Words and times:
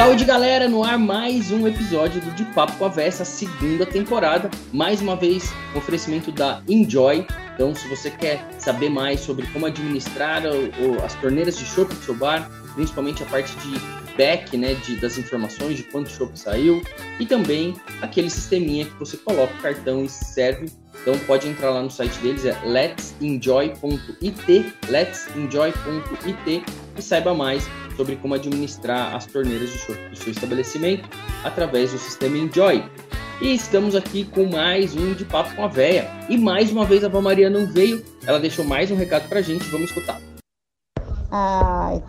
Saúde, 0.00 0.24
galera! 0.24 0.66
No 0.66 0.82
ar 0.82 0.98
mais 0.98 1.50
um 1.50 1.68
episódio 1.68 2.22
do 2.22 2.30
De 2.30 2.42
Papo 2.42 2.74
com 2.78 2.86
a 2.86 2.88
Vessa, 2.88 3.22
segunda 3.22 3.84
temporada. 3.84 4.50
Mais 4.72 5.02
uma 5.02 5.14
vez, 5.14 5.52
um 5.74 5.78
oferecimento 5.78 6.32
da 6.32 6.62
Enjoy. 6.66 7.26
Então, 7.52 7.74
se 7.74 7.86
você 7.86 8.10
quer 8.10 8.42
saber 8.58 8.88
mais 8.88 9.20
sobre 9.20 9.46
como 9.48 9.66
administrar 9.66 10.42
as 11.04 11.14
torneiras 11.16 11.58
de 11.58 11.66
chopp 11.66 11.94
do 11.94 12.02
seu 12.02 12.14
bar, 12.14 12.50
principalmente 12.74 13.22
a 13.22 13.26
parte 13.26 13.54
de 13.58 13.78
back, 14.16 14.56
né, 14.56 14.72
de, 14.72 14.96
das 14.96 15.18
informações 15.18 15.76
de 15.76 15.82
quanto 15.82 16.08
chopp 16.08 16.32
saiu, 16.34 16.82
e 17.18 17.26
também 17.26 17.76
aquele 18.00 18.30
sisteminha 18.30 18.86
que 18.86 18.98
você 18.98 19.18
coloca 19.18 19.52
o 19.52 19.58
cartão 19.58 20.02
e 20.02 20.08
serve. 20.08 20.72
Então, 21.02 21.14
pode 21.26 21.46
entrar 21.46 21.68
lá 21.68 21.82
no 21.82 21.90
site 21.90 22.18
deles, 22.20 22.46
é 22.46 22.58
let'senjoy.it, 22.64 24.74
let'senjoy.it, 24.88 26.64
e 26.96 27.02
saiba 27.02 27.34
mais 27.34 27.68
sobre 27.96 28.16
como 28.16 28.34
administrar 28.34 29.14
as 29.14 29.26
torneiras 29.26 29.70
de 29.70 29.78
chope 29.78 30.08
do 30.10 30.16
seu 30.16 30.32
estabelecimento 30.32 31.08
através 31.44 31.92
do 31.92 31.98
sistema 31.98 32.36
Enjoy. 32.36 32.84
E 33.40 33.54
estamos 33.54 33.96
aqui 33.96 34.24
com 34.24 34.44
mais 34.44 34.94
um 34.94 35.14
de 35.14 35.24
papo 35.24 35.54
com 35.56 35.64
a 35.64 35.68
véia. 35.68 36.10
E 36.28 36.36
mais 36.36 36.70
uma 36.70 36.84
vez 36.84 37.02
a 37.02 37.08
Val 37.08 37.22
Maria 37.22 37.48
não 37.48 37.66
veio, 37.66 38.04
ela 38.26 38.38
deixou 38.38 38.64
mais 38.64 38.90
um 38.90 38.96
recado 38.96 39.28
pra 39.28 39.40
gente, 39.40 39.64
vamos 39.70 39.88
escutar. 39.88 40.20
Ai, 41.30 42.02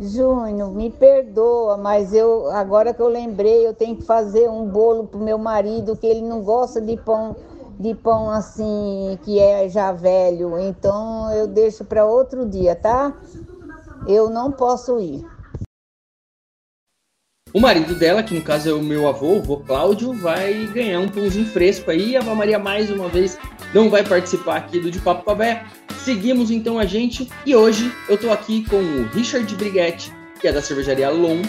Júnior, 0.00 0.72
me 0.72 0.90
perdoa, 0.90 1.76
mas 1.76 2.12
eu 2.12 2.50
agora 2.50 2.92
que 2.92 3.00
eu 3.00 3.08
lembrei, 3.08 3.66
eu 3.66 3.74
tenho 3.74 3.96
que 3.96 4.02
fazer 4.02 4.48
um 4.48 4.66
bolo 4.66 5.06
pro 5.06 5.20
meu 5.20 5.38
marido 5.38 5.96
que 5.96 6.06
ele 6.06 6.22
não 6.22 6.42
gosta 6.42 6.80
de 6.80 6.96
pão 6.96 7.36
de 7.78 7.94
pão 7.94 8.28
assim 8.30 9.16
que 9.22 9.38
é 9.38 9.68
já 9.68 9.92
velho. 9.92 10.58
Então 10.58 11.32
eu 11.32 11.46
deixo 11.46 11.84
para 11.84 12.04
outro 12.04 12.44
dia, 12.44 12.74
tá? 12.74 13.14
Eu 14.06 14.30
não 14.30 14.52
posso 14.52 15.00
ir. 15.00 15.24
O 17.52 17.60
marido 17.60 17.94
dela, 17.94 18.22
que 18.22 18.34
no 18.34 18.42
caso 18.42 18.68
é 18.68 18.72
o 18.74 18.82
meu 18.82 19.08
avô, 19.08 19.36
o 19.36 19.42
vô 19.42 19.56
Cláudio, 19.60 20.12
vai 20.12 20.66
ganhar 20.66 21.00
um 21.00 21.08
pãozinho 21.08 21.46
fresco 21.46 21.90
aí. 21.90 22.14
A 22.14 22.20
Ava 22.20 22.34
Maria, 22.34 22.58
mais 22.58 22.90
uma 22.90 23.08
vez, 23.08 23.38
não 23.74 23.88
vai 23.88 24.06
participar 24.06 24.58
aqui 24.58 24.78
do 24.78 24.90
De 24.90 25.00
Papo 25.00 25.24
com 25.24 25.30
a 25.30 25.34
Bé. 25.34 25.66
Seguimos 26.04 26.50
então 26.50 26.78
a 26.78 26.84
gente 26.84 27.28
e 27.46 27.56
hoje 27.56 27.90
eu 28.08 28.18
tô 28.20 28.30
aqui 28.30 28.68
com 28.68 28.76
o 28.76 29.06
Richard 29.08 29.54
Briguetti, 29.56 30.12
que 30.40 30.46
é 30.46 30.52
da 30.52 30.60
cervejaria 30.60 31.08
Lom, 31.08 31.40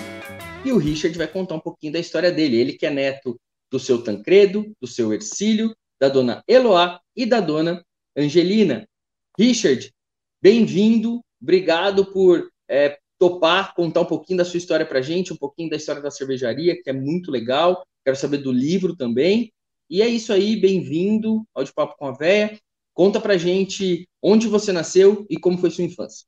e 0.63 0.71
o 0.71 0.77
Richard 0.77 1.17
vai 1.17 1.27
contar 1.27 1.55
um 1.55 1.59
pouquinho 1.59 1.93
da 1.93 1.99
história 1.99 2.31
dele. 2.31 2.57
Ele 2.57 2.73
que 2.73 2.85
é 2.85 2.89
neto 2.89 3.37
do 3.69 3.79
seu 3.79 4.01
Tancredo, 4.01 4.71
do 4.81 4.87
seu 4.87 5.13
Ercílio, 5.13 5.75
da 5.99 6.07
dona 6.07 6.43
Eloá 6.47 7.01
e 7.13 7.25
da 7.25 7.41
dona 7.41 7.83
Angelina. 8.17 8.87
Richard, 9.37 9.93
bem-vindo 10.41 11.21
Obrigado 11.41 12.05
por 12.11 12.49
é, 12.67 12.97
topar 13.17 13.73
contar 13.75 14.01
um 14.01 14.05
pouquinho 14.05 14.37
da 14.37 14.45
sua 14.45 14.57
história 14.57 14.85
para 14.85 15.01
gente, 15.01 15.33
um 15.33 15.37
pouquinho 15.37 15.69
da 15.69 15.75
história 15.75 16.01
da 16.01 16.09
cervejaria, 16.09 16.81
que 16.81 16.89
é 16.89 16.93
muito 16.93 17.29
legal. 17.31 17.85
Quero 18.03 18.15
saber 18.15 18.37
do 18.37 18.51
livro 18.51 18.95
também. 18.95 19.51
E 19.89 20.01
é 20.01 20.07
isso 20.07 20.31
aí, 20.31 20.55
bem-vindo 20.55 21.45
ao 21.53 21.63
De 21.63 21.73
Papo 21.73 21.97
com 21.97 22.07
a 22.07 22.11
Véia. 22.11 22.59
Conta 22.93 23.19
para 23.19 23.37
gente 23.37 24.07
onde 24.21 24.47
você 24.47 24.71
nasceu 24.71 25.25
e 25.29 25.37
como 25.37 25.57
foi 25.57 25.69
sua 25.71 25.83
infância. 25.83 26.27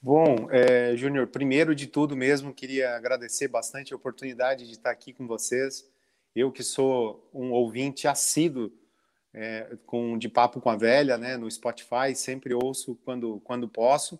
Bom, 0.00 0.50
é, 0.50 0.96
Júnior, 0.96 1.28
primeiro 1.28 1.74
de 1.74 1.86
tudo 1.86 2.16
mesmo, 2.16 2.52
queria 2.52 2.96
agradecer 2.96 3.48
bastante 3.48 3.92
a 3.92 3.96
oportunidade 3.96 4.66
de 4.66 4.72
estar 4.72 4.90
aqui 4.90 5.12
com 5.12 5.26
vocês. 5.26 5.88
Eu 6.34 6.50
que 6.50 6.62
sou 6.62 7.28
um 7.32 7.52
ouvinte 7.52 8.08
assíduo 8.08 8.72
é, 9.34 9.76
com 9.86 10.18
de 10.18 10.28
papo 10.28 10.60
com 10.60 10.70
a 10.70 10.76
velha, 10.76 11.16
né, 11.16 11.36
no 11.36 11.50
Spotify, 11.50 12.14
sempre 12.14 12.54
ouço 12.54 12.98
quando 13.04 13.40
quando 13.44 13.68
posso. 13.68 14.18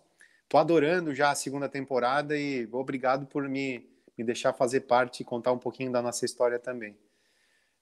Tô 0.49 0.57
adorando 0.57 1.13
já 1.13 1.31
a 1.31 1.35
segunda 1.35 1.69
temporada 1.69 2.37
e 2.37 2.67
obrigado 2.71 3.25
por 3.25 3.47
me 3.47 3.89
me 4.17 4.23
deixar 4.23 4.53
fazer 4.53 4.81
parte 4.81 5.21
e 5.21 5.25
contar 5.25 5.51
um 5.51 5.57
pouquinho 5.57 5.91
da 5.91 6.01
nossa 6.01 6.25
história 6.25 6.59
também. 6.59 6.95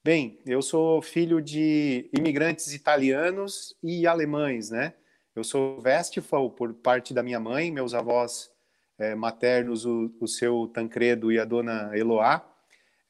Bem, 0.04 0.40
eu 0.46 0.62
sou 0.62 1.02
filho 1.02 1.42
de 1.42 2.10
imigrantes 2.18 2.74
italianos 2.74 3.76
e 3.84 4.08
alemães, 4.08 4.72
né? 4.72 4.94
Eu 5.36 5.44
sou 5.44 5.80
Westphal 5.82 6.50
por 6.50 6.74
parte 6.74 7.14
da 7.14 7.22
minha 7.22 7.40
mãe, 7.40 7.72
meus 7.72 7.94
avós 7.94 8.52
é, 8.98 9.14
maternos, 9.14 9.86
o, 9.86 10.12
o 10.20 10.28
seu 10.28 10.68
Tancredo 10.68 11.32
e 11.32 11.40
a 11.40 11.46
dona 11.46 11.92
Eloá, 11.96 12.44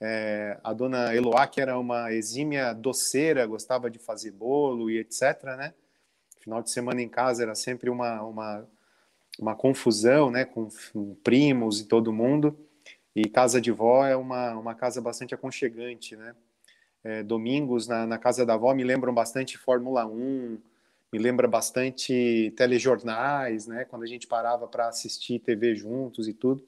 é, 0.03 0.57
a 0.63 0.73
dona 0.73 1.15
Eloá, 1.15 1.45
que 1.45 1.61
era 1.61 1.77
uma 1.77 2.11
exímia 2.11 2.73
doceira, 2.73 3.45
gostava 3.45 3.87
de 3.87 3.99
fazer 3.99 4.31
bolo 4.31 4.89
e 4.89 4.97
etc, 4.97 5.43
né? 5.55 5.75
Final 6.39 6.63
de 6.63 6.71
semana 6.71 7.03
em 7.03 7.07
casa 7.07 7.43
era 7.43 7.53
sempre 7.53 7.87
uma, 7.87 8.23
uma, 8.23 8.67
uma 9.37 9.55
confusão, 9.55 10.31
né? 10.31 10.43
Com, 10.43 10.69
com 10.91 11.13
primos 11.23 11.81
e 11.81 11.85
todo 11.85 12.11
mundo. 12.11 12.57
E 13.15 13.29
casa 13.29 13.61
de 13.61 13.71
vó 13.71 14.03
é 14.03 14.15
uma, 14.15 14.55
uma 14.57 14.73
casa 14.73 14.99
bastante 14.99 15.35
aconchegante, 15.35 16.15
né? 16.15 16.35
É, 17.03 17.21
domingos 17.21 17.87
na, 17.87 18.07
na 18.07 18.17
casa 18.17 18.43
da 18.43 18.55
avó 18.55 18.73
me 18.73 18.83
lembram 18.83 19.13
bastante 19.13 19.55
Fórmula 19.55 20.05
1, 20.05 20.57
me 21.13 21.19
lembra 21.19 21.47
bastante 21.47 22.51
telejornais, 22.57 23.67
né? 23.67 23.85
Quando 23.85 24.01
a 24.01 24.07
gente 24.07 24.25
parava 24.25 24.67
para 24.67 24.87
assistir 24.87 25.37
TV 25.37 25.75
juntos 25.75 26.27
e 26.27 26.33
tudo. 26.33 26.65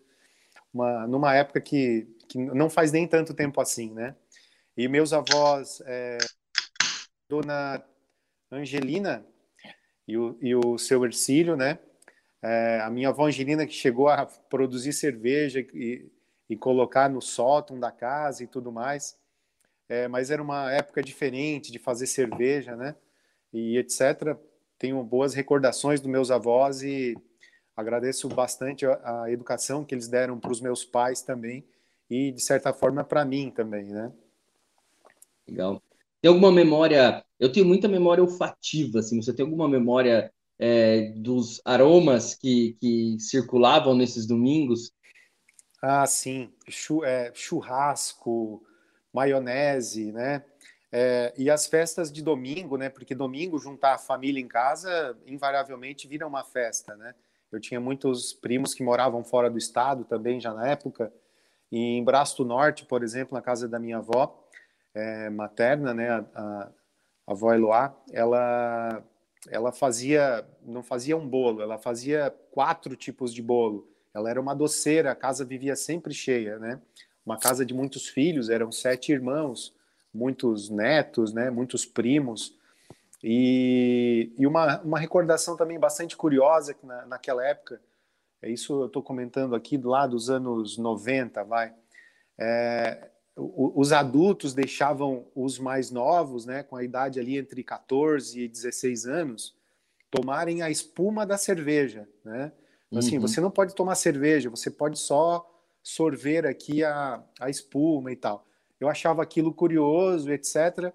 Uma, 0.71 1.07
numa 1.07 1.33
época 1.35 1.61
que 1.61 2.07
que 2.27 2.37
não 2.37 2.69
faz 2.69 2.91
nem 2.91 3.07
tanto 3.07 3.33
tempo 3.33 3.61
assim, 3.61 3.91
né? 3.91 4.15
E 4.75 4.87
meus 4.87 5.13
avós, 5.13 5.81
é, 5.85 6.17
Dona 7.29 7.83
Angelina 8.51 9.25
e 10.07 10.17
o, 10.17 10.37
e 10.41 10.55
o 10.55 10.77
seu 10.77 11.05
Ercílio, 11.05 11.55
né? 11.55 11.79
É, 12.41 12.81
a 12.81 12.89
minha 12.89 13.09
avó 13.09 13.27
Angelina 13.27 13.65
que 13.65 13.73
chegou 13.73 14.09
a 14.09 14.25
produzir 14.25 14.93
cerveja 14.93 15.59
e, 15.73 16.11
e 16.49 16.57
colocar 16.57 17.09
no 17.09 17.21
sótão 17.21 17.79
da 17.79 17.91
casa 17.91 18.43
e 18.43 18.47
tudo 18.47 18.71
mais. 18.71 19.17
É, 19.87 20.07
mas 20.07 20.31
era 20.31 20.41
uma 20.41 20.71
época 20.71 21.01
diferente 21.01 21.71
de 21.71 21.79
fazer 21.79 22.07
cerveja, 22.07 22.75
né? 22.75 22.95
E 23.51 23.77
etc. 23.77 24.37
Tenho 24.77 25.01
boas 25.03 25.33
recordações 25.33 26.01
dos 26.01 26.09
meus 26.09 26.31
avós 26.31 26.81
e 26.81 27.15
agradeço 27.75 28.27
bastante 28.27 28.85
a, 28.85 29.23
a 29.23 29.31
educação 29.31 29.85
que 29.85 29.93
eles 29.93 30.07
deram 30.07 30.39
para 30.39 30.51
os 30.51 30.61
meus 30.61 30.83
pais 30.83 31.21
também 31.21 31.65
e, 32.13 32.31
de 32.31 32.41
certa 32.41 32.71
forma, 32.71 33.03
para 33.03 33.25
mim 33.25 33.49
também, 33.49 33.85
né? 33.85 34.11
Legal. 35.47 35.81
Tem 36.21 36.29
alguma 36.29 36.51
memória? 36.51 37.25
Eu 37.39 37.51
tenho 37.51 37.65
muita 37.65 37.87
memória 37.87 38.23
olfativa, 38.23 38.99
assim. 38.99 39.19
Você 39.19 39.33
tem 39.33 39.43
alguma 39.43 39.67
memória 39.67 40.31
é, 40.59 41.11
dos 41.15 41.59
aromas 41.65 42.35
que, 42.35 42.77
que 42.79 43.17
circulavam 43.19 43.95
nesses 43.95 44.27
domingos? 44.27 44.93
Ah, 45.81 46.05
sim. 46.05 46.53
É, 47.03 47.31
churrasco, 47.33 48.63
maionese, 49.11 50.11
né? 50.11 50.45
É, 50.91 51.33
e 51.35 51.49
as 51.49 51.65
festas 51.65 52.11
de 52.11 52.21
domingo, 52.21 52.77
né? 52.77 52.89
Porque 52.89 53.15
domingo 53.15 53.57
juntar 53.57 53.95
a 53.95 53.97
família 53.97 54.39
em 54.39 54.47
casa 54.47 55.17
invariavelmente 55.25 56.07
vira 56.07 56.27
uma 56.27 56.43
festa, 56.43 56.95
né? 56.95 57.15
Eu 57.51 57.59
tinha 57.59 57.79
muitos 57.79 58.33
primos 58.33 58.75
que 58.75 58.83
moravam 58.83 59.23
fora 59.23 59.49
do 59.49 59.57
estado 59.57 60.05
também 60.05 60.39
já 60.39 60.53
na 60.53 60.67
época 60.67 61.11
em 61.79 62.03
Braço 62.03 62.37
do 62.37 62.45
Norte, 62.45 62.85
por 62.85 63.03
exemplo, 63.03 63.33
na 63.33 63.41
casa 63.41 63.67
da 63.67 63.79
minha 63.79 63.97
avó 63.97 64.43
é, 64.93 65.29
materna, 65.29 65.93
né, 65.93 66.09
a, 66.09 66.25
a, 66.35 66.69
avó 67.27 67.53
Eloá, 67.53 67.95
ela, 68.11 69.03
ela 69.49 69.71
fazia, 69.71 70.45
não 70.61 70.83
fazia 70.83 71.17
um 71.17 71.27
bolo, 71.27 71.61
ela 71.61 71.77
fazia 71.77 72.33
quatro 72.51 72.95
tipos 72.95 73.33
de 73.33 73.41
bolo. 73.41 73.87
Ela 74.13 74.29
era 74.29 74.39
uma 74.39 74.53
doceira, 74.53 75.11
a 75.11 75.15
casa 75.15 75.43
vivia 75.43 75.75
sempre 75.75 76.13
cheia, 76.13 76.59
né? 76.59 76.79
Uma 77.25 77.37
casa 77.37 77.65
de 77.65 77.73
muitos 77.73 78.07
filhos, 78.07 78.49
eram 78.49 78.71
sete 78.71 79.11
irmãos, 79.11 79.73
muitos 80.13 80.69
netos, 80.69 81.33
né? 81.33 81.49
Muitos 81.49 81.85
primos. 81.85 82.55
E, 83.23 84.31
e 84.37 84.45
uma, 84.45 84.81
uma 84.81 84.99
recordação 84.99 85.55
também 85.55 85.79
bastante 85.79 86.15
curiosa 86.15 86.75
na, 86.83 87.05
naquela 87.07 87.43
época, 87.43 87.81
isso 88.49 88.81
eu 88.81 88.87
estou 88.87 89.01
comentando 89.01 89.55
aqui 89.55 89.77
lá 89.77 90.05
dos 90.05 90.29
anos 90.29 90.77
90, 90.77 91.43
vai. 91.43 91.73
É, 92.37 93.09
os 93.35 93.91
adultos 93.91 94.53
deixavam 94.53 95.25
os 95.35 95.57
mais 95.57 95.89
novos, 95.89 96.45
né, 96.45 96.61
com 96.61 96.75
a 96.75 96.83
idade 96.83 97.19
ali 97.19 97.37
entre 97.37 97.63
14 97.63 98.39
e 98.39 98.47
16 98.47 99.05
anos, 99.05 99.55
tomarem 100.11 100.61
a 100.61 100.69
espuma 100.69 101.25
da 101.25 101.37
cerveja, 101.37 102.07
né? 102.23 102.51
Então, 102.87 102.99
assim, 102.99 103.15
uhum. 103.15 103.21
você 103.21 103.41
não 103.41 103.49
pode 103.49 103.73
tomar 103.73 103.95
cerveja, 103.95 104.51
você 104.51 104.69
pode 104.69 104.99
só 104.99 105.49
sorver 105.81 106.45
aqui 106.45 106.83
a, 106.83 107.23
a 107.39 107.49
espuma 107.49 108.11
e 108.11 108.15
tal. 108.15 108.45
Eu 108.79 108.87
achava 108.87 109.23
aquilo 109.23 109.51
curioso, 109.51 110.31
etc. 110.31 110.93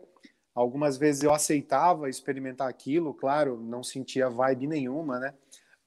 Algumas 0.55 0.97
vezes 0.97 1.25
eu 1.25 1.35
aceitava 1.35 2.09
experimentar 2.09 2.69
aquilo, 2.69 3.13
claro, 3.13 3.61
não 3.61 3.83
sentia 3.83 4.31
vibe 4.31 4.69
nenhuma, 4.69 5.19
né? 5.19 5.35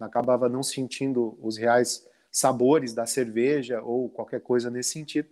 Acabava 0.05 0.49
não 0.49 0.63
sentindo 0.63 1.37
os 1.41 1.57
reais 1.57 2.07
sabores 2.31 2.93
da 2.93 3.05
cerveja 3.05 3.81
ou 3.81 4.09
qualquer 4.09 4.41
coisa 4.41 4.69
nesse 4.69 4.91
sentido, 4.91 5.29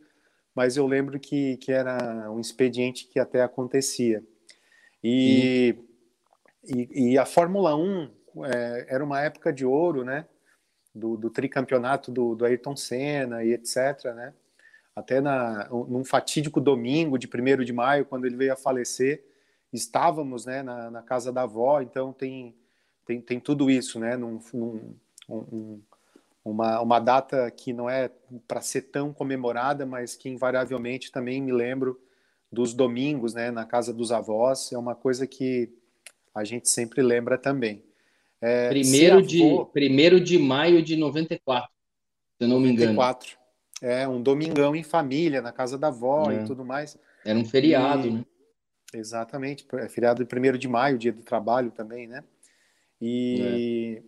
mas 0.54 0.76
eu 0.76 0.86
lembro 0.86 1.20
que, 1.20 1.58
que 1.58 1.72
era 1.72 2.30
um 2.32 2.40
expediente 2.40 3.08
que 3.08 3.20
até 3.20 3.42
acontecia. 3.42 4.24
E, 5.04 5.76
e, 6.66 7.12
e, 7.12 7.18
a 7.18 7.26
Fórmula 7.26 7.76
1 7.76 8.12
é, 8.46 8.86
era 8.90 9.04
uma 9.04 9.22
época 9.22 9.54
de 9.54 9.66
ouro, 9.66 10.04
né? 10.04 10.26
do, 10.94 11.16
do 11.16 11.30
tricampeonato 11.30 12.12
do, 12.12 12.36
do 12.36 12.46
Ayrton 12.46 12.76
Senna 12.76 13.44
e 13.44 13.54
etc, 13.54 14.06
né? 14.16 14.34
Até 14.96 15.22
na, 15.22 15.70
num 15.70 16.04
fatídico 16.04 16.60
domingo 16.60 17.18
de 17.18 17.28
1 17.28 17.64
de 17.64 17.72
maio, 17.72 18.06
quando 18.06 18.26
ele 18.26 18.36
veio 18.36 18.52
a 18.52 18.58
falecer, 18.58 19.24
estávamos 19.72 20.46
né, 20.46 20.62
na, 20.62 20.92
na 20.92 21.02
casa 21.02 21.32
da 21.32 21.44
avó, 21.44 21.80
então 21.80 22.12
tem, 22.12 22.54
tem, 23.10 23.20
tem 23.20 23.40
tudo 23.40 23.72
isso, 23.72 24.00
né? 24.00 24.16
Num, 24.16 24.40
num 24.54 24.96
um, 25.28 25.82
uma, 26.46 26.80
uma 26.80 27.00
data 27.00 27.50
que 27.50 27.74
não 27.74 27.90
é 27.90 28.12
para 28.48 28.62
ser 28.62 28.84
tão 28.84 29.12
comemorada, 29.12 29.84
mas 29.84 30.16
que 30.16 30.30
invariavelmente 30.30 31.12
também 31.12 31.42
me 31.42 31.52
lembro 31.52 32.00
dos 32.52 32.72
domingos, 32.72 33.34
né, 33.34 33.50
na 33.50 33.66
casa 33.66 33.92
dos 33.92 34.12
avós, 34.12 34.72
é 34.72 34.78
uma 34.78 34.96
coisa 34.96 35.26
que 35.26 35.72
a 36.34 36.44
gente 36.44 36.70
sempre 36.70 37.02
lembra 37.02 37.36
também. 37.38 37.84
É, 38.42 38.70
primeiro, 38.70 39.18
avô, 39.18 39.26
de, 39.28 39.66
primeiro 39.74 40.20
de 40.20 40.38
maio 40.38 40.82
de 40.82 40.96
94, 40.96 41.68
se 42.38 42.44
eu 42.44 42.48
não 42.48 42.60
94. 42.60 42.68
me 42.68 42.74
engano. 42.74 42.94
94. 42.94 43.40
É, 43.82 44.08
um 44.08 44.22
domingão 44.22 44.76
em 44.76 44.84
família, 44.84 45.42
na 45.42 45.52
casa 45.52 45.78
da 45.78 45.88
avó 45.88 46.32
é. 46.32 46.36
e 46.36 46.46
tudo 46.46 46.64
mais. 46.64 46.98
Era 47.26 47.38
um 47.38 47.46
feriado, 47.46 48.08
e, 48.08 48.12
né? 48.12 48.26
Exatamente, 48.94 49.66
é 49.74 49.90
feriado 49.90 50.24
de 50.24 50.36
1 50.36 50.58
de 50.58 50.68
maio, 50.68 50.98
dia 50.98 51.12
do 51.12 51.22
trabalho 51.22 51.72
também, 51.72 52.08
né? 52.08 52.24
E 53.02 54.02
é. 54.02 54.04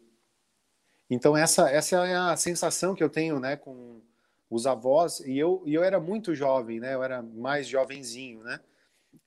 então 1.10 1.36
essa, 1.36 1.70
essa 1.70 2.06
é 2.06 2.16
a 2.16 2.36
sensação 2.36 2.94
que 2.94 3.04
eu 3.04 3.10
tenho, 3.10 3.40
né, 3.40 3.56
com 3.56 4.02
os 4.50 4.68
avós, 4.68 5.22
e 5.22 5.38
eu, 5.38 5.64
e 5.66 5.74
eu 5.74 5.82
era 5.82 5.98
muito 5.98 6.36
jovem, 6.36 6.78
né? 6.80 6.94
Eu 6.94 7.02
era 7.02 7.22
mais 7.22 7.68
jovenzinho, 7.68 8.44
né? 8.44 8.60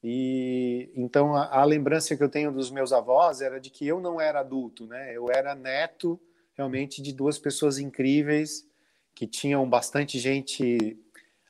E 0.02 0.90
então 0.94 1.34
a, 1.34 1.61
a, 1.61 1.64
lembrança 1.64 2.14
que 2.14 2.22
eu 2.22 2.28
tenho 2.28 2.52
dos 2.52 2.70
meus 2.70 2.93
avós 2.93 3.40
era 3.40 3.58
de 3.58 3.70
que 3.70 3.87
eu 3.87 4.00
não 4.00 4.20
era 4.20 4.40
adulto, 4.40 4.87
né? 4.87 5.16
Eu 5.16 5.31
era 5.31 5.55
neto 5.55 6.20
realmente 6.52 7.00
de 7.00 7.11
duas 7.11 7.38
pessoas 7.38 7.78
incríveis 7.78 8.69
que 9.14 9.26
tinham 9.26 9.69
bastante 9.69 10.19
gente 10.19 10.99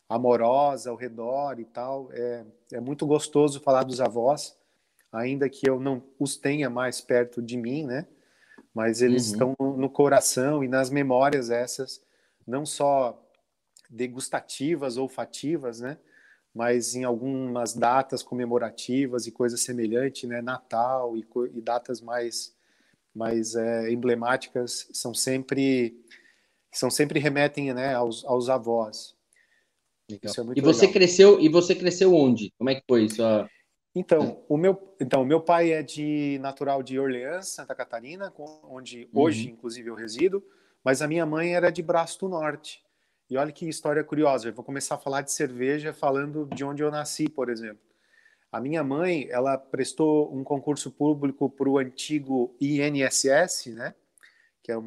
amorosa 0.08 0.90
ao 0.90 0.96
redor 0.96 1.58
e 1.58 1.64
tal. 1.64 2.08
É, 2.12 2.44
é 2.74 2.80
muito 2.80 3.04
gostoso 3.06 3.60
falar 3.60 3.82
dos 3.82 4.00
avós, 4.00 4.56
ainda 5.14 5.48
que 5.48 5.68
eu 5.68 5.78
não 5.78 6.02
os 6.18 6.36
tenha 6.36 6.68
mais 6.68 7.00
perto 7.00 7.40
de 7.40 7.56
mim, 7.56 7.84
né? 7.84 8.06
Mas 8.74 9.00
eles 9.00 9.28
uhum. 9.28 9.32
estão 9.32 9.76
no 9.76 9.88
coração 9.88 10.64
e 10.64 10.68
nas 10.68 10.90
memórias 10.90 11.50
essas, 11.50 12.02
não 12.44 12.66
só 12.66 13.20
degustativas, 13.88 14.96
olfativas, 14.96 15.80
né? 15.80 15.96
Mas 16.52 16.94
em 16.94 17.04
algumas 17.04 17.74
datas 17.74 18.22
comemorativas 18.22 19.26
e 19.26 19.32
coisas 19.32 19.60
semelhantes, 19.60 20.28
né? 20.28 20.42
Natal 20.42 21.16
e, 21.16 21.24
e 21.54 21.60
datas 21.60 22.00
mais 22.00 22.52
mais 23.14 23.54
é, 23.54 23.92
emblemáticas 23.92 24.88
são 24.92 25.14
sempre 25.14 25.96
são 26.72 26.90
sempre 26.90 27.20
remetem 27.20 27.72
né, 27.72 27.94
aos, 27.94 28.24
aos 28.24 28.48
avós. 28.48 29.14
É 30.10 30.16
e 30.56 30.60
você 30.60 30.86
legal. 30.86 30.92
cresceu 30.92 31.40
e 31.40 31.48
você 31.48 31.76
cresceu 31.76 32.12
onde? 32.12 32.52
Como 32.58 32.68
é 32.68 32.74
que 32.74 32.82
foi 32.88 33.04
isso? 33.04 33.22
Então, 33.94 34.42
o 34.48 34.56
meu, 34.56 34.96
então, 35.00 35.24
meu 35.24 35.40
pai 35.40 35.72
é 35.72 35.82
de 35.82 36.38
natural 36.40 36.82
de 36.82 36.98
Orleans, 36.98 37.48
Santa 37.48 37.74
Catarina, 37.74 38.32
onde 38.64 39.08
uhum. 39.12 39.22
hoje, 39.22 39.50
inclusive, 39.50 39.88
eu 39.88 39.94
resido, 39.94 40.44
mas 40.84 41.00
a 41.00 41.06
minha 41.06 41.24
mãe 41.24 41.54
era 41.54 41.70
de 41.70 41.80
Braço 41.80 42.18
do 42.20 42.28
Norte. 42.28 42.82
E 43.30 43.36
olha 43.36 43.52
que 43.52 43.68
história 43.68 44.02
curiosa, 44.02 44.48
eu 44.48 44.52
vou 44.52 44.64
começar 44.64 44.96
a 44.96 44.98
falar 44.98 45.22
de 45.22 45.32
cerveja 45.32 45.92
falando 45.94 46.46
de 46.54 46.64
onde 46.64 46.82
eu 46.82 46.90
nasci, 46.90 47.28
por 47.28 47.48
exemplo. 47.48 47.82
A 48.50 48.60
minha 48.60 48.84
mãe, 48.84 49.26
ela 49.30 49.56
prestou 49.56 50.32
um 50.34 50.44
concurso 50.44 50.90
público 50.90 51.48
para 51.48 51.68
o 51.68 51.78
antigo 51.78 52.54
INSS, 52.60 53.66
né? 53.74 53.94
Que 54.62 54.72
é 54.72 54.76
o 54.76 54.82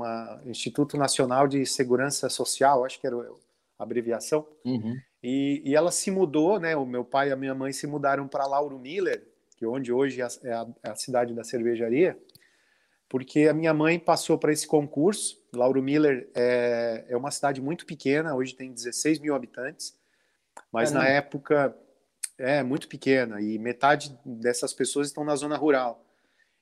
Instituto 0.46 0.98
Nacional 0.98 1.48
de 1.48 1.66
Segurança 1.66 2.30
Social, 2.30 2.86
acho 2.86 3.00
que 3.00 3.08
era 3.08 3.18
a 3.18 3.84
abreviação. 3.84 4.48
Uhum. 4.64 4.96
E, 5.30 5.62
e, 5.66 5.76
ela 5.76 5.92
se 5.92 6.10
mudou, 6.10 6.58
né? 6.58 6.74
O 6.78 6.86
meu 6.86 7.04
pai 7.04 7.28
e 7.28 7.32
a 7.34 7.36
minha 7.36 7.54
mãe 7.54 7.74
se 7.74 7.86
mudaram 7.86 8.30
para 8.30 8.48
Lauro 8.48 8.80
Miller, 8.80 9.28
que 9.58 9.66
é 9.66 9.68
onde 9.68 9.92
hoje 9.92 10.22
é 10.22 10.24
a, 10.54 10.68
é 10.82 10.90
a 10.90 10.96
cidade 10.96 11.34
da 11.34 11.44
cervejaria, 11.44 12.18
porque 13.10 13.42
a 13.42 13.54
minha 13.54 13.74
mãe 13.74 14.00
passou 14.00 14.38
para 14.38 14.54
esse 14.54 14.66
concurso. 14.66 15.38
Lauro 15.54 15.84
Miller 15.84 16.30
é, 16.34 17.08
é 17.10 17.18
uma 17.18 17.30
cidade 17.30 17.62
muito 17.62 17.86
pequena, 17.86 18.34
hoje 18.34 18.56
tem 18.56 18.72
16 18.72 19.20
mil 19.20 19.36
habitantes, 19.36 20.00
mas 20.72 20.92
é, 20.92 20.94
na 20.94 21.06
época 21.06 21.76
é 22.38 22.64
muito 22.64 22.88
pequena 22.88 23.42
e 23.42 23.60
metade 23.60 24.18
dessas 24.26 24.74
pessoas 24.74 25.08
estão 25.08 25.26
na 25.26 25.36
zona 25.36 25.58
rural. 25.58 26.06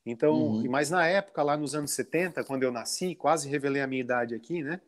Então, 0.03 0.33
uhum. 0.33 0.71
mas 0.71 0.89
na 0.89 1.05
época, 1.05 1.43
lá 1.43 1.55
nos 1.55 1.75
anos 1.75 1.91
70, 1.91 2.43
quando 2.43 2.63
eu 2.63 2.71
nasci, 2.71 3.13
quase 3.13 3.47
revelei 3.47 3.83
a 3.83 3.87
minha 3.87 4.01
idade 4.01 4.33
aqui, 4.33 4.63
né? 4.63 4.81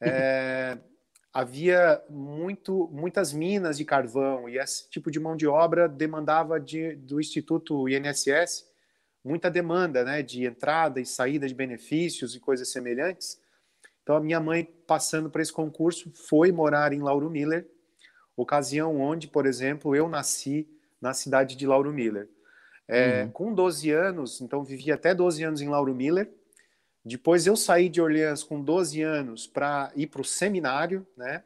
É, 0.00 0.78
havia 1.32 2.02
muito, 2.10 2.88
muitas 2.92 3.32
minas 3.32 3.78
de 3.78 3.84
carvão 3.84 4.48
e 4.48 4.58
esse 4.58 4.88
tipo 4.90 5.10
de 5.10 5.18
mão 5.18 5.36
de 5.36 5.46
obra 5.46 5.88
demandava 5.88 6.60
de, 6.60 6.94
do 6.96 7.20
Instituto 7.20 7.88
INSS 7.88 8.70
muita 9.24 9.50
demanda, 9.50 10.04
né, 10.04 10.22
de 10.22 10.44
entrada 10.44 11.00
e 11.00 11.06
saída 11.06 11.46
de 11.46 11.54
benefícios 11.54 12.34
e 12.34 12.40
coisas 12.40 12.70
semelhantes. 12.70 13.40
Então 14.02 14.16
a 14.16 14.20
minha 14.20 14.40
mãe 14.40 14.64
passando 14.86 15.30
para 15.30 15.42
esse 15.42 15.52
concurso 15.52 16.10
foi 16.28 16.50
morar 16.50 16.92
em 16.92 17.00
Lauro 17.00 17.30
Miller, 17.30 17.66
ocasião 18.36 19.00
onde, 19.00 19.28
por 19.28 19.46
exemplo, 19.46 19.94
eu 19.94 20.08
nasci 20.08 20.68
na 21.00 21.14
cidade 21.14 21.56
de 21.56 21.66
Lauro 21.66 21.92
Miller. 21.92 22.28
É, 22.88 23.22
uhum. 23.22 23.30
Com 23.30 23.54
12 23.54 23.90
anos, 23.90 24.40
então 24.40 24.64
vivi 24.64 24.90
até 24.90 25.14
12 25.14 25.44
anos 25.44 25.60
em 25.60 25.68
Lauro 25.68 25.94
Miller. 25.94 26.28
Depois 27.04 27.46
eu 27.46 27.56
saí 27.56 27.88
de 27.88 28.00
Orleans 28.00 28.44
com 28.44 28.62
12 28.62 29.02
anos 29.02 29.46
para 29.46 29.90
ir 29.96 30.06
para 30.06 30.20
o 30.20 30.24
seminário, 30.24 31.06
né? 31.16 31.42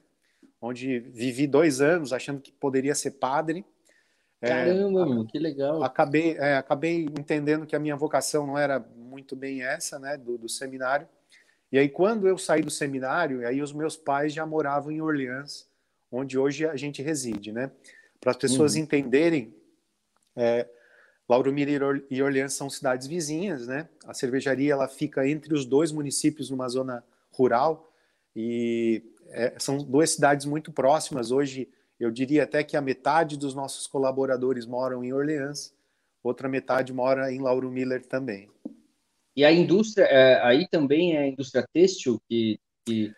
Onde 0.60 0.98
vivi 0.98 1.46
dois 1.46 1.80
anos 1.80 2.12
achando 2.12 2.40
que 2.40 2.52
poderia 2.52 2.94
ser 2.94 3.12
padre. 3.12 3.64
É, 4.40 4.48
Caramba, 4.48 5.22
é, 5.22 5.26
que 5.26 5.38
legal. 5.38 5.82
Acabei, 5.82 6.36
é, 6.36 6.56
acabei 6.56 7.04
entendendo 7.04 7.66
que 7.66 7.74
a 7.74 7.78
minha 7.78 7.96
vocação 7.96 8.46
não 8.46 8.58
era 8.58 8.78
muito 8.96 9.34
bem 9.34 9.62
essa, 9.62 9.98
né, 9.98 10.16
do, 10.16 10.36
do, 10.36 10.48
seminário. 10.48 11.08
E 11.72 11.78
aí, 11.78 11.88
quando 11.88 12.28
eu 12.28 12.36
saí 12.36 12.62
do 12.62 12.70
seminário, 12.70 13.46
aí 13.46 13.62
os 13.62 13.72
meus 13.72 13.96
pais 13.96 14.32
já 14.32 14.44
moravam 14.44 14.92
em 14.92 15.00
Orleans, 15.00 15.66
onde 16.12 16.38
hoje 16.38 16.66
a 16.66 16.76
gente 16.76 17.02
reside, 17.02 17.50
né? 17.50 17.70
Para 18.20 18.30
as 18.32 18.36
pessoas 18.36 18.74
uhum. 18.74 18.82
entenderem, 18.82 19.54
é, 20.36 20.68
Lauro 21.28 21.52
Miller 21.52 22.04
e 22.08 22.22
Orleans 22.22 22.54
são 22.54 22.70
cidades 22.70 23.06
vizinhas, 23.06 23.66
né? 23.66 23.88
A 24.04 24.14
cervejaria 24.14 24.72
ela 24.72 24.86
fica 24.86 25.28
entre 25.28 25.52
os 25.52 25.66
dois 25.66 25.90
municípios 25.90 26.50
numa 26.50 26.68
zona 26.68 27.04
rural 27.32 27.92
e 28.34 29.02
é, 29.30 29.54
são 29.58 29.78
duas 29.78 30.10
cidades 30.10 30.46
muito 30.46 30.70
próximas. 30.70 31.30
Hoje 31.30 31.68
eu 31.98 32.10
diria 32.10 32.44
até 32.44 32.62
que 32.62 32.76
a 32.76 32.80
metade 32.80 33.36
dos 33.36 33.54
nossos 33.54 33.86
colaboradores 33.86 34.66
moram 34.66 35.02
em 35.02 35.12
Orleans, 35.12 35.74
outra 36.22 36.48
metade 36.48 36.92
mora 36.92 37.32
em 37.32 37.40
Lauro 37.40 37.70
Miller 37.70 38.04
também. 38.04 38.48
E 39.34 39.44
a 39.44 39.52
indústria, 39.52 40.04
é, 40.04 40.40
aí 40.42 40.66
também 40.68 41.16
é 41.16 41.18
a 41.18 41.28
indústria 41.28 41.66
têxtil 41.72 42.20
que, 42.28 42.58
que, 42.84 43.12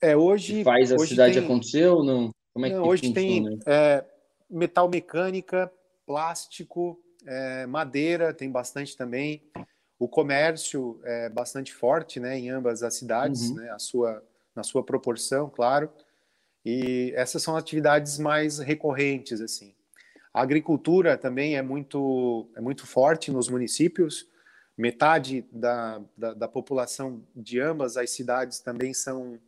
é, 0.00 0.16
hoje, 0.16 0.58
que 0.58 0.64
faz 0.64 0.92
a 0.92 0.96
hoje 0.96 1.08
cidade 1.08 1.34
tem, 1.34 1.44
acontecer 1.44 1.86
ou 1.86 2.04
não? 2.04 2.30
Como 2.52 2.66
é 2.66 2.70
não, 2.70 2.82
que 2.82 2.88
hoje 2.88 3.08
funciona? 3.08 3.50
tem 3.50 3.58
é, 3.66 4.04
metal 4.48 4.88
mecânica, 4.88 5.72
plástico, 6.06 7.00
é, 7.30 7.64
madeira, 7.66 8.34
tem 8.34 8.50
bastante 8.50 8.96
também. 8.96 9.40
O 9.96 10.08
comércio 10.08 11.00
é 11.04 11.28
bastante 11.28 11.72
forte 11.72 12.18
né, 12.18 12.36
em 12.36 12.50
ambas 12.50 12.82
as 12.82 12.94
cidades, 12.94 13.50
uhum. 13.50 13.56
né, 13.56 13.70
a 13.70 13.78
sua, 13.78 14.22
na 14.54 14.64
sua 14.64 14.82
proporção, 14.82 15.48
claro. 15.48 15.88
E 16.66 17.12
essas 17.14 17.42
são 17.42 17.56
atividades 17.56 18.18
mais 18.18 18.58
recorrentes 18.58 19.40
assim. 19.40 19.72
A 20.34 20.42
agricultura 20.42 21.16
também 21.16 21.56
é 21.56 21.62
muito 21.62 22.48
é 22.56 22.60
muito 22.60 22.86
forte 22.86 23.30
nos 23.30 23.48
municípios. 23.48 24.28
Metade 24.76 25.44
da, 25.52 26.00
da, 26.16 26.34
da 26.34 26.48
população 26.48 27.22
de 27.34 27.60
ambas 27.60 27.96
as 27.96 28.10
cidades 28.10 28.60
também 28.60 28.92
são 28.92 29.38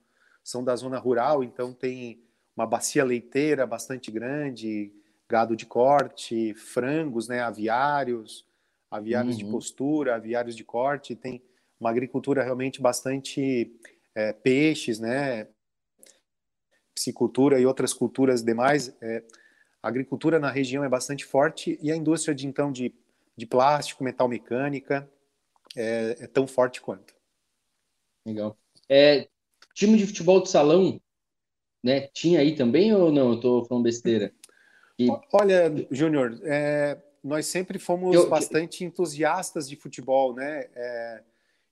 são 0.44 0.62
da 0.64 0.74
zona 0.74 0.98
rural, 0.98 1.44
então 1.44 1.72
tem 1.72 2.20
uma 2.56 2.66
bacia 2.66 3.04
leiteira 3.04 3.66
bastante 3.66 4.10
grande, 4.10 4.92
gado 5.32 5.56
de 5.56 5.64
corte, 5.64 6.52
frangos, 6.52 7.26
né, 7.26 7.40
aviários, 7.40 8.46
aviários 8.90 9.36
uhum. 9.36 9.44
de 9.46 9.50
postura, 9.50 10.14
aviários 10.14 10.54
de 10.54 10.62
corte, 10.62 11.16
tem 11.16 11.42
uma 11.80 11.88
agricultura 11.88 12.44
realmente 12.44 12.82
bastante 12.82 13.74
é, 14.14 14.34
peixes, 14.34 15.00
né, 15.00 15.48
piscicultura 16.94 17.58
e 17.58 17.64
outras 17.64 17.94
culturas 17.94 18.44
demais, 18.44 18.94
é, 19.00 19.24
a 19.82 19.88
agricultura 19.88 20.38
na 20.38 20.50
região 20.50 20.84
é 20.84 20.88
bastante 20.88 21.24
forte 21.24 21.78
e 21.80 21.90
a 21.90 21.96
indústria 21.96 22.34
de 22.34 22.46
então 22.46 22.70
de, 22.70 22.94
de 23.34 23.46
plástico, 23.46 24.04
metal 24.04 24.28
mecânica 24.28 25.10
é, 25.74 26.18
é 26.20 26.26
tão 26.26 26.46
forte 26.46 26.78
quanto. 26.82 27.14
Legal. 28.26 28.54
É, 28.86 29.26
time 29.72 29.96
de 29.96 30.06
futebol 30.06 30.42
de 30.42 30.50
salão, 30.50 31.00
né? 31.82 32.02
Tinha 32.08 32.40
aí 32.40 32.54
também 32.54 32.94
ou 32.94 33.10
não? 33.10 33.32
Eu 33.32 33.40
tô 33.40 33.64
falando 33.64 33.84
besteira. 33.84 34.30
E... 34.98 35.08
Olha, 35.32 35.72
Júnior, 35.90 36.38
é, 36.44 36.98
nós 37.22 37.46
sempre 37.46 37.78
fomos 37.78 38.14
eu, 38.14 38.28
bastante 38.28 38.84
entusiastas 38.84 39.68
de 39.68 39.76
futebol, 39.76 40.34
né? 40.34 40.66
É, 40.74 41.22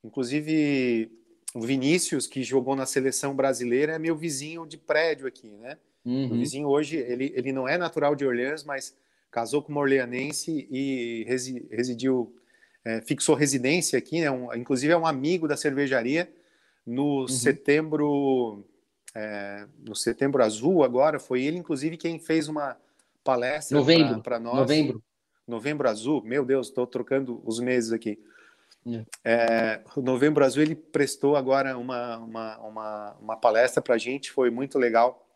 inclusive 0.05 1.11
o 1.55 1.61
Vinícius, 1.61 2.27
que 2.27 2.43
jogou 2.43 2.77
na 2.77 2.87
seleção 2.87 3.35
brasileira, 3.35 3.95
é 3.95 3.99
meu 3.99 4.17
vizinho 4.17 4.65
de 4.65 4.79
prédio 4.79 5.27
aqui, 5.27 5.49
né? 5.49 5.77
Uhum. 6.05 6.33
O 6.33 6.35
vizinho 6.39 6.69
hoje, 6.69 6.97
ele, 6.97 7.33
ele 7.35 7.53
não 7.53 7.69
é 7.69 7.77
natural 7.77 8.15
de 8.15 8.25
Orleans, 8.25 8.65
mas 8.65 8.95
casou 9.31 9.63
com 9.63 9.73
uma 9.73 9.81
orleanense 9.81 10.67
e 10.71 11.25
residiu, 11.71 12.35
é, 12.85 13.01
fixou 13.03 13.35
residência 13.35 13.99
aqui, 13.99 14.21
né? 14.21 14.31
Um, 14.31 14.55
inclusive 14.55 14.93
é 14.93 14.97
um 14.97 15.07
amigo 15.07 15.49
da 15.49 15.57
cervejaria. 15.57 16.33
No 16.87 17.23
uhum. 17.23 17.29
setembro, 17.29 18.65
é, 19.15 19.67
no 19.85 19.95
setembro 19.95 20.43
azul 20.43 20.83
agora, 20.83 21.19
foi 21.19 21.43
ele, 21.43 21.59
inclusive, 21.59 21.97
quem 21.97 22.19
fez 22.19 22.49
uma 22.49 22.77
palestra 23.31 23.79
para 24.23 24.41
nós. 24.41 24.57
Novembro. 24.57 25.03
Novembro 25.47 25.89
azul, 25.89 26.23
meu 26.23 26.45
Deus, 26.45 26.69
estou 26.69 26.87
trocando 26.87 27.43
os 27.45 27.59
meses 27.59 27.93
aqui. 27.93 28.19
É, 29.25 29.81
o 29.95 30.01
Novembro 30.01 30.45
Azul 30.45 30.63
ele 30.63 30.75
prestou 30.75 31.37
agora 31.37 31.77
uma, 31.77 32.17
uma, 32.19 32.59
uma, 32.59 33.17
uma 33.21 33.37
palestra 33.37 33.83
para 33.83 33.97
a 33.97 33.99
gente, 33.99 34.31
foi 34.31 34.51
muito 34.51 34.79
legal. 34.79 35.27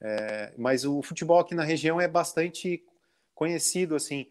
É, 0.00 0.52
mas 0.58 0.84
o 0.84 1.00
futebol 1.00 1.38
aqui 1.38 1.54
na 1.54 1.62
região 1.62 2.00
é 2.00 2.08
bastante 2.08 2.84
conhecido, 3.34 3.94
assim, 3.94 4.26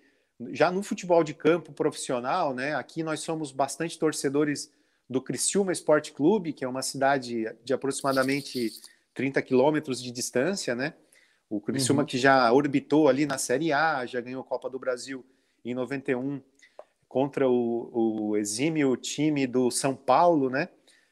já 0.49 0.69
no 0.69 0.83
futebol 0.83 1.23
de 1.23 1.33
campo 1.33 1.71
profissional, 1.71 2.53
né? 2.53 2.75
Aqui 2.75 3.03
nós 3.03 3.21
somos 3.21 3.51
bastante 3.51 3.97
torcedores 3.97 4.71
do 5.09 5.21
Criciúma 5.21 5.71
Esporte 5.71 6.11
Clube, 6.11 6.53
que 6.53 6.63
é 6.63 6.67
uma 6.67 6.81
cidade 6.81 7.45
de 7.63 7.73
aproximadamente 7.73 8.69
30 9.13 9.41
quilômetros 9.41 10.01
de 10.01 10.11
distância, 10.11 10.75
né? 10.75 10.93
O 11.51 11.59
Criciúma 11.59 12.03
uhum. 12.03 12.05
que 12.05 12.17
já 12.17 12.49
orbitou 12.53 13.09
ali 13.09 13.25
na 13.25 13.37
Série 13.37 13.73
A, 13.73 14.05
já 14.05 14.21
ganhou 14.21 14.39
a 14.39 14.45
Copa 14.45 14.69
do 14.69 14.79
Brasil 14.79 15.25
em 15.65 15.73
91 15.73 16.41
contra 17.09 17.49
o, 17.49 18.29
o 18.29 18.37
exímio 18.37 18.95
time 18.95 19.45
do 19.45 19.69
São 19.69 19.93
Paulo, 19.93 20.49
né? 20.49 20.69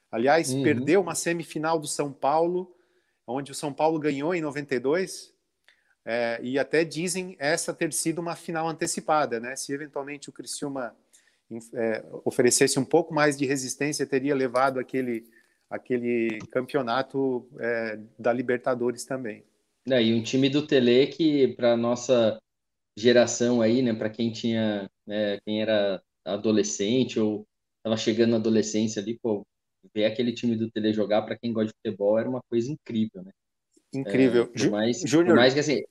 Aliás, 0.10 0.54
uhum. 0.54 0.64
perdeu 0.64 1.02
uma 1.02 1.14
semifinal 1.14 1.78
do 1.78 1.88
São 1.88 2.14
Paulo, 2.14 2.74
onde 3.28 3.52
o 3.52 3.56
São 3.56 3.74
Paulo 3.74 4.00
ganhou 4.00 4.34
em 4.34 4.40
92, 4.40 5.34
é, 6.06 6.40
e 6.42 6.58
até 6.58 6.86
dizem 6.86 7.36
essa 7.38 7.74
ter 7.74 7.92
sido 7.92 8.20
uma 8.20 8.34
final 8.34 8.70
antecipada, 8.70 9.42
né? 9.42 9.58
Se 9.58 9.74
eventualmente 9.74 10.30
o 10.30 10.32
Criciúma 10.32 10.96
é, 11.74 12.02
oferecesse 12.24 12.80
um 12.80 12.86
pouco 12.86 13.14
mais 13.14 13.38
de 13.38 13.46
resistência, 13.46 14.06
teria 14.06 14.34
levado 14.34 14.80
aquele, 14.80 15.26
aquele 15.70 16.40
campeonato 16.50 17.46
é, 17.60 18.00
da 18.18 18.32
Libertadores 18.32 19.04
também. 19.04 19.44
É, 19.88 20.04
e 20.04 20.14
um 20.14 20.22
time 20.22 20.50
do 20.50 20.66
Tele 20.66 21.08
que, 21.08 21.50
para 21.50 21.78
nossa 21.78 22.40
geração 22.98 23.62
aí, 23.62 23.82
né, 23.82 23.94
para 23.94 24.10
quem 24.10 24.32
tinha, 24.32 24.90
né, 25.06 25.40
quem 25.46 25.62
era 25.62 26.02
adolescente 26.26 27.20
ou 27.20 27.46
estava 27.78 27.98
chegando 27.98 28.32
na 28.32 28.38
adolescência 28.38 29.02
ali, 29.02 29.18
pô, 29.18 29.46
ver 29.94 30.06
aquele 30.06 30.34
time 30.34 30.56
do 30.56 30.70
Tele 30.70 30.94
jogar 30.94 31.22
para 31.22 31.38
quem 31.38 31.54
gosta 31.54 31.68
de 31.68 31.74
futebol 31.78 32.20
era 32.20 32.30
uma 32.30 32.42
coisa 32.50 32.72
incrível, 32.72 33.24
né? 33.24 33.32
Incrível. 33.94 34.44
É, 34.44 34.60
por 34.60 34.72
mais, 34.72 35.02
Júnior, 35.02 35.36
mais 35.36 35.54
que 35.54 35.60
assim, 35.62 35.82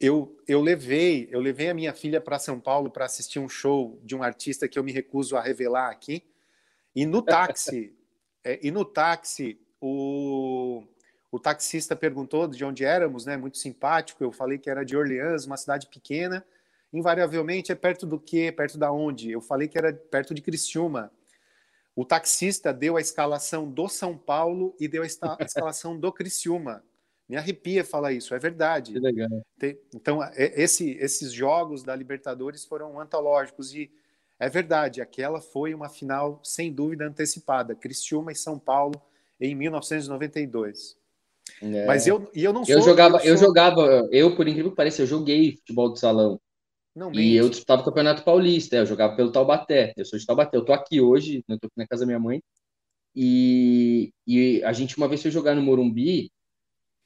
eu, 0.00 0.36
eu 0.46 0.60
levei 0.60 1.28
eu 1.30 1.40
levei 1.40 1.68
a 1.68 1.74
minha 1.74 1.92
filha 1.92 2.20
para 2.20 2.38
São 2.38 2.60
Paulo 2.60 2.90
para 2.90 3.04
assistir 3.04 3.38
um 3.38 3.48
show 3.48 4.00
de 4.02 4.14
um 4.14 4.22
artista 4.22 4.68
que 4.68 4.78
eu 4.78 4.84
me 4.84 4.92
recuso 4.92 5.36
a 5.36 5.40
revelar 5.40 5.90
aqui 5.90 6.22
e 6.94 7.06
no 7.06 7.22
táxi 7.22 7.94
é, 8.44 8.58
e 8.62 8.70
no 8.70 8.84
táxi 8.84 9.58
o 9.80 10.82
o 11.30 11.38
taxista 11.38 11.96
perguntou 11.96 12.46
de 12.46 12.64
onde 12.64 12.84
éramos, 12.84 13.26
né? 13.26 13.36
Muito 13.36 13.58
simpático. 13.58 14.22
Eu 14.22 14.32
falei 14.32 14.58
que 14.58 14.70
era 14.70 14.84
de 14.84 14.96
Orleans, 14.96 15.44
uma 15.44 15.56
cidade 15.56 15.86
pequena. 15.88 16.44
Invariavelmente 16.92 17.72
é 17.72 17.74
perto 17.74 18.06
do 18.06 18.18
quê? 18.18 18.52
Perto 18.52 18.78
da 18.78 18.92
onde? 18.92 19.30
Eu 19.30 19.40
falei 19.40 19.68
que 19.68 19.76
era 19.76 19.92
perto 19.92 20.32
de 20.32 20.40
Criciúma. 20.40 21.10
O 21.94 22.04
taxista 22.04 22.72
deu 22.72 22.96
a 22.96 23.00
escalação 23.00 23.70
do 23.70 23.88
São 23.88 24.16
Paulo 24.16 24.74
e 24.78 24.86
deu 24.86 25.02
a 25.02 25.06
escalação 25.44 25.98
do 25.98 26.12
Criciúma. 26.12 26.84
Me 27.28 27.36
arrepia 27.36 27.84
falar 27.84 28.12
isso, 28.12 28.34
é 28.34 28.38
verdade. 28.38 28.92
Que 28.92 29.00
legal. 29.00 29.44
Então, 29.92 30.22
é, 30.22 30.32
esse, 30.60 30.92
esses 30.92 31.32
jogos 31.32 31.82
da 31.82 31.96
Libertadores 31.96 32.64
foram 32.64 33.00
antológicos 33.00 33.74
e 33.74 33.90
é 34.38 34.48
verdade, 34.48 35.00
aquela 35.00 35.40
foi 35.40 35.74
uma 35.74 35.88
final 35.88 36.40
sem 36.44 36.72
dúvida 36.72 37.06
antecipada, 37.06 37.74
Criciúma 37.74 38.30
e 38.30 38.36
São 38.36 38.58
Paulo 38.58 39.00
em 39.40 39.54
1992. 39.54 40.96
É. 41.62 41.86
Mas 41.86 42.06
eu, 42.06 42.30
e 42.34 42.44
eu 42.44 42.52
não 42.52 42.64
sou. 42.64 42.74
Eu 42.74 42.82
jogava, 42.82 43.16
eu, 43.16 43.20
sou... 43.20 43.30
eu, 43.30 43.36
jogava, 43.36 44.08
eu, 44.10 44.36
por 44.36 44.46
incrível 44.46 44.70
que 44.70 44.76
pareça, 44.76 45.02
eu 45.02 45.06
joguei 45.06 45.56
futebol 45.56 45.92
de 45.92 46.00
salão. 46.00 46.40
Não, 46.94 47.12
e 47.12 47.36
eu 47.36 47.50
disputava 47.50 47.82
o 47.82 47.84
Campeonato 47.84 48.24
Paulista, 48.24 48.76
eu 48.76 48.86
jogava 48.86 49.14
pelo 49.14 49.30
Taubaté. 49.30 49.92
Eu 49.96 50.04
sou 50.06 50.18
de 50.18 50.24
Taubaté, 50.24 50.56
eu 50.56 50.64
tô 50.64 50.72
aqui 50.72 51.00
hoje, 51.00 51.44
eu 51.46 51.58
tô 51.58 51.66
aqui 51.66 51.76
na 51.76 51.86
casa 51.86 52.00
da 52.00 52.06
minha 52.06 52.18
mãe. 52.18 52.42
E, 53.14 54.12
e 54.26 54.62
a 54.64 54.72
gente 54.72 54.96
uma 54.96 55.08
vez 55.08 55.20
foi 55.22 55.30
jogar 55.30 55.54
no 55.54 55.62
Morumbi, 55.62 56.30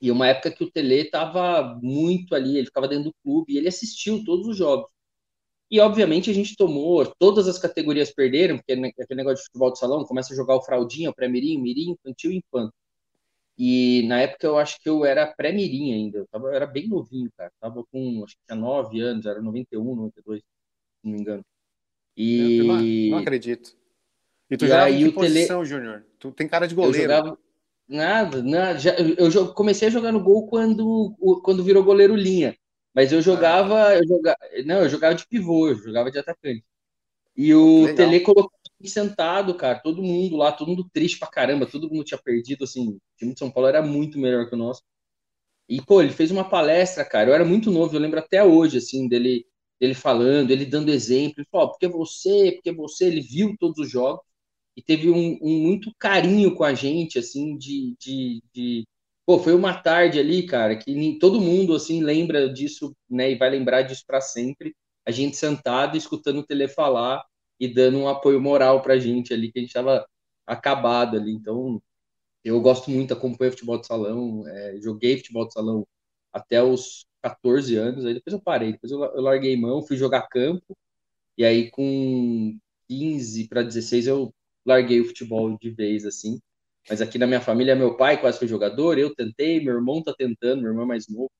e 0.00 0.10
uma 0.10 0.28
época 0.28 0.50
que 0.50 0.64
o 0.64 0.70
Tele 0.70 1.04
tava 1.04 1.78
muito 1.82 2.34
ali, 2.34 2.56
ele 2.56 2.66
ficava 2.66 2.88
dentro 2.88 3.04
do 3.04 3.14
clube, 3.22 3.52
e 3.52 3.58
ele 3.58 3.68
assistiu 3.68 4.24
todos 4.24 4.46
os 4.46 4.56
jogos. 4.56 4.90
E, 5.70 5.78
obviamente, 5.78 6.30
a 6.30 6.34
gente 6.34 6.56
tomou, 6.56 7.06
todas 7.18 7.46
as 7.46 7.58
categorias 7.58 8.12
perderam, 8.12 8.56
porque 8.56 8.72
aquele 8.72 9.18
negócio 9.18 9.36
de 9.36 9.44
futebol 9.44 9.72
de 9.72 9.78
salão, 9.78 10.04
começa 10.04 10.32
a 10.32 10.36
jogar 10.36 10.56
o 10.56 10.62
fraldinha, 10.62 11.10
o 11.10 11.14
pré-mirim, 11.14 11.58
mirim, 11.60 11.92
infantil 11.92 12.32
e 12.32 12.38
infanto. 12.38 12.74
E 13.62 14.06
na 14.08 14.22
época 14.22 14.46
eu 14.46 14.56
acho 14.56 14.80
que 14.80 14.88
eu 14.88 15.04
era 15.04 15.26
pré-mirim 15.26 15.92
ainda, 15.92 16.16
eu, 16.16 16.26
tava, 16.28 16.48
eu 16.48 16.54
era 16.54 16.66
bem 16.66 16.88
novinho, 16.88 17.30
cara. 17.36 17.52
Tava 17.60 17.84
com, 17.92 18.24
acho 18.24 18.34
que 18.34 18.40
tinha 18.46 18.58
9 18.58 18.98
anos, 19.02 19.26
era 19.26 19.42
91, 19.42 19.96
92, 19.96 20.40
se 20.40 20.44
não 21.04 21.12
me 21.12 21.20
engano. 21.20 21.44
E... 22.16 22.62
Não, 22.62 23.10
não 23.10 23.18
acredito. 23.18 23.76
E 24.50 24.56
tu 24.56 24.64
e 24.64 24.68
jogava 24.68 24.90
em 24.90 25.04
que 25.04 25.12
posição, 25.12 25.58
tele... 25.58 25.68
Júnior? 25.68 26.06
Tu 26.18 26.32
tem 26.32 26.48
cara 26.48 26.66
de 26.66 26.74
goleiro. 26.74 26.96
Eu 26.96 27.02
jogava... 27.02 27.38
Nada, 27.86 28.42
nada. 28.42 28.78
Já, 28.78 28.94
eu 28.96 29.52
comecei 29.52 29.88
a 29.88 29.90
jogar 29.90 30.12
no 30.12 30.22
gol 30.22 30.46
quando, 30.46 31.14
quando 31.44 31.62
virou 31.62 31.84
goleiro 31.84 32.16
linha. 32.16 32.56
Mas 32.94 33.12
eu 33.12 33.20
jogava, 33.20 33.88
ah. 33.88 33.98
eu 33.98 34.06
jogava, 34.08 34.38
não, 34.64 34.78
eu 34.78 34.88
jogava 34.88 35.14
de 35.14 35.26
pivô, 35.26 35.68
eu 35.68 35.74
jogava 35.74 36.10
de 36.10 36.18
atacante. 36.18 36.64
E 37.42 37.54
o 37.54 37.84
Legal. 37.86 37.96
Tele 37.96 38.20
colocou 38.20 38.52
sentado, 38.84 39.54
cara, 39.54 39.78
todo 39.78 40.02
mundo 40.02 40.36
lá, 40.36 40.52
todo 40.52 40.68
mundo 40.68 40.86
triste 40.92 41.18
pra 41.18 41.26
caramba, 41.26 41.64
todo 41.64 41.88
mundo 41.88 42.04
tinha 42.04 42.20
perdido, 42.22 42.64
assim, 42.64 42.88
o 42.88 43.00
time 43.16 43.32
de 43.32 43.38
São 43.38 43.50
Paulo 43.50 43.66
era 43.66 43.80
muito 43.80 44.18
melhor 44.18 44.46
que 44.46 44.54
o 44.54 44.58
nosso. 44.58 44.82
E, 45.66 45.80
pô, 45.80 46.02
ele 46.02 46.12
fez 46.12 46.30
uma 46.30 46.44
palestra, 46.44 47.02
cara, 47.02 47.30
eu 47.30 47.34
era 47.34 47.44
muito 47.44 47.70
novo, 47.70 47.96
eu 47.96 48.00
lembro 48.00 48.18
até 48.18 48.44
hoje, 48.44 48.76
assim, 48.76 49.08
dele, 49.08 49.46
dele 49.80 49.94
falando, 49.94 50.50
ele 50.50 50.66
dando 50.66 50.90
exemplo, 50.90 51.36
ele 51.38 51.48
falou, 51.50 51.70
porque 51.70 51.88
você, 51.88 52.52
porque 52.52 52.72
você, 52.72 53.06
ele 53.06 53.22
viu 53.22 53.56
todos 53.58 53.78
os 53.78 53.90
jogos 53.90 54.22
e 54.76 54.82
teve 54.82 55.08
um, 55.08 55.38
um 55.40 55.60
muito 55.62 55.90
carinho 55.98 56.54
com 56.54 56.64
a 56.64 56.74
gente, 56.74 57.18
assim, 57.18 57.56
de, 57.56 57.96
de, 57.98 58.42
de, 58.52 58.84
Pô, 59.24 59.38
foi 59.38 59.54
uma 59.54 59.72
tarde 59.80 60.18
ali, 60.18 60.44
cara, 60.44 60.76
que 60.76 61.18
todo 61.18 61.40
mundo, 61.40 61.74
assim, 61.74 62.02
lembra 62.02 62.52
disso, 62.52 62.94
né, 63.08 63.30
e 63.32 63.36
vai 63.36 63.48
lembrar 63.48 63.80
disso 63.82 64.04
para 64.06 64.20
sempre, 64.20 64.74
a 65.06 65.10
gente 65.10 65.38
sentado, 65.38 65.96
escutando 65.96 66.40
o 66.40 66.46
tele 66.46 66.68
falar, 66.68 67.24
e 67.60 67.68
dando 67.68 67.98
um 67.98 68.08
apoio 68.08 68.40
moral 68.40 68.82
para 68.82 68.98
gente 68.98 69.34
ali, 69.34 69.52
que 69.52 69.58
a 69.58 69.62
gente 69.62 69.70
estava 69.70 70.06
acabado 70.46 71.16
ali. 71.16 71.32
Então, 71.32 71.80
eu 72.44 72.60
gosto 72.60 72.90
muito, 72.90 73.12
acompanho 73.14 73.52
futebol 73.52 73.80
de 73.80 73.86
salão, 73.86 74.46
é, 74.48 74.80
joguei 74.80 75.18
futebol 75.18 75.46
de 75.46 75.52
salão 75.52 75.86
até 76.32 76.62
os 76.62 77.06
14 77.22 77.76
anos, 77.76 78.06
aí 78.06 78.14
depois 78.14 78.34
eu 78.34 78.40
parei, 78.42 78.72
depois 78.72 78.92
eu, 78.92 79.02
eu 79.04 79.22
larguei 79.22 79.56
mão, 79.56 79.82
fui 79.82 79.96
jogar 79.96 80.28
campo, 80.28 80.76
e 81.38 81.44
aí 81.44 81.70
com 81.70 82.58
15 82.88 83.48
para 83.48 83.62
16 83.62 84.06
eu 84.06 84.34
larguei 84.64 85.00
o 85.00 85.06
futebol 85.06 85.56
de 85.58 85.70
vez, 85.70 86.04
assim. 86.06 86.40
Mas 86.88 87.00
aqui 87.02 87.18
na 87.18 87.26
minha 87.26 87.40
família, 87.40 87.76
meu 87.76 87.96
pai 87.96 88.20
quase 88.20 88.38
foi 88.38 88.48
jogador, 88.48 88.98
eu 88.98 89.14
tentei, 89.14 89.60
meu 89.62 89.74
irmão 89.74 90.02
tá 90.02 90.14
tentando, 90.16 90.62
meu 90.62 90.70
irmão 90.70 90.84
é 90.84 90.88
mais 90.88 91.08
novo, 91.08 91.30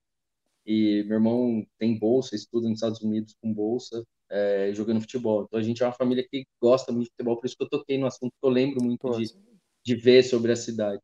e 0.67 1.05
meu 1.07 1.17
irmão 1.17 1.67
tem 1.79 1.99
bolsa, 1.99 2.37
estuda 2.37 2.69
nos 2.69 2.79
Estados 2.79 3.00
Unidos 3.03 3.35
com 3.41 3.53
bolsa, 3.53 4.05
é, 4.30 4.70
jogando 4.72 5.00
futebol. 5.00 5.44
Então 5.44 5.58
a 5.58 5.62
gente 5.62 5.82
é 5.82 5.87
uma 5.87 5.92
família 5.92 6.26
que 6.28 6.46
gosta 6.60 6.92
muito 6.92 7.04
de 7.04 7.10
futebol, 7.10 7.37
por 7.37 7.46
isso 7.46 7.56
que 7.56 7.64
eu 7.64 7.68
toquei 7.68 7.99
no 7.99 8.06
assunto, 8.06 8.32
que 8.40 8.46
eu 8.46 8.50
lembro 8.50 8.82
muito 8.82 9.10
de, 9.18 9.34
de 9.84 9.94
ver 9.96 10.22
sobre 10.22 10.52
a 10.52 10.56
cidade. 10.56 11.00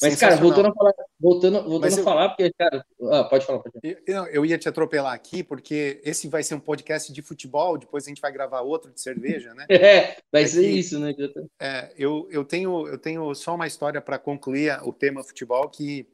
Mas, 0.00 0.18
cara, 0.18 0.36
voltando 0.36 0.68
a 0.68 0.72
falar, 0.72 0.92
voltando, 1.18 1.64
voltando 1.64 1.92
eu, 1.92 2.00
a 2.00 2.04
falar, 2.04 2.28
porque, 2.28 2.52
cara, 2.56 2.84
ah, 3.10 3.24
pode 3.24 3.44
falar, 3.44 3.58
pode 3.58 3.80
falar. 3.80 3.96
Eu, 4.06 4.26
eu, 4.26 4.46
ia 4.46 4.56
te 4.56 4.68
atropelar 4.68 5.12
aqui, 5.12 5.42
porque 5.42 6.00
esse 6.04 6.28
vai 6.28 6.42
ser 6.42 6.54
um 6.54 6.60
podcast 6.60 7.12
de 7.12 7.20
futebol, 7.22 7.76
depois 7.76 8.04
a 8.04 8.08
gente 8.08 8.20
vai 8.20 8.30
gravar 8.30 8.60
outro 8.60 8.92
de 8.92 9.00
cerveja, 9.00 9.52
né? 9.54 9.66
É, 9.90 10.18
vai 10.30 10.46
ser 10.46 10.70
isso, 10.70 10.98
né? 10.98 11.12
É, 11.60 11.92
eu, 11.98 12.28
eu, 12.30 12.44
tenho, 12.44 12.86
eu 12.86 12.98
tenho 12.98 13.34
só 13.34 13.54
uma 13.54 13.66
história 13.66 14.00
para 14.00 14.18
concluir 14.18 14.78
o 14.84 14.92
tema 14.92 15.24
futebol, 15.24 15.68
que 15.68 16.06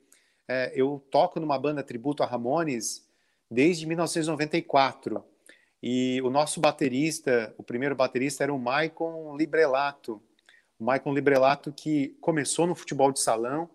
é, 0.48 0.72
eu 0.74 1.04
toco 1.10 1.38
numa 1.38 1.58
banda 1.58 1.82
tributo 1.82 2.22
a 2.22 2.26
Ramones 2.26 3.06
desde 3.50 3.86
1994. 3.86 5.22
E 5.88 6.20
o 6.22 6.30
nosso 6.30 6.60
baterista, 6.60 7.54
o 7.56 7.62
primeiro 7.62 7.94
baterista 7.94 8.42
era 8.42 8.52
o 8.52 8.58
Maicon 8.58 9.36
Librelato. 9.36 10.20
O 10.80 10.84
Maicon 10.84 11.14
Librelato 11.14 11.72
que 11.72 12.08
começou 12.20 12.66
no 12.66 12.74
futebol 12.74 13.12
de 13.12 13.20
salão 13.20 13.70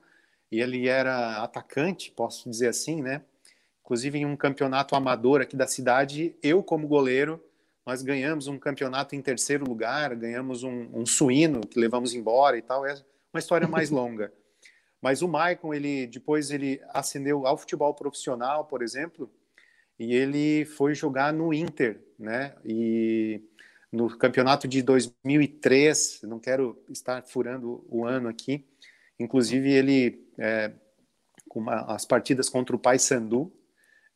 e 0.52 0.60
ele 0.60 0.90
era 0.90 1.42
atacante, 1.42 2.12
posso 2.12 2.50
dizer 2.50 2.68
assim, 2.68 3.02
né? 3.02 3.22
Inclusive 3.82 4.18
em 4.20 4.26
um 4.26 4.36
campeonato 4.36 4.94
amador 4.94 5.40
aqui 5.40 5.56
da 5.56 5.68
cidade, 5.68 6.36
eu 6.44 6.62
como 6.62 6.86
goleiro 6.86 7.42
nós 7.86 8.02
ganhamos 8.02 8.46
um 8.50 8.60
campeonato 8.60 9.16
em 9.16 9.22
terceiro 9.22 9.64
lugar, 9.64 10.14
ganhamos 10.14 10.64
um, 10.64 10.90
um 10.94 11.06
suíno 11.06 11.62
que 11.62 11.80
levamos 11.80 12.14
embora 12.14 12.58
e 12.58 12.62
tal. 12.62 12.86
É 12.86 12.94
uma 13.34 13.40
história 13.40 13.70
mais 13.70 13.88
longa. 13.90 14.34
Mas 15.02 15.22
o 15.22 15.30
Maicon, 15.30 15.74
ele 15.74 16.08
depois 16.08 16.52
ele 16.52 16.82
ascendeu 16.90 17.48
ao 17.48 17.58
futebol 17.58 17.94
profissional, 17.94 18.66
por 18.66 18.84
exemplo, 18.84 19.32
e 20.02 20.16
ele 20.16 20.66
foi 20.66 20.96
jogar 20.96 21.32
no 21.32 21.54
Inter, 21.54 22.02
né? 22.18 22.56
E 22.66 23.40
no 23.92 24.10
campeonato 24.18 24.68
de 24.68 24.82
2003, 24.82 26.22
não 26.24 26.40
quero 26.40 26.84
estar 26.90 27.22
furando 27.22 27.86
o 27.88 28.04
ano 28.04 28.28
aqui, 28.28 28.66
inclusive 29.20 29.72
ele 29.72 30.26
é, 30.40 30.72
com 31.48 31.60
uma, 31.60 31.82
as 31.82 32.04
partidas 32.04 32.50
contra 32.50 32.76
o 32.76 32.80
Paysandu 32.80 33.54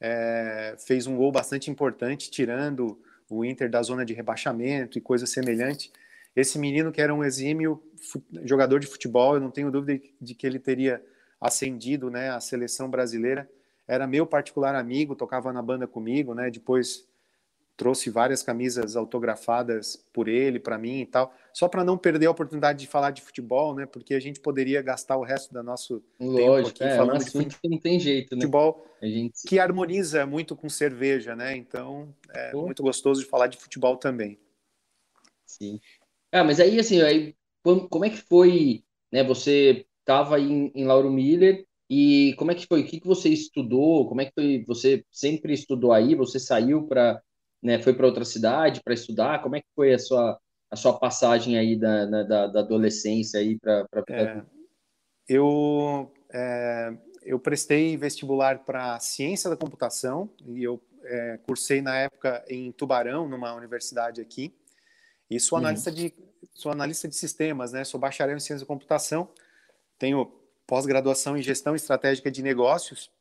é, 0.02 0.76
fez 0.80 1.06
um 1.06 1.16
gol 1.16 1.32
bastante 1.32 1.70
importante, 1.70 2.32
tirando 2.32 3.00
o 3.30 3.46
Inter 3.46 3.70
da 3.70 3.84
zona 3.84 4.04
de 4.04 4.14
rebaixamento 4.16 4.98
e 4.98 5.02
coisa 5.02 5.28
semelhante. 5.28 5.92
Esse 6.36 6.58
menino 6.58 6.92
que 6.92 7.00
era 7.00 7.14
um 7.14 7.24
exímio 7.24 7.80
jogador 8.44 8.80
de 8.80 8.88
futebol, 8.88 9.36
eu 9.36 9.40
não 9.40 9.52
tenho 9.52 9.70
dúvida 9.70 10.04
de 10.20 10.34
que 10.34 10.48
ele 10.48 10.58
teria 10.58 11.00
ascendido, 11.40 12.10
né, 12.10 12.32
a 12.32 12.40
seleção 12.40 12.90
brasileira. 12.90 13.48
Era 13.88 14.08
meu 14.08 14.26
particular 14.26 14.76
amigo, 14.76 15.16
tocava 15.16 15.54
na 15.54 15.62
banda 15.62 15.88
comigo, 15.88 16.34
né? 16.34 16.50
Depois 16.50 17.08
trouxe 17.78 18.10
várias 18.10 18.42
camisas 18.42 18.96
autografadas 18.96 19.98
por 20.14 20.28
ele 20.28 20.60
para 20.60 20.78
mim 20.78 21.02
e 21.02 21.06
tal, 21.06 21.34
só 21.54 21.68
para 21.68 21.84
não 21.84 21.98
perder 21.98 22.28
a 22.28 22.32
oportunidade 22.32 22.80
de 22.80 22.88
falar 22.88 23.12
de 23.12 23.22
futebol, 23.22 23.76
né? 23.76 23.86
Porque 23.86 24.14
a 24.14 24.20
gente 24.20 24.40
poderia 24.40 24.82
gastar 24.82 25.18
o 25.18 25.24
resto 25.24 25.54
do 25.54 25.62
nosso 25.62 26.02
Lógico, 26.20 26.46
tempo 26.46 26.68
aqui 26.70 26.84
é, 26.84 26.98
falando 26.98 27.20
de 27.20 27.32
futebol, 27.32 27.60
que 27.62 27.70
não 27.70 27.78
tem 27.78 28.00
jeito, 28.00 28.36
né? 28.36 28.42
Futebol 28.42 28.88
gente... 29.02 29.42
que 29.46 29.60
harmoniza 29.60 30.26
muito 30.26 30.56
com 30.56 30.70
cerveja, 30.70 31.36
né? 31.36 31.56
Então 31.56 32.14
é 32.34 32.52
Pô. 32.52 32.62
muito 32.64 32.82
gostoso 32.82 33.22
de 33.22 33.28
falar 33.28 33.48
de 33.48 33.58
futebol 33.58 33.98
também. 33.98 34.40
Sim. 35.46 35.80
Ah, 36.32 36.44
mas 36.44 36.60
aí 36.60 36.80
assim, 36.80 37.02
aí 37.02 37.36
como 37.62 38.06
é 38.06 38.10
que 38.10 38.22
foi, 38.22 38.84
né? 39.12 39.24
Você 39.24 39.86
estava 40.00 40.40
em, 40.40 40.72
em 40.74 40.86
Lauro 40.86 41.12
Miller 41.12 41.66
e 41.90 42.34
como 42.38 42.52
é 42.52 42.56
que 42.56 42.66
foi? 42.66 42.82
O 42.82 42.86
que, 42.86 43.00
que 43.00 43.08
você 43.08 43.30
estudou? 43.30 44.08
Como 44.08 44.22
é 44.22 44.26
que 44.26 44.34
foi? 44.34 44.64
Você 44.68 45.06
sempre 45.12 45.54
estudou 45.54 45.94
aí? 45.94 46.16
Você 46.16 46.40
saiu 46.40 46.88
para 46.88 47.22
né, 47.66 47.82
foi 47.82 47.94
para 47.94 48.06
outra 48.06 48.24
cidade 48.24 48.82
para 48.84 48.94
estudar? 48.94 49.42
Como 49.42 49.56
é 49.56 49.60
que 49.62 49.68
foi 49.76 49.92
a 49.92 49.98
sua, 49.98 50.40
a 50.70 50.76
sua 50.76 51.00
passagem 51.00 51.58
aí 51.58 51.76
da, 51.76 52.06
da, 52.06 52.48
da 52.48 52.60
adolescência 52.60 53.40
aí 53.40 53.58
para 53.58 53.88
é, 54.10 54.44
eu 55.28 56.14
é, 56.32 56.96
eu 57.24 57.40
prestei 57.40 57.98
vestibular 57.98 58.60
para 58.60 59.00
ciência 59.00 59.50
da 59.50 59.58
computação 59.58 60.30
e 60.46 60.64
eu 60.64 60.80
é, 61.04 61.40
cursei 61.48 61.82
na 61.82 61.98
época 61.98 62.46
em 62.48 62.72
Tubarão 62.72 63.28
numa 63.28 63.54
universidade 63.56 64.22
aqui 64.22 64.54
e 65.28 65.40
sou 65.40 65.58
uhum. 65.58 65.66
analista 65.66 65.90
uhum. 65.90 65.96
de 65.96 66.14
sou 66.54 66.72
analista 66.72 67.08
de 67.08 67.16
sistemas 67.16 67.72
né 67.72 67.84
sou 67.84 68.00
bacharel 68.00 68.38
em 68.38 68.40
ciência 68.40 68.64
da 68.64 68.68
computação 68.68 69.28
tenho 69.98 70.32
pós-graduação 70.68 71.38
em 71.38 71.42
gestão 71.42 71.76
estratégica 71.76 72.32
de 72.32 72.42
negócios 72.42 73.12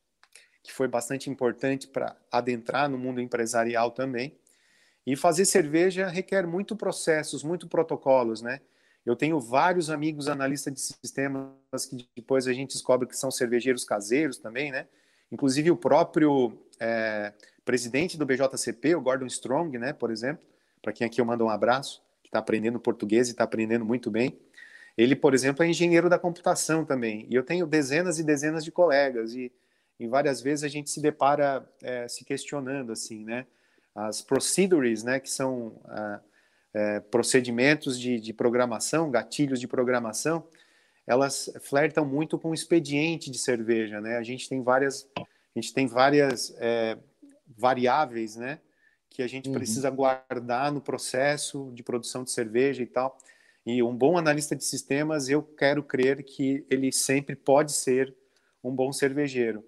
que 0.65 0.73
foi 0.73 0.89
bastante 0.89 1.29
importante 1.29 1.87
para 1.87 2.17
adentrar 2.33 2.89
no 2.89 2.97
mundo 2.97 3.21
empresarial 3.21 3.91
também. 3.91 4.35
E 5.07 5.15
fazer 5.15 5.45
cerveja 5.45 6.09
requer 6.09 6.47
muito 6.47 6.75
processos, 6.75 7.45
muito 7.45 7.69
protocolos, 7.69 8.41
né? 8.41 8.63
Eu 9.05 9.15
tenho 9.15 9.39
vários 9.39 9.91
amigos 9.91 10.29
analistas 10.29 10.73
de 10.73 10.81
sistemas 10.81 11.85
que 11.85 12.09
depois 12.17 12.47
a 12.47 12.55
gente 12.55 12.73
descobre 12.73 13.07
que 13.07 13.15
são 13.15 13.31
cervejeiros 13.31 13.85
caseiros 13.85 14.39
também, 14.39 14.73
né? 14.73 14.87
Inclusive 15.31 15.71
o 15.71 15.77
próprio 15.77 16.59
é, 16.81 17.35
presidente 17.67 18.17
do 18.17 18.25
BJCP, 18.25 18.95
o 18.95 19.03
Gordon 19.03 19.27
Strong, 19.27 19.77
né? 19.77 19.93
Por 19.93 20.11
exemplo, 20.11 20.43
para 20.81 20.95
quem 20.95 21.07
aqui 21.07 21.21
eu 21.21 21.27
mando 21.27 21.45
um 21.45 21.51
abraço, 21.51 22.03
que 22.23 22.29
está 22.29 22.39
aprendendo 22.39 22.81
português 22.81 23.29
e 23.29 23.33
está 23.33 23.45
aprendendo 23.45 23.85
muito 23.85 24.11
bem. 24.11 24.39
Ele, 24.97 25.17
por 25.17 25.35
exemplo, 25.35 25.65
é 25.65 25.69
engenheiro 25.69 26.09
da 26.09 26.19
computação 26.19 26.85
também. 26.85 27.27
E 27.29 27.35
eu 27.35 27.43
tenho 27.43 27.67
dezenas 27.67 28.19
e 28.19 28.25
dezenas 28.25 28.65
de 28.65 28.71
colegas 28.71 29.35
e 29.35 29.53
e 29.99 30.07
várias 30.07 30.41
vezes 30.41 30.65
a 30.65 30.69
gente 30.69 30.91
se 30.91 31.01
depara 31.01 31.67
é, 31.83 32.09
se 32.09 32.25
questionando 32.25 32.93
assim, 32.93 33.25
né? 33.25 33.47
As 33.95 34.21
procedures, 34.21 35.05
né, 35.05 35.21
que 35.21 35.31
são 35.31 35.81
ah, 35.85 36.21
é, 36.73 37.01
procedimentos 37.01 37.99
de, 37.99 38.19
de, 38.19 38.33
programação, 38.33 39.09
gatilhos 39.09 39.61
de 39.61 39.69
programação, 39.69 40.45
elas 41.07 41.49
flertam 41.61 42.05
muito 42.05 42.37
com 42.37 42.51
o 42.51 42.55
expediente 42.55 43.31
de 43.31 43.39
cerveja, 43.39 44.01
né? 44.01 44.17
A 44.17 44.23
gente 44.25 44.49
tem 44.49 44.63
várias, 44.63 45.09
a 45.17 45.61
gente 45.61 45.73
tem 45.73 45.87
várias 45.87 46.53
é, 46.59 46.99
variáveis, 47.57 48.35
né? 48.35 48.59
Que 49.09 49.23
a 49.23 49.29
gente 49.29 49.49
uhum. 49.49 49.55
precisa 49.55 49.89
guardar 49.91 50.73
no 50.73 50.81
processo 50.81 51.71
de 51.73 51.85
produção 51.85 52.25
de 52.25 52.33
cerveja 52.33 52.83
e 52.83 52.87
tal. 52.87 53.17
E 53.67 53.83
um 53.83 53.97
bom 53.97 54.19
analista 54.19 54.55
de 54.55 54.65
sistemas, 54.65 55.29
eu 55.29 55.43
quero 55.43 55.83
crer 55.83 56.23
que 56.23 56.67
ele 56.71 56.93
sempre 56.93 57.35
pode 57.35 57.73
ser 57.73 58.15
um 58.63 58.75
bom 58.75 58.93
cervejeiro 58.93 59.65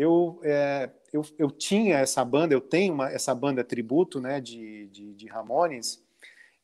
eu, 0.00 0.40
é, 0.42 0.90
eu, 1.12 1.22
eu 1.38 1.50
tinha 1.50 1.98
essa 1.98 2.24
banda, 2.24 2.54
eu 2.54 2.60
tenho 2.60 2.94
uma, 2.94 3.10
essa 3.10 3.34
banda 3.34 3.62
tributo 3.62 4.18
né, 4.18 4.40
de, 4.40 4.86
de, 4.86 5.14
de 5.14 5.26
Ramones, 5.28 6.02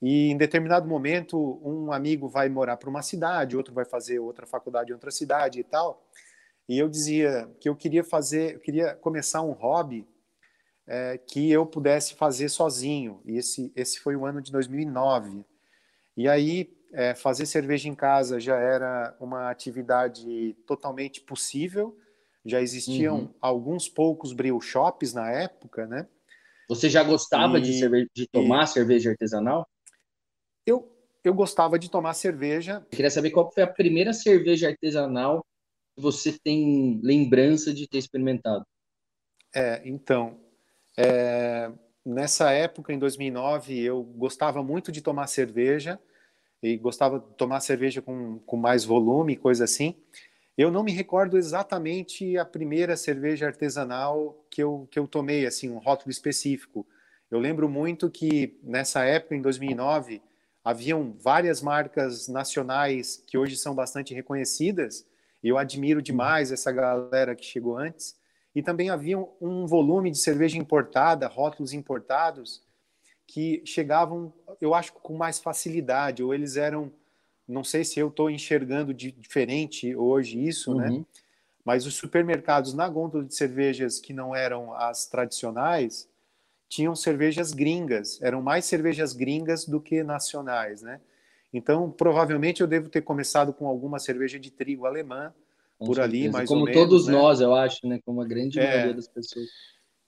e 0.00 0.30
em 0.30 0.36
determinado 0.38 0.88
momento 0.88 1.60
um 1.62 1.92
amigo 1.92 2.28
vai 2.28 2.48
morar 2.48 2.78
para 2.78 2.88
uma 2.88 3.02
cidade, 3.02 3.56
outro 3.56 3.74
vai 3.74 3.84
fazer 3.84 4.18
outra 4.18 4.46
faculdade 4.46 4.90
em 4.90 4.94
outra 4.94 5.10
cidade 5.10 5.60
e 5.60 5.64
tal. 5.64 6.02
E 6.66 6.78
eu 6.78 6.88
dizia 6.88 7.48
que 7.60 7.68
eu 7.68 7.76
queria 7.76 8.02
fazer, 8.02 8.54
eu 8.54 8.60
queria 8.60 8.94
começar 8.94 9.42
um 9.42 9.52
hobby 9.52 10.06
é, 10.86 11.18
que 11.18 11.50
eu 11.50 11.66
pudesse 11.66 12.14
fazer 12.14 12.48
sozinho. 12.48 13.20
E 13.24 13.36
esse, 13.36 13.70
esse 13.76 14.00
foi 14.00 14.16
o 14.16 14.24
ano 14.24 14.40
de 14.40 14.50
2009. 14.50 15.44
E 16.16 16.28
aí 16.28 16.74
é, 16.92 17.14
fazer 17.14 17.46
cerveja 17.46 17.88
em 17.88 17.94
casa 17.94 18.40
já 18.40 18.56
era 18.56 19.16
uma 19.20 19.50
atividade 19.50 20.56
totalmente 20.66 21.20
possível 21.20 21.96
já 22.46 22.60
existiam 22.60 23.16
uhum. 23.16 23.34
alguns 23.40 23.88
poucos 23.88 24.32
brew 24.32 24.60
shops 24.60 25.12
na 25.12 25.30
época, 25.30 25.86
né? 25.86 26.06
Você 26.68 26.88
já 26.88 27.02
gostava 27.02 27.58
e, 27.58 27.60
de, 27.60 27.78
cerveja, 27.78 28.06
de 28.14 28.26
tomar 28.28 28.64
e, 28.64 28.68
cerveja 28.68 29.10
artesanal? 29.10 29.68
Eu, 30.64 30.88
eu 31.24 31.34
gostava 31.34 31.78
de 31.78 31.90
tomar 31.90 32.14
cerveja. 32.14 32.84
Eu 32.84 32.96
queria 32.96 33.10
saber 33.10 33.30
qual 33.30 33.50
foi 33.50 33.64
a 33.64 33.66
primeira 33.66 34.12
cerveja 34.12 34.68
artesanal 34.68 35.44
que 35.94 36.02
você 36.02 36.38
tem 36.38 37.00
lembrança 37.02 37.74
de 37.74 37.88
ter 37.88 37.98
experimentado. 37.98 38.64
É, 39.54 39.82
então, 39.84 40.40
é, 40.96 41.70
nessa 42.06 42.52
época, 42.52 42.92
em 42.92 42.98
2009, 42.98 43.78
eu 43.80 44.02
gostava 44.02 44.62
muito 44.62 44.92
de 44.92 45.02
tomar 45.02 45.26
cerveja 45.26 45.98
e 46.62 46.76
gostava 46.76 47.18
de 47.18 47.26
tomar 47.36 47.60
cerveja 47.60 48.00
com, 48.00 48.38
com 48.38 48.56
mais 48.56 48.84
volume, 48.84 49.36
coisa 49.36 49.64
assim. 49.64 49.96
Eu 50.56 50.70
não 50.70 50.82
me 50.82 50.92
recordo 50.92 51.36
exatamente 51.36 52.38
a 52.38 52.44
primeira 52.44 52.96
cerveja 52.96 53.46
artesanal 53.46 54.46
que 54.50 54.62
eu, 54.62 54.88
que 54.90 54.98
eu 54.98 55.06
tomei, 55.06 55.44
assim, 55.44 55.68
um 55.68 55.78
rótulo 55.78 56.10
específico. 56.10 56.86
Eu 57.30 57.38
lembro 57.38 57.68
muito 57.68 58.08
que 58.08 58.58
nessa 58.62 59.04
época, 59.04 59.34
em 59.34 59.42
2009, 59.42 60.22
haviam 60.64 61.14
várias 61.20 61.60
marcas 61.60 62.28
nacionais 62.28 63.22
que 63.26 63.36
hoje 63.36 63.56
são 63.56 63.74
bastante 63.74 64.14
reconhecidas, 64.14 65.06
e 65.42 65.48
eu 65.48 65.58
admiro 65.58 66.00
demais 66.00 66.50
essa 66.50 66.72
galera 66.72 67.34
que 67.34 67.44
chegou 67.44 67.76
antes. 67.76 68.16
E 68.56 68.62
também 68.62 68.88
havia 68.88 69.18
um 69.38 69.66
volume 69.66 70.10
de 70.10 70.16
cerveja 70.16 70.56
importada, 70.56 71.28
rótulos 71.28 71.74
importados, 71.74 72.62
que 73.26 73.60
chegavam, 73.66 74.32
eu 74.62 74.74
acho, 74.74 74.94
com 74.94 75.14
mais 75.14 75.38
facilidade, 75.38 76.22
ou 76.22 76.32
eles 76.32 76.56
eram 76.56 76.90
não 77.46 77.62
sei 77.62 77.84
se 77.84 78.00
eu 78.00 78.08
estou 78.08 78.30
enxergando 78.30 78.94
de 78.94 79.12
diferente 79.12 79.94
hoje 79.94 80.42
isso, 80.42 80.74
né? 80.74 80.88
uhum. 80.88 80.98
né? 81.00 81.04
Mas 81.62 81.84
os 81.84 81.94
supermercados 81.94 82.72
na 82.72 82.88
gôndola 82.88 83.24
de 83.24 83.34
cervejas 83.34 84.00
que 84.00 84.14
não 84.14 84.34
eram 84.34 84.72
as 84.74 85.06
tradicionais 85.06 86.08
tinham 86.68 86.96
cervejas 86.96 87.52
gringas, 87.52 88.20
eram 88.22 88.40
mais 88.40 88.64
cervejas 88.64 89.12
gringas 89.12 89.66
do 89.66 89.80
que 89.80 90.02
nacionais, 90.02 90.80
né? 90.80 90.98
Então, 91.52 91.90
provavelmente 91.90 92.62
eu 92.62 92.66
devo 92.66 92.88
ter 92.88 93.02
começado 93.02 93.52
com 93.52 93.66
alguma 93.66 93.98
cerveja 93.98 94.38
de 94.38 94.50
trigo 94.50 94.86
alemã 94.86 95.34
com 95.78 95.86
por 95.86 95.96
certeza. 95.96 96.16
ali, 96.16 96.28
mais 96.28 96.48
Como 96.48 96.60
ou 96.60 96.66
menos. 96.66 96.80
Como 96.80 96.90
todos 96.90 97.06
né? 97.06 97.12
nós, 97.12 97.40
eu 97.40 97.54
acho, 97.54 97.86
né? 97.86 98.00
Como 98.04 98.20
a 98.20 98.26
grande 98.26 98.58
é... 98.58 98.66
maioria 98.66 98.94
das 98.94 99.08
pessoas. 99.08 99.46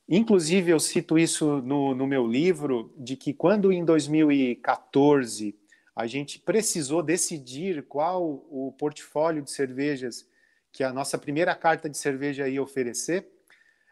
Inclusive, 0.08 0.70
eu 0.70 0.80
cito 0.80 1.18
isso 1.18 1.60
no, 1.60 1.94
no 1.94 2.06
meu 2.06 2.26
livro, 2.26 2.94
de 2.96 3.14
que 3.14 3.34
quando 3.34 3.70
em 3.70 3.84
2014 3.84 5.54
a 5.94 6.06
gente 6.06 6.38
precisou 6.38 7.02
decidir 7.02 7.82
qual 7.82 8.24
o 8.48 8.72
portfólio 8.78 9.42
de 9.42 9.50
cervejas 9.50 10.26
que 10.72 10.84
a 10.84 10.92
nossa 10.92 11.18
primeira 11.18 11.54
carta 11.54 11.88
de 11.88 11.98
cerveja 11.98 12.48
ia 12.48 12.62
oferecer. 12.62 13.28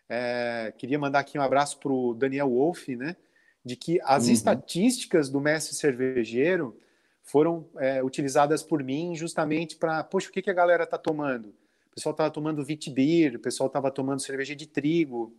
É, 0.09 0.73
queria 0.79 0.99
mandar 0.99 1.19
aqui 1.19 1.39
um 1.39 1.43
abraço 1.43 1.79
para 1.81 1.93
o 1.93 2.15
Daniel 2.15 2.49
Wolff, 2.49 2.95
né? 2.95 3.17
De 3.65 3.75
que 3.75 4.01
as 4.05 4.27
uhum. 4.27 4.33
estatísticas 4.33 5.29
do 5.29 5.41
mestre 5.41 5.75
cervejeiro 5.75 6.79
foram 7.25 7.69
é, 7.79 8.03
utilizadas 8.03 8.63
por 8.63 8.85
mim 8.85 9.17
justamente 9.17 9.77
para, 9.77 10.05
poxa, 10.05 10.29
o 10.29 10.33
que, 10.33 10.43
que 10.43 10.51
a 10.51 10.55
galera 10.55 10.85
está 10.85 10.97
tomando? 10.97 11.53
Pessoal 11.97 12.13
estava 12.13 12.31
tomando 12.31 12.63
Vitibir, 12.63 13.37
o 13.37 13.39
pessoal 13.39 13.69
estava 13.69 13.91
tomando 13.91 14.21
cerveja 14.21 14.55
de 14.55 14.67
trigo, 14.67 15.35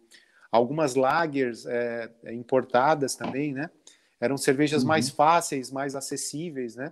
algumas 0.52 0.96
lagers 0.96 1.68
é, 1.68 2.12
importadas 2.34 3.16
também, 3.16 3.54
né? 3.54 3.70
Eram 4.20 4.38
cervejas 4.38 4.82
uhum. 4.82 4.88
mais 4.88 5.08
fáceis, 5.08 5.70
mais 5.72 5.96
acessíveis, 5.96 6.76
né? 6.76 6.92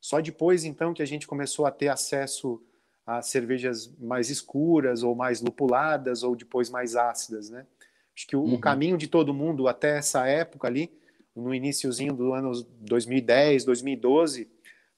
Só 0.00 0.20
depois, 0.20 0.64
então, 0.64 0.94
que 0.94 1.02
a 1.02 1.06
gente 1.06 1.26
começou 1.26 1.66
a 1.66 1.72
ter 1.72 1.88
acesso 1.88 2.62
a 3.04 3.20
cervejas 3.20 3.92
mais 3.98 4.30
escuras 4.30 5.02
ou 5.02 5.16
mais 5.16 5.40
lupuladas 5.40 6.22
ou 6.22 6.36
depois 6.36 6.70
mais 6.70 6.94
ácidas, 6.94 7.50
né? 7.50 7.66
Acho 8.14 8.28
que 8.28 8.36
o, 8.36 8.42
uhum. 8.42 8.54
o 8.54 8.58
caminho 8.60 8.96
de 8.96 9.08
todo 9.08 9.34
mundo 9.34 9.66
até 9.66 9.98
essa 9.98 10.24
época 10.28 10.68
ali, 10.68 10.88
no 11.34 11.52
iníciozinho 11.52 12.12
do 12.12 12.32
ano 12.32 12.52
2010, 12.78 13.64
2012, 13.64 14.48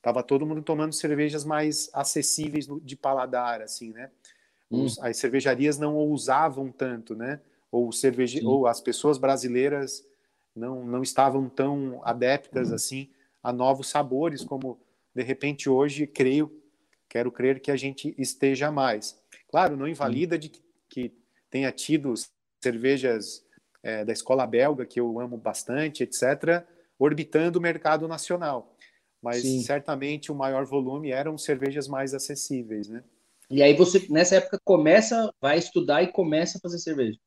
tava 0.03 0.23
todo 0.23 0.45
mundo 0.45 0.61
tomando 0.63 0.93
cervejas 0.93 1.45
mais 1.45 1.89
acessíveis 1.95 2.67
de 2.83 2.97
paladar, 2.97 3.63
assim, 3.63 3.93
né? 3.93 4.11
Os, 4.69 4.99
uhum. 4.99 5.05
As 5.05 5.17
cervejarias 5.17 5.79
não 5.79 5.95
ousavam 5.95 6.71
tanto, 6.73 7.15
né? 7.15 7.41
Ou, 7.71 7.93
cerveje... 7.93 8.45
ou 8.45 8.67
as 8.67 8.81
pessoas 8.81 9.17
brasileiras 9.17 10.05
não, 10.55 10.85
não 10.85 11.03
estavam 11.03 11.49
tão 11.49 12.01
adeptas 12.05 12.69
uhum. 12.69 12.75
assim 12.75 13.11
a 13.43 13.53
novos 13.53 13.89
sabores 13.89 14.45
como 14.45 14.79
de 15.15 15.23
repente 15.23 15.69
hoje 15.69 16.07
creio 16.07 16.53
quero 17.09 17.31
crer 17.31 17.61
que 17.61 17.71
a 17.71 17.77
gente 17.77 18.15
esteja 18.19 18.71
mais 18.71 19.19
claro 19.49 19.77
não 19.77 19.89
invalida 19.89 20.39
de 20.39 20.49
que, 20.49 20.63
que 20.89 21.13
tenha 21.51 21.73
tido 21.73 22.13
cervejas 22.63 23.45
é, 23.83 24.05
da 24.05 24.13
escola 24.13 24.47
belga 24.47 24.87
que 24.87 25.01
eu 25.01 25.19
amo 25.19 25.37
bastante 25.37 26.03
etc 26.03 26.65
orbitando 26.99 27.59
o 27.59 27.63
mercado 27.63 28.07
nacional 28.07 28.72
mas 29.23 29.43
Sim. 29.43 29.63
certamente 29.63 30.33
o 30.33 30.35
maior 30.35 30.65
volume 30.65 31.11
eram 31.11 31.39
cervejas 31.39 31.89
mais 31.89 32.13
acessíveis 32.13 32.89
né 32.89 33.03
e 33.51 33.63
aí 33.63 33.75
você 33.75 34.07
nessa 34.11 34.37
época 34.37 34.59
começa 34.65 35.33
vai 35.41 35.59
estudar 35.59 36.03
e 36.03 36.09
começa 36.09 36.59
a 36.59 36.61
fazer 36.61 36.79
cerveja 36.79 37.19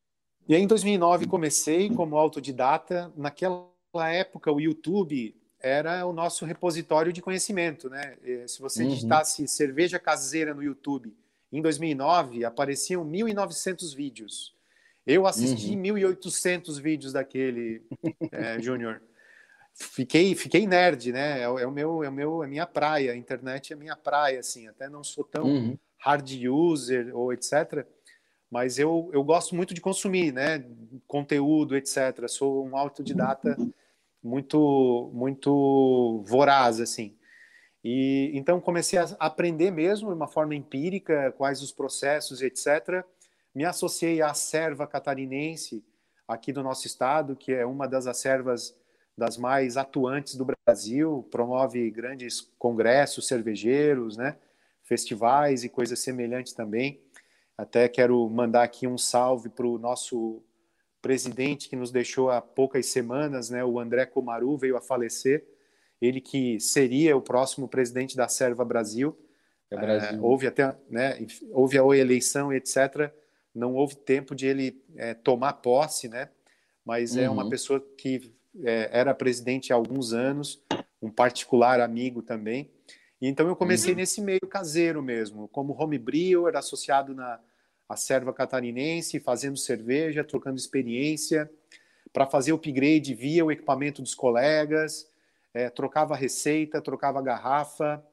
e 0.47 0.53
aí, 0.53 0.61
em 0.61 0.67
2009, 0.67 1.25
comecei 1.25 1.89
como 1.89 2.17
autodidata. 2.17 3.11
Naquela 3.17 3.67
época, 4.11 4.51
o 4.51 4.61
YouTube 4.61 5.35
era 5.59 6.05
o 6.05 6.13
nosso 6.13 6.45
repositório 6.45 7.11
de 7.11 7.21
conhecimento, 7.21 7.89
né? 7.89 8.15
Se 8.47 8.61
você 8.61 8.83
uhum. 8.83 8.89
digitasse 8.89 9.47
cerveja 9.47 9.97
caseira 9.97 10.53
no 10.53 10.61
YouTube, 10.61 11.15
em 11.51 11.61
2009, 11.61 12.45
apareciam 12.45 13.03
1.900 13.03 13.95
vídeos. 13.95 14.53
Eu 15.07 15.25
assisti 15.25 15.71
uhum. 15.71 15.81
1.800 15.95 16.79
vídeos 16.79 17.13
daquele, 17.13 17.81
é, 18.31 18.59
Júnior. 18.61 19.01
Fiquei, 19.77 20.33
fiquei 20.35 20.65
nerd, 20.65 21.11
né? 21.11 21.41
É, 21.41 21.43
é, 21.43 21.67
o 21.67 21.71
meu, 21.71 22.03
é 22.03 22.09
o 22.09 22.11
meu, 22.11 22.43
é 22.43 22.47
minha 22.47 22.65
praia. 22.65 23.11
A 23.11 23.15
internet 23.15 23.73
é 23.73 23.75
minha 23.75 23.95
praia, 23.95 24.39
assim. 24.39 24.67
Até 24.67 24.89
não 24.89 25.03
sou 25.03 25.23
tão 25.23 25.45
uhum. 25.45 25.77
hard 25.99 26.29
user 26.47 27.15
ou 27.15 27.33
etc 27.33 27.85
mas 28.55 28.79
eu, 28.79 29.09
eu 29.11 29.21
gosto 29.21 29.53
muito 29.53 29.73
de 29.73 29.81
consumir, 29.81 30.31
né? 30.31 30.63
Conteúdo, 31.07 31.75
etc. 31.75 32.27
Sou 32.29 32.65
um 32.65 32.77
autodidata 32.77 33.57
muito 34.23 35.11
muito 35.13 36.23
voraz, 36.25 36.79
assim. 36.79 37.17
E 37.83 38.31
então 38.33 38.61
comecei 38.61 38.97
a 38.97 39.03
aprender 39.19 39.71
mesmo 39.71 40.07
de 40.09 40.15
uma 40.15 40.27
forma 40.27 40.55
empírica 40.55 41.33
quais 41.37 41.61
os 41.61 41.73
processos, 41.73 42.41
etc. 42.41 43.03
Me 43.53 43.65
associei 43.65 44.21
à 44.21 44.33
serva 44.33 44.87
catarinense 44.87 45.83
aqui 46.27 46.53
do 46.53 46.63
nosso 46.63 46.87
estado, 46.87 47.35
que 47.35 47.51
é 47.53 47.65
uma 47.65 47.87
das 47.87 48.07
acervas 48.07 48.73
das 49.17 49.37
mais 49.37 49.77
atuantes 49.77 50.35
do 50.35 50.45
Brasil, 50.45 51.27
promove 51.31 51.89
grandes 51.89 52.41
congressos 52.59 53.27
cervejeiros, 53.27 54.17
né? 54.17 54.37
Festivais 54.83 55.63
e 55.63 55.69
coisas 55.69 55.99
semelhantes 55.99 56.53
também. 56.53 57.01
Até 57.57 57.87
quero 57.87 58.29
mandar 58.29 58.63
aqui 58.63 58.85
um 58.85 58.97
salve 58.97 59.49
para 59.49 59.65
o 59.65 59.77
nosso 59.77 60.43
presidente 61.01 61.69
que 61.69 61.75
nos 61.75 61.91
deixou 61.91 62.29
há 62.29 62.41
poucas 62.41 62.87
semanas, 62.87 63.49
né? 63.49 63.63
O 63.63 63.79
André 63.79 64.05
Comaru 64.05 64.57
veio 64.57 64.75
a 64.75 64.81
falecer. 64.81 65.45
Ele 66.01 66.19
que 66.19 66.59
seria 66.59 67.15
o 67.15 67.21
próximo 67.21 67.67
presidente 67.67 68.17
da 68.17 68.27
Serva 68.27 68.65
Brasil. 68.65 69.17
É 69.71 69.77
Brasil. 69.77 70.17
É, 70.17 70.21
houve 70.21 70.47
até, 70.47 70.75
né? 70.89 71.25
Houve 71.51 71.79
a 71.79 71.83
eleição, 71.95 72.51
etc. 72.51 73.11
Não 73.53 73.75
houve 73.75 73.95
tempo 73.95 74.35
de 74.35 74.45
ele 74.45 74.83
é, 74.97 75.13
tomar 75.13 75.53
posse, 75.53 76.09
né? 76.09 76.29
Mas 76.83 77.15
uhum. 77.15 77.21
é 77.21 77.29
uma 77.29 77.43
uhum. 77.43 77.49
pessoa 77.49 77.79
que 77.97 78.33
é, 78.63 78.89
era 78.91 79.13
presidente 79.13 79.71
há 79.73 79.75
alguns 79.75 80.13
anos, 80.13 80.61
um 81.01 81.09
particular 81.09 81.79
amigo 81.79 82.21
também. 82.21 82.69
Então 83.21 83.47
eu 83.47 83.55
comecei 83.55 83.91
uhum. 83.91 83.97
nesse 83.97 84.21
meio 84.21 84.47
caseiro 84.47 85.01
mesmo, 85.01 85.47
como 85.47 85.73
home 85.73 85.97
brewer, 85.97 86.55
associado 86.55 87.13
na 87.13 87.39
a 87.87 87.95
serva 87.95 88.33
catarinense, 88.33 89.19
fazendo 89.19 89.57
cerveja, 89.57 90.23
trocando 90.23 90.57
experiência, 90.57 91.49
para 92.11 92.25
fazer 92.25 92.51
upgrade 92.51 93.13
via 93.13 93.45
o 93.45 93.51
equipamento 93.51 94.01
dos 94.01 94.15
colegas, 94.15 95.07
é, 95.53 95.69
trocava 95.69 96.15
receita, 96.15 96.81
trocava 96.81 97.21
garrafa, 97.21 98.03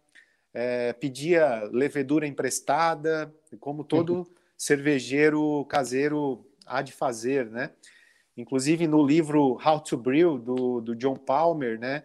é, 0.53 0.93
pedia 0.93 1.65
levedura 1.73 2.27
emprestada, 2.27 3.35
como 3.59 3.83
todo 3.83 4.15
uhum. 4.15 4.27
cervejeiro 4.57 5.65
caseiro 5.67 6.47
há 6.67 6.83
de 6.83 6.93
fazer, 6.93 7.47
né? 7.47 7.71
Inclusive 8.37 8.87
no 8.87 9.05
livro 9.05 9.59
How 9.65 9.81
to 9.81 9.97
Brew 9.97 10.39
do, 10.39 10.81
do 10.81 10.97
John 10.97 11.17
Palmer, 11.17 11.79
né? 11.79 12.05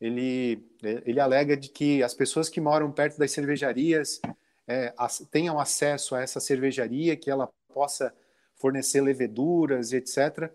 ele, 0.00 0.62
ele 0.82 1.18
alega 1.18 1.56
de 1.56 1.68
que 1.70 2.02
as 2.02 2.12
pessoas 2.12 2.48
que 2.50 2.60
moram 2.60 2.92
perto 2.92 3.18
das 3.18 3.30
cervejarias 3.30 4.20
é, 4.66 4.92
tenham 5.30 5.58
acesso 5.58 6.14
a 6.14 6.20
essa 6.20 6.40
cervejaria, 6.40 7.16
que 7.16 7.30
ela 7.30 7.48
possa 7.72 8.14
fornecer 8.54 9.00
leveduras, 9.00 9.92
etc. 9.92 10.50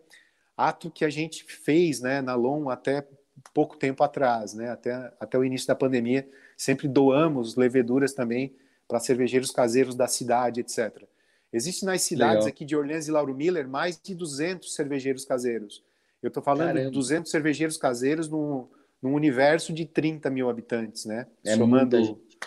Ato 0.55 0.91
que 0.91 1.03
a 1.03 1.09
gente 1.09 1.43
fez 1.43 1.99
né, 1.99 2.21
na 2.21 2.35
LOM 2.35 2.69
até 2.69 3.07
pouco 3.53 3.77
tempo 3.77 4.03
atrás, 4.03 4.53
né, 4.53 4.69
até, 4.69 5.13
até 5.19 5.37
o 5.37 5.43
início 5.43 5.67
da 5.67 5.75
pandemia, 5.75 6.29
sempre 6.55 6.87
doamos 6.87 7.55
leveduras 7.55 8.13
também 8.13 8.55
para 8.87 8.99
cervejeiros 8.99 9.49
caseiros 9.49 9.95
da 9.95 10.07
cidade, 10.07 10.59
etc. 10.59 11.03
Existem 11.51 11.87
nas 11.87 12.01
cidades 12.01 12.45
Legal. 12.45 12.49
aqui 12.49 12.63
de 12.63 12.75
Orleans 12.75 13.07
e 13.07 13.11
Lauro 13.11 13.33
Miller 13.33 13.67
mais 13.67 13.99
de 14.01 14.13
200 14.13 14.73
cervejeiros 14.73 15.25
caseiros. 15.25 15.83
Eu 16.21 16.27
estou 16.27 16.43
falando 16.43 16.67
Caramba. 16.67 16.85
de 16.85 16.91
200 16.91 17.31
cervejeiros 17.31 17.77
caseiros 17.77 18.27
no, 18.27 18.69
num 19.01 19.13
universo 19.13 19.73
de 19.73 19.85
30 19.85 20.29
mil 20.29 20.49
habitantes, 20.49 21.05
né? 21.05 21.27
É 21.43 21.55
Somando, 21.55 21.97
muita 21.97 22.03
gente. 22.03 22.39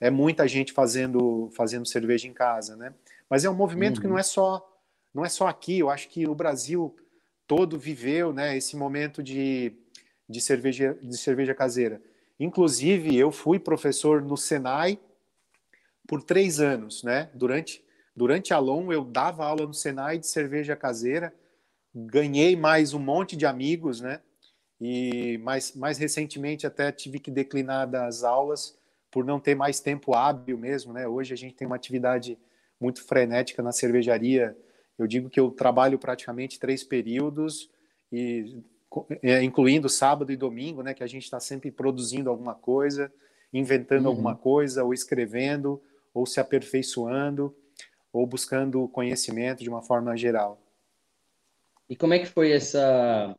É 0.00 0.10
muita 0.10 0.48
gente 0.48 0.72
fazendo, 0.72 1.50
fazendo 1.56 1.86
cerveja 1.86 2.28
em 2.28 2.32
casa, 2.32 2.76
né? 2.76 2.92
Mas 3.28 3.44
é 3.44 3.50
um 3.50 3.54
movimento 3.54 3.96
uhum. 3.96 4.02
que 4.02 4.08
não 4.08 4.18
é 4.18 4.22
só 4.22 4.70
não 5.12 5.24
é 5.24 5.28
só 5.28 5.46
aqui. 5.46 5.78
Eu 5.78 5.90
acho 5.90 6.08
que 6.08 6.26
o 6.26 6.34
Brasil 6.34 6.94
todo 7.46 7.78
viveu, 7.78 8.32
né? 8.32 8.56
Esse 8.56 8.76
momento 8.76 9.22
de, 9.22 9.72
de 10.28 10.40
cerveja 10.40 10.96
de 11.00 11.16
cerveja 11.16 11.54
caseira. 11.54 12.00
Inclusive 12.38 13.16
eu 13.16 13.30
fui 13.30 13.58
professor 13.58 14.20
no 14.22 14.36
Senai 14.36 14.98
por 16.06 16.22
três 16.22 16.60
anos, 16.60 17.02
né? 17.02 17.30
Durante 17.34 17.83
durante 18.14 18.52
a 18.54 18.58
LOM 18.58 18.92
eu 18.92 19.04
dava 19.04 19.44
aula 19.44 19.66
no 19.66 19.74
Senai 19.74 20.18
de 20.18 20.26
cerveja 20.26 20.76
caseira, 20.76 21.34
ganhei 21.94 22.56
mais 22.56 22.94
um 22.94 22.98
monte 22.98 23.36
de 23.36 23.46
amigos, 23.46 24.00
né? 24.00 24.20
e 24.80 25.38
mais, 25.38 25.74
mais 25.74 25.98
recentemente 25.98 26.66
até 26.66 26.90
tive 26.90 27.18
que 27.18 27.30
declinar 27.30 27.88
das 27.88 28.24
aulas 28.24 28.76
por 29.10 29.24
não 29.24 29.38
ter 29.38 29.54
mais 29.54 29.80
tempo 29.80 30.14
hábil 30.14 30.58
mesmo, 30.58 30.92
né? 30.92 31.06
Hoje 31.06 31.32
a 31.32 31.36
gente 31.36 31.54
tem 31.54 31.66
uma 31.66 31.76
atividade 31.76 32.36
muito 32.80 33.02
frenética 33.02 33.62
na 33.62 33.70
cervejaria. 33.70 34.56
Eu 34.98 35.06
digo 35.06 35.30
que 35.30 35.38
eu 35.38 35.50
trabalho 35.50 35.98
praticamente 35.98 36.58
três 36.58 36.82
períodos 36.82 37.70
e 38.12 38.60
é, 39.22 39.42
incluindo 39.42 39.88
sábado 39.88 40.32
e 40.32 40.36
domingo, 40.36 40.82
né? 40.82 40.92
Que 40.92 41.04
a 41.04 41.06
gente 41.06 41.22
está 41.22 41.38
sempre 41.38 41.70
produzindo 41.70 42.28
alguma 42.28 42.54
coisa, 42.54 43.12
inventando 43.52 44.02
uhum. 44.02 44.10
alguma 44.10 44.34
coisa, 44.34 44.82
ou 44.82 44.92
escrevendo, 44.92 45.80
ou 46.12 46.26
se 46.26 46.40
aperfeiçoando, 46.40 47.54
ou 48.14 48.24
buscando 48.24 48.88
conhecimento 48.88 49.64
de 49.64 49.68
uma 49.68 49.82
forma 49.82 50.16
geral. 50.16 50.56
E 51.88 51.96
como 51.96 52.14
é 52.14 52.20
que 52.20 52.26
foi 52.26 52.52
essa 52.52 53.36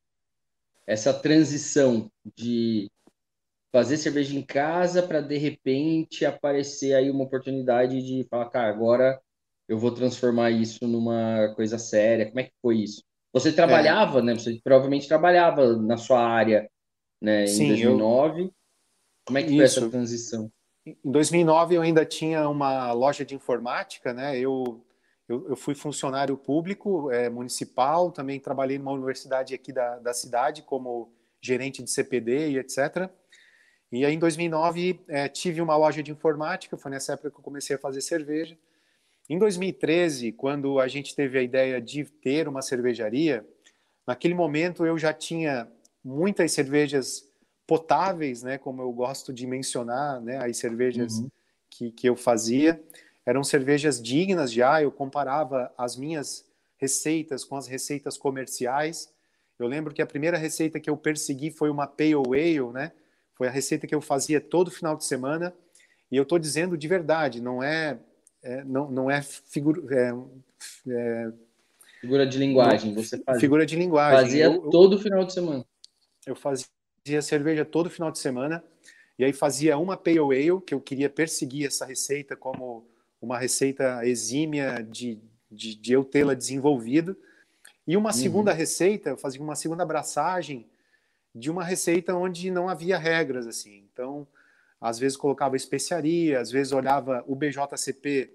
essa 0.85 1.13
transição 1.13 2.11
de 2.35 2.91
fazer 3.71 3.97
cerveja 3.97 4.37
em 4.37 4.43
casa 4.43 5.01
para 5.01 5.21
de 5.21 5.37
repente 5.37 6.25
aparecer 6.25 6.93
aí 6.93 7.09
uma 7.09 7.23
oportunidade 7.23 8.01
de 8.05 8.27
falar, 8.29 8.49
cara, 8.49 8.69
agora 8.69 9.19
eu 9.67 9.79
vou 9.79 9.91
transformar 9.91 10.51
isso 10.51 10.85
numa 10.87 11.53
coisa 11.55 11.79
séria. 11.79 12.27
Como 12.27 12.39
é 12.39 12.43
que 12.43 12.53
foi 12.61 12.77
isso? 12.79 13.01
Você 13.33 13.51
trabalhava, 13.51 14.19
é. 14.19 14.21
né? 14.21 14.33
Você 14.35 14.59
provavelmente 14.63 15.07
trabalhava 15.07 15.75
na 15.77 15.97
sua 15.97 16.21
área, 16.21 16.69
né? 17.19 17.45
Em 17.45 17.47
Sim, 17.47 17.67
2009. 17.69 18.43
Eu... 18.43 18.53
Como 19.25 19.37
é 19.39 19.43
que 19.43 19.49
isso. 19.49 19.55
foi 19.55 19.65
essa 19.65 19.89
transição? 19.89 20.51
Em 20.85 21.11
2009 21.11 21.75
eu 21.75 21.81
ainda 21.81 22.05
tinha 22.05 22.47
uma 22.47 22.91
loja 22.91 23.25
de 23.25 23.33
informática, 23.35 24.13
né? 24.13 24.37
Eu 24.37 24.85
eu, 25.27 25.49
eu 25.49 25.55
fui 25.55 25.73
funcionário 25.73 26.37
público 26.37 27.11
é, 27.11 27.29
municipal, 27.29 28.11
também 28.11 28.39
trabalhei 28.39 28.77
numa 28.77 28.91
universidade 28.91 29.53
aqui 29.53 29.73
da, 29.73 29.97
da 29.97 30.13
cidade 30.13 30.61
como 30.61 31.11
gerente 31.41 31.83
de 31.83 31.89
CPD 31.89 32.51
e 32.51 32.57
etc. 32.59 33.09
E 33.91 34.05
aí, 34.05 34.13
em 34.13 34.19
2009, 34.19 34.99
é, 35.07 35.27
tive 35.27 35.61
uma 35.61 35.75
loja 35.75 36.03
de 36.03 36.11
informática, 36.11 36.77
foi 36.77 36.91
nessa 36.91 37.13
época 37.13 37.31
que 37.31 37.37
eu 37.37 37.43
comecei 37.43 37.75
a 37.75 37.79
fazer 37.79 38.01
cerveja. 38.01 38.57
Em 39.27 39.39
2013, 39.39 40.31
quando 40.31 40.79
a 40.79 40.87
gente 40.87 41.15
teve 41.15 41.39
a 41.39 41.41
ideia 41.41 41.81
de 41.81 42.05
ter 42.05 42.47
uma 42.47 42.61
cervejaria, 42.61 43.47
naquele 44.05 44.35
momento 44.35 44.85
eu 44.85 44.97
já 44.97 45.11
tinha 45.11 45.67
muitas 46.03 46.51
cervejas 46.51 47.24
potáveis, 47.67 48.43
né, 48.43 48.57
como 48.57 48.81
eu 48.81 48.91
gosto 48.91 49.33
de 49.33 49.47
mencionar, 49.47 50.21
né, 50.21 50.37
as 50.37 50.57
cervejas 50.57 51.17
uhum. 51.17 51.29
que, 51.69 51.91
que 51.91 52.07
eu 52.07 52.15
fazia, 52.15 52.81
eram 53.25 53.43
cervejas 53.43 54.01
dignas 54.01 54.51
já, 54.51 54.81
eu 54.81 54.91
comparava 54.91 55.73
as 55.77 55.97
minhas 55.97 56.45
receitas 56.77 57.43
com 57.43 57.55
as 57.55 57.67
receitas 57.67 58.17
comerciais. 58.17 59.11
Eu 59.57 59.67
lembro 59.67 59.93
que 59.93 60.01
a 60.01 60.05
primeira 60.05 60.37
receita 60.37 60.79
que 60.79 60.89
eu 60.89 60.97
persegui 60.97 61.49
foi 61.49 61.69
uma 61.69 61.87
Pale 61.87 62.13
Ale, 62.13 62.71
né? 62.71 62.91
Foi 63.33 63.47
a 63.47 63.51
receita 63.51 63.87
que 63.87 63.95
eu 63.95 64.01
fazia 64.01 64.39
todo 64.39 64.69
final 64.69 64.95
de 64.95 65.05
semana. 65.05 65.53
E 66.11 66.17
eu 66.17 66.23
estou 66.23 66.37
dizendo 66.37 66.77
de 66.77 66.87
verdade, 66.87 67.41
não 67.41 67.63
é, 67.63 67.97
é, 68.43 68.63
não, 68.63 68.91
não 68.91 69.09
é 69.09 69.21
figura, 69.21 69.81
é, 69.91 70.13
é, 70.87 71.31
figura 71.99 72.27
de 72.27 72.37
linguagem. 72.37 72.93
Você 72.93 73.17
fazia, 73.17 73.39
figura 73.39 73.65
de 73.65 73.75
linguagem. 73.75 74.21
Fazia 74.21 74.45
eu, 74.45 74.69
todo 74.69 74.99
final 74.99 75.25
de 75.25 75.33
semana. 75.33 75.65
Eu 76.25 76.35
fazia 76.35 76.67
cerveja 77.21 77.63
todo 77.63 77.89
final 77.89 78.11
de 78.11 78.19
semana. 78.19 78.63
E 79.17 79.23
aí 79.23 79.31
fazia 79.31 79.77
uma 79.77 79.95
Pale 79.95 80.19
Ale, 80.19 80.61
que 80.61 80.73
eu 80.73 80.81
queria 80.81 81.09
perseguir 81.09 81.67
essa 81.67 81.85
receita 81.85 82.35
como 82.35 82.85
uma 83.21 83.37
receita 83.37 84.05
exímia 84.05 84.83
de, 84.83 85.19
de, 85.49 85.75
de 85.75 85.93
eu 85.93 86.03
tê-la 86.03 86.33
desenvolvido. 86.33 87.15
E 87.87 87.95
uma 87.95 88.09
uhum. 88.09 88.15
segunda 88.15 88.51
receita, 88.51 89.11
eu 89.11 89.17
fazia 89.17 89.41
uma 89.41 89.55
segunda 89.55 89.83
abraçagem 89.83 90.65
de 91.33 91.51
uma 91.51 91.63
receita 91.63 92.15
onde 92.15 92.49
não 92.49 92.67
havia 92.67 92.97
regras, 92.97 93.45
assim. 93.45 93.83
Então, 93.91 94.27
às 94.81 94.97
vezes 94.97 95.17
colocava 95.17 95.55
especiaria, 95.55 96.39
às 96.39 96.49
vezes 96.49 96.73
olhava 96.73 97.23
o 97.27 97.35
BJCP, 97.35 98.31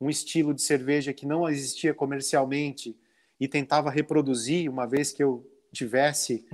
um 0.00 0.08
estilo 0.08 0.54
de 0.54 0.62
cerveja 0.62 1.12
que 1.12 1.26
não 1.26 1.48
existia 1.48 1.92
comercialmente, 1.92 2.96
e 3.38 3.48
tentava 3.48 3.90
reproduzir, 3.90 4.70
uma 4.70 4.86
vez 4.86 5.12
que 5.12 5.22
eu 5.22 5.44
tivesse 5.72 6.46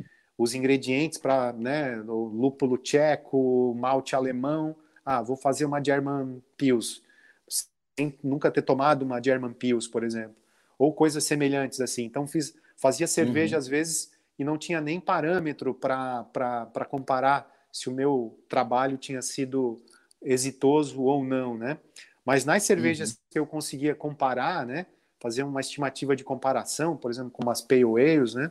os 0.43 0.55
ingredientes 0.55 1.19
para 1.19 1.53
né, 1.53 2.01
o 2.01 2.25
lúpulo 2.25 2.79
tcheco, 2.79 3.75
malte 3.79 4.17
alemão. 4.17 4.75
Ah, 5.05 5.21
vou 5.21 5.37
fazer 5.37 5.67
uma 5.67 5.85
German 5.85 6.43
Pils 6.57 7.03
sem 7.47 8.19
nunca 8.25 8.51
ter 8.51 8.63
tomado 8.63 9.03
uma 9.03 9.23
German 9.23 9.53
Pils, 9.53 9.87
por 9.87 10.03
exemplo, 10.03 10.35
ou 10.79 10.95
coisas 10.95 11.25
semelhantes 11.25 11.79
assim. 11.83 12.05
Então 12.05 12.27
fiz, 12.27 12.55
fazia 12.75 13.07
cerveja 13.07 13.57
uhum. 13.57 13.59
às 13.59 13.69
vezes 13.69 14.13
e 14.39 14.43
não 14.43 14.57
tinha 14.57 14.81
nem 14.81 14.99
parâmetro 14.99 15.75
para 15.75 16.87
comparar 16.89 17.55
se 17.71 17.91
o 17.91 17.93
meu 17.93 18.43
trabalho 18.49 18.97
tinha 18.97 19.21
sido 19.21 19.79
exitoso 20.23 21.03
ou 21.03 21.23
não, 21.23 21.55
né? 21.55 21.77
Mas 22.25 22.47
nas 22.47 22.63
cervejas 22.63 23.11
uhum. 23.11 23.17
que 23.29 23.39
eu 23.39 23.47
conseguia 23.47 23.95
comparar, 23.95 24.67
né, 24.67 24.87
fazer 25.19 25.43
uma 25.43 25.61
estimativa 25.61 26.17
de 26.17 26.25
comparação, 26.25 26.97
por 26.97 27.11
exemplo, 27.11 27.31
com 27.31 27.43
umas 27.43 27.61
Pale 27.61 27.85
Ales, 27.85 28.35
né, 28.35 28.51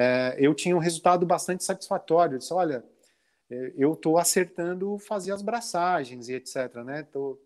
é, 0.00 0.36
eu 0.38 0.54
tinha 0.54 0.76
um 0.76 0.78
resultado 0.78 1.26
bastante 1.26 1.64
satisfatório. 1.64 2.36
Eu 2.36 2.38
disse, 2.38 2.54
olha, 2.54 2.84
é, 3.50 3.72
eu 3.76 3.94
estou 3.94 4.16
acertando 4.16 4.96
fazer 4.96 5.32
as 5.32 5.42
braçagens 5.42 6.28
e 6.28 6.34
etc, 6.34 6.72
né? 6.84 7.02
Tô, 7.02 7.36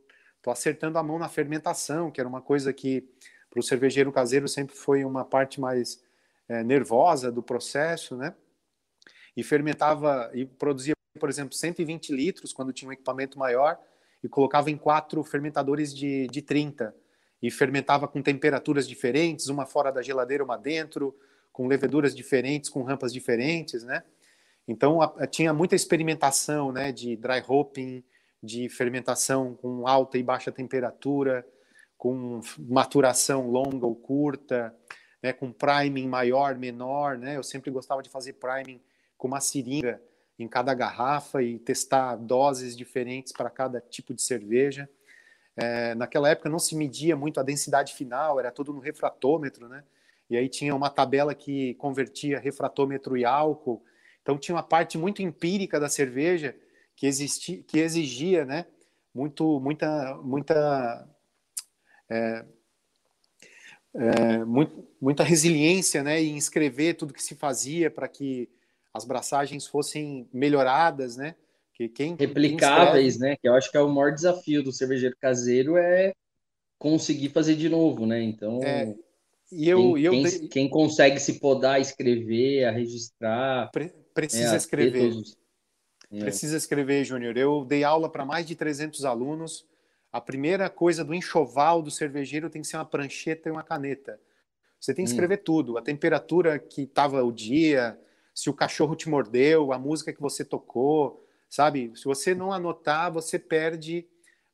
tô 0.42 0.50
acertando 0.50 0.98
a 0.98 1.02
mão 1.02 1.18
na 1.18 1.30
fermentação, 1.30 2.10
que 2.10 2.20
era 2.20 2.28
uma 2.28 2.42
coisa 2.42 2.70
que 2.70 3.08
para 3.48 3.58
o 3.58 3.62
cervejeiro 3.62 4.12
caseiro 4.12 4.46
sempre 4.48 4.76
foi 4.76 5.02
uma 5.02 5.24
parte 5.24 5.58
mais 5.58 6.02
é, 6.46 6.62
nervosa 6.62 7.32
do 7.32 7.42
processo, 7.42 8.18
né? 8.18 8.34
E 9.34 9.42
fermentava 9.42 10.30
e 10.34 10.44
produzia, 10.44 10.92
por 11.18 11.30
exemplo, 11.30 11.54
120 11.54 12.12
litros 12.12 12.52
quando 12.52 12.70
tinha 12.70 12.90
um 12.90 12.92
equipamento 12.92 13.38
maior 13.38 13.80
e 14.22 14.28
colocava 14.28 14.70
em 14.70 14.76
quatro 14.76 15.24
fermentadores 15.24 15.94
de, 15.94 16.26
de 16.26 16.42
30 16.42 16.94
e 17.40 17.50
fermentava 17.50 18.06
com 18.06 18.20
temperaturas 18.20 18.86
diferentes, 18.86 19.48
uma 19.48 19.64
fora 19.64 19.90
da 19.90 20.02
geladeira, 20.02 20.44
uma 20.44 20.58
dentro, 20.58 21.16
com 21.52 21.66
leveduras 21.66 22.14
diferentes, 22.14 22.70
com 22.70 22.82
rampas 22.82 23.12
diferentes, 23.12 23.82
né? 23.82 24.02
Então 24.66 25.02
a, 25.02 25.06
a, 25.18 25.26
tinha 25.26 25.52
muita 25.52 25.74
experimentação, 25.74 26.72
né, 26.72 26.92
de 26.92 27.16
dry 27.16 27.42
hopping, 27.46 28.02
de 28.42 28.68
fermentação 28.68 29.54
com 29.54 29.86
alta 29.86 30.18
e 30.18 30.22
baixa 30.22 30.50
temperatura, 30.50 31.46
com 31.96 32.40
maturação 32.58 33.48
longa 33.48 33.86
ou 33.86 33.94
curta, 33.94 34.74
né, 35.22 35.32
com 35.32 35.52
priming 35.52 36.08
maior, 36.08 36.56
menor, 36.56 37.16
né? 37.16 37.36
Eu 37.36 37.42
sempre 37.42 37.70
gostava 37.70 38.02
de 38.02 38.10
fazer 38.10 38.34
priming 38.34 38.80
com 39.16 39.28
uma 39.28 39.40
seringa 39.40 40.02
em 40.38 40.48
cada 40.48 40.74
garrafa 40.74 41.42
e 41.42 41.58
testar 41.58 42.16
doses 42.16 42.76
diferentes 42.76 43.32
para 43.32 43.48
cada 43.48 43.80
tipo 43.80 44.12
de 44.12 44.22
cerveja. 44.22 44.88
É, 45.56 45.94
naquela 45.94 46.28
época 46.28 46.48
não 46.48 46.58
se 46.58 46.74
media 46.74 47.14
muito 47.14 47.38
a 47.38 47.42
densidade 47.42 47.94
final, 47.94 48.40
era 48.40 48.50
tudo 48.50 48.72
no 48.72 48.80
refratômetro, 48.80 49.68
né? 49.68 49.84
E 50.28 50.36
aí 50.36 50.48
tinha 50.48 50.74
uma 50.74 50.90
tabela 50.90 51.34
que 51.34 51.74
convertia 51.74 52.38
refratômetro 52.38 53.16
e 53.16 53.24
álcool. 53.24 53.82
Então 54.22 54.38
tinha 54.38 54.54
uma 54.54 54.62
parte 54.62 54.96
muito 54.96 55.22
empírica 55.22 55.78
da 55.78 55.88
cerveja 55.88 56.56
que 56.96 57.06
existia, 57.06 57.62
que 57.62 57.78
exigia, 57.78 58.44
né? 58.44 58.66
Muito, 59.14 59.60
muita, 59.60 60.14
muita, 60.22 61.08
é, 62.08 62.44
é, 63.94 64.44
muito, 64.44 64.88
muita 65.00 65.22
resiliência, 65.22 66.02
né? 66.02 66.22
Em 66.22 66.36
escrever 66.36 66.94
tudo 66.94 67.12
que 67.12 67.22
se 67.22 67.34
fazia 67.34 67.90
para 67.90 68.08
que 68.08 68.48
as 68.94 69.04
braçagens 69.04 69.66
fossem 69.66 70.28
melhoradas, 70.32 71.16
né? 71.16 71.34
Que 71.74 71.88
quem, 71.88 72.16
replicáveis, 72.18 73.16
quem 73.16 73.28
né? 73.28 73.36
Que 73.36 73.48
eu 73.48 73.54
acho 73.54 73.70
que 73.70 73.76
é 73.76 73.80
o 73.80 73.88
maior 73.88 74.12
desafio 74.12 74.62
do 74.62 74.72
cervejeiro 74.72 75.16
caseiro 75.20 75.76
é 75.76 76.12
conseguir 76.78 77.30
fazer 77.30 77.56
de 77.56 77.68
novo, 77.68 78.06
né? 78.06 78.22
Então, 78.22 78.60
é, 78.62 78.94
e 79.52 79.68
eu, 79.68 79.94
quem, 79.94 80.02
eu 80.02 80.12
quem, 80.12 80.48
quem, 80.48 80.68
consegue 80.68 81.20
se 81.20 81.38
podar, 81.38 81.80
escrever, 81.80 82.64
a 82.64 82.70
registrar, 82.70 83.70
Pre 83.70 83.92
precisa 84.14 84.54
é, 84.54 84.56
escrever. 84.56 85.10
Todos... 85.10 85.36
É. 86.10 86.18
Precisa 86.20 86.56
escrever, 86.56 87.04
Júnior. 87.04 87.36
Eu 87.36 87.64
dei 87.64 87.84
aula 87.84 88.10
para 88.10 88.24
mais 88.24 88.46
de 88.46 88.54
300 88.54 89.04
alunos. 89.04 89.66
A 90.10 90.20
primeira 90.20 90.68
coisa 90.68 91.04
do 91.04 91.14
enxoval 91.14 91.82
do 91.82 91.90
cervejeiro 91.90 92.50
tem 92.50 92.62
que 92.62 92.68
ser 92.68 92.76
uma 92.76 92.84
prancheta 92.84 93.48
e 93.48 93.52
uma 93.52 93.62
caneta. 93.62 94.18
Você 94.80 94.92
tem 94.92 95.04
que 95.04 95.10
hum. 95.10 95.14
escrever 95.14 95.38
hum. 95.38 95.42
tudo, 95.44 95.78
a 95.78 95.82
temperatura 95.82 96.58
que 96.58 96.82
estava 96.82 97.22
o 97.22 97.32
dia, 97.32 97.98
se 98.34 98.50
o 98.50 98.54
cachorro 98.54 98.96
te 98.96 99.08
mordeu, 99.08 99.72
a 99.72 99.78
música 99.78 100.12
que 100.12 100.20
você 100.20 100.44
tocou, 100.44 101.24
sabe? 101.48 101.92
Se 101.94 102.04
você 102.04 102.34
não 102.34 102.52
anotar, 102.52 103.12
você 103.12 103.38
perde 103.38 104.06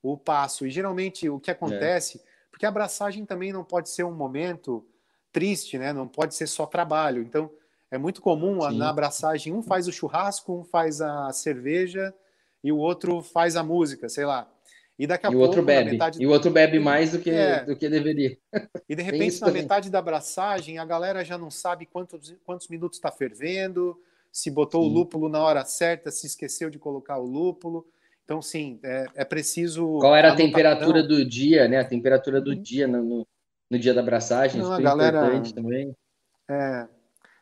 o 0.02 0.16
passo. 0.16 0.66
E 0.66 0.70
geralmente 0.70 1.28
o 1.28 1.40
que 1.40 1.50
acontece, 1.50 2.18
é. 2.18 2.27
Porque 2.50 2.66
a 2.66 2.68
abraçagem 2.68 3.24
também 3.24 3.52
não 3.52 3.64
pode 3.64 3.88
ser 3.90 4.04
um 4.04 4.14
momento 4.14 4.86
triste, 5.32 5.78
né? 5.78 5.92
Não 5.92 6.08
pode 6.08 6.34
ser 6.34 6.46
só 6.46 6.66
trabalho. 6.66 7.22
Então, 7.22 7.50
é 7.90 7.98
muito 7.98 8.20
comum 8.20 8.60
Sim. 8.62 8.78
na 8.78 8.90
abraçagem 8.90 9.52
um 9.52 9.62
faz 9.62 9.88
o 9.88 9.92
churrasco, 9.92 10.52
um 10.52 10.64
faz 10.64 11.00
a 11.00 11.32
cerveja 11.32 12.14
e 12.62 12.72
o 12.72 12.76
outro 12.76 13.22
faz 13.22 13.56
a 13.56 13.62
música, 13.62 14.08
sei 14.08 14.24
lá. 14.24 14.50
E 14.98 15.06
daqui 15.06 15.26
a 15.26 15.30
e 15.30 15.32
pouco. 15.32 15.44
O 15.44 15.46
outro 15.46 15.62
bebe. 15.62 15.92
Metade... 15.92 16.20
E 16.22 16.26
o 16.26 16.30
outro 16.30 16.50
bebe 16.50 16.78
mais 16.80 17.12
do 17.12 17.20
que, 17.20 17.30
é. 17.30 17.64
do 17.64 17.76
que 17.76 17.88
deveria. 17.88 18.36
E 18.88 18.96
de 18.96 19.02
repente, 19.02 19.40
na 19.40 19.46
também. 19.46 19.62
metade 19.62 19.90
da 19.90 20.00
abraçagem, 20.00 20.78
a 20.78 20.84
galera 20.84 21.24
já 21.24 21.38
não 21.38 21.50
sabe 21.50 21.86
quantos, 21.86 22.34
quantos 22.44 22.68
minutos 22.68 22.98
está 22.98 23.12
fervendo, 23.12 23.96
se 24.32 24.50
botou 24.50 24.82
sim. 24.82 24.88
o 24.88 24.92
lúpulo 24.92 25.28
na 25.28 25.40
hora 25.40 25.64
certa, 25.64 26.10
se 26.10 26.26
esqueceu 26.26 26.68
de 26.68 26.78
colocar 26.78 27.18
o 27.18 27.24
lúpulo. 27.24 27.86
Então, 28.28 28.42
sim, 28.42 28.78
é, 28.82 29.06
é 29.14 29.24
preciso. 29.24 30.00
Qual 30.00 30.14
era 30.14 30.34
a 30.34 30.36
temperatura 30.36 31.02
do 31.02 31.24
dia, 31.24 31.66
né? 31.66 31.78
A 31.78 31.84
temperatura 31.84 32.42
do 32.42 32.50
uhum. 32.50 32.60
dia 32.60 32.86
no, 32.86 33.26
no 33.70 33.78
dia 33.78 33.94
da 33.94 34.02
abraçagem, 34.02 34.60
não, 34.60 34.70
a 34.70 34.78
galera, 34.78 35.16
importante 35.16 35.54
também. 35.54 35.96
É, 36.46 36.86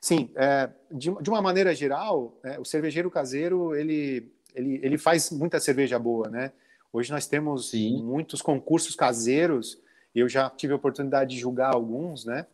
sim, 0.00 0.30
é, 0.36 0.70
de, 0.92 1.10
de 1.20 1.28
uma 1.28 1.42
maneira 1.42 1.74
geral, 1.74 2.38
é, 2.44 2.60
o 2.60 2.64
cervejeiro 2.64 3.10
caseiro 3.10 3.74
ele, 3.74 4.32
ele, 4.54 4.78
ele 4.80 4.96
faz 4.96 5.32
muita 5.32 5.58
cerveja 5.58 5.98
boa, 5.98 6.28
né? 6.28 6.52
Hoje 6.92 7.10
nós 7.10 7.26
temos 7.26 7.70
Sim. 7.70 8.04
muitos 8.04 8.40
concursos 8.40 8.94
caseiros, 8.94 9.82
eu 10.14 10.28
já 10.28 10.48
tive 10.48 10.72
a 10.72 10.76
oportunidade 10.76 11.34
de 11.34 11.40
julgar 11.40 11.74
alguns, 11.74 12.24
né? 12.24 12.46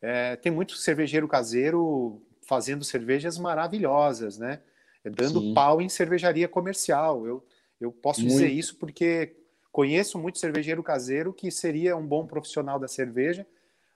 É, 0.00 0.36
tem 0.36 0.52
muito 0.52 0.76
cervejeiro 0.76 1.26
caseiro 1.26 2.22
fazendo 2.42 2.84
cervejas 2.84 3.36
maravilhosas, 3.38 4.38
né? 4.38 4.60
É, 5.02 5.10
dando 5.10 5.40
Sim. 5.40 5.52
pau 5.52 5.82
em 5.82 5.88
cervejaria 5.88 6.46
comercial. 6.46 7.26
Eu, 7.26 7.44
eu 7.80 7.92
posso 7.92 8.20
muito. 8.20 8.32
dizer 8.32 8.48
isso 8.48 8.76
porque 8.76 9.36
conheço 9.70 10.18
muito 10.18 10.38
cervejeiro 10.38 10.82
caseiro 10.82 11.32
que 11.32 11.50
seria 11.50 11.96
um 11.96 12.06
bom 12.06 12.26
profissional 12.26 12.78
da 12.78 12.88
cerveja, 12.88 13.46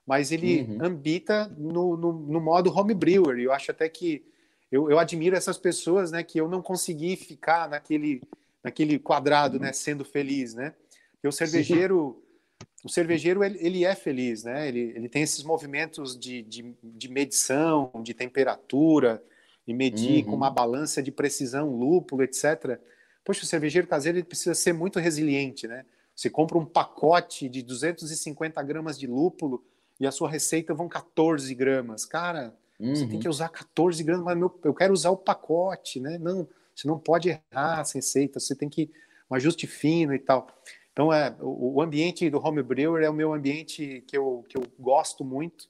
mas 0.05 0.31
ele 0.31 0.61
uhum. 0.61 0.77
ambita 0.81 1.47
no, 1.57 1.97
no, 1.97 2.13
no, 2.13 2.41
modo 2.41 2.71
home 2.71 2.93
brewer. 2.93 3.39
Eu 3.39 3.51
acho 3.51 3.71
até 3.71 3.87
que 3.89 4.23
eu, 4.71 4.89
eu 4.89 4.99
admiro 4.99 5.35
essas 5.35 5.57
pessoas, 5.57 6.11
né? 6.11 6.23
Que 6.23 6.39
eu 6.39 6.47
não 6.47 6.61
consegui 6.61 7.15
ficar 7.15 7.69
naquele 7.69 8.21
naquele 8.63 8.99
quadrado, 8.99 9.59
né, 9.59 9.73
sendo 9.73 10.05
feliz, 10.05 10.53
né? 10.53 10.73
Porque 11.13 11.27
o 11.27 11.31
cervejeiro, 11.31 12.21
Sim. 12.61 12.67
o 12.85 12.89
cervejeiro 12.89 13.43
ele, 13.43 13.57
ele, 13.59 13.85
é 13.85 13.95
feliz, 13.95 14.43
né? 14.43 14.67
Ele, 14.67 14.93
ele 14.95 15.09
tem 15.09 15.23
esses 15.23 15.43
movimentos 15.43 16.17
de, 16.17 16.41
de, 16.43 16.75
de 16.83 17.09
medição, 17.09 17.91
de 18.03 18.13
temperatura, 18.13 19.23
e 19.67 19.73
medir 19.73 20.23
uhum. 20.23 20.31
com 20.31 20.35
uma 20.35 20.49
balança 20.49 21.01
de 21.01 21.11
precisão, 21.11 21.69
lúpulo, 21.69 22.23
etc. 22.23 22.79
Poxa, 23.23 23.43
o 23.43 23.47
cervejeiro 23.47 23.87
caseiro 23.87 24.17
ele 24.17 24.25
precisa 24.25 24.55
ser 24.55 24.73
muito 24.73 24.99
resiliente, 24.99 25.67
né? 25.67 25.85
Você 26.15 26.29
compra 26.29 26.57
um 26.57 26.65
pacote 26.65 27.47
de 27.47 27.61
250 27.61 28.61
gramas 28.63 28.99
de 28.99 29.07
lúpulo 29.07 29.63
e 29.99 30.05
a 30.05 30.11
sua 30.11 30.29
receita 30.29 30.73
vão 30.73 30.89
14 30.89 31.53
gramas. 31.55 32.05
Cara, 32.05 32.53
Uhum. 32.81 32.95
Você 32.95 33.05
tem 33.05 33.19
que 33.19 33.29
usar 33.29 33.49
14 33.49 34.03
gramas, 34.03 34.25
mas 34.25 34.35
meu, 34.35 34.59
eu 34.63 34.73
quero 34.73 34.91
usar 34.91 35.11
o 35.11 35.17
pacote, 35.17 35.99
né? 35.99 36.17
Não, 36.17 36.47
você 36.75 36.87
não 36.87 36.97
pode 36.97 37.29
errar 37.29 37.79
as 37.79 37.91
receitas, 37.91 38.43
você 38.47 38.55
tem 38.55 38.67
que 38.67 38.89
um 39.29 39.35
ajuste 39.35 39.67
fino 39.67 40.15
e 40.15 40.19
tal. 40.19 40.47
Então, 40.91 41.13
é, 41.13 41.33
o, 41.39 41.75
o 41.75 41.81
ambiente 41.81 42.27
do 42.29 42.43
home 42.43 42.63
brewer 42.63 43.03
é 43.03 43.09
o 43.09 43.13
meu 43.13 43.33
ambiente 43.33 44.03
que 44.07 44.17
eu, 44.17 44.43
que 44.49 44.57
eu 44.57 44.63
gosto 44.79 45.23
muito. 45.23 45.69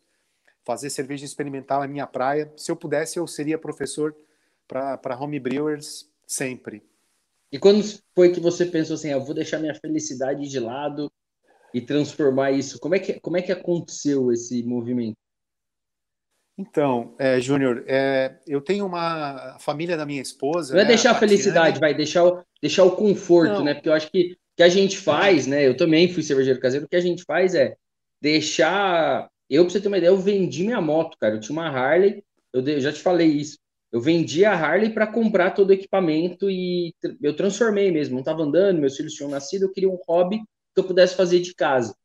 Fazer 0.64 0.90
cerveja 0.90 1.26
experimental 1.26 1.84
é 1.84 1.88
minha 1.88 2.08
praia. 2.08 2.52
Se 2.56 2.72
eu 2.72 2.78
pudesse, 2.78 3.20
eu 3.20 3.28
seria 3.28 3.58
professor 3.58 4.16
para 4.66 5.20
home 5.20 5.40
brewers 5.40 6.10
sempre. 6.26 6.82
E 7.52 7.60
quando 7.60 7.84
foi 8.16 8.32
que 8.32 8.40
você 8.40 8.66
pensou 8.66 8.96
assim, 8.96 9.10
ah, 9.10 9.14
eu 9.14 9.26
vou 9.26 9.36
deixar 9.36 9.60
minha 9.60 9.76
felicidade 9.76 10.48
de 10.48 10.60
lado 10.60 11.12
e 11.74 11.82
transformar 11.82 12.52
isso? 12.52 12.80
Como 12.80 12.96
é 12.96 13.00
que, 13.00 13.20
como 13.20 13.38
é 13.38 13.42
que 13.42 13.52
aconteceu 13.52 14.32
esse 14.32 14.64
movimento? 14.64 15.18
Então, 16.58 17.16
é, 17.18 17.42
Júnior, 17.42 17.84
é, 17.88 18.40
eu 18.48 18.62
tenho 18.62 18.86
uma 18.86 19.58
família 19.60 19.98
da 19.98 20.06
minha 20.06 20.22
esposa. 20.22 20.74
Não 20.74 20.82
é 20.82 20.84
né, 20.84 20.90
deixar 20.90 21.12
a 21.12 21.16
felicidade, 21.16 21.80
vai 21.80 21.94
deixar 21.94 22.26
o, 22.26 22.44
deixar 22.62 22.84
o 22.84 22.96
conforto, 22.96 23.54
Não. 23.54 23.64
né? 23.64 23.74
Porque 23.74 23.90
eu 23.90 23.94
acho 23.94 24.12
que 24.12 24.38
que 24.56 24.64
a 24.64 24.70
gente 24.70 24.98
faz, 24.98 25.48
né? 25.48 25.68
Eu 25.68 25.76
também 25.76 26.12
fui 26.14 26.22
cervejeiro 26.22 26.60
caseiro. 26.60 26.86
O 26.86 26.90
que 26.90 26.96
a 26.96 27.02
gente 27.02 27.24
faz 27.24 27.56
é 27.56 27.76
deixar. 28.22 29.28
Eu, 29.50 29.64
pra 29.64 29.72
você 29.72 29.82
ter 29.82 29.88
uma 29.88 29.98
ideia, 29.98 30.12
eu 30.12 30.18
vendi 30.18 30.64
minha 30.64 30.80
moto, 30.80 31.18
cara. 31.18 31.36
Eu 31.36 31.40
tinha 31.40 31.54
uma 31.54 31.68
Harley, 31.68 32.24
eu, 32.54 32.80
já 32.80 32.94
te 32.94 33.02
falei 33.02 33.28
isso. 33.28 33.58
Eu 33.92 34.00
vendi 34.00 34.46
a 34.46 34.54
Harley 34.54 34.94
para 34.94 35.06
comprar 35.06 35.52
todo 35.52 35.70
o 35.70 35.74
equipamento 35.74 36.50
e 36.50 36.96
eu 37.22 37.36
transformei 37.36 37.92
mesmo. 37.92 38.14
Não 38.14 38.22
estava 38.22 38.44
andando, 38.44 38.80
meus 38.80 38.96
filhos 38.96 39.14
tinham 39.14 39.30
nascido, 39.30 39.64
eu 39.64 39.72
queria 39.72 39.90
um 39.90 40.00
hobby 40.08 40.40
que 40.74 40.80
eu 40.80 40.86
pudesse 40.86 41.16
fazer 41.16 41.42
de 41.42 41.54
casa. 41.54 41.96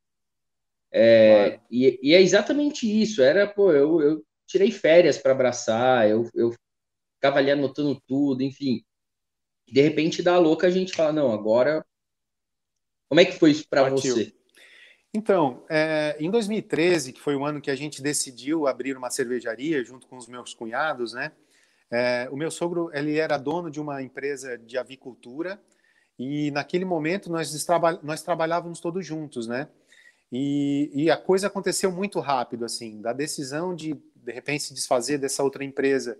É, 0.91 1.49
claro. 1.49 1.61
e, 1.71 1.99
e, 2.01 2.13
é 2.13 2.21
exatamente 2.21 2.85
isso. 2.85 3.21
Era, 3.21 3.47
pô, 3.47 3.71
eu, 3.71 4.01
eu 4.01 4.25
tirei 4.45 4.69
férias 4.69 5.17
para 5.17 5.31
abraçar, 5.31 6.09
eu, 6.09 6.29
eu 6.35 6.53
ficava 7.15 7.39
ali 7.39 7.51
anotando 7.51 8.01
tudo, 8.05 8.43
enfim. 8.43 8.83
De 9.65 9.81
repente, 9.81 10.21
dá 10.21 10.37
louca, 10.37 10.67
a 10.67 10.71
gente 10.71 10.93
fala, 10.93 11.13
não, 11.13 11.31
agora. 11.31 11.85
Como 13.09 13.21
é 13.21 13.25
que 13.25 13.39
foi 13.39 13.51
isso 13.51 13.67
para 13.69 13.89
você? 13.89 14.33
Então, 15.13 15.65
é, 15.69 16.17
em 16.19 16.29
2013, 16.29 17.13
que 17.13 17.21
foi 17.21 17.35
o 17.35 17.45
ano 17.45 17.61
que 17.61 17.71
a 17.71 17.75
gente 17.75 18.01
decidiu 18.01 18.67
abrir 18.67 18.97
uma 18.97 19.09
cervejaria 19.09 19.83
junto 19.83 20.05
com 20.05 20.17
os 20.17 20.27
meus 20.27 20.53
cunhados, 20.53 21.13
né? 21.13 21.31
É, 21.91 22.27
o 22.31 22.35
meu 22.35 22.51
sogro 22.51 22.89
ele 22.93 23.17
era 23.17 23.37
dono 23.37 23.71
de 23.71 23.79
uma 23.79 24.01
empresa 24.01 24.57
de 24.57 24.77
avicultura 24.77 25.59
e 26.19 26.51
naquele 26.51 26.83
momento 26.83 27.31
nós, 27.31 27.53
nós 28.03 28.21
trabalhávamos 28.21 28.79
todos 28.79 29.05
juntos, 29.05 29.47
né? 29.47 29.67
E, 30.31 30.91
e, 30.93 31.09
a 31.09 31.15
coisa 31.15 31.47
aconteceu 31.47 31.89
muito 31.89 32.19
rápido, 32.19 32.65
assim, 32.65 33.01
da 33.01 33.13
decisão 33.13 33.73
de 33.73 33.93
de 34.15 34.33
repente 34.33 34.63
se 34.63 34.73
desfazer 34.73 35.17
dessa 35.17 35.41
outra 35.41 35.63
empresa 35.63 36.17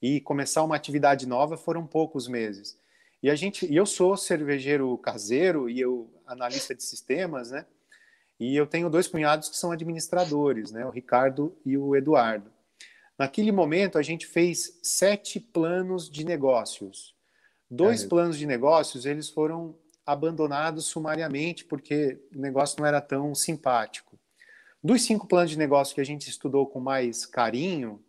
e 0.00 0.20
começar 0.20 0.62
uma 0.62 0.76
atividade 0.76 1.26
nova 1.26 1.56
foram 1.56 1.84
poucos 1.84 2.28
meses. 2.28 2.78
E 3.20 3.28
a 3.28 3.34
gente, 3.34 3.66
eu 3.74 3.84
sou 3.84 4.16
cervejeiro 4.16 4.96
caseiro 4.98 5.68
e 5.68 5.80
eu 5.80 6.08
analista 6.24 6.72
de 6.72 6.84
sistemas, 6.84 7.50
né? 7.50 7.66
E 8.38 8.54
eu 8.54 8.64
tenho 8.64 8.88
dois 8.88 9.08
cunhados 9.08 9.48
que 9.48 9.56
são 9.56 9.72
administradores, 9.72 10.70
né? 10.70 10.86
O 10.86 10.90
Ricardo 10.90 11.52
e 11.66 11.76
o 11.76 11.96
Eduardo. 11.96 12.48
Naquele 13.18 13.50
momento, 13.50 13.98
a 13.98 14.02
gente 14.02 14.26
fez 14.26 14.78
sete 14.82 15.40
planos 15.40 16.08
de 16.08 16.24
negócios. 16.24 17.16
Dois 17.68 18.04
é. 18.04 18.06
planos 18.06 18.38
de 18.38 18.46
negócios, 18.46 19.04
eles 19.04 19.28
foram 19.28 19.74
abandonados 20.06 20.86
sumariamente 20.86 21.64
porque 21.64 22.18
o 22.34 22.38
negócio 22.38 22.80
não 22.80 22.86
era 22.86 23.00
tão 23.00 23.34
simpático. 23.34 24.18
Dos 24.82 25.02
cinco 25.02 25.26
planos 25.26 25.50
de 25.50 25.58
negócio 25.58 25.94
que 25.94 26.00
a 26.00 26.04
gente 26.04 26.30
estudou 26.30 26.66
com 26.66 26.80
mais 26.80 27.26
carinho, 27.26 28.02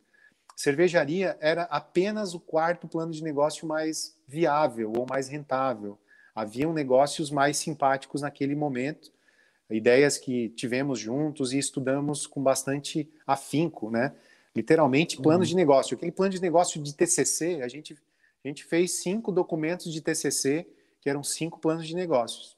cervejaria 0.56 1.36
era 1.42 1.64
apenas 1.64 2.34
o 2.34 2.40
quarto 2.40 2.88
plano 2.88 3.12
de 3.12 3.24
negócio 3.24 3.68
mais 3.68 4.16
viável 4.28 4.94
ou 4.96 5.06
mais 5.10 5.28
rentável. 5.28 6.00
Haviam 6.36 6.72
negócios 6.72 7.32
mais 7.32 7.58
simpáticos 7.58 8.22
naquele 8.22 8.56
momento, 8.56 9.12
ideias 9.70 10.18
que 10.18 10.50
tivemos 10.50 11.00
juntos 11.00 11.52
e 11.52 11.58
estudamos 11.58 12.28
com 12.28 12.42
bastante 12.42 13.12
afinco, 13.26 13.90
né? 13.90 14.14
Literalmente 14.56 15.22
planos 15.22 15.48
uhum. 15.48 15.52
de 15.52 15.56
negócio. 15.56 15.96
Aquele 15.96 16.12
plano 16.12 16.34
de 16.34 16.42
negócio 16.42 16.82
de 16.82 16.96
TCC, 16.96 17.62
a 17.62 17.68
gente, 17.68 17.98
a 18.44 18.48
gente 18.48 18.64
fez 18.64 19.02
cinco 19.02 19.32
documentos 19.32 19.92
de 19.92 20.02
TCC, 20.02 20.68
que 21.02 21.10
eram 21.10 21.24
cinco 21.24 21.60
planos 21.60 21.88
de 21.88 21.96
negócios. 21.96 22.58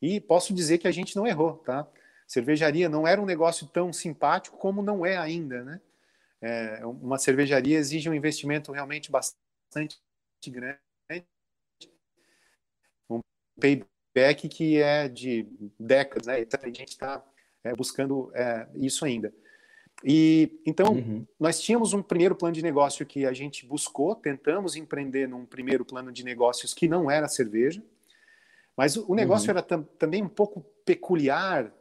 E 0.00 0.20
posso 0.20 0.54
dizer 0.54 0.78
que 0.78 0.88
a 0.88 0.92
gente 0.92 1.16
não 1.16 1.26
errou, 1.26 1.54
tá? 1.58 1.86
Cervejaria 2.26 2.88
não 2.88 3.06
era 3.06 3.20
um 3.20 3.24
negócio 3.24 3.66
tão 3.66 3.92
simpático 3.92 4.58
como 4.58 4.82
não 4.82 5.04
é 5.04 5.16
ainda, 5.16 5.64
né? 5.64 5.80
É, 6.40 6.86
uma 6.86 7.18
cervejaria 7.18 7.78
exige 7.78 8.08
um 8.08 8.14
investimento 8.14 8.70
realmente 8.70 9.10
bastante 9.10 9.98
grande, 10.46 10.78
um 13.10 13.20
payback 13.60 14.48
que 14.48 14.80
é 14.80 15.08
de 15.08 15.48
décadas, 15.78 16.26
né? 16.28 16.40
Então, 16.40 16.60
a 16.62 16.66
gente 16.66 16.90
está 16.90 17.24
é, 17.64 17.74
buscando 17.74 18.30
é, 18.34 18.68
isso 18.74 19.04
ainda. 19.04 19.32
E 20.04 20.60
então 20.64 20.92
uhum. 20.92 21.26
nós 21.38 21.60
tínhamos 21.60 21.92
um 21.92 22.02
primeiro 22.02 22.34
plano 22.34 22.54
de 22.54 22.62
negócio 22.62 23.04
que 23.04 23.26
a 23.26 23.32
gente 23.32 23.66
buscou, 23.66 24.14
tentamos 24.14 24.76
empreender 24.76 25.26
num 25.26 25.44
primeiro 25.44 25.84
plano 25.84 26.12
de 26.12 26.24
negócios 26.24 26.72
que 26.72 26.86
não 26.86 27.10
era 27.10 27.26
cerveja, 27.26 27.82
mas 28.76 28.96
o 28.96 29.14
negócio 29.14 29.46
uhum. 29.46 29.50
era 29.50 29.62
tam, 29.62 29.82
também 29.98 30.22
um 30.22 30.28
pouco 30.28 30.60
peculiar 30.84 31.72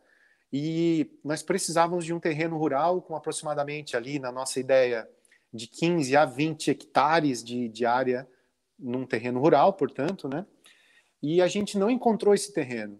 e 0.52 1.12
nós 1.24 1.44
precisávamos 1.44 2.06
de 2.06 2.14
um 2.14 2.20
terreno 2.20 2.58
rural 2.58 3.02
com 3.02 3.16
aproximadamente 3.16 3.96
ali 3.96 4.18
na 4.18 4.32
nossa 4.32 4.60
ideia 4.60 5.08
de 5.54 5.68
15 5.68 6.16
a 6.16 6.26
20 6.26 6.72
hectares 6.72 7.44
de, 7.44 7.70
de 7.70 7.86
área 7.86 8.28
num 8.80 9.06
terreno 9.06 9.40
rural, 9.40 9.74
portanto, 9.74 10.28
né? 10.28 10.46
E 11.22 11.42
a 11.42 11.48
gente 11.48 11.78
não 11.78 11.90
encontrou 11.90 12.34
esse 12.34 12.54
terreno. 12.54 13.00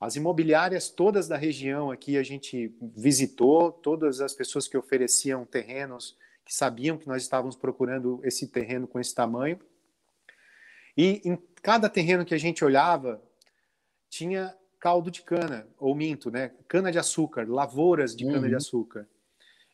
As 0.00 0.14
imobiliárias 0.14 0.90
todas 0.90 1.26
da 1.26 1.36
região 1.36 1.90
aqui 1.90 2.18
a 2.18 2.22
gente 2.22 2.74
visitou, 2.94 3.72
todas 3.72 4.20
as 4.20 4.34
pessoas 4.34 4.68
que 4.68 4.76
ofereciam 4.76 5.44
terrenos, 5.46 6.16
que 6.44 6.54
sabiam 6.54 6.98
que 6.98 7.08
nós 7.08 7.22
estávamos 7.22 7.56
procurando 7.56 8.20
esse 8.22 8.46
terreno 8.46 8.86
com 8.86 9.00
esse 9.00 9.14
tamanho. 9.14 9.58
E 10.96 11.22
em 11.24 11.38
cada 11.62 11.88
terreno 11.88 12.24
que 12.24 12.34
a 12.34 12.38
gente 12.38 12.64
olhava, 12.64 13.22
tinha 14.08 14.54
caldo 14.78 15.10
de 15.10 15.22
cana, 15.22 15.66
ou 15.78 15.94
minto, 15.94 16.30
né? 16.30 16.52
Cana 16.68 16.92
de 16.92 16.98
açúcar, 16.98 17.48
lavouras 17.48 18.14
de 18.14 18.24
cana 18.24 18.46
de 18.46 18.52
uhum. 18.52 18.56
açúcar. 18.56 19.08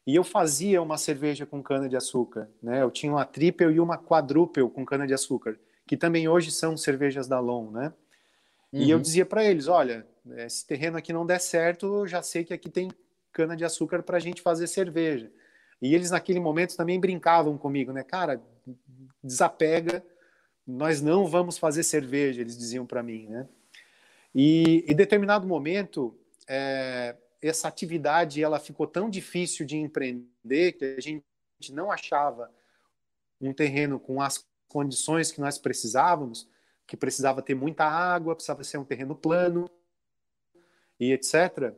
E 0.07 0.15
eu 0.15 0.25
fazia 0.25 0.81
uma 0.81 0.97
cerveja 0.97 1.45
com 1.45 1.63
cana 1.63 1.89
de 1.89 1.97
açúcar, 1.97 2.49
né? 2.63 2.83
Eu 2.83 2.91
tinha 2.91 3.13
uma 3.13 3.25
triple 3.25 3.67
e 3.67 3.81
uma 3.81 3.99
quadruple 3.99 4.69
com 4.71 4.85
cana 4.85 5.07
de 5.07 5.15
açúcar, 5.15 5.59
que 5.87 5.97
também 5.97 6.29
hoje 6.29 6.51
são 6.51 6.77
cervejas 6.77 7.29
da 7.29 7.39
Long, 7.39 7.71
né? 7.71 7.93
Uhum. 8.73 8.81
E 8.81 8.91
eu 8.91 8.97
uhum. 8.97 9.03
dizia 9.03 9.27
para 9.27 9.45
eles, 9.45 9.69
olha, 9.69 10.07
esse 10.37 10.67
terreno 10.67 10.97
aqui 10.97 11.13
não 11.13 11.27
der 11.27 11.41
certo, 11.41 12.07
já 12.07 12.23
sei 12.23 12.45
que 12.45 12.55
aqui 12.55 12.71
tem 12.71 12.91
cana 13.33 13.57
de 13.57 13.65
açúcar 13.65 14.03
para 14.03 14.17
a 14.17 14.21
gente 14.21 14.43
fazer 14.43 14.67
cerveja. 14.67 15.31
E 15.81 15.95
eles 15.95 16.11
naquele 16.11 16.39
momento 16.39 16.77
também 16.77 17.01
brincavam 17.01 17.59
comigo, 17.59 17.93
né? 17.93 18.05
Cara, 18.05 18.41
desapega, 19.23 20.05
nós 20.67 21.01
não 21.01 21.27
vamos 21.27 21.59
fazer 21.59 21.83
cerveja, 21.83 22.41
eles 22.41 22.57
diziam 22.57 22.87
para 22.87 23.03
mim, 23.03 23.27
né? 23.27 23.49
E 24.35 24.85
em 24.89 24.95
determinado 24.95 25.47
momento, 25.47 26.17
é, 26.49 27.17
essa 27.41 27.67
atividade 27.67 28.43
ela 28.43 28.61
ficou 28.61 28.87
tão 28.87 29.11
difícil 29.11 29.67
de 29.67 29.77
empreender 29.77 30.73
que 30.73 30.85
a 30.97 31.01
gente 31.01 31.25
não 31.71 31.91
achava 31.91 32.51
um 33.41 33.53
terreno 33.53 33.99
com 33.99 34.23
as 34.23 34.47
condições 34.69 35.33
que 35.33 35.41
nós 35.41 35.59
precisávamos, 35.59 36.49
que 36.87 36.97
precisava 36.97 37.43
ter 37.43 37.55
muita 37.55 37.85
água, 37.85 38.35
precisava 38.35 38.63
ser 38.63 38.79
um 38.79 38.85
terreno 38.85 39.15
plano, 39.15 39.69
e 40.99 41.13
etc. 41.13 41.75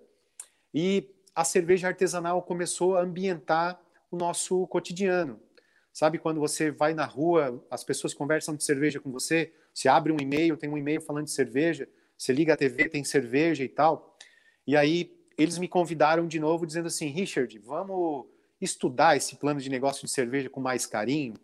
E 0.72 1.08
a 1.34 1.44
cerveja 1.44 1.88
artesanal 1.88 2.42
começou 2.42 2.96
a 2.96 3.02
ambientar 3.02 3.80
o 4.10 4.16
nosso 4.16 4.66
cotidiano. 4.68 5.40
Sabe 5.92 6.18
quando 6.18 6.40
você 6.40 6.70
vai 6.70 6.92
na 6.92 7.04
rua, 7.04 7.64
as 7.70 7.84
pessoas 7.84 8.12
conversam 8.12 8.56
de 8.56 8.64
cerveja 8.64 8.98
com 8.98 9.12
você, 9.12 9.52
você 9.72 9.88
abre 9.88 10.12
um 10.12 10.16
e-mail, 10.20 10.56
tem 10.56 10.68
um 10.68 10.78
e-mail 10.78 11.00
falando 11.00 11.26
de 11.26 11.30
cerveja, 11.30 11.88
você 12.16 12.32
liga 12.32 12.54
a 12.54 12.56
TV, 12.56 12.88
tem 12.88 13.04
cerveja 13.04 13.62
e 13.62 13.68
tal. 13.68 14.16
E 14.66 14.76
aí 14.76 15.16
eles 15.36 15.58
me 15.58 15.68
convidaram 15.68 16.26
de 16.26 16.38
novo 16.40 16.66
dizendo 16.66 16.86
assim, 16.86 17.06
Richard, 17.06 17.56
vamos 17.58 18.26
estudar 18.60 19.16
esse 19.16 19.36
plano 19.36 19.60
de 19.60 19.68
negócio 19.68 20.04
de 20.06 20.10
cerveja 20.10 20.48
com 20.48 20.60
mais 20.60 20.86
carinho. 20.86 21.34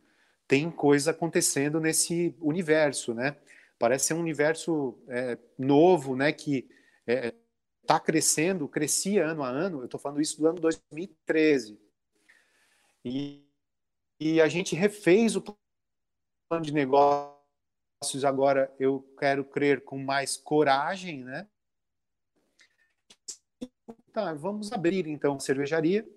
Tem 0.46 0.70
coisa 0.70 1.10
acontecendo 1.12 1.80
nesse 1.80 2.34
universo, 2.40 3.14
né? 3.14 3.36
Parece 3.78 4.06
ser 4.06 4.14
um 4.14 4.20
universo 4.20 4.98
é, 5.08 5.38
novo, 5.58 6.16
né? 6.16 6.32
Que 6.32 6.68
é, 7.06 7.32
está 7.90 7.98
crescendo, 7.98 8.68
crescia 8.68 9.26
ano 9.26 9.42
a 9.42 9.48
ano, 9.48 9.80
eu 9.80 9.86
estou 9.86 9.98
falando 9.98 10.20
isso 10.20 10.40
do 10.40 10.46
ano 10.46 10.60
2013. 10.60 11.76
E, 13.04 13.44
e 14.20 14.40
a 14.40 14.46
gente 14.46 14.76
refez 14.76 15.34
o 15.34 15.42
plano 15.42 16.64
de 16.64 16.72
negócios 16.72 17.34
agora, 18.24 18.72
eu 18.78 19.02
quero 19.18 19.44
crer 19.44 19.82
com 19.82 19.98
mais 19.98 20.36
coragem, 20.36 21.24
né? 21.24 21.48
Tá, 24.12 24.34
vamos 24.34 24.72
abrir 24.72 25.08
então 25.08 25.40
cervejaria. 25.40 26.08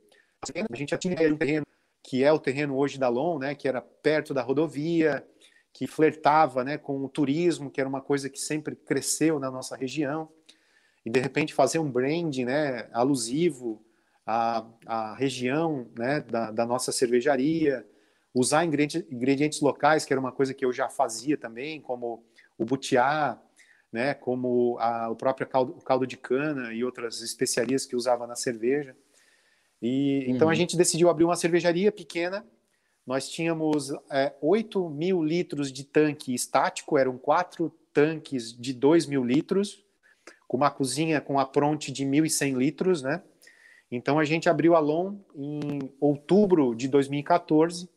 A 0.72 0.76
gente 0.76 0.92
já 0.92 0.98
tinha 0.98 1.14
um 1.34 1.38
terreno 1.38 1.66
que 2.04 2.24
é 2.24 2.32
o 2.32 2.40
terreno 2.40 2.78
hoje 2.78 3.00
da 3.00 3.10
Lon, 3.10 3.40
né, 3.40 3.56
que 3.56 3.68
era 3.68 3.82
perto 3.82 4.34
da 4.34 4.44
rodovia, 4.44 5.28
que 5.72 5.88
flertava 5.88 6.64
né, 6.64 6.78
com 6.78 7.04
o 7.04 7.10
turismo, 7.10 7.72
que 7.72 7.80
era 7.80 7.90
uma 7.90 8.02
coisa 8.02 8.30
que 8.30 8.38
sempre 8.38 8.76
cresceu 8.76 9.40
na 9.40 9.50
nossa 9.50 9.76
região, 9.76 10.32
e 11.06 11.10
de 11.10 11.20
repente 11.20 11.54
fazer 11.54 11.80
um 11.80 11.92
branding 11.92 12.46
né, 12.46 12.90
alusivo 12.94 13.84
à, 14.26 14.66
à 14.86 15.16
região 15.16 15.88
né, 15.98 16.22
da, 16.22 16.52
da 16.52 16.66
nossa 16.66 16.92
cervejaria, 16.92 17.86
usar 18.34 18.66
ingredientes, 18.66 19.12
ingredientes, 19.12 19.62
locais, 19.62 20.06
que 20.06 20.14
era 20.14 20.20
uma 20.20 20.32
coisa 20.32 20.54
que 20.54 20.66
eu 20.66 20.72
já 20.72 20.90
fazia 20.90 21.38
também, 21.38 21.82
como 21.82 22.24
o 22.58 22.66
butiá, 22.66 23.40
né, 23.92 24.14
como 24.14 24.78
a, 24.80 25.10
o 25.10 25.16
próprio 25.16 25.46
caldo, 25.48 25.74
o 25.78 25.82
caldo 25.82 26.08
de 26.08 26.18
cana 26.18 26.74
e 26.74 26.84
outras 26.84 27.22
especiarias 27.22 27.86
que 27.86 27.96
usava 27.96 28.26
na 28.26 28.36
cerveja. 28.36 28.96
E 29.82 30.24
então 30.28 30.48
a 30.48 30.52
uhum. 30.52 30.56
gente 30.56 30.78
decidiu 30.78 31.10
abrir 31.10 31.26
uma 31.26 31.36
cervejaria 31.36 31.92
pequena. 31.92 32.46
Nós 33.06 33.30
tínhamos 33.30 33.92
é, 34.10 34.34
8 34.42 34.90
mil 34.90 35.22
litros 35.22 35.72
de 35.72 35.84
tanque 35.84 36.34
estático, 36.34 36.98
eram 36.98 37.18
quatro 37.18 37.70
tanques 37.92 38.58
de 38.58 38.74
2 38.74 39.06
mil 39.06 39.24
litros, 39.24 39.83
com 40.48 40.58
uma 40.58 40.72
cozinha 40.72 41.22
com 41.22 41.40
a 41.40 41.46
pronte 41.46 41.92
de 41.92 42.06
1.100 42.06 42.58
litros, 42.58 43.02
né? 43.02 43.22
Então 43.92 44.18
a 44.18 44.26
gente 44.26 44.50
abriu 44.50 44.76
a 44.76 44.80
LOM 44.80 45.20
em 45.36 45.92
outubro 46.00 46.74
de 46.74 46.88
2014, 46.88 47.90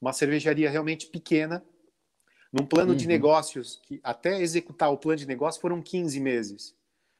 uma 0.00 0.12
cervejaria 0.12 0.70
realmente 0.70 1.06
pequena, 1.06 1.62
num 2.52 2.66
plano 2.66 2.92
uhum. 2.92 2.96
de 2.96 3.06
negócios 3.06 3.80
que 3.84 4.00
até 4.02 4.40
executar 4.40 4.90
o 4.90 4.98
plano 4.98 5.18
de 5.18 5.26
negócio 5.26 5.60
foram 5.60 5.80
15 5.80 6.20
meses. 6.20 6.74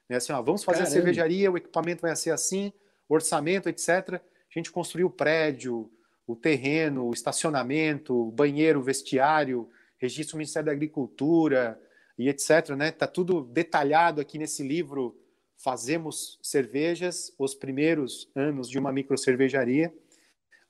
Né? 0.09 0.17
Assim, 0.17 0.31
ó, 0.31 0.41
vamos 0.41 0.63
fazer 0.63 0.79
Caramba. 0.79 0.89
a 0.89 0.93
cervejaria, 0.93 1.51
o 1.51 1.57
equipamento 1.57 2.01
vai 2.01 2.15
ser 2.15 2.31
assim, 2.31 2.71
orçamento, 3.07 3.69
etc. 3.69 3.89
A 4.13 4.19
gente 4.53 4.71
construiu 4.71 5.07
o 5.07 5.11
prédio, 5.11 5.91
o 6.27 6.35
terreno, 6.35 7.07
o 7.07 7.13
estacionamento, 7.13 8.31
banheiro, 8.31 8.81
vestiário, 8.81 9.69
registro 9.97 10.35
do 10.35 10.39
Ministério 10.39 10.67
da 10.67 10.71
Agricultura 10.71 11.79
e 12.17 12.29
etc. 12.29 12.69
Né? 12.77 12.91
Tá 12.91 13.07
tudo 13.07 13.41
detalhado 13.41 14.21
aqui 14.21 14.37
nesse 14.37 14.63
livro. 14.63 15.17
Fazemos 15.57 16.39
cervejas, 16.41 17.33
os 17.37 17.55
primeiros 17.55 18.29
anos 18.35 18.69
de 18.69 18.77
uma 18.77 18.91
micro 18.91 19.17
cervejaria. 19.17 19.93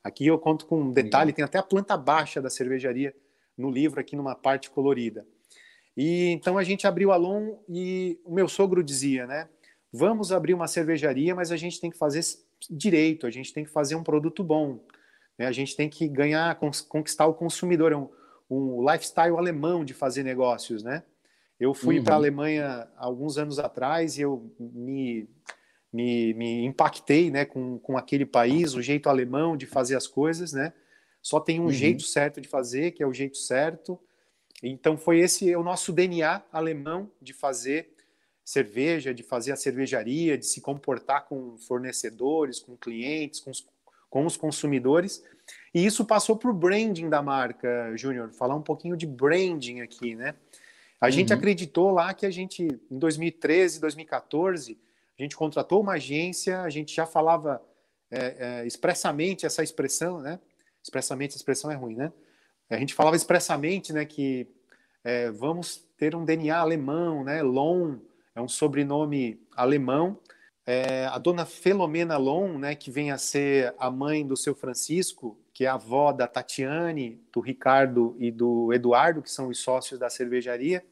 Aqui 0.02 0.26
eu 0.26 0.38
conto 0.38 0.66
com 0.66 0.80
um 0.80 0.92
detalhe, 0.92 1.32
tem 1.32 1.44
até 1.44 1.58
a 1.58 1.62
planta 1.62 1.96
baixa 1.96 2.40
da 2.40 2.50
cervejaria 2.50 3.14
no 3.56 3.70
livro 3.70 4.00
aqui 4.00 4.14
numa 4.14 4.34
parte 4.34 4.70
colorida. 4.70 5.26
E 5.96 6.28
então 6.30 6.58
a 6.58 6.64
gente 6.64 6.86
abriu 6.86 7.12
a 7.12 7.16
Lon 7.16 7.56
e 7.68 8.20
o 8.24 8.34
meu 8.34 8.48
sogro 8.48 8.82
dizia, 8.82 9.26
né? 9.26 9.48
Vamos 9.92 10.32
abrir 10.32 10.54
uma 10.54 10.66
cervejaria, 10.66 11.34
mas 11.34 11.52
a 11.52 11.56
gente 11.56 11.80
tem 11.80 11.90
que 11.90 11.96
fazer 11.96 12.20
direito, 12.68 13.26
a 13.26 13.30
gente 13.30 13.52
tem 13.52 13.64
que 13.64 13.70
fazer 13.70 13.94
um 13.94 14.02
produto 14.02 14.42
bom, 14.42 14.80
né? 15.38 15.46
a 15.46 15.52
gente 15.52 15.76
tem 15.76 15.88
que 15.88 16.08
ganhar, 16.08 16.58
conquistar 16.88 17.26
o 17.26 17.34
consumidor, 17.34 17.92
é 17.92 17.96
um, 17.96 18.08
um 18.50 18.90
lifestyle 18.90 19.36
alemão 19.36 19.84
de 19.84 19.94
fazer 19.94 20.24
negócios, 20.24 20.82
né? 20.82 21.04
Eu 21.64 21.72
fui 21.72 21.98
uhum. 21.98 22.04
para 22.04 22.12
a 22.12 22.18
Alemanha 22.18 22.86
alguns 22.94 23.38
anos 23.38 23.58
atrás 23.58 24.18
e 24.18 24.20
eu 24.20 24.52
me, 24.60 25.26
me, 25.90 26.34
me 26.34 26.64
impactei 26.66 27.30
né, 27.30 27.46
com, 27.46 27.78
com 27.78 27.96
aquele 27.96 28.26
país, 28.26 28.74
o 28.74 28.82
jeito 28.82 29.08
alemão 29.08 29.56
de 29.56 29.64
fazer 29.64 29.96
as 29.96 30.06
coisas, 30.06 30.52
né? 30.52 30.74
Só 31.22 31.40
tem 31.40 31.60
um 31.60 31.64
uhum. 31.64 31.72
jeito 31.72 32.02
certo 32.02 32.38
de 32.38 32.46
fazer, 32.46 32.90
que 32.90 33.02
é 33.02 33.06
o 33.06 33.14
jeito 33.14 33.38
certo. 33.38 33.98
Então 34.62 34.98
foi 34.98 35.20
esse 35.20 35.56
o 35.56 35.62
nosso 35.62 35.90
DNA 35.90 36.42
alemão 36.52 37.10
de 37.20 37.32
fazer 37.32 37.94
cerveja, 38.44 39.14
de 39.14 39.22
fazer 39.22 39.52
a 39.52 39.56
cervejaria, 39.56 40.36
de 40.36 40.44
se 40.44 40.60
comportar 40.60 41.26
com 41.26 41.56
fornecedores, 41.56 42.60
com 42.60 42.76
clientes, 42.76 43.40
com 43.40 43.50
os, 43.50 43.66
com 44.10 44.26
os 44.26 44.36
consumidores. 44.36 45.24
E 45.74 45.82
isso 45.82 46.04
passou 46.04 46.36
para 46.36 46.50
o 46.50 46.54
branding 46.54 47.08
da 47.08 47.22
marca, 47.22 47.90
Júnior. 47.96 48.34
Falar 48.34 48.54
um 48.54 48.62
pouquinho 48.62 48.98
de 48.98 49.06
branding 49.06 49.80
aqui, 49.80 50.14
né? 50.14 50.34
A 51.04 51.08
uhum. 51.08 51.12
gente 51.12 51.34
acreditou 51.34 51.90
lá 51.90 52.14
que 52.14 52.24
a 52.24 52.30
gente, 52.30 52.66
em 52.90 52.98
2013, 52.98 53.78
2014, 53.78 54.78
a 55.18 55.22
gente 55.22 55.36
contratou 55.36 55.82
uma 55.82 55.92
agência, 55.92 56.62
a 56.62 56.70
gente 56.70 56.96
já 56.96 57.04
falava 57.04 57.62
é, 58.10 58.62
é, 58.62 58.66
expressamente 58.66 59.44
essa 59.44 59.62
expressão, 59.62 60.18
né? 60.18 60.40
Expressamente, 60.82 61.34
a 61.34 61.36
expressão 61.36 61.70
é 61.70 61.74
ruim, 61.74 61.94
né? 61.94 62.10
A 62.70 62.78
gente 62.78 62.94
falava 62.94 63.16
expressamente, 63.16 63.92
né, 63.92 64.06
que 64.06 64.48
é, 65.04 65.30
vamos 65.30 65.86
ter 65.98 66.16
um 66.16 66.24
DNA 66.24 66.56
alemão, 66.56 67.22
né? 67.22 67.42
Lon, 67.42 67.98
é 68.34 68.40
um 68.40 68.48
sobrenome 68.48 69.38
alemão. 69.54 70.18
É, 70.66 71.04
a 71.04 71.18
dona 71.18 71.44
Felomena 71.44 72.16
Lon, 72.16 72.56
né, 72.56 72.74
que 72.74 72.90
vem 72.90 73.10
a 73.10 73.18
ser 73.18 73.74
a 73.78 73.90
mãe 73.90 74.26
do 74.26 74.38
seu 74.38 74.54
Francisco, 74.54 75.38
que 75.52 75.66
é 75.66 75.68
a 75.68 75.74
avó 75.74 76.10
da 76.12 76.26
Tatiane, 76.26 77.22
do 77.30 77.40
Ricardo 77.40 78.16
e 78.18 78.30
do 78.30 78.72
Eduardo, 78.72 79.20
que 79.20 79.30
são 79.30 79.48
os 79.48 79.58
sócios 79.58 80.00
da 80.00 80.08
cervejaria. 80.08 80.82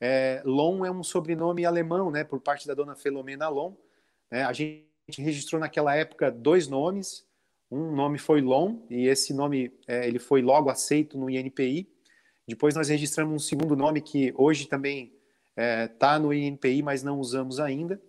É, 0.00 0.42
Lon 0.44 0.84
é 0.84 0.90
um 0.90 1.02
sobrenome 1.02 1.66
alemão, 1.66 2.10
né, 2.10 2.24
por 2.24 2.40
parte 2.40 2.66
da 2.66 2.74
dona 2.74 2.96
Felomena 2.96 3.48
Lon. 3.48 3.74
É, 4.30 4.42
a 4.42 4.52
gente 4.52 4.88
registrou 5.18 5.60
naquela 5.60 5.94
época 5.94 6.30
dois 6.30 6.68
nomes. 6.68 7.26
Um 7.70 7.94
nome 7.94 8.18
foi 8.18 8.40
Lon 8.40 8.78
e 8.88 9.06
esse 9.06 9.34
nome 9.34 9.72
é, 9.86 10.08
ele 10.08 10.18
foi 10.18 10.42
logo 10.42 10.70
aceito 10.70 11.18
no 11.18 11.28
INPI. 11.28 11.88
Depois 12.48 12.74
nós 12.74 12.88
registramos 12.88 13.34
um 13.34 13.38
segundo 13.38 13.76
nome 13.76 14.00
que 14.00 14.32
hoje 14.36 14.66
também 14.66 15.12
está 15.56 16.14
é, 16.14 16.18
no 16.18 16.32
INPI, 16.32 16.82
mas 16.82 17.02
não 17.02 17.18
usamos 17.18 17.60
ainda. 17.60 18.00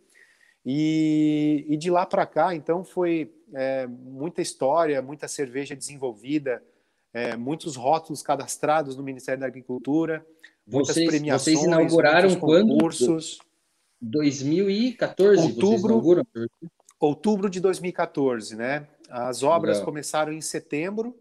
E, 0.66 1.66
e 1.68 1.78
de 1.78 1.90
lá 1.90 2.06
para 2.06 2.26
cá, 2.26 2.56
então, 2.56 2.84
foi 2.84 3.34
é, 3.54 3.88
muita 3.88 4.42
história, 4.42 5.02
muita 5.02 5.28
cerveja 5.28 5.76
desenvolvida, 5.76 6.64
é, 7.14 7.36
muitos 7.36 7.76
rótulos 7.76 8.22
cadastrados 8.22 8.96
no 8.96 9.04
Ministério 9.04 9.42
da 9.42 9.48
Agricultura, 9.48 10.26
muitas 10.66 10.96
vocês, 10.96 11.10
premiações, 11.10 11.58
vocês 11.58 11.68
inauguraram 11.68 12.36
concursos. 12.36 13.38
quando? 13.38 13.52
2014. 14.02 15.42
Outubro, 15.42 16.26
outubro 17.00 17.50
de 17.50 17.60
2014, 17.60 18.56
né? 18.56 18.88
As 19.10 19.44
obras 19.44 19.78
Legal. 19.78 19.86
começaram 19.86 20.32
em 20.32 20.42
setembro 20.42 21.16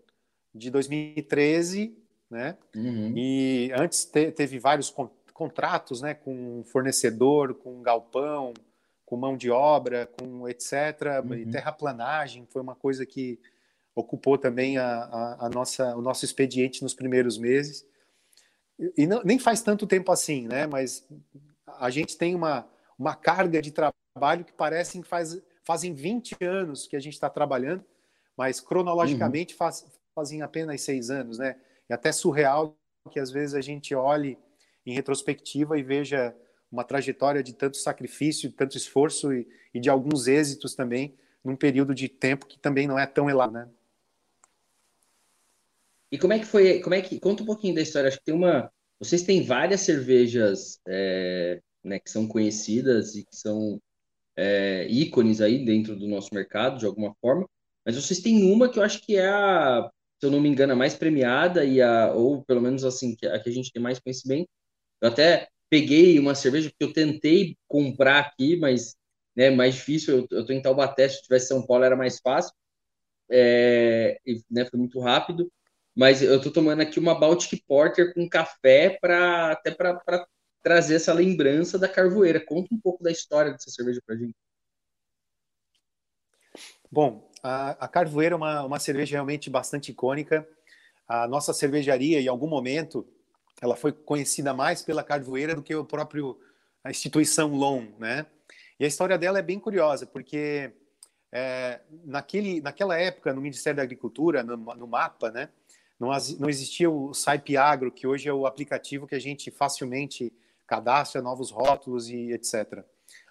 de 0.54 0.70
2013, 0.70 1.96
né? 2.30 2.56
Uhum. 2.74 3.12
E 3.16 3.72
antes 3.76 4.04
te, 4.04 4.30
teve 4.30 4.58
vários 4.58 4.94
contratos 5.34 6.00
né, 6.00 6.14
com 6.14 6.62
fornecedor, 6.64 7.54
com 7.54 7.82
galpão, 7.82 8.54
com 9.04 9.16
mão 9.16 9.36
de 9.36 9.50
obra, 9.50 10.08
com 10.18 10.48
etc. 10.48 10.72
Uhum. 11.24 11.34
E 11.34 11.46
terraplanagem 11.46 12.46
foi 12.46 12.62
uma 12.62 12.74
coisa 12.74 13.04
que 13.04 13.38
ocupou 13.94 14.38
também 14.38 14.78
a, 14.78 14.86
a, 14.86 15.46
a, 15.46 15.48
nossa, 15.48 15.96
o 15.96 16.02
nosso 16.02 16.24
expediente 16.24 16.82
nos 16.82 16.94
primeiros 16.94 17.38
meses. 17.38 17.86
E 18.96 19.06
não, 19.06 19.22
nem 19.22 19.38
faz 19.38 19.60
tanto 19.60 19.86
tempo 19.86 20.10
assim, 20.10 20.46
né? 20.46 20.66
Mas 20.66 21.06
a 21.66 21.90
gente 21.90 22.16
tem 22.16 22.34
uma, 22.34 22.66
uma 22.98 23.14
carga 23.14 23.60
de 23.60 23.70
trabalho 23.70 24.44
que 24.44 24.52
parece 24.52 25.00
que 25.00 25.06
faz, 25.06 25.40
fazem 25.64 25.92
20 25.92 26.36
anos 26.42 26.86
que 26.86 26.96
a 26.96 27.00
gente 27.00 27.14
está 27.14 27.28
trabalhando, 27.28 27.84
mas 28.36 28.60
cronologicamente 28.60 29.54
uhum. 29.54 29.58
faz, 29.58 29.86
fazem 30.14 30.42
apenas 30.42 30.80
seis 30.80 31.10
anos, 31.10 31.38
né? 31.38 31.56
É 31.88 31.94
até 31.94 32.12
surreal 32.12 32.76
que 33.10 33.18
às 33.18 33.30
vezes 33.30 33.54
a 33.54 33.60
gente 33.60 33.94
olhe 33.94 34.38
em 34.86 34.94
retrospectiva 34.94 35.78
e 35.78 35.82
veja 35.82 36.34
uma 36.70 36.84
trajetória 36.84 37.42
de 37.42 37.52
tanto 37.52 37.76
sacrifício, 37.76 38.48
de 38.48 38.54
tanto 38.54 38.76
esforço 38.76 39.32
e, 39.32 39.46
e, 39.74 39.80
de 39.80 39.90
alguns 39.90 40.28
êxitos 40.28 40.74
também 40.74 41.14
num 41.44 41.56
período 41.56 41.94
de 41.94 42.08
tempo 42.08 42.46
que 42.46 42.58
também 42.58 42.86
não 42.86 42.98
é 42.98 43.06
tão 43.06 43.28
elado, 43.28 43.52
né? 43.52 43.68
E 46.12 46.18
como 46.18 46.32
é 46.32 46.38
que 46.38 46.46
foi? 46.46 46.80
Como 46.80 46.94
é 46.94 47.00
que 47.02 47.20
conta 47.20 47.42
um 47.42 47.46
pouquinho 47.46 47.74
da 47.74 47.82
história? 47.82 48.08
Acho 48.08 48.18
que 48.18 48.24
tem 48.24 48.34
uma. 48.34 48.70
Vocês 48.98 49.22
têm 49.22 49.42
várias 49.44 49.80
cervejas, 49.82 50.78
é, 50.86 51.60
né, 51.84 51.98
que 51.98 52.10
são 52.10 52.26
conhecidas 52.28 53.14
e 53.16 53.24
que 53.24 53.36
são 53.36 53.80
é, 54.36 54.86
ícones 54.88 55.40
aí 55.40 55.64
dentro 55.64 55.96
do 55.96 56.08
nosso 56.08 56.34
mercado 56.34 56.78
de 56.78 56.86
alguma 56.86 57.14
forma. 57.20 57.48
Mas 57.84 57.96
vocês 57.96 58.20
têm 58.20 58.50
uma 58.52 58.70
que 58.70 58.78
eu 58.78 58.82
acho 58.82 59.00
que 59.02 59.16
é 59.16 59.28
a, 59.28 59.90
se 60.20 60.26
eu 60.26 60.30
não 60.30 60.40
me 60.40 60.48
engano, 60.48 60.72
a 60.74 60.76
mais 60.76 60.94
premiada 60.94 61.64
e 61.64 61.80
a, 61.80 62.12
ou 62.14 62.44
pelo 62.44 62.60
menos 62.60 62.84
assim, 62.84 63.16
a 63.32 63.38
que 63.40 63.48
a 63.48 63.52
gente 63.52 63.72
tem 63.72 63.82
mais 63.82 63.98
conhecimento, 63.98 64.48
eu 65.00 65.08
até 65.08 65.48
peguei 65.70 66.18
uma 66.18 66.34
cerveja 66.34 66.70
porque 66.70 66.84
eu 66.84 66.92
tentei 66.92 67.56
comprar 67.68 68.18
aqui, 68.20 68.56
mas 68.56 68.96
é 69.36 69.50
né, 69.50 69.56
mais 69.56 69.74
difícil. 69.76 70.18
Eu, 70.30 70.38
eu 70.38 70.46
tô 70.46 70.52
em 70.52 70.62
Taubaté, 70.62 71.08
se 71.08 71.22
tivesse 71.22 71.48
São 71.48 71.66
Paulo 71.66 71.84
era 71.84 71.96
mais 71.96 72.20
fácil. 72.20 72.52
É, 73.30 74.20
e, 74.26 74.42
né, 74.50 74.64
foi 74.66 74.78
muito 74.78 75.00
rápido. 75.00 75.50
Mas 76.00 76.22
eu 76.22 76.40
tô 76.40 76.50
tomando 76.50 76.80
aqui 76.80 76.98
uma 76.98 77.14
Baltic 77.14 77.62
Porter 77.68 78.14
com 78.14 78.26
café 78.26 78.96
para 78.98 79.52
até 79.52 79.70
para 79.70 80.26
trazer 80.62 80.94
essa 80.94 81.12
lembrança 81.12 81.78
da 81.78 81.86
carvoeira. 81.86 82.40
Conta 82.40 82.74
um 82.74 82.80
pouco 82.80 83.04
da 83.04 83.10
história 83.10 83.52
dessa 83.52 83.68
cerveja 83.68 84.00
para 84.06 84.16
gente. 84.16 84.34
Bom, 86.90 87.30
a, 87.42 87.72
a 87.72 87.86
Carvoeira 87.86 88.34
é 88.34 88.36
uma, 88.36 88.64
uma 88.64 88.80
cerveja 88.80 89.16
realmente 89.16 89.50
bastante 89.50 89.90
icônica. 89.90 90.48
A 91.06 91.28
nossa 91.28 91.52
cervejaria, 91.52 92.18
em 92.18 92.28
algum 92.28 92.48
momento, 92.48 93.06
ela 93.60 93.76
foi 93.76 93.92
conhecida 93.92 94.54
mais 94.54 94.80
pela 94.80 95.04
Carvoeira 95.04 95.54
do 95.54 95.62
que 95.62 95.74
o 95.74 95.84
próprio 95.84 96.40
a 96.82 96.90
instituição 96.90 97.52
LON, 97.52 97.88
né? 97.98 98.24
E 98.78 98.86
a 98.86 98.88
história 98.88 99.18
dela 99.18 99.38
é 99.38 99.42
bem 99.42 99.60
curiosa, 99.60 100.06
porque 100.06 100.72
é, 101.30 101.82
naquele, 102.06 102.62
naquela 102.62 102.98
época, 102.98 103.34
no 103.34 103.42
Ministério 103.42 103.76
da 103.76 103.82
Agricultura, 103.82 104.42
no, 104.42 104.56
no 104.56 104.86
MAPA, 104.86 105.30
né, 105.30 105.50
não, 106.00 106.08
não 106.38 106.48
existia 106.48 106.90
o 106.90 107.12
Saipe 107.12 107.58
Agro, 107.58 107.92
que 107.92 108.06
hoje 108.06 108.26
é 108.26 108.32
o 108.32 108.46
aplicativo 108.46 109.06
que 109.06 109.14
a 109.14 109.18
gente 109.18 109.50
facilmente 109.50 110.32
cadastra 110.66 111.20
novos 111.20 111.50
rótulos 111.50 112.08
e 112.08 112.32
etc. 112.32 112.82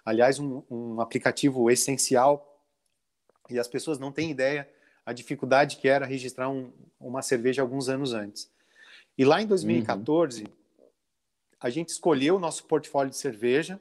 Aliás, 0.04 0.38
um, 0.38 0.62
um 0.70 1.00
aplicativo 1.00 1.68
essencial 1.68 2.46
e 3.50 3.58
as 3.58 3.66
pessoas 3.66 3.98
não 3.98 4.12
têm 4.12 4.30
ideia 4.30 4.70
a 5.04 5.12
dificuldade 5.12 5.78
que 5.78 5.88
era 5.88 6.06
registrar 6.06 6.48
um, 6.48 6.72
uma 7.00 7.22
cerveja 7.22 7.60
alguns 7.60 7.88
anos 7.88 8.12
antes. 8.14 8.48
E 9.18 9.24
lá 9.24 9.42
em 9.42 9.46
2014, 9.46 10.44
uhum. 10.44 10.86
a 11.58 11.70
gente 11.70 11.88
escolheu 11.88 12.36
o 12.36 12.38
nosso 12.38 12.64
portfólio 12.66 13.10
de 13.10 13.16
cerveja 13.16 13.80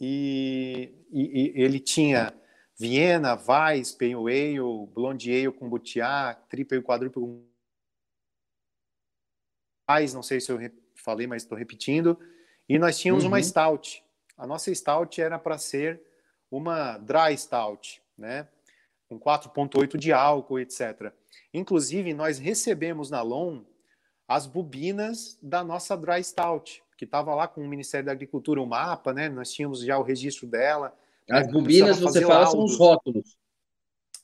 e, 0.00 0.94
e, 1.10 1.52
e 1.58 1.62
ele 1.62 1.80
tinha 1.80 2.32
Viena, 2.78 3.34
Weiss, 3.34 3.90
Pale 3.92 4.14
Ale, 4.14 4.86
Blonde 4.94 5.32
Ale 5.32 5.52
com 5.52 5.68
Triple 6.48 6.78
e 6.78 6.82
Quadruple 6.82 7.51
Weiss, 9.88 10.14
não 10.14 10.22
sei 10.22 10.40
se 10.40 10.50
eu 10.50 10.58
falei, 10.94 11.26
mas 11.26 11.42
estou 11.42 11.56
repetindo. 11.56 12.18
E 12.68 12.78
nós 12.78 12.98
tínhamos 12.98 13.24
uhum. 13.24 13.30
uma 13.30 13.42
Stout. 13.42 14.02
A 14.36 14.46
nossa 14.46 14.74
Stout 14.74 15.20
era 15.20 15.38
para 15.38 15.58
ser 15.58 16.00
uma 16.50 16.98
Dry 16.98 17.36
Stout, 17.36 18.02
né? 18.16 18.48
Com 19.08 19.18
4,8 19.18 19.96
de 19.96 20.12
álcool, 20.12 20.58
etc. 20.58 21.12
Inclusive, 21.52 22.14
nós 22.14 22.38
recebemos 22.38 23.10
na 23.10 23.22
LOM 23.22 23.62
as 24.26 24.46
bobinas 24.46 25.38
da 25.42 25.62
nossa 25.62 25.96
Dry 25.96 26.22
Stout, 26.24 26.82
que 26.96 27.04
estava 27.04 27.34
lá 27.34 27.46
com 27.46 27.62
o 27.62 27.68
Ministério 27.68 28.06
da 28.06 28.12
Agricultura, 28.12 28.60
o 28.60 28.66
mapa, 28.66 29.12
né? 29.12 29.28
Nós 29.28 29.52
tínhamos 29.52 29.80
já 29.80 29.98
o 29.98 30.02
registro 30.02 30.46
dela. 30.46 30.96
As 31.30 31.50
bobinas, 31.50 31.98
você 31.98 32.22
fala, 32.22 32.46
são 32.46 32.64
os 32.64 32.78
rótulos. 32.78 33.36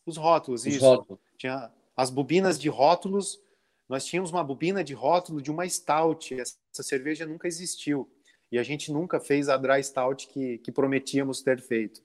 Os 0.06 0.16
rótulos, 0.16 0.62
os 0.62 0.66
isso. 0.66 0.84
Rótulos. 0.84 1.20
Tinha 1.36 1.70
as 1.96 2.10
bobinas 2.10 2.58
de 2.58 2.68
rótulos. 2.68 3.40
Nós 3.88 4.04
tínhamos 4.04 4.30
uma 4.30 4.44
bobina 4.44 4.84
de 4.84 4.92
rótulo 4.92 5.40
de 5.40 5.50
uma 5.50 5.68
Stout. 5.68 6.38
Essa 6.38 6.82
cerveja 6.82 7.24
nunca 7.24 7.48
existiu. 7.48 8.08
E 8.52 8.58
a 8.58 8.62
gente 8.62 8.92
nunca 8.92 9.18
fez 9.18 9.48
a 9.48 9.56
Dry 9.56 9.82
Stout 9.82 10.28
que, 10.28 10.58
que 10.58 10.72
prometíamos 10.72 11.42
ter 11.42 11.60
feito. 11.60 12.02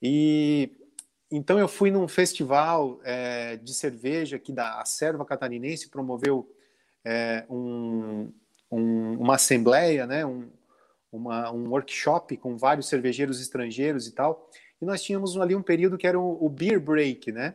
E 0.00 0.70
então 1.30 1.58
eu 1.58 1.66
fui 1.66 1.90
num 1.90 2.06
festival 2.06 3.00
é, 3.02 3.56
de 3.56 3.74
cerveja 3.74 4.38
que 4.38 4.52
da 4.52 4.80
a 4.80 4.84
Serva 4.84 5.24
Catarinense 5.24 5.88
promoveu 5.88 6.48
é, 7.04 7.44
um, 7.50 8.32
um, 8.70 9.14
uma 9.18 9.34
assembleia, 9.34 10.06
né, 10.06 10.24
um, 10.24 10.48
uma, 11.10 11.50
um 11.50 11.68
workshop 11.68 12.36
com 12.36 12.56
vários 12.56 12.88
cervejeiros 12.88 13.40
estrangeiros 13.40 14.06
e 14.06 14.12
tal. 14.12 14.48
E 14.80 14.84
nós 14.84 15.02
tínhamos 15.02 15.36
ali 15.36 15.54
um 15.56 15.62
período 15.62 15.98
que 15.98 16.06
era 16.06 16.18
o, 16.18 16.44
o 16.44 16.48
beer 16.48 16.78
break, 16.78 17.32
né? 17.32 17.54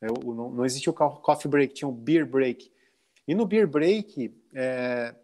É, 0.00 0.06
não, 0.06 0.50
não 0.50 0.64
existia 0.64 0.90
o 0.90 0.94
coffee 0.94 1.50
break, 1.50 1.74
tinha 1.74 1.88
o 1.88 1.92
beer 1.92 2.24
break. 2.24 2.70
E 3.30 3.34
no 3.34 3.46
beer 3.46 3.68
break, 3.68 4.34
é, 4.52 5.14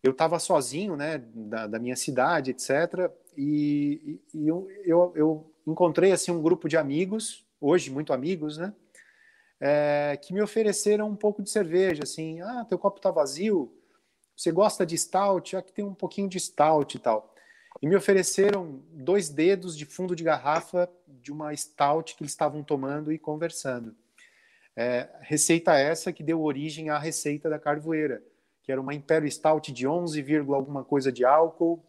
eu 0.00 0.12
estava 0.12 0.38
sozinho, 0.38 0.94
né, 0.94 1.18
da, 1.34 1.66
da, 1.66 1.80
minha 1.80 1.96
cidade, 1.96 2.52
etc. 2.52 3.10
E, 3.36 4.20
e, 4.32 4.46
eu, 4.46 4.68
eu, 4.84 5.12
eu, 5.16 5.52
encontrei 5.66 6.12
assim 6.12 6.30
um 6.30 6.40
grupo 6.40 6.68
de 6.68 6.76
amigos, 6.76 7.44
hoje 7.60 7.90
muito 7.90 8.12
amigos, 8.12 8.56
né, 8.56 8.72
é, 9.58 10.16
que 10.22 10.32
me 10.32 10.40
ofereceram 10.40 11.08
um 11.08 11.16
pouco 11.16 11.42
de 11.42 11.50
cerveja, 11.50 12.04
assim, 12.04 12.40
ah, 12.40 12.64
teu 12.68 12.78
copo 12.78 12.98
está 12.98 13.10
vazio, 13.10 13.76
você 14.36 14.52
gosta 14.52 14.86
de 14.86 14.96
stout? 14.96 15.56
Aqui 15.56 15.72
tem 15.72 15.84
um 15.84 15.92
pouquinho 15.92 16.28
de 16.28 16.38
stout 16.38 16.96
e 16.96 17.00
tal. 17.00 17.34
E 17.82 17.88
me 17.88 17.96
ofereceram 17.96 18.80
dois 18.92 19.28
dedos 19.28 19.76
de 19.76 19.84
fundo 19.84 20.14
de 20.14 20.22
garrafa 20.22 20.88
de 21.08 21.32
uma 21.32 21.52
stout 21.56 22.14
que 22.14 22.22
eles 22.22 22.30
estavam 22.30 22.62
tomando 22.62 23.10
e 23.10 23.18
conversando. 23.18 23.96
É, 24.76 25.08
receita 25.22 25.74
essa 25.74 26.12
que 26.12 26.22
deu 26.22 26.42
origem 26.42 26.90
à 26.90 26.98
receita 26.98 27.48
da 27.48 27.58
carvoeira, 27.58 28.22
que 28.62 28.70
era 28.70 28.80
uma 28.80 28.94
Imperial 28.94 29.30
Stout 29.30 29.72
de 29.72 29.86
11, 29.86 30.22
alguma 30.52 30.84
coisa 30.84 31.10
de 31.10 31.24
álcool, 31.24 31.82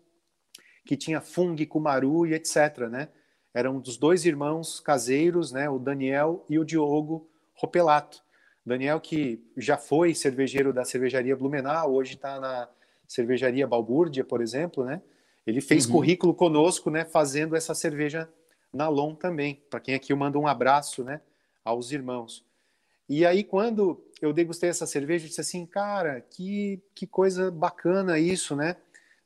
que 0.85 0.95
tinha 0.95 1.19
fungo, 1.19 1.67
cumaru 1.67 2.25
e 2.25 2.33
etc, 2.33 2.87
né? 2.89 3.09
Eram 3.53 3.79
dos 3.79 3.97
dois 3.97 4.25
irmãos 4.25 4.79
caseiros, 4.79 5.51
né, 5.51 5.69
o 5.69 5.79
Daniel 5.79 6.45
e 6.49 6.57
o 6.57 6.63
Diogo 6.63 7.29
Ropelato. 7.55 8.23
Daniel, 8.65 8.99
que 8.99 9.43
já 9.57 9.77
foi 9.77 10.13
cervejeiro 10.13 10.71
da 10.71 10.85
cervejaria 10.85 11.35
Blumenau, 11.35 11.93
hoje 11.93 12.13
está 12.15 12.39
na 12.39 12.69
cervejaria 13.07 13.65
Balbúrdia, 13.65 14.23
por 14.23 14.41
exemplo, 14.41 14.85
né? 14.85 15.01
Ele 15.45 15.61
fez 15.61 15.85
uhum. 15.85 15.93
currículo 15.93 16.33
conosco, 16.33 16.89
né, 16.89 17.05
fazendo 17.05 17.55
essa 17.55 17.73
cerveja 17.73 18.29
na 18.71 18.89
LOM 18.89 19.15
também. 19.15 19.63
Para 19.69 19.79
quem 19.79 19.95
aqui 19.95 20.11
eu 20.11 20.17
mando 20.17 20.39
um 20.39 20.45
abraço, 20.45 21.03
né, 21.03 21.21
aos 21.63 21.91
irmãos. 21.91 22.46
E 23.09 23.25
aí, 23.25 23.43
quando 23.43 24.03
eu 24.21 24.33
degustei 24.33 24.69
essa 24.69 24.85
cerveja, 24.85 25.25
eu 25.25 25.29
disse 25.29 25.41
assim, 25.41 25.65
cara, 25.65 26.21
que, 26.21 26.81
que 26.93 27.07
coisa 27.07 27.49
bacana 27.49 28.19
isso, 28.19 28.55
né? 28.55 28.75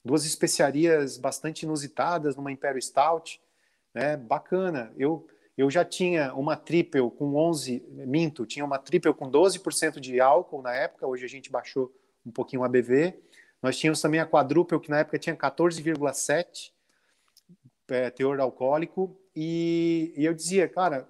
Duas 0.03 0.25
especiarias 0.25 1.17
bastante 1.17 1.63
inusitadas 1.63 2.36
numa 2.36 2.51
Imperial 2.51 2.82
Stout, 2.82 3.41
né? 3.93 4.17
Bacana. 4.17 4.93
Eu 4.97 5.27
eu 5.57 5.69
já 5.69 5.84
tinha 5.84 6.34
uma 6.34 6.55
triple 6.55 7.01
com 7.11 7.36
11, 7.36 7.84
minto, 8.07 8.45
tinha 8.45 8.65
uma 8.65 8.79
triple 8.79 9.13
com 9.13 9.29
12% 9.29 9.99
de 9.99 10.19
álcool 10.19 10.61
na 10.61 10.73
época, 10.73 11.05
hoje 11.05 11.25
a 11.25 11.27
gente 11.27 11.51
baixou 11.51 11.93
um 12.25 12.32
pouquinho 12.32 12.61
o 12.61 12.65
ABV. 12.65 13.13
Nós 13.61 13.77
tínhamos 13.77 14.01
também 14.01 14.19
a 14.19 14.25
quadruple, 14.25 14.79
que 14.79 14.89
na 14.89 14.99
época 14.99 15.19
tinha 15.19 15.36
14,7 15.36 16.71
é, 17.89 18.09
teor 18.09 18.39
alcoólico, 18.39 19.15
e, 19.36 20.13
e, 20.17 20.25
eu 20.25 20.34
dizia, 20.34 20.67
cara, 20.67 21.07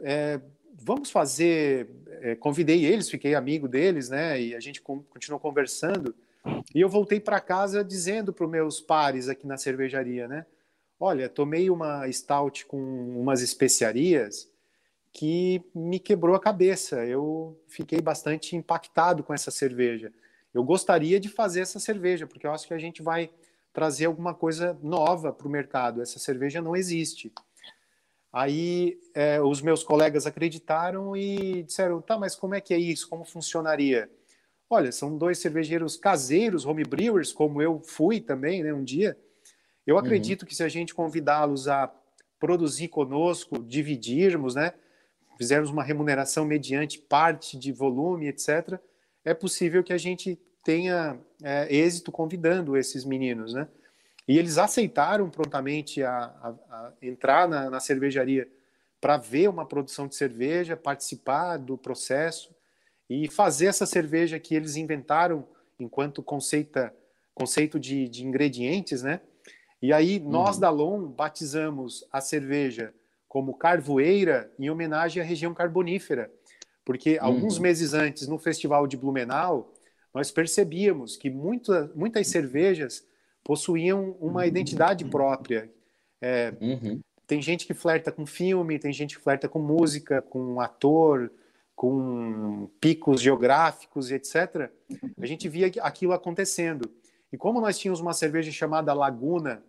é, 0.00 0.40
vamos 0.84 1.10
fazer. 1.10 1.88
É, 2.20 2.34
convidei 2.34 2.84
eles, 2.84 3.10
fiquei 3.10 3.34
amigo 3.34 3.68
deles, 3.68 4.08
né? 4.08 4.40
E 4.40 4.54
a 4.54 4.60
gente 4.60 4.80
continuou 4.80 5.40
conversando. 5.40 6.14
E 6.74 6.80
eu 6.80 6.88
voltei 6.88 7.20
para 7.20 7.40
casa 7.40 7.84
dizendo 7.84 8.32
para 8.32 8.44
os 8.44 8.50
meus 8.50 8.80
pares 8.80 9.28
aqui 9.28 9.46
na 9.46 9.56
cervejaria, 9.56 10.26
né? 10.26 10.44
Olha, 10.98 11.28
tomei 11.28 11.70
uma 11.70 12.10
stout 12.12 12.66
com 12.66 12.78
umas 12.78 13.40
especiarias 13.42 14.48
que 15.12 15.62
me 15.74 15.98
quebrou 15.98 16.34
a 16.34 16.40
cabeça. 16.40 17.04
Eu 17.04 17.60
fiquei 17.68 18.00
bastante 18.00 18.56
impactado 18.56 19.22
com 19.22 19.34
essa 19.34 19.50
cerveja. 19.50 20.12
Eu 20.54 20.62
gostaria 20.62 21.18
de 21.18 21.28
fazer 21.28 21.60
essa 21.60 21.78
cerveja, 21.78 22.26
porque 22.26 22.46
eu 22.46 22.52
acho 22.52 22.66
que 22.66 22.74
a 22.74 22.78
gente 22.78 23.02
vai 23.02 23.30
trazer 23.72 24.06
alguma 24.06 24.34
coisa 24.34 24.78
nova 24.82 25.32
para 25.32 25.48
o 25.48 25.50
mercado. 25.50 26.02
Essa 26.02 26.18
cerveja 26.18 26.60
não 26.60 26.76
existe. 26.76 27.32
Aí 28.32 28.98
é, 29.14 29.40
os 29.40 29.60
meus 29.60 29.84
colegas 29.84 30.26
acreditaram 30.26 31.14
e 31.14 31.62
disseram: 31.64 32.00
tá, 32.00 32.18
mas 32.18 32.34
como 32.34 32.54
é 32.54 32.60
que 32.60 32.72
é 32.72 32.78
isso? 32.78 33.08
Como 33.08 33.24
funcionaria? 33.24 34.10
Olha, 34.70 34.90
são 34.90 35.18
dois 35.18 35.38
cervejeiros 35.38 35.96
caseiros, 35.98 36.64
homebrewers, 36.64 37.30
como 37.30 37.60
eu 37.60 37.80
fui 37.80 38.20
também, 38.20 38.62
né, 38.62 38.72
um 38.72 38.82
dia. 38.82 39.18
Eu 39.86 39.96
uhum. 39.96 40.00
acredito 40.00 40.42
uhum. 40.42 40.48
que 40.48 40.54
se 40.54 40.62
a 40.62 40.68
gente 40.68 40.94
convidá-los 40.94 41.68
a 41.68 41.92
produzir 42.40 42.88
conosco, 42.88 43.62
dividirmos, 43.62 44.54
né, 44.54 44.72
fizermos 45.36 45.70
uma 45.70 45.84
remuneração 45.84 46.46
mediante 46.46 46.98
parte 46.98 47.58
de 47.58 47.70
volume, 47.70 48.28
etc., 48.28 48.80
é 49.24 49.34
possível 49.34 49.84
que 49.84 49.92
a 49.92 49.98
gente 49.98 50.40
tenha 50.64 51.20
é, 51.42 51.72
êxito 51.74 52.10
convidando 52.10 52.76
esses 52.76 53.04
meninos, 53.04 53.52
né? 53.52 53.68
E 54.26 54.38
eles 54.38 54.58
aceitaram 54.58 55.28
prontamente 55.28 56.02
a, 56.02 56.14
a, 56.14 56.48
a 56.70 56.92
entrar 57.02 57.48
na, 57.48 57.68
na 57.68 57.80
cervejaria 57.80 58.48
para 59.00 59.16
ver 59.16 59.48
uma 59.48 59.66
produção 59.66 60.06
de 60.06 60.14
cerveja, 60.14 60.76
participar 60.76 61.56
do 61.56 61.76
processo 61.76 62.54
e 63.10 63.28
fazer 63.28 63.66
essa 63.66 63.84
cerveja 63.84 64.38
que 64.38 64.54
eles 64.54 64.76
inventaram 64.76 65.46
enquanto 65.78 66.22
conceita, 66.22 66.94
conceito 67.34 67.80
de, 67.80 68.08
de 68.08 68.24
ingredientes, 68.24 69.02
né? 69.02 69.20
E 69.82 69.92
aí 69.92 70.20
nós 70.20 70.54
uhum. 70.54 70.60
da 70.60 70.70
LOM 70.70 71.08
batizamos 71.08 72.06
a 72.12 72.20
cerveja 72.20 72.94
como 73.28 73.54
carvoeira 73.54 74.52
em 74.56 74.70
homenagem 74.70 75.20
à 75.20 75.26
região 75.26 75.52
carbonífera, 75.52 76.30
porque 76.84 77.14
uhum. 77.14 77.24
alguns 77.24 77.58
meses 77.58 77.92
antes 77.92 78.28
no 78.28 78.38
festival 78.38 78.86
de 78.86 78.96
Blumenau 78.96 79.74
nós 80.14 80.30
percebíamos 80.30 81.16
que 81.16 81.28
muita, 81.28 81.90
muitas 81.96 82.28
cervejas 82.28 83.04
possuíam 83.44 84.16
uma 84.20 84.46
identidade 84.46 85.04
própria. 85.04 85.70
É, 86.20 86.52
uhum. 86.60 87.00
Tem 87.26 87.40
gente 87.40 87.66
que 87.66 87.74
flerta 87.74 88.12
com 88.12 88.26
filme, 88.26 88.78
tem 88.78 88.92
gente 88.92 89.16
que 89.16 89.22
flerta 89.22 89.48
com 89.48 89.58
música, 89.58 90.20
com 90.22 90.60
ator, 90.60 91.30
com 91.74 92.68
picos 92.80 93.20
geográficos 93.20 94.10
etc. 94.10 94.70
A 95.20 95.26
gente 95.26 95.48
via 95.48 95.70
aquilo 95.80 96.12
acontecendo. 96.12 96.90
E 97.32 97.36
como 97.36 97.60
nós 97.60 97.78
tínhamos 97.78 98.00
uma 98.00 98.12
cerveja 98.12 98.52
chamada 98.52 98.92
Laguna, 98.92 99.62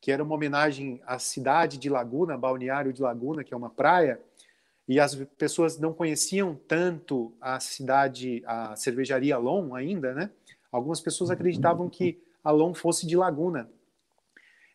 que 0.00 0.10
era 0.10 0.24
uma 0.24 0.34
homenagem 0.34 1.00
à 1.06 1.18
cidade 1.18 1.76
de 1.76 1.90
Laguna, 1.90 2.38
Balneário 2.38 2.92
de 2.92 3.02
Laguna, 3.02 3.44
que 3.44 3.52
é 3.52 3.56
uma 3.56 3.68
praia, 3.68 4.18
e 4.88 4.98
as 4.98 5.14
pessoas 5.14 5.78
não 5.78 5.92
conheciam 5.92 6.58
tanto 6.66 7.32
a 7.40 7.60
cidade, 7.60 8.42
a 8.46 8.74
cervejaria 8.74 9.36
Alon 9.36 9.74
ainda, 9.74 10.14
né? 10.14 10.30
Algumas 10.72 11.00
pessoas 11.00 11.30
acreditavam 11.30 11.88
que 11.88 12.20
Alon 12.42 12.74
fosse 12.74 13.06
de 13.06 13.16
Laguna. 13.16 13.70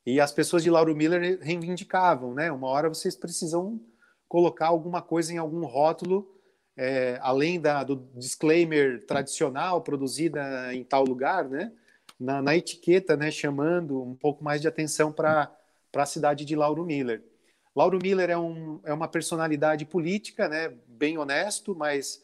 E 0.06 0.20
as 0.20 0.32
pessoas 0.32 0.62
de 0.64 0.70
Lauro 0.70 0.96
Miller 0.96 1.40
reivindicavam, 1.42 2.34
né? 2.34 2.52
Uma 2.52 2.68
hora 2.68 2.90
vocês 2.90 3.16
precisam 3.16 3.82
colocar 4.28 4.68
alguma 4.68 5.02
coisa 5.02 5.34
em 5.34 5.38
algum 5.38 5.66
rótulo, 5.66 6.32
é, 6.78 7.18
além 7.22 7.60
da, 7.60 7.84
do 7.84 7.96
disclaimer 8.14 9.04
tradicional, 9.06 9.82
produzida 9.82 10.74
em 10.74 10.84
tal 10.84 11.04
lugar, 11.04 11.50
né? 11.50 11.72
Na, 12.20 12.42
na 12.42 12.56
etiqueta, 12.56 13.18
né? 13.18 13.32
Chamando 13.32 14.02
um 14.02 14.16
pouco 14.16 14.44
mais 14.44 14.62
de 14.62 14.68
atenção 14.68 15.12
para 15.12 15.52
a 15.96 16.06
cidade 16.06 16.46
de 16.46 16.56
Lauro 16.56 16.86
Miller. 16.86 17.24
Lauro 17.76 18.00
Miller 18.02 18.30
é, 18.30 18.38
um, 18.38 18.80
é 18.84 18.94
uma 18.94 19.08
personalidade 19.08 19.86
política, 19.86 20.48
né? 20.48 20.70
Bem 20.88 21.18
honesto, 21.18 21.76
mas 21.76 22.24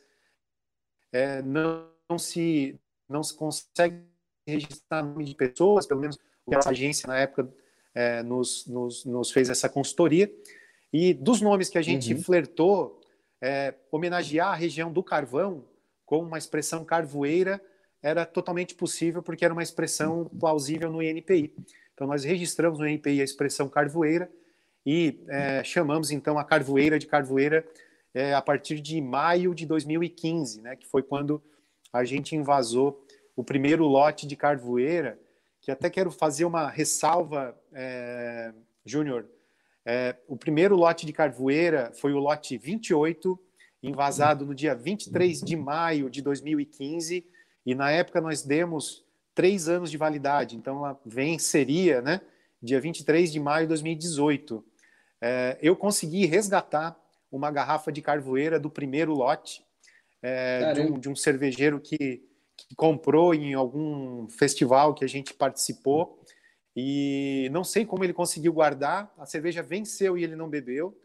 é, 1.11 1.41
não, 1.41 1.89
não, 2.07 2.19
se 2.19 2.79
não 3.09 3.23
se 3.23 3.35
consegue 3.35 4.10
registrar 4.47 5.03
nome 5.03 5.25
de 5.25 5.35
pessoas, 5.35 5.85
pelo 5.85 6.01
menos 6.01 6.17
a 6.53 6.69
agência 6.69 7.07
na 7.07 7.17
época 7.17 7.49
é, 7.93 8.23
nos, 8.23 8.65
nos, 8.67 9.05
nos, 9.05 9.31
fez 9.31 9.49
essa 9.49 9.69
consultoria. 9.69 10.31
E 10.91 11.13
dos 11.13 11.41
nomes 11.41 11.69
que 11.69 11.77
a 11.77 11.81
gente 11.81 12.13
uhum. 12.13 12.21
flertou, 12.21 13.01
é, 13.41 13.73
homenagear 13.91 14.49
a 14.49 14.55
região 14.55 14.91
do 14.91 15.03
carvão 15.03 15.65
com 16.05 16.19
uma 16.19 16.37
expressão 16.37 16.83
carvoeira 16.83 17.61
era 18.03 18.25
totalmente 18.25 18.75
possível 18.75 19.21
porque 19.21 19.45
era 19.45 19.53
uma 19.53 19.63
expressão 19.63 20.25
plausível 20.39 20.91
no 20.91 21.01
INPI. 21.01 21.53
Então 21.93 22.07
nós 22.07 22.23
registramos 22.23 22.79
no 22.79 22.87
INPI 22.87 23.21
a 23.21 23.23
expressão 23.23 23.69
carvoeira 23.69 24.29
e 24.85 25.23
é, 25.29 25.63
chamamos 25.63 26.11
então 26.11 26.37
a 26.37 26.43
carvoeira 26.43 26.97
de 26.97 27.05
carvoeira 27.05 27.65
é, 28.13 28.33
a 28.33 28.41
partir 28.41 28.81
de 28.81 28.99
maio 28.99 29.53
de 29.53 29.65
2015, 29.65 30.61
né, 30.61 30.75
que 30.75 30.87
foi 30.87 31.03
quando 31.03 31.41
a 31.93 32.03
gente 32.03 32.35
invasou 32.35 33.05
o 33.35 33.43
primeiro 33.43 33.85
lote 33.85 34.27
de 34.27 34.35
carvoeira, 34.35 35.19
que 35.61 35.71
até 35.71 35.89
quero 35.89 36.11
fazer 36.11 36.45
uma 36.45 36.69
ressalva, 36.69 37.57
é, 37.73 38.53
Júnior. 38.85 39.27
É, 39.85 40.15
o 40.27 40.37
primeiro 40.37 40.75
lote 40.75 41.05
de 41.05 41.13
carvoeira 41.13 41.91
foi 41.93 42.13
o 42.13 42.19
lote 42.19 42.57
28, 42.57 43.39
invasado 43.81 44.45
no 44.45 44.53
dia 44.53 44.75
23 44.75 45.41
de 45.41 45.55
maio 45.55 46.09
de 46.09 46.21
2015, 46.21 47.25
e 47.65 47.75
na 47.75 47.91
época 47.91 48.21
nós 48.21 48.43
demos 48.43 49.03
três 49.33 49.67
anos 49.67 49.89
de 49.89 49.97
validade, 49.97 50.55
então 50.55 50.77
ela 50.77 50.99
venceria, 51.05 52.01
né, 52.01 52.21
dia 52.61 52.79
23 52.79 53.31
de 53.31 53.39
maio 53.39 53.65
de 53.65 53.69
2018. 53.69 54.63
É, 55.21 55.57
eu 55.61 55.75
consegui 55.75 56.25
resgatar 56.25 56.99
uma 57.31 57.49
garrafa 57.49 57.91
de 57.91 58.01
carvoeira 58.01 58.59
do 58.59 58.69
primeiro 58.69 59.13
lote, 59.13 59.63
é, 60.21 60.73
de, 60.73 60.81
um, 60.81 60.99
de, 60.99 61.09
um, 61.09 61.15
cervejeiro 61.15 61.79
que, 61.79 61.97
que, 61.97 62.21
comprou 62.75 63.33
em 63.33 63.53
algum 63.53 64.27
festival 64.29 64.93
que 64.93 65.05
a 65.05 65.07
gente 65.07 65.33
participou. 65.33 66.19
E 66.75 67.49
não 67.51 67.63
sei 67.63 67.85
como 67.85 68.03
ele 68.03 68.13
conseguiu 68.13 68.53
guardar, 68.53 69.13
a 69.17 69.25
cerveja 69.25 69.61
venceu 69.61 70.17
e 70.17 70.23
ele 70.23 70.35
não 70.35 70.49
bebeu. 70.49 70.97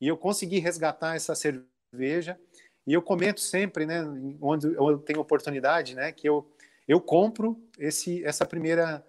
E 0.00 0.08
eu 0.08 0.16
consegui 0.16 0.58
resgatar 0.58 1.16
essa 1.16 1.34
cerveja. 1.34 2.38
E 2.86 2.92
eu 2.92 3.02
comento 3.02 3.40
sempre, 3.40 3.84
né, 3.84 4.02
onde 4.40 4.66
eu 4.66 4.98
tenho 4.98 5.20
oportunidade, 5.20 5.94
né, 5.94 6.10
que 6.10 6.28
eu, 6.28 6.50
eu 6.88 7.00
compro 7.00 7.62
esse, 7.78 8.24
essa 8.24 8.46
primeira 8.46 9.04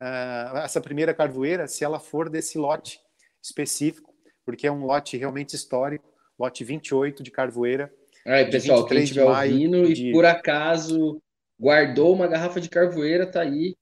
uh, 0.00 0.58
essa 0.58 0.80
primeira 0.80 1.14
carvoeira 1.14 1.66
se 1.66 1.82
ela 1.82 1.98
for 1.98 2.28
desse 2.28 2.58
lote 2.58 3.00
específico 3.42 4.08
porque 4.48 4.66
é 4.66 4.72
um 4.72 4.86
lote 4.86 5.14
realmente 5.18 5.54
histórico, 5.54 6.08
lote 6.38 6.64
28 6.64 7.22
de 7.22 7.30
Carvoeira. 7.30 7.92
Aí, 8.24 8.50
pessoal, 8.50 8.86
quem 8.86 9.02
estiver 9.02 9.24
ouvindo 9.24 9.92
de... 9.92 10.08
e 10.08 10.12
por 10.12 10.24
acaso 10.24 11.20
guardou 11.58 12.14
uma 12.14 12.26
garrafa 12.26 12.60
de 12.60 12.68
Carvoeira, 12.68 13.26
tá 13.26 13.42
aí. 13.42 13.76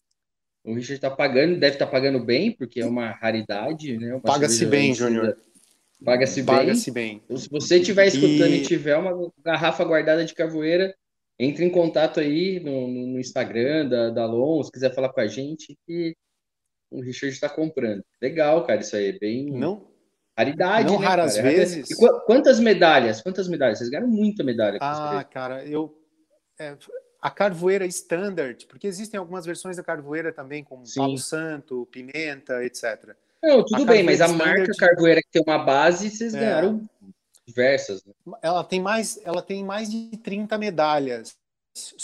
O 0.65 0.75
Richard 0.75 0.95
está 0.95 1.11
pagando, 1.11 1.59
deve 1.59 1.75
estar 1.75 1.87
tá 1.87 1.93
pagando 1.93 2.25
bem, 2.25 2.51
porque 2.51 2.81
é 2.81 2.87
uma 2.87 3.11
raridade, 3.11 3.97
né? 3.97 4.19
Paga-se 4.23 4.67
bem, 4.67 4.95
Júnior. 4.95 5.37
Paga-se 6.05 6.43
bem. 6.43 6.57
Paga-se 6.57 6.91
bem. 6.91 7.23
Então, 7.25 7.37
se 7.37 7.49
você 7.49 7.79
estiver 7.79 8.07
escutando 8.07 8.53
e... 8.53 8.63
e... 8.63 8.63
tiver 8.63 8.97
uma 8.97 9.33
garrafa 9.45 9.85
guardada 9.85 10.25
de 10.25 10.35
Carvoeira, 10.35 10.95
entre 11.39 11.65
em 11.65 11.71
contato 11.71 12.19
aí 12.21 12.61
no, 12.61 12.89
no 12.89 13.21
Instagram 13.21 13.89
da, 13.89 14.11
da 14.11 14.27
Lon, 14.27 14.63
se 14.63 14.73
quiser 14.73 14.95
falar 14.95 15.11
com 15.11 15.21
a 15.21 15.27
gente, 15.27 15.79
que 15.87 16.17
o 16.91 17.01
Richard 17.01 17.35
está 17.35 17.49
comprando. 17.49 18.03
Legal, 18.21 18.65
cara, 18.67 18.81
isso 18.81 18.97
aí 18.97 19.09
é 19.09 19.19
bem. 19.19 19.51
Não, 19.53 19.87
Raridade, 20.39 20.93
Não 20.93 21.01
né, 21.01 21.07
raras 21.07 21.37
cara? 21.37 21.49
vezes. 21.49 21.91
E 21.91 21.97
qu 21.97 22.21
quantas 22.27 22.61
medalhas? 22.61 23.23
Quantas 23.23 23.49
medalhas? 23.49 23.79
Vocês 23.79 23.89
ganharam 23.89 24.09
muita 24.09 24.45
medalha. 24.45 24.79
Ah, 24.83 25.25
cara, 25.25 25.65
eu. 25.65 25.97
É, 26.59 26.77
a 27.21 27.31
carvoeira 27.31 27.87
standard, 27.87 28.67
porque 28.67 28.87
existem 28.87 29.19
algumas 29.19 29.45
versões 29.45 29.77
da 29.77 29.83
carvoeira 29.83 30.33
também, 30.33 30.63
como 30.63 30.87
Sim. 30.87 31.01
palo 31.01 31.19
santo, 31.19 31.87
pimenta, 31.91 32.65
etc. 32.65 33.15
Não, 33.43 33.65
tudo 33.65 33.85
bem, 33.85 34.03
mas 34.03 34.21
a 34.21 34.27
standard... 34.27 34.59
marca 34.59 34.73
carvoeira 34.79 35.23
que 35.23 35.29
tem 35.31 35.43
uma 35.47 35.59
base, 35.59 36.11
vocês 36.11 36.35
é. 36.35 36.41
ganharam 36.41 36.89
diversas. 37.47 38.05
Né? 38.05 38.13
Ela 38.43 38.65
tem 38.65 38.81
mais, 38.81 39.21
ela 39.25 39.43
tem 39.43 39.65
mais 39.65 39.91
de 39.91 40.17
30 40.17 40.59
medalhas 40.59 41.37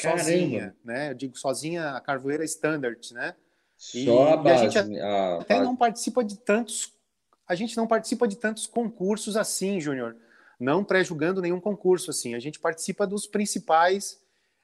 Caramba. 0.00 0.22
sozinha, 0.22 0.76
né? 0.84 1.10
Eu 1.10 1.14
digo 1.14 1.36
sozinha 1.36 1.90
a 1.90 2.00
carvoeira 2.00 2.44
standard, 2.44 3.12
né? 3.12 3.34
Só 3.76 3.98
e, 3.98 4.32
a 4.32 4.36
base. 4.36 4.64
E 4.64 4.66
a 4.66 4.70
gente 4.70 5.00
a 5.00 5.38
até 5.40 5.54
base. 5.54 5.66
não 5.66 5.76
participa 5.76 6.22
de 6.22 6.38
tantos 6.38 6.92
a 7.52 7.54
gente 7.54 7.76
não 7.76 7.86
participa 7.86 8.26
de 8.26 8.36
tantos 8.36 8.66
concursos 8.66 9.36
assim, 9.36 9.78
Júnior. 9.78 10.16
Não 10.58 10.82
pré-julgando 10.82 11.42
nenhum 11.42 11.60
concurso 11.60 12.10
assim. 12.10 12.34
A 12.34 12.38
gente 12.38 12.58
participa 12.58 13.06
dos 13.06 13.26
principais 13.26 14.21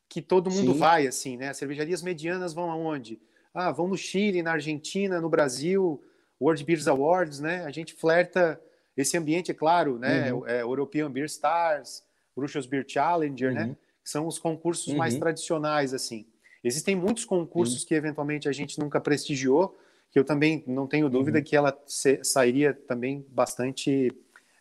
que 0.09 0.23
todo 0.23 0.51
mundo 0.51 0.73
Sim. 0.73 0.79
vai, 0.79 1.07
assim, 1.07 1.37
né? 1.37 1.49
As 1.49 1.57
cervejarias 1.57 2.03
medianas 2.03 2.55
vão 2.55 2.71
aonde? 2.71 3.21
Ah, 3.53 3.71
vão 3.71 3.89
no 3.89 3.97
Chile, 3.97 4.43
na 4.43 4.53
Argentina, 4.53 5.21
no 5.21 5.29
Brasil, 5.29 6.03
World 6.41 6.65
Beers 6.65 6.89
Awards, 6.89 7.41
né? 7.41 7.65
A 7.65 7.71
gente 7.71 7.95
flerta 7.95 8.61
esse 8.97 9.17
ambiente, 9.17 9.51
é 9.51 9.55
claro, 9.55 9.99
né? 9.99 10.33
Uhum. 10.33 10.47
É, 10.47 10.63
European 10.63 11.11
Beer 11.11 11.27
Stars, 11.27 12.03
Bruxas 12.35 12.67
Beer 12.67 12.85
Challenger, 12.87 13.53
né? 13.53 13.63
uhum. 13.63 13.69
né? 13.69 13.77
São 14.03 14.27
os 14.27 14.39
concursos 14.39 14.89
uhum. 14.89 14.97
mais 14.97 15.17
tradicionais, 15.17 15.93
assim. 15.93 16.27
Existem 16.65 16.97
muitos 16.97 17.25
concursos 17.25 17.85
que 17.85 17.95
eventualmente 17.95 18.49
a 18.49 18.53
gente 18.53 18.79
nunca 18.79 19.01
prestigiou, 19.01 19.79
que 20.11 20.19
eu 20.19 20.25
também 20.25 20.65
não 20.67 20.87
tenho 20.87 21.09
dúvida 21.09 21.39
uhum. 21.39 21.45
que 21.45 21.55
ela 21.55 21.79
se, 21.87 22.25
sairia 22.25 22.73
também 22.73 23.25
bastante 23.29 24.11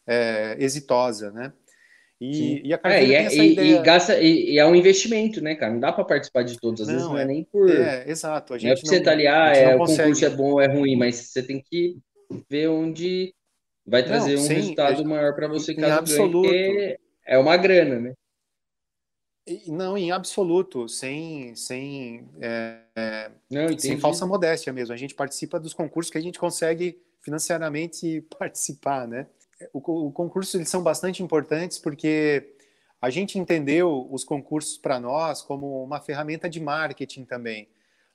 é, 0.05 0.55
exitosa, 0.59 1.31
né? 1.31 1.53
E, 2.19 2.67
e, 2.67 2.73
a 2.73 2.79
é, 2.85 3.05
e, 3.05 3.13
é, 3.13 3.35
e, 3.35 3.51
ideia... 3.51 3.79
e, 3.79 3.83
gasta, 3.83 4.19
e, 4.19 4.57
é 4.57 4.65
um 4.65 4.75
investimento, 4.75 5.39
né, 5.39 5.53
cara? 5.53 5.71
Não 5.71 5.79
dá 5.79 5.91
para 5.91 6.03
participar 6.03 6.43
de 6.43 6.59
todos, 6.59 6.81
às 6.81 6.87
não, 6.87 6.95
vezes 6.95 7.09
não 7.09 7.17
é, 7.17 7.21
é, 7.21 7.25
nem 7.25 7.43
por. 7.43 7.69
É, 7.69 8.09
exato. 8.09 8.55
A 8.55 8.57
gente 8.57 8.67
não 8.67 8.73
é 8.73 8.75
porque 8.75 8.89
você 8.89 9.01
tá 9.01 9.11
ali, 9.11 9.27
ah, 9.27 9.53
é, 9.53 9.75
o 9.75 9.79
concurso 9.79 10.25
é 10.25 10.29
bom 10.29 10.53
ou 10.53 10.61
é 10.61 10.67
ruim, 10.67 10.95
mas 10.95 11.15
você 11.15 11.43
tem 11.43 11.61
que 11.61 11.97
ver 12.49 12.69
onde 12.69 13.33
vai 13.85 14.03
trazer 14.03 14.35
não, 14.35 14.41
um 14.41 14.45
sim, 14.45 14.53
resultado 14.55 15.05
maior 15.05 15.35
para 15.35 15.47
você 15.47 15.75
caso 15.75 15.99
absoluto. 15.99 16.49
ganhe, 16.49 16.97
é 17.25 17.37
uma 17.37 17.55
grana, 17.55 17.99
né? 17.99 18.13
Não, 19.67 19.97
em 19.97 20.11
absoluto, 20.11 20.89
sem, 20.89 21.55
sem, 21.55 22.27
é, 22.41 23.31
Não, 23.49 23.77
sem 23.77 23.97
falsa 23.97 24.25
modéstia 24.25 24.73
mesmo. 24.73 24.93
A 24.93 24.97
gente 24.97 25.15
participa 25.15 25.57
dos 25.57 25.73
concursos 25.73 26.11
que 26.11 26.17
a 26.17 26.21
gente 26.21 26.37
consegue 26.37 26.99
financeiramente 27.21 28.21
participar, 28.37 29.07
né? 29.07 29.27
O, 29.73 30.07
o 30.07 30.11
concurso 30.11 30.57
eles 30.57 30.69
são 30.69 30.83
bastante 30.83 31.23
importantes 31.23 31.79
porque 31.79 32.53
a 33.01 33.09
gente 33.09 33.37
entendeu 33.37 34.07
os 34.11 34.23
concursos 34.23 34.77
para 34.77 34.99
nós 34.99 35.41
como 35.41 35.83
uma 35.83 35.99
ferramenta 35.99 36.49
de 36.49 36.59
marketing 36.59 37.25
também. 37.25 37.67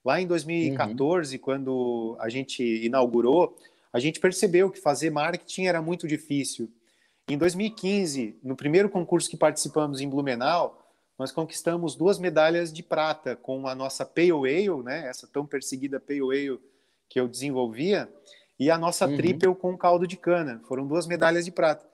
Lá 0.04 0.20
em 0.20 0.26
2014, 0.26 1.36
uhum. 1.36 1.42
quando 1.42 2.16
a 2.18 2.28
gente 2.28 2.62
inaugurou, 2.84 3.56
a 3.92 4.00
gente 4.00 4.18
percebeu 4.18 4.70
que 4.70 4.80
fazer 4.80 5.10
marketing 5.10 5.66
era 5.66 5.80
muito 5.80 6.08
difícil. 6.08 6.68
Em 7.28 7.38
2015, 7.38 8.36
no 8.42 8.56
primeiro 8.56 8.88
concurso 8.88 9.30
que 9.30 9.36
participamos 9.36 10.00
em 10.00 10.08
Blumenau, 10.08 10.82
nós 11.16 11.30
conquistamos 11.30 11.94
duas 11.94 12.18
medalhas 12.18 12.72
de 12.72 12.82
prata 12.82 13.36
com 13.36 13.68
a 13.68 13.74
nossa 13.76 14.04
Pale 14.04 14.32
Ale, 14.32 14.82
né, 14.82 15.06
essa 15.08 15.26
tão 15.26 15.46
perseguida 15.46 16.00
Pale 16.00 16.20
Ale 16.20 16.60
que 17.08 17.20
eu 17.20 17.28
desenvolvia, 17.28 18.12
e 18.62 18.70
a 18.70 18.78
nossa 18.78 19.08
uhum. 19.08 19.16
Triple 19.16 19.54
com 19.56 19.76
caldo 19.76 20.06
de 20.06 20.16
cana. 20.16 20.60
Foram 20.68 20.86
duas 20.86 21.04
medalhas 21.08 21.44
de 21.44 21.50
prata. 21.50 21.84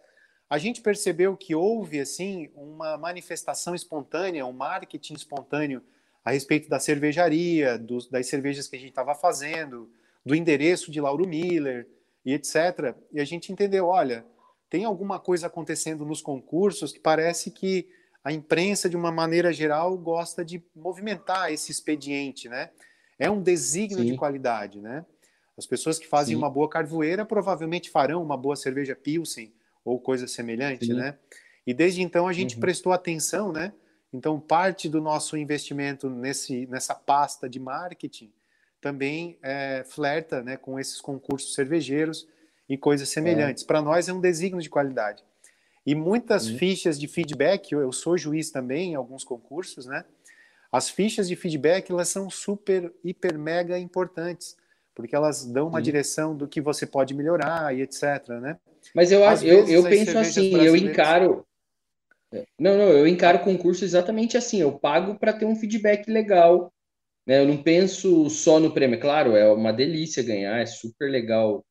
A 0.50 0.58
gente 0.58 0.82
percebeu 0.82 1.34
que 1.34 1.54
houve 1.54 1.98
assim 1.98 2.50
uma 2.54 2.98
manifestação 2.98 3.74
espontânea, 3.74 4.44
um 4.44 4.52
marketing 4.52 5.14
espontâneo 5.14 5.82
a 6.22 6.30
respeito 6.30 6.68
da 6.68 6.78
cervejaria, 6.78 7.78
dos, 7.78 8.06
das 8.10 8.26
cervejas 8.26 8.68
que 8.68 8.76
a 8.76 8.78
gente 8.78 8.90
estava 8.90 9.14
fazendo, 9.14 9.90
do 10.24 10.34
endereço 10.34 10.90
de 10.90 11.00
Lauro 11.00 11.26
Miller 11.26 11.88
e 12.22 12.34
etc. 12.34 12.94
E 13.10 13.18
a 13.18 13.24
gente 13.24 13.50
entendeu, 13.50 13.86
olha, 13.86 14.26
tem 14.68 14.84
alguma 14.84 15.18
coisa 15.18 15.46
acontecendo 15.46 16.04
nos 16.04 16.20
concursos 16.20 16.92
que 16.92 17.00
parece 17.00 17.50
que 17.50 17.88
a 18.22 18.30
imprensa, 18.30 18.90
de 18.90 18.96
uma 18.96 19.10
maneira 19.10 19.54
geral, 19.54 19.96
gosta 19.96 20.44
de 20.44 20.62
movimentar 20.76 21.50
esse 21.50 21.72
expediente, 21.72 22.46
né? 22.46 22.68
É 23.18 23.30
um 23.30 23.40
desígnio 23.40 24.00
Sim. 24.04 24.12
de 24.12 24.18
qualidade, 24.18 24.82
né? 24.82 25.06
As 25.58 25.66
pessoas 25.66 25.98
que 25.98 26.06
fazem 26.06 26.36
Sim. 26.36 26.38
uma 26.38 26.48
boa 26.48 26.68
carvoeira 26.70 27.26
provavelmente 27.26 27.90
farão 27.90 28.22
uma 28.22 28.36
boa 28.36 28.54
cerveja 28.54 28.94
Pilsen 28.94 29.52
ou 29.84 29.98
coisa 29.98 30.28
semelhante, 30.28 30.86
Sim. 30.86 30.94
né? 30.94 31.18
E 31.66 31.74
desde 31.74 32.00
então 32.00 32.28
a 32.28 32.32
gente 32.32 32.54
uhum. 32.54 32.60
prestou 32.60 32.92
atenção, 32.92 33.52
né? 33.52 33.72
Então 34.12 34.38
parte 34.38 34.88
do 34.88 35.00
nosso 35.00 35.36
investimento 35.36 36.08
nesse, 36.08 36.66
nessa 36.66 36.94
pasta 36.94 37.48
de 37.48 37.58
marketing 37.58 38.32
também 38.80 39.36
é, 39.42 39.84
flerta, 39.84 40.42
né, 40.42 40.56
com 40.56 40.78
esses 40.78 41.00
concursos 41.00 41.54
cervejeiros 41.54 42.28
e 42.68 42.78
coisas 42.78 43.08
semelhantes. 43.08 43.64
É. 43.64 43.66
Para 43.66 43.82
nós 43.82 44.08
é 44.08 44.12
um 44.12 44.20
desígnio 44.20 44.62
de 44.62 44.70
qualidade. 44.70 45.24
E 45.84 45.94
muitas 45.94 46.46
uhum. 46.46 46.58
fichas 46.58 46.98
de 46.98 47.08
feedback, 47.08 47.72
eu, 47.72 47.80
eu 47.80 47.92
sou 47.92 48.16
juiz 48.16 48.50
também 48.50 48.92
em 48.92 48.94
alguns 48.94 49.24
concursos, 49.24 49.86
né? 49.86 50.04
As 50.70 50.90
fichas 50.90 51.26
de 51.26 51.34
feedback, 51.34 51.90
elas 51.90 52.08
são 52.08 52.28
super, 52.28 52.92
hiper, 53.02 53.38
mega 53.38 53.78
importantes, 53.78 54.56
porque 54.98 55.14
elas 55.14 55.44
dão 55.44 55.68
uma 55.68 55.80
direção 55.80 56.36
do 56.36 56.48
que 56.48 56.60
você 56.60 56.84
pode 56.84 57.14
melhorar 57.14 57.72
e 57.72 57.82
etc, 57.82 58.28
né? 58.40 58.58
Mas 58.92 59.12
eu, 59.12 59.24
acho, 59.24 59.44
eu, 59.46 59.64
eu 59.68 59.84
penso 59.84 60.18
assim, 60.18 60.56
eu 60.56 60.74
encaro... 60.74 61.46
Não, 62.58 62.76
não, 62.76 62.88
eu 62.88 63.06
encaro 63.06 63.38
concurso 63.38 63.84
exatamente 63.84 64.36
assim, 64.36 64.60
eu 64.60 64.76
pago 64.76 65.16
para 65.16 65.32
ter 65.32 65.44
um 65.44 65.54
feedback 65.54 66.10
legal, 66.10 66.72
né? 67.24 67.40
Eu 67.40 67.46
não 67.46 67.62
penso 67.62 68.28
só 68.28 68.58
no 68.58 68.74
prêmio, 68.74 68.96
é 68.96 69.00
claro, 69.00 69.36
é 69.36 69.48
uma 69.52 69.72
delícia 69.72 70.20
ganhar, 70.20 70.58
é 70.60 70.66
super 70.66 71.08
legal, 71.08 71.64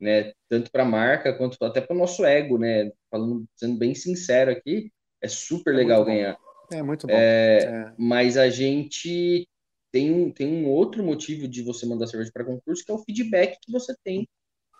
né? 0.00 0.32
Tanto 0.48 0.72
para 0.72 0.82
a 0.82 0.86
marca 0.86 1.32
quanto 1.32 1.56
até 1.64 1.80
para 1.80 1.94
o 1.94 1.98
nosso 1.98 2.24
ego, 2.24 2.58
né? 2.58 2.90
Falando, 3.08 3.44
sendo 3.54 3.78
bem 3.78 3.94
sincero 3.94 4.50
aqui, 4.50 4.90
é 5.22 5.28
super 5.28 5.72
é 5.72 5.76
legal 5.76 6.04
ganhar. 6.04 6.36
É 6.72 6.82
muito 6.82 7.06
bom. 7.06 7.14
É, 7.14 7.58
é. 7.64 7.92
Mas 7.96 8.36
a 8.36 8.50
gente 8.50 9.46
tem 9.92 10.10
um, 10.10 10.30
tem 10.30 10.48
um 10.48 10.68
outro 10.68 11.04
motivo 11.04 11.46
de 11.46 11.62
você 11.62 11.84
mandar 11.86 12.06
cerveja 12.06 12.30
para 12.32 12.44
concurso, 12.44 12.84
que 12.84 12.90
é 12.90 12.94
o 12.94 13.04
feedback 13.04 13.58
que 13.60 13.70
você 13.70 13.94
tem 14.02 14.26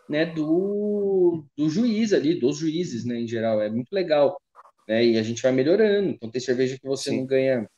né, 0.08 0.26
do, 0.26 1.44
do 1.56 1.68
juiz 1.68 2.12
ali, 2.12 2.38
dos 2.38 2.56
juízes, 2.56 3.04
né, 3.04 3.20
em 3.20 3.28
geral. 3.28 3.60
É 3.60 3.70
muito 3.70 3.92
legal. 3.92 4.40
Né, 4.88 5.04
e 5.04 5.18
a 5.18 5.22
gente 5.22 5.42
vai 5.42 5.52
melhorando. 5.52 6.10
Então 6.10 6.30
tem 6.30 6.40
cerveja 6.40 6.78
que 6.78 6.86
você 6.86 7.10
Sim. 7.10 7.18
não 7.18 7.26
ganha 7.26 7.68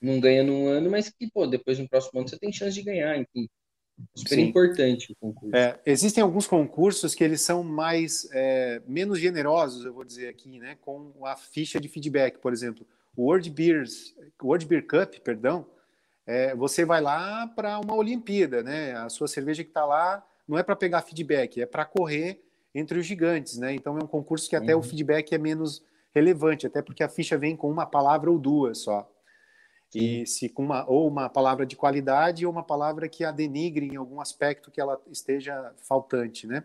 não 0.00 0.18
ganha 0.18 0.42
num 0.42 0.66
ano, 0.66 0.90
mas 0.90 1.08
que, 1.10 1.30
pô, 1.30 1.46
depois 1.46 1.78
no 1.78 1.88
próximo 1.88 2.18
ano 2.18 2.28
você 2.28 2.36
tem 2.36 2.52
chance 2.52 2.74
de 2.74 2.82
ganhar, 2.82 3.16
enfim. 3.16 3.48
Super 4.16 4.34
Sim. 4.34 4.42
importante 4.42 5.12
o 5.12 5.16
concurso. 5.16 5.54
É, 5.54 5.78
existem 5.86 6.20
alguns 6.24 6.46
concursos 6.48 7.14
que 7.14 7.22
eles 7.22 7.40
são 7.40 7.62
mais 7.62 8.28
é, 8.32 8.82
menos 8.84 9.20
generosos, 9.20 9.84
eu 9.84 9.94
vou 9.94 10.04
dizer 10.04 10.26
aqui, 10.26 10.58
né, 10.58 10.76
com 10.80 11.24
a 11.24 11.36
ficha 11.36 11.80
de 11.80 11.88
feedback, 11.88 12.38
por 12.38 12.52
exemplo. 12.52 12.84
O 13.16 13.26
World, 13.26 13.48
Beers, 13.50 14.12
World 14.42 14.66
Beer 14.66 14.84
Cup, 14.84 15.20
perdão, 15.20 15.66
é, 16.26 16.54
você 16.54 16.84
vai 16.84 17.00
lá 17.00 17.46
para 17.48 17.78
uma 17.80 17.94
Olimpíada, 17.94 18.62
né? 18.62 18.92
A 18.94 19.08
sua 19.08 19.26
cerveja 19.26 19.64
que 19.64 19.70
está 19.70 19.84
lá 19.84 20.24
não 20.46 20.58
é 20.58 20.62
para 20.62 20.76
pegar 20.76 21.02
feedback, 21.02 21.60
é 21.60 21.66
para 21.66 21.84
correr 21.84 22.42
entre 22.74 22.98
os 22.98 23.06
gigantes, 23.06 23.58
né? 23.58 23.74
Então 23.74 23.98
é 23.98 24.04
um 24.04 24.06
concurso 24.06 24.48
que 24.48 24.56
até 24.56 24.74
uhum. 24.74 24.80
o 24.80 24.82
feedback 24.82 25.32
é 25.32 25.38
menos 25.38 25.84
relevante, 26.14 26.66
até 26.66 26.82
porque 26.82 27.02
a 27.02 27.08
ficha 27.08 27.36
vem 27.36 27.56
com 27.56 27.70
uma 27.70 27.86
palavra 27.86 28.30
ou 28.30 28.38
duas 28.38 28.78
só. 28.78 29.08
E 29.94 30.26
se 30.26 30.48
com 30.48 30.62
uma 30.62 30.88
ou 30.88 31.06
uma 31.06 31.28
palavra 31.28 31.66
de 31.66 31.76
qualidade 31.76 32.46
ou 32.46 32.52
uma 32.52 32.62
palavra 32.62 33.08
que 33.08 33.24
a 33.24 33.30
denigre 33.30 33.88
em 33.88 33.96
algum 33.96 34.22
aspecto 34.22 34.70
que 34.70 34.80
ela 34.80 34.98
esteja 35.10 35.74
faltante, 35.76 36.46
né? 36.46 36.64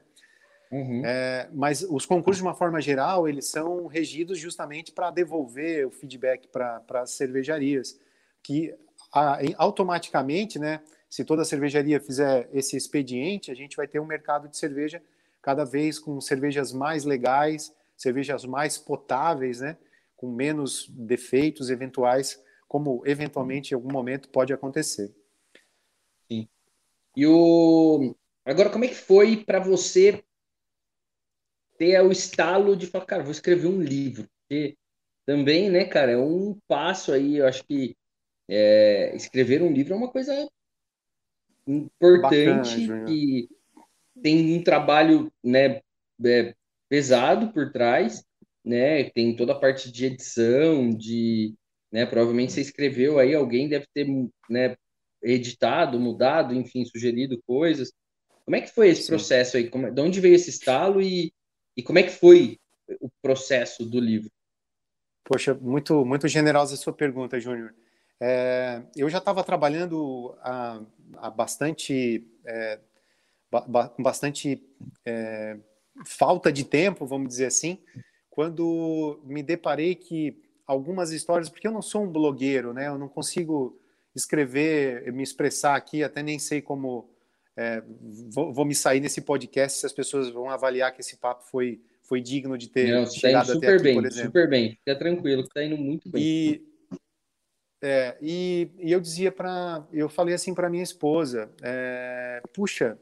Uhum. 0.72 1.01
É, 1.05 1.49
mas 1.53 1.82
os 1.82 2.05
concursos, 2.05 2.41
de 2.41 2.47
uma 2.47 2.55
forma 2.55 2.80
geral, 2.80 3.28
eles 3.28 3.49
são 3.49 3.88
regidos 3.88 4.38
justamente 4.38 4.91
para 4.91 5.12
devolver 5.12 5.88
o 5.88 5.91
feedback 5.91 6.47
para 6.47 6.82
as 6.95 7.12
cervejarias, 7.12 7.99
que 8.43 8.74
automaticamente, 9.58 10.60
né, 10.60 10.82
se 11.10 11.24
toda 11.24 11.45
cervejaria 11.45 11.99
fizer 11.99 12.49
esse 12.53 12.76
expediente, 12.76 13.51
a 13.51 13.55
gente 13.55 13.78
vai 13.78 13.88
ter 13.88 13.99
um 13.99 14.05
mercado 14.05 14.47
de 14.47 14.58
cerveja 14.58 15.01
cada 15.41 15.64
vez 15.64 15.97
com 15.97 16.20
cervejas 16.20 16.74
mais 16.74 17.05
legais, 17.05 17.74
cervejas 17.95 18.45
mais 18.45 18.78
potáveis, 18.78 19.62
né, 19.62 19.78
com 20.16 20.30
menos 20.30 20.89
defeitos 20.89 21.70
eventuais, 21.70 22.43
como 22.68 23.01
eventualmente 23.05 23.72
em 23.72 23.76
algum 23.76 23.91
momento 23.91 24.30
pode 24.30 24.51
acontecer. 24.51 25.16
Sim. 26.28 26.47
E 27.16 27.26
o 27.26 28.14
agora 28.45 28.70
como 28.70 28.86
é 28.86 28.88
que 28.89 28.95
foi 28.95 29.38
para 29.38 29.60
você 29.60 30.24
ter 31.78 32.01
o 32.01 32.12
estalo 32.12 32.76
de 32.76 32.88
falar, 32.88 33.05
cara, 33.05 33.24
vou 33.24 33.32
escrever 33.32 33.68
um 33.68 33.82
livro. 33.82 34.28
Porque 34.41 34.76
também, 35.26 35.70
né, 35.70 35.86
cara, 35.86 36.12
é 36.12 36.18
um 36.18 36.60
passo 36.68 37.12
aí, 37.12 37.38
eu 37.38 37.47
acho 37.47 37.64
que 37.64 37.95
é, 38.50 39.16
escrever 39.16 39.62
um 39.62 39.72
livro 39.72 39.93
é 39.93 39.98
uma 39.98 40.12
coisa 40.12 40.48
importante 41.68 42.88
Bacana, 42.88 43.06
que 43.06 43.50
tem 44.22 44.58
um 44.58 44.64
trabalho, 44.64 45.32
né, 45.43 45.82
é, 46.26 46.56
pesado 46.89 47.52
por 47.52 47.72
trás, 47.72 48.24
né, 48.64 49.10
tem 49.10 49.36
toda 49.36 49.54
a 49.54 49.60
parte 49.60 49.91
de 49.91 50.06
edição, 50.06 50.89
de, 50.89 51.54
né, 51.91 52.06
provavelmente 52.06 52.54
você 52.54 52.62
escreveu 52.62 53.20
aí, 53.20 53.36
alguém 53.36 53.68
deve 53.68 53.86
ter, 53.93 54.08
né, 54.50 54.76
editado, 55.22 56.00
mudado, 56.00 56.54
enfim, 56.54 56.86
sugerido 56.86 57.41
coisas. 57.45 57.91
Como 58.45 58.56
é 58.56 58.62
que 58.62 58.72
foi 58.72 58.89
esse 58.89 59.04
Sim. 59.04 59.10
processo 59.10 59.58
aí? 59.58 59.70
Como, 59.70 59.91
de 59.91 60.02
onde 60.02 60.22
veio 60.22 60.36
esse 60.36 60.50
estalo 60.50 61.02
e 61.02 61.34
e 61.78 61.84
como 61.84 62.00
é 62.00 62.04
que 62.04 62.10
foi 62.10 62.60
o 63.00 63.08
processo 63.22 63.86
do 63.86 64.00
livro? 64.00 64.32
Poxa, 65.24 65.54
muito, 65.54 66.04
muito 66.04 66.28
generosa 66.28 66.74
a 66.74 66.78
sua 66.78 66.91
pergunta, 66.91 67.39
Júnior. 67.39 67.76
É, 68.20 68.82
eu 68.95 69.09
já 69.09 69.20
estava 69.20 69.43
trabalhando 69.43 70.36
há, 70.41 70.82
há 71.18 71.30
bastante, 71.30 72.28
é, 72.45 72.80
ba, 73.51 73.93
bastante 73.99 74.63
é, 75.05 75.57
falta 76.05 76.51
de 76.51 76.63
tempo, 76.63 77.05
vamos 77.05 77.30
dizer 77.30 77.45
assim, 77.45 77.80
quando 78.30 79.22
me 79.24 79.43
deparei 79.43 79.95
que 79.95 80.41
algumas 80.65 81.11
histórias, 81.11 81.49
porque 81.49 81.68
eu 81.68 81.72
não 81.72 81.82
sou 81.82 82.03
um 82.03 82.11
blogueiro, 82.11 82.74
né? 82.74 82.88
Eu 82.88 82.97
não 82.97 83.07
consigo 83.07 83.80
escrever, 84.15 85.11
me 85.13 85.24
expressar 85.24 85.76
aqui, 85.76 86.03
até 86.03 86.22
nem 86.22 86.38
sei 86.39 86.61
como 86.61 87.09
é, 87.55 87.82
vou, 88.30 88.53
vou, 88.53 88.65
me 88.65 88.76
sair 88.76 88.99
nesse 88.99 89.22
podcast 89.22 89.80
se 89.80 89.86
as 89.86 89.91
pessoas 89.91 90.30
vão 90.30 90.47
avaliar 90.47 90.93
que 90.93 91.01
esse 91.01 91.18
papo 91.18 91.43
foi, 91.49 91.82
foi 92.03 92.22
digno 92.22 92.55
de 92.55 92.70
ter 92.70 92.91
Não, 92.91 93.05
tá 93.05 93.09
chegado 93.09 93.47
tá 93.47 93.57
até 93.57 93.74
aqui, 93.74 93.84
bem, 93.84 93.95
por 93.95 94.05
exemplo. 94.05 94.28
Super 94.28 94.47
bem, 94.47 94.72
fica 94.76 94.95
tranquilo, 94.95 95.41
está 95.41 95.63
indo 95.63 95.76
muito 95.76 96.07
bem. 96.07 96.22
E, 96.22 96.66
é, 97.82 98.17
e, 98.21 98.71
e 98.80 98.91
eu 98.91 98.99
dizia 98.99 99.32
para, 99.32 99.86
eu 99.91 100.09
falei 100.09 100.34
assim 100.34 100.53
para 100.53 100.69
minha 100.69 100.84
esposa, 100.84 101.51
é, 101.61 102.41
puxa, 102.53 102.97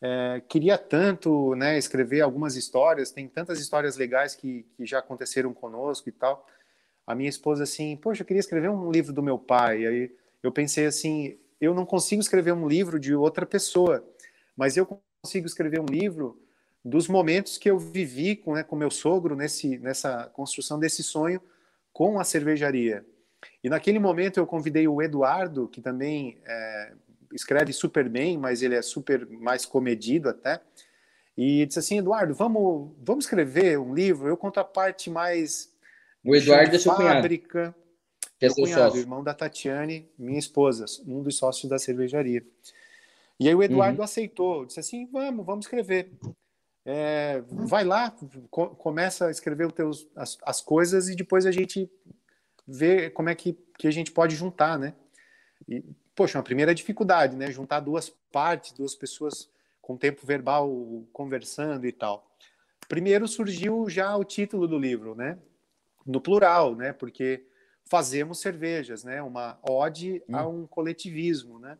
é, 0.00 0.42
queria 0.48 0.78
tanto 0.78 1.54
né, 1.54 1.78
escrever 1.78 2.20
algumas 2.20 2.56
histórias, 2.56 3.10
tem 3.10 3.26
tantas 3.26 3.58
histórias 3.58 3.96
legais 3.96 4.34
que, 4.34 4.66
que 4.76 4.86
já 4.86 4.98
aconteceram 4.98 5.52
conosco 5.52 6.08
e 6.08 6.12
tal. 6.12 6.46
A 7.06 7.14
minha 7.14 7.28
esposa 7.28 7.64
assim, 7.64 7.96
poxa, 7.96 8.22
eu 8.22 8.26
queria 8.26 8.40
escrever 8.40 8.70
um 8.70 8.90
livro 8.90 9.12
do 9.12 9.22
meu 9.22 9.38
pai. 9.38 9.86
Aí 9.86 10.14
eu 10.42 10.52
pensei 10.52 10.86
assim, 10.86 11.38
eu 11.60 11.74
não 11.74 11.86
consigo 11.86 12.20
escrever 12.20 12.52
um 12.52 12.68
livro 12.68 13.00
de 13.00 13.14
outra 13.14 13.46
pessoa, 13.46 14.06
mas 14.56 14.76
eu 14.76 14.86
consigo 15.22 15.46
escrever 15.46 15.80
um 15.80 15.86
livro 15.86 16.38
dos 16.84 17.08
momentos 17.08 17.56
que 17.56 17.70
eu 17.70 17.78
vivi 17.78 18.36
com, 18.36 18.54
né, 18.54 18.62
com 18.62 18.76
meu 18.76 18.90
sogro 18.90 19.34
nesse, 19.34 19.78
nessa 19.78 20.26
construção 20.34 20.78
desse 20.78 21.02
sonho 21.02 21.40
com 21.92 22.20
a 22.20 22.24
cervejaria. 22.24 23.06
E 23.62 23.68
naquele 23.68 23.98
momento 23.98 24.38
eu 24.38 24.46
convidei 24.46 24.86
o 24.86 25.00
Eduardo, 25.00 25.68
que 25.68 25.80
também 25.80 26.38
é, 26.46 26.92
escreve 27.32 27.72
super 27.72 28.08
bem, 28.08 28.38
mas 28.38 28.62
ele 28.62 28.74
é 28.74 28.82
super 28.82 29.26
mais 29.28 29.66
comedido 29.66 30.28
até, 30.28 30.60
e 31.36 31.66
disse 31.66 31.78
assim, 31.78 31.98
Eduardo, 31.98 32.34
vamos, 32.34 32.92
vamos 33.02 33.24
escrever 33.24 33.78
um 33.78 33.94
livro, 33.94 34.28
eu 34.28 34.36
conto 34.36 34.60
a 34.60 34.64
parte 34.64 35.10
mais... 35.10 35.72
O 36.24 36.34
Eduardo 36.34 36.76
é 36.76 36.78
seu 36.78 36.94
fábrica, 36.94 37.74
que 38.38 38.46
é 38.46 38.50
seu 38.50 38.64
cunhado, 38.64 38.82
sócio. 38.82 39.00
irmão 39.00 39.22
da 39.22 39.34
Tatiane, 39.34 40.08
minha 40.16 40.38
esposa, 40.38 40.84
um 41.06 41.22
dos 41.22 41.36
sócios 41.36 41.68
da 41.68 41.78
cervejaria. 41.78 42.44
E 43.38 43.48
aí 43.48 43.54
o 43.54 43.62
Eduardo 43.62 43.98
uhum. 43.98 44.04
aceitou, 44.04 44.64
disse 44.64 44.80
assim, 44.80 45.06
vamos, 45.06 45.44
vamos 45.44 45.66
escrever. 45.66 46.12
É, 46.86 47.42
vai 47.48 47.82
lá, 47.82 48.14
co 48.50 48.68
começa 48.68 49.26
a 49.26 49.30
escrever 49.30 49.72
teus, 49.72 50.06
as, 50.14 50.36
as, 50.42 50.60
coisas 50.60 51.08
e 51.08 51.16
depois 51.16 51.46
a 51.46 51.50
gente 51.50 51.90
vê 52.66 53.10
como 53.10 53.28
é 53.28 53.34
que, 53.34 53.52
que 53.78 53.86
a 53.86 53.90
gente 53.90 54.10
pode 54.10 54.34
juntar, 54.34 54.78
né? 54.78 54.94
E, 55.68 55.82
poxa, 56.14 56.38
uma 56.38 56.44
primeira 56.44 56.74
dificuldade, 56.74 57.36
né? 57.36 57.50
Juntar 57.50 57.80
duas 57.80 58.10
partes, 58.32 58.72
duas 58.72 58.94
pessoas 58.94 59.50
com 59.80 59.96
tempo 59.96 60.26
verbal 60.26 60.70
conversando 61.12 61.86
e 61.86 61.92
tal. 61.92 62.30
Primeiro 62.88 63.26
surgiu 63.28 63.88
já 63.88 64.16
o 64.16 64.24
título 64.24 64.66
do 64.66 64.78
livro, 64.78 65.14
né? 65.14 65.38
No 66.06 66.20
plural, 66.20 66.74
né? 66.74 66.92
Porque 66.92 67.46
fazemos 67.84 68.40
cervejas, 68.40 69.04
né? 69.04 69.22
Uma 69.22 69.58
ode 69.62 70.22
hum. 70.28 70.36
a 70.36 70.46
um 70.46 70.66
coletivismo, 70.66 71.58
né? 71.58 71.78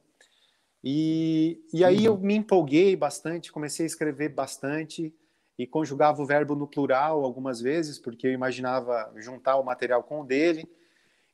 E, 0.82 1.64
e 1.72 1.82
aí 1.82 2.04
eu 2.04 2.18
me 2.18 2.34
empolguei 2.34 2.94
bastante, 2.94 3.50
comecei 3.50 3.84
a 3.84 3.86
escrever 3.86 4.28
bastante 4.28 5.14
e 5.58 5.66
conjugava 5.66 6.20
o 6.20 6.26
verbo 6.26 6.54
no 6.54 6.66
plural 6.66 7.24
algumas 7.24 7.60
vezes, 7.60 7.98
porque 7.98 8.26
eu 8.26 8.32
imaginava 8.32 9.12
juntar 9.16 9.56
o 9.56 9.64
material 9.64 10.02
com 10.02 10.20
o 10.20 10.24
dele. 10.24 10.68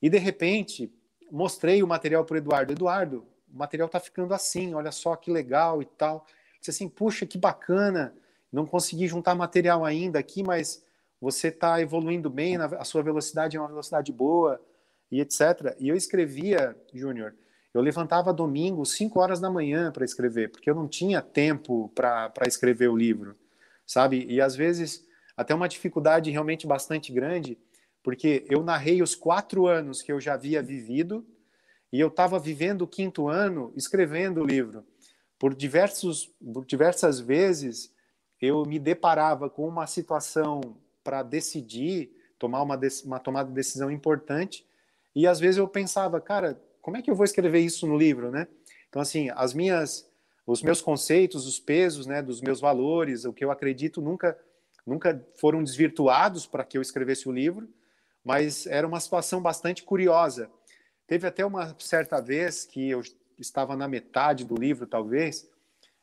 E 0.03 0.11
de 0.11 0.19
repente 0.19 0.93
mostrei 1.31 1.83
o 1.83 1.87
material 1.87 2.25
para 2.25 2.35
o 2.35 2.39
Eduardo. 2.39 2.73
Eduardo, 2.73 3.27
o 3.53 3.59
material 3.59 3.87
está 3.87 3.99
ficando 3.99 4.35
assim, 4.35 4.75
olha 4.75 4.93
só 4.93 5.17
que 5.17 5.31
legal 5.31 5.81
e 5.81 5.85
tal. 5.85 6.27
Disse 6.59 6.71
assim, 6.71 6.89
puxa, 6.89 7.25
que 7.25 7.39
bacana, 7.39 8.15
não 8.53 8.67
consegui 8.67 9.07
juntar 9.07 9.35
material 9.35 9.85
ainda 9.85 10.19
aqui, 10.19 10.43
mas 10.43 10.85
você 11.21 11.49
está 11.49 11.81
evoluindo 11.81 12.29
bem, 12.29 12.57
a 12.57 12.85
sua 12.85 13.03
velocidade 13.03 13.57
é 13.57 13.61
uma 13.61 13.69
velocidade 13.69 14.13
boa, 14.13 14.61
e 15.11 15.21
etc. 15.21 15.77
E 15.79 15.89
eu 15.89 15.97
escrevia, 15.97 16.77
Júnior, 16.95 17.35
eu 17.75 17.81
levantava 17.81 18.33
domingo, 18.33 18.85
5 18.85 19.19
horas 19.21 19.41
da 19.41 19.51
manhã 19.51 19.93
para 19.93 20.05
escrever, 20.05 20.51
porque 20.51 20.71
eu 20.71 20.75
não 20.75 20.89
tinha 20.89 21.21
tempo 21.21 21.91
para 21.95 22.33
escrever 22.47 22.89
o 22.89 22.97
livro, 22.97 23.37
sabe? 23.91 24.25
E 24.29 24.41
às 24.41 24.55
vezes 24.55 25.05
até 25.37 25.53
uma 25.53 25.69
dificuldade 25.69 26.31
realmente 26.31 26.65
bastante 26.65 27.13
grande, 27.13 27.59
porque 28.05 28.47
eu 28.49 28.63
narrei 28.63 29.03
os 29.03 29.17
quatro 29.17 29.67
anos 29.67 30.01
que 30.01 30.13
eu 30.13 30.21
já 30.21 30.35
havia 30.35 30.63
vivido 30.63 31.27
e 31.93 31.99
eu 31.99 32.07
estava 32.07 32.39
vivendo 32.39 32.83
o 32.83 32.87
quinto 32.87 33.27
ano 33.27 33.73
escrevendo 33.75 34.43
o 34.43 34.47
livro. 34.47 34.85
Por, 35.37 35.57
diversos, 35.57 36.33
por 36.53 36.65
diversas 36.65 37.19
vezes 37.19 37.93
eu 38.41 38.65
me 38.65 38.79
deparava 38.79 39.51
com 39.51 39.67
uma 39.67 39.89
situação 39.89 40.61
para 41.03 41.25
decidir, 41.25 42.13
tomar 42.39 42.63
uma, 42.63 42.79
uma 43.05 43.19
tomada 43.19 43.49
de 43.49 43.55
decisão 43.57 43.91
importante, 43.91 44.65
e 45.17 45.27
às 45.27 45.41
vezes 45.41 45.59
eu 45.59 45.67
pensava, 45.67 46.21
cara, 46.21 46.63
como 46.81 46.97
é 46.97 47.03
que 47.03 47.11
eu 47.11 47.17
vou 47.17 47.25
escrever 47.25 47.59
isso 47.59 47.89
no 47.89 47.99
livro, 47.99 48.31
né? 48.31 48.47
Então, 48.89 49.03
assim, 49.03 49.31
as 49.35 49.53
minhas, 49.53 50.09
os 50.51 50.63
meus 50.63 50.83
conceitos, 50.83 51.47
os 51.47 51.61
pesos, 51.61 52.07
né, 52.07 52.21
dos 52.21 52.41
meus 52.41 52.61
valores, 52.61 53.25
o 53.25 53.33
que 53.33 53.45
eu 53.45 53.53
acredito 53.53 54.01
nunca, 54.01 54.37
nunca 54.85 55.25
foram 55.37 55.63
desvirtuados 55.63 56.45
para 56.47 56.65
que 56.65 56.77
eu 56.77 56.83
escrevesse 56.83 57.29
o 57.29 57.33
livro, 57.33 57.69
mas 58.25 58.67
era 58.67 58.87
uma 58.87 58.99
situação 58.99 59.41
bastante 59.41 59.85
curiosa. 59.85 60.51
Teve 61.07 61.27
até 61.27 61.47
uma 61.47 61.75
certa 61.79 62.21
vez 62.21 62.65
que 62.65 62.91
eu 62.91 63.01
estava 63.39 63.77
na 63.77 63.87
metade 63.87 64.45
do 64.45 64.57
livro, 64.57 64.87
talvez, 64.87 65.49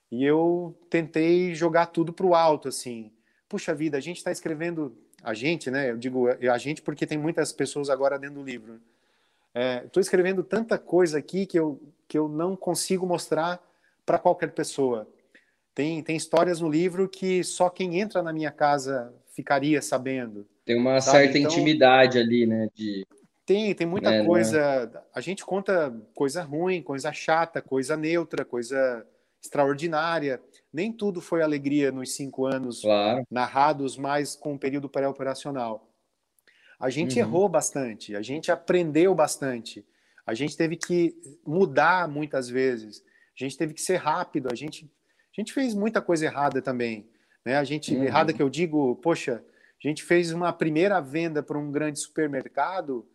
e 0.10 0.24
eu 0.24 0.78
tentei 0.90 1.54
jogar 1.54 1.88
tudo 1.88 2.14
para 2.14 2.26
o 2.26 2.34
alto, 2.34 2.70
assim. 2.70 3.12
Puxa 3.50 3.76
vida, 3.76 3.98
a 3.98 4.02
gente 4.02 4.18
está 4.18 4.32
escrevendo, 4.32 4.98
a 5.22 5.34
gente, 5.34 5.70
né? 5.70 5.92
Eu 5.92 5.98
digo 5.98 6.28
a 6.30 6.58
gente 6.58 6.82
porque 6.82 7.06
tem 7.06 7.18
muitas 7.18 7.52
pessoas 7.52 7.90
agora 7.90 8.18
dentro 8.18 8.36
do 8.36 8.44
livro. 8.44 8.80
Estou 9.84 10.00
é, 10.00 10.02
escrevendo 10.02 10.42
tanta 10.44 10.78
coisa 10.78 11.18
aqui 11.18 11.46
que 11.46 11.60
eu, 11.60 11.82
que 12.08 12.18
eu 12.18 12.30
não 12.30 12.56
consigo 12.56 13.06
mostrar 13.06 13.62
para 14.08 14.18
qualquer 14.18 14.54
pessoa. 14.54 15.06
Tem, 15.76 16.02
tem 16.02 16.16
histórias 16.16 16.62
no 16.62 16.70
livro 16.70 17.08
que 17.10 17.44
só 17.44 17.70
quem 17.70 18.00
entra 18.00 18.24
na 18.24 18.32
minha 18.32 18.50
casa 18.50 19.14
ficaria 19.36 19.82
sabendo. 19.82 20.48
Tem 20.66 20.80
uma 20.80 21.00
sabe? 21.02 21.26
certa 21.26 21.38
então, 21.38 21.52
intimidade 21.52 22.18
ali, 22.18 22.48
né? 22.48 22.70
De... 22.74 23.06
Tem, 23.46 23.76
tem 23.76 23.86
muita 23.86 24.10
é, 24.10 24.26
coisa. 24.26 24.88
Né? 24.88 25.02
A 25.14 25.22
gente 25.22 25.46
conta 25.46 25.94
coisa 26.16 26.42
ruim, 26.42 26.82
coisa 26.82 27.12
chata, 27.12 27.62
coisa 27.62 27.98
neutra, 27.98 28.46
coisa 28.46 29.06
extraordinária. 29.44 30.42
Nem 30.74 30.92
tudo 30.92 31.22
foi 31.22 31.44
alegria 31.44 31.92
nos 31.92 32.16
cinco 32.16 32.46
anos 32.46 32.82
claro. 32.82 33.28
narrados, 33.30 33.98
mas 33.98 34.36
com 34.36 34.56
o 34.56 34.60
período 34.60 34.90
pré-operacional. 34.90 35.92
A 36.80 36.90
gente 36.90 37.20
uhum. 37.20 37.28
errou 37.28 37.50
bastante, 37.50 38.16
a 38.16 38.22
gente 38.22 38.52
aprendeu 38.52 39.14
bastante, 39.14 39.84
a 40.26 40.34
gente 40.36 40.56
teve 40.56 40.76
que 40.76 41.16
mudar 41.46 42.08
muitas 42.08 42.48
vezes, 42.48 43.04
a 43.38 43.48
gente 43.48 43.58
teve 43.58 43.74
que 43.74 43.82
ser 43.82 43.98
rápido, 43.98 44.50
a 44.52 44.56
gente, 44.56 44.86
a 44.86 45.42
gente 45.42 45.54
fez 45.54 45.74
muita 45.74 46.02
coisa 46.02 46.26
errada 46.26 46.62
também. 46.62 47.10
Né? 47.46 47.58
A 47.58 47.64
gente, 47.64 47.96
uhum. 47.96 48.04
errada 48.04 48.34
que 48.34 48.42
eu 48.42 48.50
digo, 48.50 48.96
poxa, 48.98 49.44
a 49.84 49.88
gente 49.88 50.04
fez 50.04 50.32
uma 50.32 50.52
primeira 50.52 51.00
venda 51.00 51.44
para 51.44 51.58
um 51.58 51.72
grande 51.72 52.00
supermercado 52.00 53.08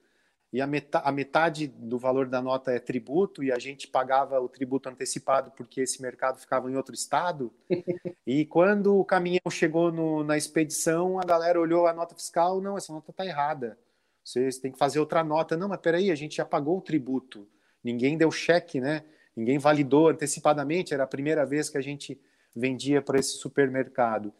e 0.52 0.60
a 0.60 0.66
metade, 0.66 1.08
a 1.08 1.10
metade, 1.10 1.66
do 1.66 1.98
valor 1.98 2.28
da 2.28 2.42
nota 2.42 2.72
é 2.72 2.78
tributo, 2.78 3.42
e 3.42 3.50
a 3.50 3.58
gente 3.58 3.88
pagava 3.88 4.38
o 4.38 4.48
tributo 4.48 4.86
antecipado 4.86 5.50
porque 5.52 5.80
esse 5.80 6.02
mercado 6.02 6.38
ficava 6.38 6.70
em 6.70 6.76
outro 6.76 6.94
estado. 6.94 7.50
e 8.26 8.44
quando 8.44 8.98
o 8.98 9.04
caminhão 9.04 9.50
chegou 9.50 9.90
no, 9.90 10.22
na 10.22 10.36
expedição, 10.36 11.18
a 11.18 11.24
galera 11.24 11.58
olhou 11.58 11.86
a 11.86 11.94
nota 11.94 12.14
fiscal, 12.14 12.60
não, 12.60 12.76
essa 12.76 12.92
nota 12.92 13.10
está 13.10 13.24
errada. 13.24 13.78
Vocês 14.22 14.58
têm 14.58 14.70
que 14.70 14.78
fazer 14.78 15.00
outra 15.00 15.24
nota. 15.24 15.56
Não, 15.56 15.68
mas 15.68 15.80
peraí, 15.80 16.10
a 16.10 16.14
gente 16.14 16.36
já 16.36 16.44
pagou 16.44 16.76
o 16.76 16.82
tributo. 16.82 17.48
Ninguém 17.82 18.18
deu 18.18 18.30
cheque, 18.30 18.78
né? 18.78 19.04
Ninguém 19.36 19.58
validou 19.58 20.08
antecipadamente, 20.08 20.92
era 20.92 21.04
a 21.04 21.06
primeira 21.06 21.46
vez 21.46 21.70
que 21.70 21.78
a 21.78 21.82
gente 21.82 22.20
vendia 22.54 23.00
para 23.00 23.18
esse 23.18 23.38
supermercado. 23.38 24.32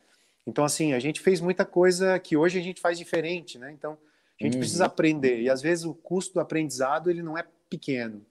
Então, 0.47 0.64
assim, 0.64 0.93
a 0.93 0.99
gente 0.99 1.20
fez 1.20 1.40
muita 1.40 1.64
coisa 1.64 2.18
que 2.18 2.36
hoje 2.36 2.59
a 2.59 2.62
gente 2.62 2.80
faz 2.80 2.99
diferente, 2.99 3.59
né? 3.59 3.72
Então, 3.72 3.97
a 4.40 4.45
gente 4.45 4.55
uhum. 4.55 4.61
precisa 4.61 4.86
aprender 4.86 5.40
e 5.40 5.49
às 5.49 5.62
vezes 5.62 5.84
o 5.84 5.95
custo 5.95 6.34
do 6.34 6.40
aprendizado 6.40 7.09
ele 7.09 7.22
não 7.22 7.38
é 7.38 7.45
pequeno. 7.70 8.24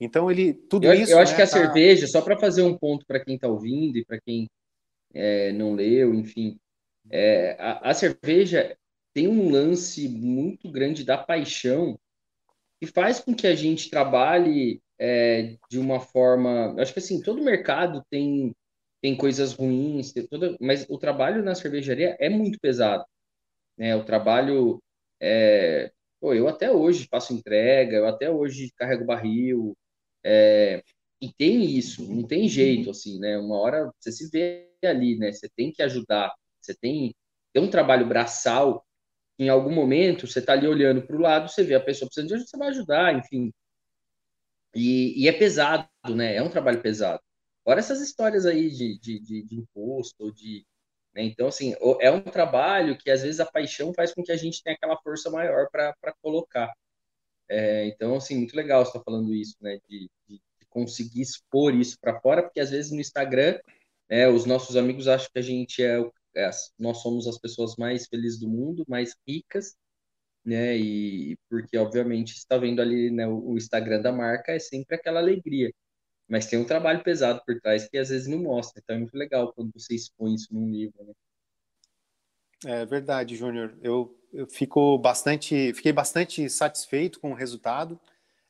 Então 0.00 0.30
ele 0.30 0.54
tudo 0.54 0.86
eu, 0.86 0.94
isso. 0.94 1.12
Eu 1.12 1.18
acho 1.18 1.32
né, 1.32 1.36
que 1.36 1.42
a 1.42 1.46
tá... 1.46 1.52
cerveja, 1.52 2.06
só 2.06 2.22
para 2.22 2.38
fazer 2.38 2.62
um 2.62 2.76
ponto 2.76 3.04
para 3.04 3.20
quem 3.20 3.34
está 3.34 3.48
ouvindo 3.48 3.98
e 3.98 4.04
para 4.04 4.20
quem 4.20 4.48
é, 5.12 5.52
não 5.52 5.74
leu, 5.74 6.14
enfim, 6.14 6.58
é, 7.10 7.56
a, 7.58 7.90
a, 7.90 7.94
cerveja 7.94 8.76
tem 9.12 9.26
um 9.26 9.50
lance 9.50 10.08
muito 10.08 10.70
grande 10.70 11.04
da 11.04 11.18
paixão 11.18 11.98
que 12.80 12.86
faz 12.86 13.18
com 13.18 13.34
que 13.34 13.46
a 13.46 13.54
gente 13.54 13.90
trabalhe 13.90 14.80
é, 15.00 15.56
de 15.70 15.78
uma 15.78 15.98
forma. 16.00 16.74
Acho 16.80 16.92
que 16.92 16.98
assim 16.98 17.22
todo 17.22 17.42
mercado 17.42 18.04
tem 18.10 18.54
tem 19.02 19.16
coisas 19.16 19.54
ruins, 19.54 20.12
tem 20.12 20.26
toda, 20.26 20.58
mas 20.60 20.86
o 20.90 20.98
trabalho 20.98 21.42
na 21.42 21.54
cervejaria 21.54 22.16
é 22.20 22.28
muito 22.28 22.58
pesado. 22.60 23.02
Né? 23.78 23.96
O 23.96 24.04
trabalho 24.04 24.82
é, 25.20 25.90
pô, 26.20 26.34
eu 26.34 26.48
até 26.48 26.70
hoje 26.70 27.08
faço 27.10 27.32
entrega, 27.34 27.96
eu 27.96 28.06
até 28.06 28.30
hoje 28.30 28.70
carrego 28.76 29.06
barril, 29.06 29.74
é, 30.24 30.82
e 31.20 31.32
tem 31.32 31.64
isso, 31.64 32.06
não 32.12 32.26
tem 32.26 32.48
jeito, 32.48 32.90
assim, 32.90 33.18
né? 33.18 33.38
Uma 33.38 33.58
hora 33.58 33.92
você 33.98 34.12
se 34.12 34.30
vê 34.30 34.70
ali, 34.84 35.18
né? 35.18 35.32
Você 35.32 35.48
tem 35.56 35.72
que 35.72 35.82
ajudar, 35.82 36.34
você 36.60 36.74
tem, 36.74 37.14
tem 37.52 37.62
um 37.62 37.70
trabalho 37.70 38.06
braçal, 38.06 38.84
em 39.38 39.48
algum 39.48 39.72
momento 39.72 40.26
você 40.26 40.42
tá 40.42 40.52
ali 40.52 40.66
olhando 40.66 41.02
para 41.02 41.16
o 41.16 41.20
lado, 41.20 41.48
você 41.50 41.62
vê 41.64 41.74
a 41.74 41.80
pessoa 41.80 42.08
precisando 42.08 42.28
de 42.28 42.34
ajuda, 42.34 42.50
você 42.50 42.56
vai 42.58 42.68
ajudar, 42.68 43.18
enfim. 43.18 43.52
E, 44.74 45.24
e, 45.24 45.28
é 45.28 45.32
pesado, 45.32 45.88
né? 46.14 46.36
É 46.36 46.42
um 46.42 46.50
trabalho 46.50 46.80
pesado. 46.80 47.20
Fora 47.64 47.80
essas 47.80 48.00
histórias 48.00 48.46
aí 48.46 48.70
de, 48.70 48.98
de, 48.98 49.20
de, 49.20 49.42
de 49.44 49.56
imposto, 49.56 50.32
de 50.32 50.64
né? 51.14 51.22
Então, 51.24 51.48
assim, 51.48 51.74
é 52.00 52.10
um 52.10 52.20
trabalho 52.22 52.96
que 52.96 53.10
às 53.10 53.22
vezes 53.22 53.40
a 53.40 53.46
paixão 53.46 53.92
faz 53.94 54.12
com 54.14 54.22
que 54.22 54.32
a 54.32 54.36
gente 54.36 54.62
tenha 54.62 54.76
aquela 54.76 54.96
força 55.02 55.30
maior 55.30 55.68
para 55.70 56.14
colocar. 56.22 56.72
É, 57.48 57.86
então, 57.88 58.16
assim, 58.16 58.36
muito 58.38 58.56
legal 58.56 58.84
você 58.84 58.90
estar 58.90 59.00
tá 59.00 59.04
falando 59.04 59.34
isso, 59.34 59.56
né? 59.60 59.78
De, 59.88 60.08
de, 60.28 60.40
conseguir 60.68 61.22
expor 61.22 61.74
isso 61.74 61.98
para 62.00 62.20
fora, 62.20 62.42
porque 62.44 62.60
às 62.60 62.70
vezes 62.70 62.92
no 62.92 63.00
Instagram, 63.00 63.58
né, 64.08 64.28
os 64.28 64.46
nossos 64.46 64.76
amigos 64.76 65.08
acham 65.08 65.28
que 65.32 65.38
a 65.40 65.42
gente 65.42 65.82
é, 65.82 65.98
é, 66.36 66.50
nós 66.78 66.98
somos 67.02 67.26
as 67.26 67.38
pessoas 67.38 67.74
mais 67.76 68.06
felizes 68.06 68.38
do 68.38 68.48
mundo, 68.48 68.84
mais 68.88 69.16
ricas, 69.26 69.74
né? 70.44 70.76
E 70.76 71.36
porque, 71.48 71.76
obviamente, 71.78 72.32
está 72.34 72.56
vendo 72.58 72.80
ali 72.80 73.10
né, 73.10 73.26
o 73.26 73.56
Instagram 73.56 74.00
da 74.02 74.12
marca, 74.12 74.52
é 74.52 74.58
sempre 74.58 74.96
aquela 74.96 75.20
alegria 75.20 75.70
mas 76.30 76.46
tem 76.46 76.60
um 76.60 76.64
trabalho 76.64 77.02
pesado 77.02 77.42
por 77.44 77.60
trás 77.60 77.88
que 77.88 77.98
às 77.98 78.08
vezes 78.08 78.28
não 78.28 78.38
mostra. 78.38 78.80
Então 78.80 78.94
é 78.94 78.98
muito 79.00 79.16
legal 79.16 79.52
quando 79.52 79.72
você 79.74 79.96
expõe 79.96 80.36
isso 80.36 80.54
num 80.54 80.70
livro. 80.70 81.04
Né? 81.04 81.12
É 82.66 82.86
verdade, 82.86 83.34
Júnior. 83.34 83.76
Eu, 83.82 84.16
eu 84.32 84.46
fico 84.46 84.96
bastante, 84.96 85.74
fiquei 85.74 85.92
bastante 85.92 86.48
satisfeito 86.48 87.18
com 87.18 87.32
o 87.32 87.34
resultado. 87.34 87.98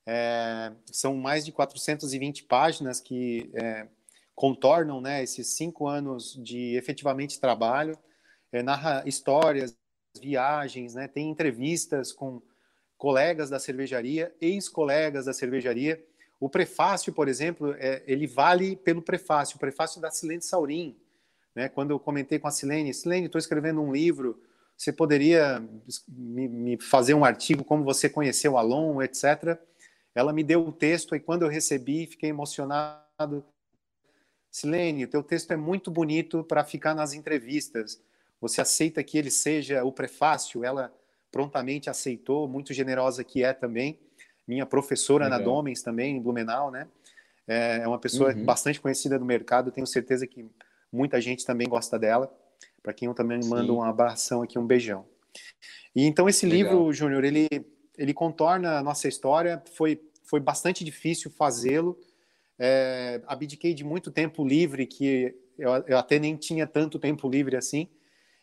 É, 0.06 0.72
são 0.92 1.16
mais 1.16 1.46
de 1.46 1.52
420 1.52 2.44
páginas 2.44 3.00
que 3.00 3.50
é, 3.54 3.88
contornam 4.34 5.00
né, 5.00 5.22
esses 5.22 5.56
cinco 5.56 5.88
anos 5.88 6.34
de 6.34 6.76
efetivamente 6.76 7.40
trabalho. 7.40 7.98
É, 8.52 8.62
narra 8.62 9.02
histórias, 9.06 9.74
viagens, 10.18 10.94
né, 10.94 11.06
tem 11.06 11.30
entrevistas 11.30 12.12
com 12.12 12.40
colegas 12.96 13.50
da 13.50 13.58
cervejaria, 13.58 14.34
ex-colegas 14.40 15.26
da 15.26 15.32
cervejaria 15.32 16.02
o 16.40 16.48
prefácio, 16.48 17.12
por 17.12 17.28
exemplo, 17.28 17.74
é, 17.78 18.02
ele 18.06 18.26
vale 18.26 18.74
pelo 18.74 19.02
prefácio, 19.02 19.56
o 19.56 19.60
prefácio 19.60 20.00
da 20.00 20.10
Silene 20.10 20.40
Saurim. 20.40 20.96
Né? 21.54 21.68
Quando 21.68 21.90
eu 21.90 22.00
comentei 22.00 22.38
com 22.38 22.48
a 22.48 22.50
Silene, 22.50 22.94
Silene, 22.94 23.26
estou 23.26 23.38
escrevendo 23.38 23.82
um 23.82 23.92
livro, 23.92 24.42
você 24.74 24.90
poderia 24.90 25.62
me, 26.08 26.48
me, 26.48 26.80
fazer 26.80 27.12
um 27.12 27.26
artigo 27.26 27.62
como 27.62 27.84
você 27.84 28.08
conheceu 28.08 28.56
Alon, 28.56 29.02
etc. 29.02 29.58
Ela 30.14 30.32
me 30.32 30.42
deu 30.42 30.66
o 30.66 30.72
texto 30.72 31.14
e 31.14 31.20
quando 31.20 31.42
eu 31.42 31.48
recebi, 31.48 32.06
fiquei 32.06 32.30
emocionado. 32.30 33.44
Silene, 34.50 35.04
o 35.04 35.08
teu 35.08 35.22
texto 35.22 35.52
é 35.52 35.56
muito 35.56 35.90
bonito 35.90 36.42
para 36.42 36.64
ficar 36.64 36.94
nas 36.94 37.12
entrevistas. 37.12 38.02
Você 38.40 38.60
aceita 38.60 39.02
que 39.02 39.18
ele 39.18 39.30
seja 39.30 39.84
o 39.84 39.92
prefácio? 39.92 40.64
Ela 40.64 40.92
prontamente 41.30 41.88
aceitou, 41.90 42.48
muito 42.48 42.72
generosa 42.72 43.22
que 43.22 43.44
é 43.44 43.52
também 43.52 43.98
minha 44.46 44.66
professora 44.66 45.24
Legal. 45.24 45.38
Ana 45.38 45.44
Domens 45.44 45.82
também, 45.82 46.16
em 46.16 46.20
Blumenau, 46.20 46.70
né? 46.70 46.88
É, 47.46 47.80
é 47.82 47.88
uma 47.88 47.98
pessoa 47.98 48.34
uhum. 48.34 48.44
bastante 48.44 48.80
conhecida 48.80 49.18
do 49.18 49.24
mercado, 49.24 49.70
tenho 49.70 49.86
certeza 49.86 50.26
que 50.26 50.48
muita 50.92 51.20
gente 51.20 51.44
também 51.44 51.68
gosta 51.68 51.98
dela. 51.98 52.32
Para 52.82 52.92
quem 52.92 53.06
eu 53.06 53.14
também 53.14 53.42
Sim. 53.42 53.50
mando 53.50 53.76
um 53.76 53.82
abração 53.82 54.42
aqui, 54.42 54.58
um 54.58 54.66
beijão. 54.66 55.04
E 55.94 56.06
então 56.06 56.28
esse 56.28 56.46
Legal. 56.46 56.72
livro, 56.72 56.92
Júnior, 56.92 57.24
ele 57.24 57.48
ele 57.98 58.14
contorna 58.14 58.78
a 58.78 58.82
nossa 58.82 59.06
história. 59.08 59.62
Foi 59.74 60.00
foi 60.24 60.40
bastante 60.40 60.84
difícil 60.84 61.30
fazê-lo. 61.30 61.98
É, 62.58 63.20
abdiquei 63.26 63.74
de 63.74 63.84
muito 63.84 64.10
tempo 64.10 64.46
livre 64.46 64.86
que 64.86 65.34
eu, 65.58 65.70
eu, 65.86 65.98
até 65.98 66.18
nem 66.18 66.36
tinha 66.36 66.66
tanto 66.66 66.98
tempo 66.98 67.28
livre 67.28 67.56
assim 67.56 67.88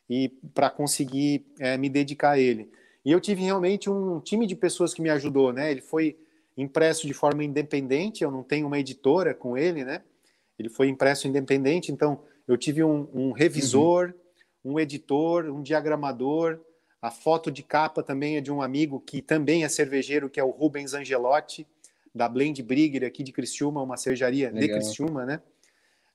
e 0.09 0.29
para 0.53 0.69
conseguir 0.69 1.45
é, 1.59 1.77
me 1.77 1.89
dedicar 1.89 2.31
a 2.31 2.39
ele. 2.39 2.69
E 3.03 3.11
eu 3.11 3.21
tive 3.21 3.41
realmente 3.41 3.89
um 3.89 4.19
time 4.19 4.45
de 4.45 4.55
pessoas 4.55 4.93
que 4.93 5.01
me 5.01 5.09
ajudou, 5.09 5.53
né? 5.53 5.71
Ele 5.71 5.81
foi 5.81 6.17
impresso 6.57 7.05
de 7.05 7.13
forma 7.13 7.43
independente, 7.43 8.23
eu 8.23 8.31
não 8.31 8.43
tenho 8.43 8.67
uma 8.67 8.79
editora 8.79 9.33
com 9.33 9.57
ele, 9.57 9.85
né? 9.85 10.01
Ele 10.57 10.69
foi 10.69 10.87
impresso 10.89 11.27
independente, 11.27 11.91
então 11.91 12.19
eu 12.47 12.57
tive 12.57 12.83
um, 12.83 13.07
um 13.13 13.31
revisor, 13.31 14.13
uhum. 14.63 14.73
um 14.73 14.79
editor, 14.79 15.45
um 15.45 15.61
diagramador. 15.61 16.59
A 17.01 17.11
foto 17.11 17.51
de 17.51 17.61
capa 17.61 18.01
também 18.01 18.37
é 18.37 18.41
de 18.41 18.51
um 18.51 18.61
amigo 18.61 18.99
que 18.99 19.21
também 19.21 19.63
é 19.63 19.69
cervejeiro, 19.69 20.29
que 20.29 20.39
é 20.39 20.43
o 20.43 20.49
Rubens 20.49 20.93
Angelotti, 20.93 21.67
da 22.13 22.27
Blend 22.27 22.61
Brigger 22.63 23.05
aqui 23.05 23.21
de 23.21 23.31
Criciúma, 23.31 23.81
uma 23.81 23.97
cervejaria 23.97 24.49
Legal. 24.49 24.79
de 24.79 24.85
Criciúma, 24.85 25.25
né? 25.25 25.41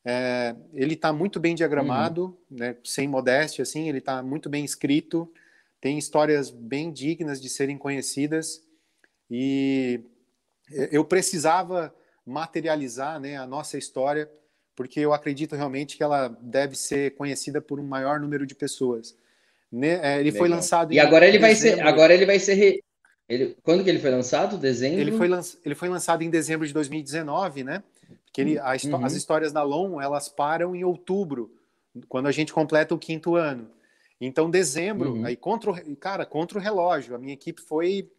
É, 0.04 0.56
ele 0.74 0.94
está 0.94 1.12
muito 1.12 1.38
bem 1.38 1.54
diagramado, 1.54 2.36
uhum. 2.50 2.58
né, 2.58 2.76
sem 2.82 3.06
modéstia, 3.06 3.62
assim, 3.62 3.88
ele 3.88 3.98
está 3.98 4.22
muito 4.22 4.48
bem 4.48 4.64
escrito, 4.64 5.32
tem 5.80 5.96
histórias 5.96 6.50
bem 6.50 6.92
dignas 6.92 7.40
de 7.40 7.48
serem 7.48 7.78
conhecidas 7.78 8.62
e 9.30 10.00
eu 10.90 11.04
precisava 11.04 11.94
materializar 12.24 13.20
né, 13.20 13.36
a 13.36 13.46
nossa 13.46 13.76
história, 13.76 14.30
porque 14.74 15.00
eu 15.00 15.12
acredito 15.12 15.56
realmente 15.56 15.96
que 15.96 16.02
ela 16.02 16.28
deve 16.40 16.76
ser 16.76 17.14
conhecida 17.14 17.60
por 17.60 17.78
um 17.78 17.86
maior 17.86 18.20
número 18.20 18.46
de 18.46 18.54
pessoas. 18.54 19.16
Né? 19.70 20.00
É, 20.02 20.14
ele 20.20 20.30
Legal. 20.30 20.38
foi 20.38 20.48
lançado 20.48 20.92
e 20.92 21.00
agora 21.00 21.26
ele 21.26 21.38
vai 21.38 21.54
ser 21.54 21.80
agora 21.80 22.12
ele 22.12 22.26
vai 22.26 22.38
ser 22.38 22.54
re... 22.54 22.84
ele... 23.26 23.56
quando 23.62 23.82
que 23.82 23.88
ele 23.88 23.98
foi 23.98 24.10
lançado 24.10 24.58
dezembro 24.58 25.00
ele 25.00 25.12
foi 25.12 25.28
lan... 25.28 25.40
ele 25.64 25.74
foi 25.74 25.88
lançado 25.88 26.20
em 26.20 26.28
dezembro 26.28 26.66
de 26.66 26.74
2019 26.74 27.64
né 27.64 27.82
porque 28.32 28.40
ele, 28.40 28.58
uhum. 28.58 29.04
as 29.04 29.12
histórias 29.12 29.52
da 29.52 29.62
Long, 29.62 30.00
elas 30.00 30.26
param 30.26 30.74
em 30.74 30.82
outubro, 30.82 31.54
quando 32.08 32.28
a 32.28 32.32
gente 32.32 32.50
completa 32.50 32.94
o 32.94 32.98
quinto 32.98 33.36
ano. 33.36 33.70
Então, 34.18 34.50
dezembro, 34.50 35.16
uhum. 35.16 35.26
aí 35.26 35.36
contra 35.36 35.70
o, 35.70 35.96
cara, 35.96 36.24
contra 36.24 36.58
o 36.58 36.60
relógio, 36.60 37.14
a 37.14 37.18
minha 37.18 37.34
equipe 37.34 37.60
foi 37.60 38.10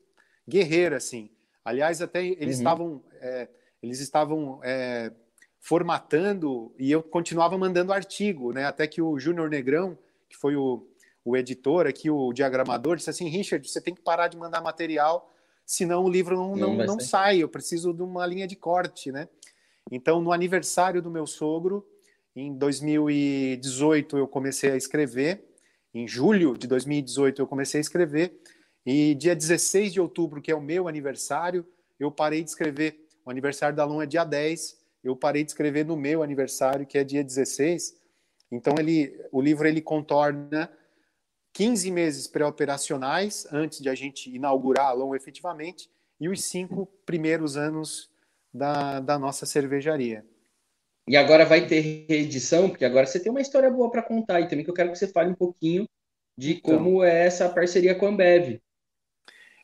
guerreira, 0.48 0.98
assim. 0.98 1.32
Aliás, 1.66 2.00
até 2.00 2.24
eles 2.24 2.58
uhum. 2.58 2.62
estavam, 2.62 3.04
é, 3.22 3.48
eles 3.82 4.00
estavam 4.00 4.60
é, 4.64 5.12
formatando 5.60 6.72
e 6.78 6.92
eu 6.92 7.02
continuava 7.02 7.58
mandando 7.58 7.92
artigo, 7.92 8.54
né? 8.54 8.66
Até 8.66 8.86
que 8.86 9.02
o 9.02 9.18
Júnior 9.18 9.50
Negrão, 9.50 9.98
que 10.30 10.38
foi 10.38 10.56
o, 10.56 10.88
o 11.26 11.36
editor 11.36 11.88
aqui, 11.88 12.08
o 12.08 12.32
diagramador, 12.32 12.98
disse 12.98 13.10
assim, 13.10 13.30
Richard, 13.30 13.68
você 13.68 13.82
tem 13.82 13.96
que 13.96 14.02
parar 14.02 14.28
de 14.28 14.38
mandar 14.38 14.62
material, 14.62 15.34
senão 15.66 16.04
o 16.04 16.10
livro 16.10 16.36
não, 16.36 16.56
não, 16.56 16.76
não, 16.76 16.86
não 16.86 17.00
sai, 17.00 17.40
eu 17.40 17.50
preciso 17.50 17.92
de 17.92 18.04
uma 18.04 18.28
linha 18.28 18.46
de 18.46 18.56
corte, 18.56 19.12
né? 19.12 19.28
Então, 19.96 20.20
no 20.20 20.32
aniversário 20.32 21.04
do 21.04 21.12
meu 21.12 21.28
sogro, 21.28 21.88
em 22.36 22.58
2018, 22.58 24.18
eu 24.18 24.28
comecei 24.28 24.72
a 24.72 24.76
escrever. 24.76 25.46
Em 25.94 26.08
julho 26.08 26.58
de 26.58 26.66
2018, 26.66 27.40
eu 27.40 27.46
comecei 27.46 27.78
a 27.78 27.82
escrever. 27.82 28.42
E 28.84 29.14
dia 29.14 29.36
16 29.36 29.94
de 29.94 30.02
outubro, 30.02 30.42
que 30.42 30.52
é 30.52 30.56
o 30.56 30.62
meu 30.62 30.88
aniversário, 30.88 31.64
eu 32.00 32.12
parei 32.12 32.44
de 32.44 32.50
escrever. 32.50 33.06
O 33.24 33.30
aniversário 33.30 33.76
da 33.76 33.86
Lum 33.86 34.02
é 34.02 34.08
dia 34.08 34.24
10. 34.24 34.80
Eu 35.04 35.16
parei 35.16 35.44
de 35.44 35.52
escrever 35.52 35.86
no 35.86 35.96
meu 35.96 36.24
aniversário, 36.24 36.88
que 36.88 36.98
é 36.98 37.04
dia 37.04 37.24
16. 37.24 37.96
Então, 38.52 38.74
ele, 38.80 39.16
o 39.32 39.40
livro 39.40 39.68
ele 39.68 39.80
contorna 39.80 40.72
15 41.54 41.92
meses 41.92 42.26
pré-operacionais 42.26 43.46
antes 43.52 43.80
de 43.80 43.90
a 43.90 43.94
gente 43.94 44.34
inaugurar 44.36 44.88
a 44.88 44.94
Lom 44.94 45.14
efetivamente 45.14 45.88
e 46.20 46.28
os 46.28 46.44
cinco 46.44 46.88
primeiros 47.06 47.56
anos 47.58 48.12
da, 48.54 49.00
da 49.00 49.18
nossa 49.18 49.46
cervejaria. 49.46 50.26
E 51.08 51.18
agora 51.18 51.46
vai 51.46 51.68
ter 51.68 51.82
reedição, 52.08 52.70
porque 52.70 52.86
agora 52.86 53.06
você 53.06 53.20
tem 53.20 53.30
uma 53.30 53.42
história 53.42 53.70
boa 53.70 53.92
para 53.92 54.02
contar 54.02 54.40
e 54.40 54.48
também 54.48 54.64
que 54.64 54.70
eu 54.70 54.76
quero 54.76 54.92
que 54.92 54.98
você 54.98 55.08
fale 55.08 55.32
um 55.32 55.36
pouquinho 55.36 55.88
de 56.38 56.54
então, 56.54 56.78
como 56.78 57.04
é 57.04 57.26
essa 57.26 57.50
parceria 57.50 57.94
com 57.94 58.06
a 58.06 58.10
Ambev. 58.10 58.62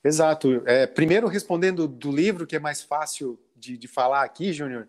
Exato. 0.04 0.64
É, 0.66 0.86
primeiro, 0.86 1.28
respondendo 1.28 1.88
do 1.88 2.12
livro, 2.12 2.46
que 2.46 2.56
é 2.56 2.60
mais 2.60 2.82
fácil 2.82 3.40
de, 3.56 3.78
de 3.78 3.88
falar 3.88 4.24
aqui, 4.24 4.52
Júnior, 4.52 4.88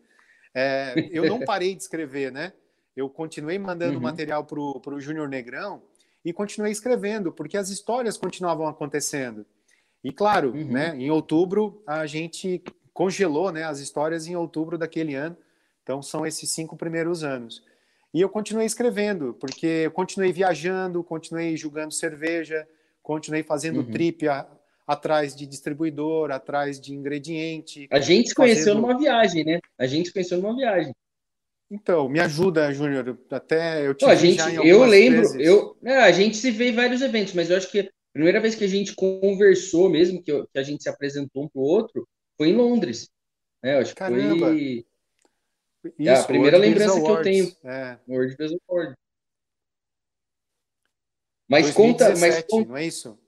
é, 0.55 0.95
eu 1.11 1.27
não 1.27 1.41
parei 1.45 1.75
de 1.75 1.83
escrever, 1.83 2.33
né? 2.33 2.53
Eu 2.97 3.09
continuei 3.09 3.59
mandando 3.59 3.95
uhum. 3.95 4.03
material 4.03 4.45
para 4.45 4.59
o 4.61 5.01
Júnior 5.01 5.29
Negrão 5.29 5.83
e 6.25 6.33
continuei 6.33 6.73
escrevendo, 6.73 7.33
porque 7.33 7.57
as 7.57 7.71
histórias 7.71 8.17
continuavam 8.17 8.67
acontecendo. 8.67 9.47
E 10.03 10.13
claro, 10.13 10.51
uhum. 10.51 10.73
né, 10.73 10.95
em 10.97 11.11
outubro 11.11 11.83
a 11.87 12.07
gente 12.07 12.63
congelou 13.01 13.51
né, 13.51 13.65
as 13.65 13.81
histórias 13.81 14.27
em 14.27 14.37
outubro 14.37 14.77
daquele 14.77 15.15
ano. 15.15 15.35
Então, 15.83 16.03
são 16.03 16.27
esses 16.27 16.51
cinco 16.51 16.77
primeiros 16.77 17.25
anos. 17.25 17.63
E 18.13 18.21
eu 18.21 18.29
continuei 18.29 18.67
escrevendo, 18.67 19.35
porque 19.41 19.85
eu 19.87 19.91
continuei 19.91 20.31
viajando, 20.35 21.03
continuei 21.03 21.57
julgando 21.57 21.95
cerveja, 21.95 22.69
continuei 23.03 23.43
fazendo 23.43 23.79
uhum. 23.79 23.91
trip 23.91 24.29
a, 24.29 24.47
atrás 24.87 25.35
de 25.35 25.47
distribuidor, 25.47 26.31
atrás 26.31 26.79
de 26.79 26.95
ingrediente. 26.95 27.89
A 27.91 28.01
gente 28.01 28.29
se 28.29 28.35
conheceu 28.35 28.75
fazendo... 28.75 28.83
numa 28.83 28.99
viagem, 28.99 29.45
né? 29.47 29.61
A 29.79 29.87
gente 29.87 30.09
se 30.09 30.13
conheceu 30.13 30.37
numa 30.37 30.55
viagem. 30.55 30.95
Então, 31.71 32.07
me 32.07 32.21
ajuda, 32.21 32.71
Júnior. 32.71 33.19
Até 33.31 33.87
eu 33.87 33.95
te 33.95 34.05
Pô, 34.05 34.11
a 34.11 34.15
gente, 34.15 34.43
eu 34.63 34.85
lembro, 34.85 35.23
vezes. 35.23 35.37
eu, 35.41 35.75
é, 35.87 36.03
a 36.03 36.13
gente 36.13 36.37
se 36.37 36.51
vê 36.51 36.69
em 36.69 36.75
vários 36.75 37.01
eventos, 37.01 37.33
mas 37.33 37.49
eu 37.49 37.57
acho 37.57 37.71
que 37.71 37.81
a 37.81 37.89
primeira 38.13 38.43
vez 38.43 38.55
que 38.55 38.65
a 38.65 38.69
gente 38.69 38.95
conversou 38.95 39.89
mesmo, 39.89 40.23
que, 40.23 40.31
eu, 40.31 40.47
que 40.47 40.59
a 40.59 40.63
gente 40.63 40.83
se 40.83 40.89
apresentou 40.91 41.45
um 41.45 41.49
para 41.49 41.63
o 41.63 41.65
outro, 41.65 42.07
foi 42.41 42.49
em 42.49 42.57
Londres. 42.57 43.11
Né? 43.63 43.77
acho 43.77 43.95
que 43.95 44.03
foi. 44.03 44.87
Isso, 45.99 46.09
é 46.09 46.15
a 46.15 46.25
primeira 46.25 46.57
World 46.57 46.75
lembrança 46.75 47.01
que 47.03 47.11
eu 47.11 47.23
tenho. 47.23 47.57
É. 47.65 47.99
World 48.09 48.37
Award. 48.69 48.97
Mas 51.47 51.75
2017, 51.75 51.77
conta, 51.77 52.19
mas 52.19 52.43
conta. 52.45 52.69
Não 52.71 52.77
é 52.79 52.87
isso? 52.87 53.19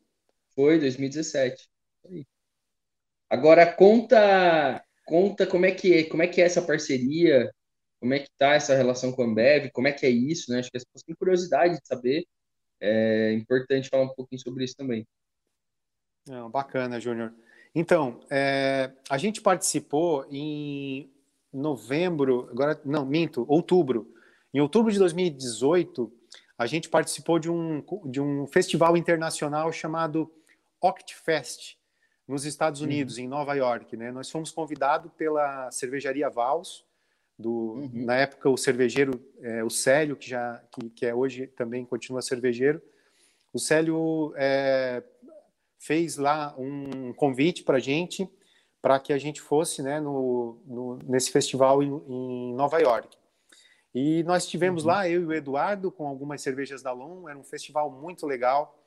Foi 0.55 0.79
2017. 0.79 1.69
Agora 3.29 3.71
conta, 3.71 4.83
conta 5.05 5.47
como 5.47 5.67
é 5.67 5.73
que 5.73 5.93
é, 5.93 6.05
como 6.05 6.23
é 6.23 6.27
que 6.27 6.41
é 6.41 6.47
essa 6.47 6.63
parceria, 6.63 7.53
como 8.01 8.15
é 8.15 8.19
que 8.19 8.31
tá 8.39 8.55
essa 8.55 8.75
relação 8.75 9.13
com 9.13 9.23
a 9.23 9.27
Ambev, 9.27 9.71
como 9.73 9.89
é 9.89 9.93
que 9.93 10.07
é 10.07 10.11
isso, 10.11 10.51
né? 10.51 10.61
Acho 10.61 10.71
que 10.71 10.79
as 10.79 10.85
pessoas 10.85 11.03
têm 11.03 11.15
curiosidade 11.15 11.79
de 11.79 11.87
saber. 11.87 12.25
É 12.81 13.33
importante 13.35 13.91
falar 13.91 14.05
um 14.05 14.15
pouquinho 14.15 14.41
sobre 14.41 14.65
isso 14.65 14.75
também. 14.75 15.07
Não, 16.27 16.51
bacana, 16.51 16.99
Júnior. 16.99 17.35
Então, 17.75 18.21
é, 18.31 18.93
a 19.09 19.17
gente 19.17 19.41
participou 19.41 20.27
em 20.31 21.11
novembro, 21.53 22.49
agora 22.51 22.81
não, 22.85 23.05
minto, 23.05 23.45
outubro. 23.49 24.13
Em 24.53 24.61
outubro 24.61 24.93
de 24.93 24.99
2018, 24.99 26.13
a 26.59 26.67
gente 26.67 26.89
participou 26.89 27.39
de 27.39 27.51
um, 27.51 27.83
de 28.05 28.21
um 28.21 28.47
festival 28.47 28.97
internacional 28.97 29.73
chamado 29.73 30.31
Octfest, 30.81 31.79
nos 32.29 32.45
Estados 32.45 32.81
uhum. 32.81 32.87
Unidos, 32.87 33.17
uhum. 33.17 33.25
em 33.25 33.29
Nova 33.29 33.55
York. 33.55 33.97
Né? 33.97 34.13
Nós 34.13 34.31
fomos 34.31 34.51
convidados 34.51 35.11
pela 35.17 35.71
cervejaria 35.71 36.29
Vals, 36.29 36.85
do, 37.39 37.51
uhum. 37.51 37.91
na 37.95 38.17
época 38.17 38.49
o 38.49 38.57
cervejeiro, 38.57 39.21
é, 39.41 39.65
o 39.65 39.71
Célio, 39.71 40.15
que, 40.15 40.29
já, 40.29 40.63
que, 40.71 40.91
que 40.91 41.07
é 41.07 41.15
hoje 41.15 41.47
também 41.47 41.85
continua 41.85 42.23
cervejeiro. 42.23 42.81
O 43.53 43.59
Célio 43.59 44.33
é, 44.37 45.03
fez 45.83 46.17
lá 46.17 46.55
um 46.57 47.13
convite 47.13 47.65
para 47.65 47.79
a 47.79 47.81
gente, 47.81 48.29
para 48.81 49.01
que 49.01 49.13
a 49.13 49.19
gente 49.19 49.41
fosse 49.41 49.83
né, 49.83 50.01
no, 50.01 50.57
no 50.65 50.99
nesse 51.05 51.31
festival 51.33 51.83
em, 51.83 51.89
em, 51.89 52.55
Nova 52.55 52.79
York. 52.79 53.17
E 53.93 54.23
nós 54.23 54.45
estivemos 54.45 54.85
uhum. 54.85 54.91
lá, 54.91 55.09
eu 55.09 55.23
e 55.23 55.25
o 55.25 55.33
Eduardo, 55.33 55.91
com 55.91 56.07
algumas 56.07 56.41
cervejas 56.41 56.83
da 56.83 56.93
Lom, 56.93 57.29
era 57.29 57.37
um 57.37 57.43
festival 57.43 57.91
muito 57.91 58.27
legal, 58.27 58.79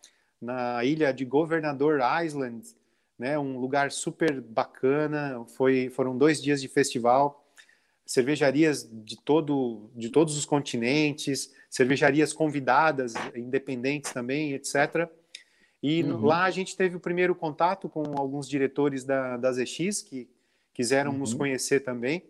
na 0.41 0.83
ilha 0.85 1.13
de 1.13 1.25
Governador 1.25 1.99
Island, 2.23 2.65
né, 3.19 3.37
um 3.37 3.59
lugar 3.59 3.91
super 3.91 4.39
bacana, 4.41 5.45
foi, 5.55 5.89
foram 5.89 6.17
dois 6.17 6.41
dias 6.41 6.61
de 6.61 6.67
festival, 6.69 7.45
cervejarias 8.05 8.89
de, 8.89 9.17
todo, 9.17 9.89
de 9.95 10.09
todos 10.09 10.37
os 10.37 10.45
continentes, 10.45 11.53
cervejarias 11.69 12.31
convidadas, 12.31 13.13
independentes 13.35 14.11
também, 14.11 14.53
etc., 14.53 15.09
e 15.88 16.01
uhum. 16.01 16.25
lá 16.25 16.45
a 16.45 16.49
gente 16.49 16.75
teve 16.75 16.95
o 16.95 16.99
primeiro 16.99 17.36
contato 17.36 17.88
com 17.88 18.17
alguns 18.17 18.49
diretores 18.49 19.03
da, 19.03 19.38
da 19.38 19.51
ZX 19.51 20.01
que 20.01 20.27
quiseram 20.73 21.11
uhum. 21.11 21.19
nos 21.19 21.31
conhecer 21.31 21.81
também. 21.81 22.23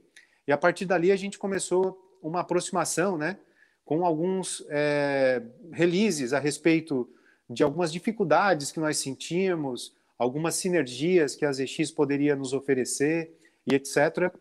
E 0.46 0.52
a 0.52 0.58
partir 0.58 0.84
dali 0.84 1.10
a 1.10 1.16
gente 1.16 1.40
começou 1.40 1.98
uma 2.22 2.42
aproximação, 2.42 3.18
né, 3.18 3.38
com 3.86 4.06
alguns 4.06 4.62
é, 4.68 5.42
releases 5.72 6.34
a 6.34 6.40
respeito 6.40 7.10
de 7.50 7.64
algumas 7.64 7.94
dificuldades 7.94 8.74
que 8.74 8.80
nós 8.82 8.98
sentimos, 8.98 9.96
algumas 10.20 10.56
sinergias 10.56 11.34
que 11.34 11.46
a 11.46 11.52
ZX 11.54 11.92
poderia 11.92 12.36
nos 12.36 12.52
oferecer 12.52 13.32
e 13.66 13.74
etc. 13.74 14.34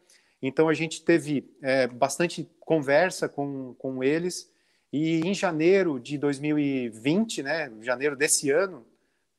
Então 0.43 0.69
a 0.69 0.75
gente 0.75 1.05
teve 1.05 1.49
é, 1.62 1.87
bastante 1.87 2.51
conversa 2.59 3.29
com, 3.29 3.75
com 3.75 4.03
eles 4.03 4.51
e 4.93 5.21
em 5.21 5.33
janeiro 5.33 6.01
de 6.01 6.19
2020, 6.19 7.45
né, 7.45 7.71
janeiro 7.81 8.17
desse 8.17 8.51
ano, 8.51 8.85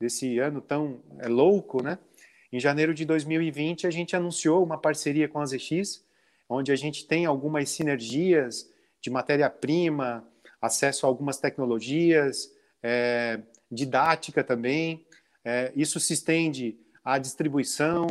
desse 0.00 0.38
ano 0.38 0.60
tão 0.60 1.02
é, 1.18 1.28
louco, 1.28 1.82
né? 1.82 1.98
Em 2.52 2.60
janeiro 2.60 2.94
de 2.94 3.04
2020, 3.04 3.86
a 3.86 3.90
gente 3.90 4.14
anunciou 4.14 4.62
uma 4.62 4.78
parceria 4.78 5.28
com 5.28 5.40
a 5.40 5.46
ZX, 5.46 6.04
onde 6.48 6.70
a 6.70 6.76
gente 6.76 7.06
tem 7.06 7.26
algumas 7.26 7.68
sinergias 7.70 8.70
de 9.00 9.10
matéria-prima, 9.10 10.26
acesso 10.60 11.06
a 11.06 11.08
algumas 11.08 11.38
tecnologias, 11.38 12.50
é, 12.82 13.40
didática 13.70 14.44
também. 14.44 15.04
É, 15.44 15.72
isso 15.74 15.98
se 15.98 16.12
estende 16.12 16.78
à 17.04 17.18
distribuição, 17.18 18.06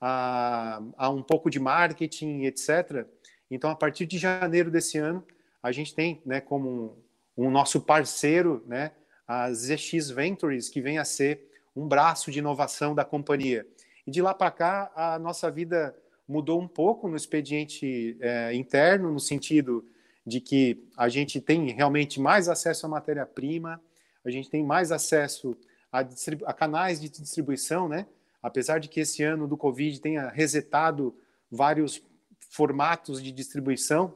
a, 0.00 0.82
a 0.96 1.10
um 1.10 1.22
pouco 1.22 1.50
de 1.50 1.58
marketing, 1.58 2.42
etc. 2.42 3.06
Então, 3.50 3.70
a 3.70 3.76
partir 3.76 4.06
de 4.06 4.18
janeiro 4.18 4.70
desse 4.70 4.98
ano, 4.98 5.24
a 5.62 5.72
gente 5.72 5.94
tem 5.94 6.20
né, 6.26 6.40
como 6.40 6.98
um 7.36 7.50
nosso 7.50 7.80
parceiro, 7.80 8.62
né, 8.66 8.92
a 9.26 9.52
ZX 9.52 10.10
Ventures, 10.10 10.68
que 10.68 10.80
vem 10.80 10.98
a 10.98 11.04
ser 11.04 11.48
um 11.74 11.86
braço 11.88 12.30
de 12.30 12.38
inovação 12.38 12.94
da 12.94 13.04
companhia. 13.04 13.66
E 14.06 14.10
de 14.10 14.20
lá 14.20 14.34
para 14.34 14.50
cá, 14.50 14.92
a 14.94 15.18
nossa 15.18 15.50
vida 15.50 15.96
mudou 16.28 16.60
um 16.60 16.68
pouco 16.68 17.08
no 17.08 17.16
expediente 17.16 18.16
é, 18.20 18.54
interno, 18.54 19.12
no 19.12 19.20
sentido 19.20 19.84
de 20.26 20.40
que 20.40 20.82
a 20.96 21.08
gente 21.08 21.40
tem 21.40 21.70
realmente 21.70 22.20
mais 22.20 22.48
acesso 22.48 22.86
à 22.86 22.88
matéria-prima, 22.88 23.80
a 24.24 24.30
gente 24.30 24.48
tem 24.48 24.64
mais 24.64 24.90
acesso 24.90 25.56
a, 25.92 26.00
a, 26.46 26.52
canais 26.52 27.00
de 27.00 27.08
distribuição, 27.10 27.88
né? 27.88 28.06
Apesar 28.42 28.78
de 28.78 28.88
que 28.88 29.00
esse 29.00 29.22
ano 29.22 29.46
do 29.46 29.56
Covid 29.56 30.00
tenha 30.00 30.28
resetado 30.28 31.14
vários 31.50 32.02
formatos 32.50 33.22
de 33.22 33.30
distribuição, 33.30 34.14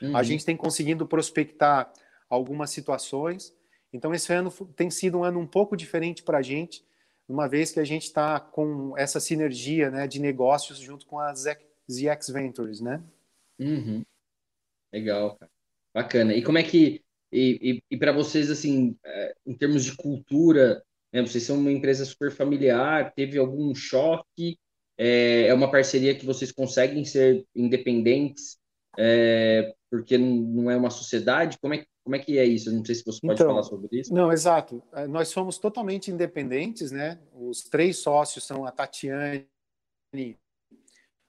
uhum. 0.00 0.16
a 0.16 0.22
gente 0.22 0.44
tem 0.44 0.56
conseguido 0.56 1.06
prospectar 1.06 1.92
algumas 2.28 2.70
situações. 2.70 3.52
Então, 3.92 4.14
esse 4.14 4.32
ano 4.32 4.50
tem 4.74 4.90
sido 4.90 5.18
um 5.18 5.24
ano 5.24 5.40
um 5.40 5.46
pouco 5.46 5.76
diferente 5.76 6.22
para 6.22 6.38
a 6.38 6.42
gente, 6.42 6.84
uma 7.28 7.48
vez 7.48 7.72
que 7.72 7.80
a 7.80 7.84
gente 7.84 8.04
está 8.04 8.38
com 8.38 8.96
essa 8.96 9.18
sinergia 9.18 9.90
né, 9.90 10.06
de 10.06 10.20
negócios 10.20 10.78
junto 10.78 11.06
com 11.06 11.18
a 11.18 11.34
ZX 11.34 12.28
Ventures, 12.32 12.80
né? 12.80 13.02
Uhum. 13.58 14.04
Legal, 14.92 15.36
cara. 15.36 15.50
Bacana. 15.94 16.34
E 16.34 16.42
como 16.42 16.58
é 16.58 16.62
que, 16.62 17.02
e, 17.32 17.80
e, 17.90 17.94
e 17.94 17.96
para 17.96 18.12
vocês, 18.12 18.50
assim, 18.50 18.96
é, 19.04 19.34
em 19.46 19.54
termos 19.54 19.84
de 19.84 19.96
cultura, 19.96 20.82
né, 21.12 21.22
vocês 21.22 21.44
são 21.44 21.58
uma 21.58 21.72
empresa 21.72 22.04
super 22.04 22.30
familiar, 22.30 23.12
teve 23.14 23.38
algum 23.38 23.74
choque? 23.74 24.58
É, 24.98 25.48
é 25.48 25.54
uma 25.54 25.70
parceria 25.70 26.14
que 26.14 26.24
vocês 26.24 26.52
conseguem 26.52 27.04
ser 27.04 27.44
independentes, 27.54 28.58
é, 28.98 29.74
porque 29.90 30.16
não, 30.16 30.70
é 30.70 30.76
uma 30.76 30.90
sociedade? 30.90 31.58
Como 31.58 31.74
é, 31.74 31.84
como 32.06 32.14
é 32.14 32.20
que 32.20 32.38
é 32.38 32.44
isso? 32.44 32.72
não 32.72 32.84
sei 32.84 32.94
se 32.94 33.04
você 33.04 33.18
pode 33.20 33.34
então, 33.34 33.48
falar 33.48 33.64
sobre 33.64 33.98
isso. 33.98 34.14
Não, 34.14 34.32
exato. 34.32 34.80
É, 34.92 35.08
nós 35.08 35.26
somos 35.26 35.58
totalmente 35.58 36.08
independentes, 36.08 36.92
né? 36.92 37.18
Os 37.34 37.64
três 37.64 37.96
sócios 37.96 38.46
são 38.46 38.64
a 38.64 38.70
Tatiane, 38.70 39.44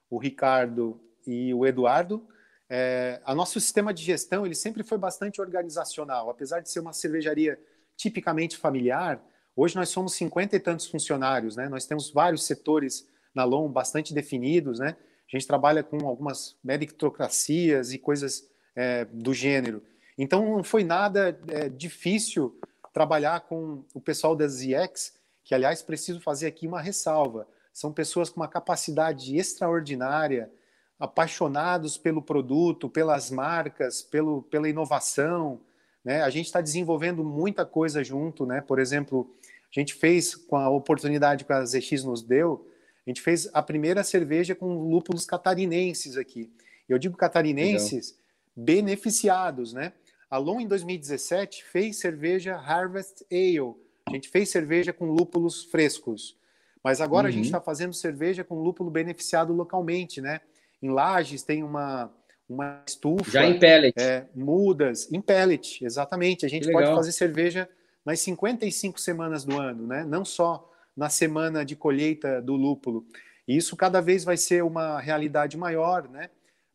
o 0.08 0.20
Ricardo 0.20 1.02
e 1.26 1.52
o 1.52 1.66
Eduardo. 1.66 2.28
É, 2.70 3.20
a 3.26 3.34
nosso 3.34 3.60
sistema 3.60 3.92
de 3.92 4.04
gestão 4.04 4.46
ele 4.46 4.54
sempre 4.54 4.84
foi 4.84 5.00
bastante 5.00 5.42
organizacional, 5.42 6.30
apesar 6.30 6.60
de 6.60 6.70
ser 6.70 6.82
uma 6.82 6.94
cervejaria 6.94 7.60
tipicamente 7.96 8.56
familiar. 8.56 9.20
Hoje 9.56 9.76
nós 9.76 9.90
somos 9.90 10.14
cinquenta 10.14 10.56
e 10.56 10.60
tantos 10.60 10.86
funcionários, 10.86 11.56
né? 11.56 11.68
Nós 11.68 11.88
temos 11.88 12.12
vários 12.12 12.46
setores 12.46 13.10
na 13.34 13.44
LOM 13.44 13.68
bastante 13.68 14.14
definidos, 14.14 14.78
né? 14.78 14.96
A 15.28 15.36
gente 15.36 15.48
trabalha 15.48 15.82
com 15.82 16.08
algumas 16.08 16.56
meritocracias 16.64 17.94
e 17.94 17.98
coisas 17.98 18.48
é, 18.76 19.06
do 19.06 19.34
gênero. 19.34 19.82
Então 20.18 20.58
não 20.58 20.64
foi 20.64 20.84
nada 20.84 21.40
é, 21.48 21.70
difícil 21.70 22.60
trabalhar 22.94 23.42
com 23.42 23.84
o 23.94 24.02
pessoal 24.02 24.36
da 24.36 24.48
ZX, 24.48 25.14
que 25.44 25.54
aliás 25.54 25.82
preciso 25.82 26.20
fazer 26.20 26.48
aqui 26.48 26.68
uma 26.68 26.82
ressalva. 26.82 27.48
São 27.72 27.94
pessoas 27.94 28.30
com 28.30 28.40
uma 28.40 28.48
capacidade 28.48 29.38
extraordinária, 29.38 30.52
apaixonados 31.00 31.98
pelo 31.98 32.24
produto, 32.24 32.90
pelas 32.90 33.30
marcas, 33.30 34.02
pelo, 34.02 34.42
pela 34.44 34.68
inovação. 34.68 35.62
Né? 36.04 36.24
A 36.24 36.30
gente 36.32 36.48
está 36.48 36.60
desenvolvendo 36.60 37.24
muita 37.24 37.66
coisa 37.66 38.04
junto. 38.04 38.48
Né? 38.48 38.62
Por 38.62 38.80
exemplo, 38.80 39.32
a 39.72 39.80
gente 39.80 39.94
fez, 39.94 40.36
com 40.36 40.56
a 40.56 40.70
oportunidade 40.70 41.46
que 41.46 41.54
a 41.54 41.64
ZX 41.64 42.04
nos 42.04 42.24
deu, 42.24 42.68
a 43.06 43.10
gente 43.10 43.22
fez 43.22 43.48
a 43.54 43.62
primeira 43.62 44.04
cerveja 44.04 44.56
com 44.56 44.90
lúpulos 44.90 45.26
catarinenses 45.26 46.18
aqui. 46.18 46.52
Eu 46.90 46.98
digo 46.98 47.16
catarinenses 47.16 48.10
Legal. 48.10 48.24
beneficiados, 48.56 49.72
né? 49.72 49.94
A 50.30 50.38
Long, 50.38 50.60
em 50.60 50.68
2017, 50.68 51.64
fez 51.64 51.98
cerveja 52.00 52.56
Harvest 52.56 53.26
Ale. 53.32 53.76
A 54.06 54.12
gente 54.12 54.30
fez 54.30 54.50
cerveja 54.50 54.92
com 54.92 55.06
lúpulos 55.06 55.64
frescos. 55.66 56.38
Mas 56.84 57.02
agora 57.02 57.28
uhum. 57.28 57.30
a 57.30 57.32
gente 57.32 57.46
está 57.46 57.60
fazendo 57.60 57.94
cerveja 57.94 58.44
com 58.44 58.62
lúpulo 58.62 58.90
beneficiado 58.90 59.54
localmente, 59.54 60.22
né? 60.22 60.42
Em 60.82 60.90
Lages 60.90 61.44
tem 61.44 61.64
uma, 61.64 62.12
uma 62.48 62.82
estufa. 62.88 63.30
Já 63.30 63.46
em 63.46 63.60
pellet. 63.60 63.94
É, 63.98 64.26
mudas, 64.34 65.12
em 65.12 65.20
pellet, 65.20 65.84
exatamente. 65.84 66.46
A 66.46 66.50
gente 66.50 66.72
pode 66.72 66.88
fazer 66.88 67.12
cerveja 67.12 67.68
nas 68.06 68.20
55 68.22 69.00
semanas 69.00 69.44
do 69.44 69.60
ano, 69.60 69.86
né? 69.86 70.06
Não 70.06 70.24
só 70.24 70.72
na 70.96 71.10
semana 71.10 71.66
de 71.66 71.76
colheita 71.76 72.42
do 72.42 72.56
lúpulo. 72.56 73.06
E 73.46 73.58
isso 73.58 73.76
cada 73.76 74.02
vez 74.02 74.24
vai 74.24 74.38
ser 74.38 74.64
uma 74.64 75.00
realidade 75.00 75.58
maior, 75.58 76.08
né? 76.08 76.30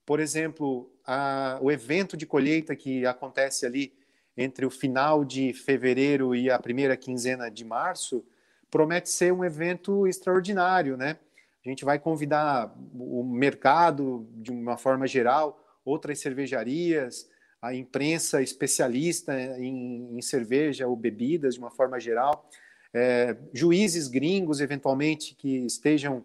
Por 0.05 0.21
exemplo, 0.21 0.92
a, 1.07 1.59
o 1.61 1.71
evento 1.71 2.17
de 2.17 2.27
colheita 2.27 2.75
que 2.77 3.05
acontece 3.07 3.67
ali 3.67 3.93
entre 4.37 4.65
o 4.65 4.71
final 4.71 5.25
de 5.25 5.53
fevereiro 5.53 6.35
e 6.35 6.51
a 6.51 6.59
primeira 6.59 6.97
quinzena 6.97 7.51
de 7.51 7.65
março 7.65 8.25
promete 8.71 9.11
ser 9.11 9.33
um 9.33 9.45
evento 9.45 10.07
extraordinário, 10.07 10.97
né? 10.97 11.19
A 11.65 11.69
gente 11.69 11.85
vai 11.85 11.99
convidar 11.99 12.75
o 12.95 13.23
mercado 13.23 14.27
de 14.33 14.51
uma 14.51 14.77
forma 14.77 15.07
geral, 15.07 15.63
outras 15.85 16.19
cervejarias, 16.19 17.29
a 17.61 17.75
imprensa 17.75 18.43
especialista 18.43 19.39
em, 19.59 20.17
em 20.17 20.23
cerveja 20.23 20.89
ou 20.89 20.97
bebidas 20.97 21.55
de 21.55 21.61
uma 21.61 21.71
forma 21.71 22.01
geral 22.01 22.49
é, 22.93 23.37
juízes 23.53 24.09
gringos, 24.09 24.61
eventualmente, 24.61 25.35
que 25.35 25.65
estejam 25.65 26.25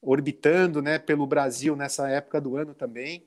orbitando 0.00 0.80
né, 0.80 0.98
pelo 0.98 1.26
Brasil 1.26 1.74
nessa 1.74 2.08
época 2.08 2.40
do 2.40 2.56
ano 2.56 2.74
também. 2.74 3.26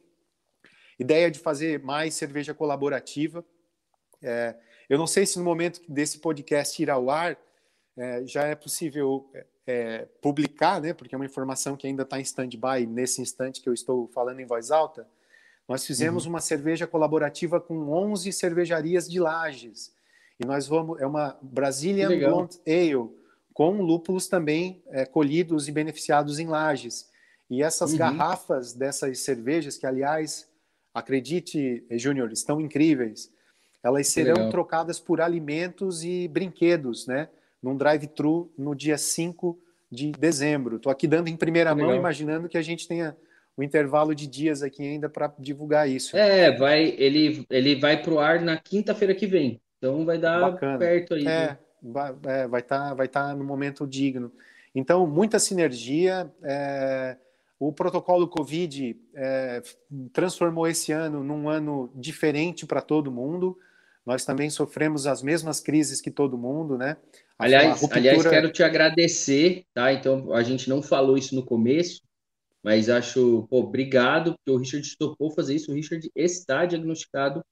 Ideia 1.00 1.30
de 1.30 1.40
fazer 1.40 1.84
mais 1.84 2.14
cerveja 2.14 2.54
colaborativa. 2.54 3.46
É, 4.22 4.56
eu 4.90 4.98
não 4.98 5.08
sei 5.08 5.26
se 5.26 5.38
no 5.38 5.44
momento 5.44 5.82
desse 5.88 6.20
podcast 6.20 6.82
ir 6.82 6.90
ao 6.90 7.10
ar 7.10 7.38
é, 7.96 8.26
já 8.26 8.44
é 8.44 8.56
possível 8.56 9.30
é, 9.66 10.08
publicar, 10.22 10.82
né, 10.82 10.94
porque 10.94 11.14
é 11.14 11.18
uma 11.18 11.26
informação 11.26 11.76
que 11.76 11.88
ainda 11.88 12.04
está 12.04 12.20
em 12.20 12.24
stand-by 12.24 12.86
nesse 12.88 13.22
instante 13.22 13.62
que 13.62 13.68
eu 13.68 13.74
estou 13.74 14.08
falando 14.08 14.40
em 14.40 14.46
voz 14.46 14.72
alta. 14.72 15.08
Nós 15.68 15.86
fizemos 15.86 16.26
uhum. 16.26 16.32
uma 16.32 16.40
cerveja 16.40 16.88
colaborativa 16.88 17.60
com 17.60 17.90
11 17.90 18.32
cervejarias 18.32 19.10
de 19.10 19.20
lajes 19.20 19.92
e 20.40 20.46
nós 20.46 20.68
vamos. 20.68 21.00
É 21.02 21.06
uma 21.06 21.38
Brazilian 21.42 22.10
Blonde 22.18 22.60
Ale, 22.66 23.10
com 23.54 23.82
lúpulos 23.82 24.28
também 24.28 24.82
é, 24.88 25.06
colhidos 25.06 25.68
e 25.68 25.72
beneficiados 25.72 26.40
em 26.40 26.48
lajes. 26.48 27.10
E 27.50 27.64
essas 27.64 27.92
uhum. 27.92 27.98
garrafas 27.98 28.74
dessas 28.74 29.20
cervejas, 29.20 29.78
que 29.78 29.86
aliás, 29.86 30.48
acredite, 30.94 31.84
Júnior, 31.92 32.32
estão 32.32 32.60
incríveis, 32.60 33.32
elas 33.84 34.08
serão 34.08 34.50
trocadas 34.50 35.00
por 35.00 35.22
alimentos 35.22 36.04
e 36.04 36.28
brinquedos, 36.28 37.08
né? 37.08 37.30
Num 37.62 37.76
drive-thru 37.76 38.52
no 38.58 38.76
dia 38.76 38.98
5 38.98 39.58
de 39.92 40.12
dezembro. 40.12 40.78
Estou 40.78 40.92
aqui 40.92 41.08
dando 41.08 41.28
em 41.28 41.38
primeira 41.38 41.74
mão, 41.74 41.96
imaginando 41.96 42.50
que 42.50 42.58
a 42.58 42.62
gente 42.62 42.88
tenha 42.88 43.16
um 43.58 43.64
intervalo 43.64 44.14
de 44.14 44.28
dias 44.28 44.62
aqui 44.62 44.84
ainda 44.84 45.10
para 45.10 45.34
divulgar 45.40 45.90
isso. 45.90 46.16
É, 46.16 46.56
vai, 46.56 46.96
ele, 46.98 47.46
ele 47.50 47.76
vai 47.76 48.02
para 48.02 48.14
o 48.14 48.20
ar 48.20 48.42
na 48.42 48.58
quinta-feira 48.58 49.16
que 49.16 49.26
vem. 49.26 49.60
Então 49.78 50.06
vai 50.06 50.18
dar 50.18 50.40
Bacana. 50.40 50.78
perto 50.78 51.14
aí. 51.16 51.22
É, 51.22 51.26
né? 51.26 51.58
vai 51.82 52.12
estar 52.12 52.32
é, 52.32 52.48
vai 52.48 52.62
tá, 52.62 52.94
vai 52.94 53.08
tá 53.08 53.36
no 53.36 53.44
momento 53.44 53.88
digno. 53.88 54.32
Então, 54.76 55.08
muita 55.08 55.40
sinergia. 55.40 56.32
É, 56.44 57.18
o 57.60 57.74
protocolo 57.74 58.28
Covid 58.28 59.00
é, 59.16 59.62
transformou 60.14 60.68
esse 60.68 60.92
ano 60.92 61.24
num 61.24 61.50
ano 61.50 61.92
diferente 61.96 62.66
para 62.66 62.82
todo 62.82 63.12
mundo. 63.12 63.58
Nós 64.06 64.24
também 64.24 64.50
sofremos 64.50 65.06
as 65.06 65.22
mesmas 65.22 65.60
crises 65.60 66.00
que 66.00 66.12
todo 66.12 66.38
mundo, 66.38 66.78
né? 66.78 66.98
A 67.38 67.46
aliás, 67.46 67.82
ruptura... 67.82 68.00
aliás, 68.00 68.28
quero 68.28 68.52
te 68.52 68.64
agradecer, 68.64 69.66
tá? 69.74 69.92
Então, 69.92 70.34
a 70.34 70.44
gente 70.44 70.70
não 70.70 70.82
falou 70.82 71.18
isso 71.18 71.36
no 71.36 71.46
começo, 71.46 72.02
mas 72.64 72.90
acho, 72.90 73.46
pô, 73.50 73.60
obrigado, 73.60 74.34
porque 74.36 74.52
o 74.52 74.58
Richard 74.58 74.98
topou 74.98 75.32
fazer 75.32 75.56
isso. 75.56 75.72
O 75.72 75.76
Richard 75.76 76.10
está 76.16 76.66
diagnosticado 76.66 77.44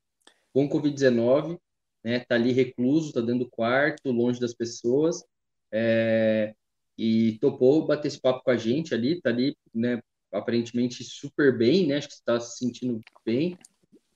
com 0.53 0.69
Covid-19 0.69 1.59
né? 2.05 2.19
Tá 2.19 2.35
ali 2.35 2.51
recluso, 2.51 3.11
tá 3.11 3.19
dentro 3.19 3.45
do 3.45 3.49
quarto, 3.49 4.11
longe 4.11 4.39
das 4.39 4.53
pessoas, 4.53 5.25
é, 5.71 6.53
e 6.97 7.37
topou 7.39 7.85
bater 7.85 8.07
esse 8.07 8.19
papo 8.19 8.43
com 8.43 8.51
a 8.51 8.57
gente 8.57 8.93
ali, 8.93 9.21
tá 9.21 9.29
ali, 9.29 9.55
né? 9.73 10.01
Aparentemente 10.31 11.03
super 11.03 11.57
bem, 11.57 11.87
né? 11.87 11.97
Acho 11.97 12.07
que 12.07 12.13
está 12.15 12.39
se 12.39 12.57
sentindo 12.57 12.99
bem. 13.25 13.57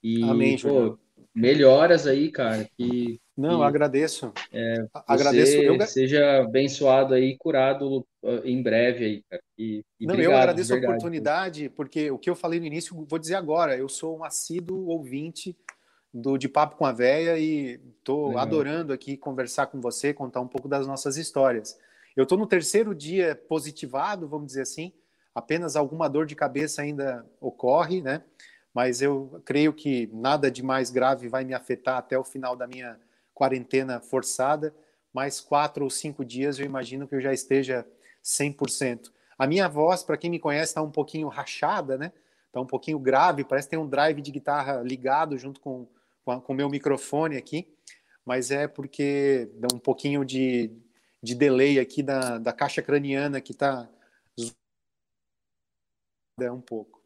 E, 0.03 0.23
Amém, 0.23 0.57
pô, 0.57 0.97
melhoras 1.33 2.07
aí, 2.07 2.31
cara. 2.31 2.67
Que, 2.77 3.19
Não, 3.37 3.59
que, 3.59 3.65
agradeço. 3.65 4.31
É, 4.51 4.85
agradeço. 5.07 5.57
Eu... 5.57 5.79
Seja 5.87 6.41
abençoado 6.41 7.13
aí, 7.13 7.37
curado 7.37 8.05
em 8.43 8.61
breve 8.61 9.05
aí, 9.05 9.23
cara. 9.29 9.41
E, 9.57 9.83
e 9.99 10.05
Não, 10.05 10.13
obrigado, 10.13 10.33
eu 10.33 10.37
agradeço 10.37 10.73
a 10.73 10.77
oportunidade, 10.77 11.69
porque 11.69 12.11
o 12.11 12.17
que 12.17 12.29
eu 12.29 12.35
falei 12.35 12.59
no 12.59 12.65
início, 12.65 12.95
vou 13.07 13.19
dizer 13.19 13.35
agora, 13.35 13.77
eu 13.77 13.89
sou 13.89 14.17
um 14.17 14.23
assíduo 14.23 14.87
ouvinte 14.87 15.55
do 16.13 16.37
De 16.37 16.49
Papo 16.49 16.75
com 16.75 16.85
a 16.85 16.91
Véia 16.91 17.37
e 17.37 17.79
estou 17.99 18.37
adorando 18.37 18.91
aqui 18.91 19.15
conversar 19.15 19.67
com 19.67 19.79
você, 19.79 20.13
contar 20.13 20.41
um 20.41 20.47
pouco 20.47 20.67
das 20.67 20.87
nossas 20.87 21.17
histórias. 21.17 21.77
Eu 22.19 22.23
estou 22.23 22.37
no 22.37 22.45
terceiro 22.45 22.93
dia 22.93 23.33
positivado, 23.47 24.27
vamos 24.27 24.47
dizer 24.47 24.63
assim, 24.63 24.91
apenas 25.33 25.77
alguma 25.77 26.09
dor 26.09 26.25
de 26.25 26.35
cabeça 26.35 26.81
ainda 26.81 27.25
ocorre, 27.39 28.01
né? 28.01 28.23
mas 28.73 29.01
eu 29.01 29.41
creio 29.45 29.73
que 29.73 30.09
nada 30.13 30.51
de 30.51 30.61
mais 30.61 30.89
grave 30.89 31.27
vai 31.27 31.43
me 31.43 31.53
afetar 31.53 31.97
até 31.97 32.17
o 32.17 32.23
final 32.23 32.55
da 32.57 32.67
minha 32.67 32.99
quarentena 33.33 33.99
forçada. 33.99 34.75
Mais 35.13 35.39
quatro 35.39 35.85
ou 35.85 35.89
cinco 35.89 36.25
dias 36.25 36.59
eu 36.59 36.65
imagino 36.65 37.07
que 37.07 37.15
eu 37.15 37.21
já 37.21 37.33
esteja 37.33 37.87
100%. 38.23 39.11
A 39.37 39.47
minha 39.47 39.69
voz, 39.69 40.03
para 40.03 40.17
quem 40.17 40.29
me 40.29 40.39
conhece, 40.39 40.71
está 40.71 40.81
um 40.81 40.91
pouquinho 40.91 41.29
rachada, 41.29 41.97
né? 41.97 42.11
Está 42.47 42.59
um 42.59 42.65
pouquinho 42.65 42.99
grave, 42.99 43.43
parece 43.43 43.67
que 43.67 43.71
tem 43.71 43.79
um 43.79 43.87
drive 43.87 44.21
de 44.21 44.31
guitarra 44.31 44.81
ligado 44.81 45.37
junto 45.37 45.61
com 45.61 45.87
o 46.25 46.53
meu 46.53 46.69
microfone 46.69 47.37
aqui, 47.37 47.73
mas 48.25 48.51
é 48.51 48.67
porque 48.67 49.49
dá 49.55 49.67
um 49.73 49.79
pouquinho 49.79 50.25
de, 50.25 50.71
de 51.21 51.35
delay 51.35 51.79
aqui 51.79 52.01
da, 52.01 52.37
da 52.37 52.53
caixa 52.53 52.81
craniana 52.81 53.41
que 53.41 53.51
está 53.51 53.89
é 56.41 56.51
um 56.51 56.61
pouco. 56.61 56.99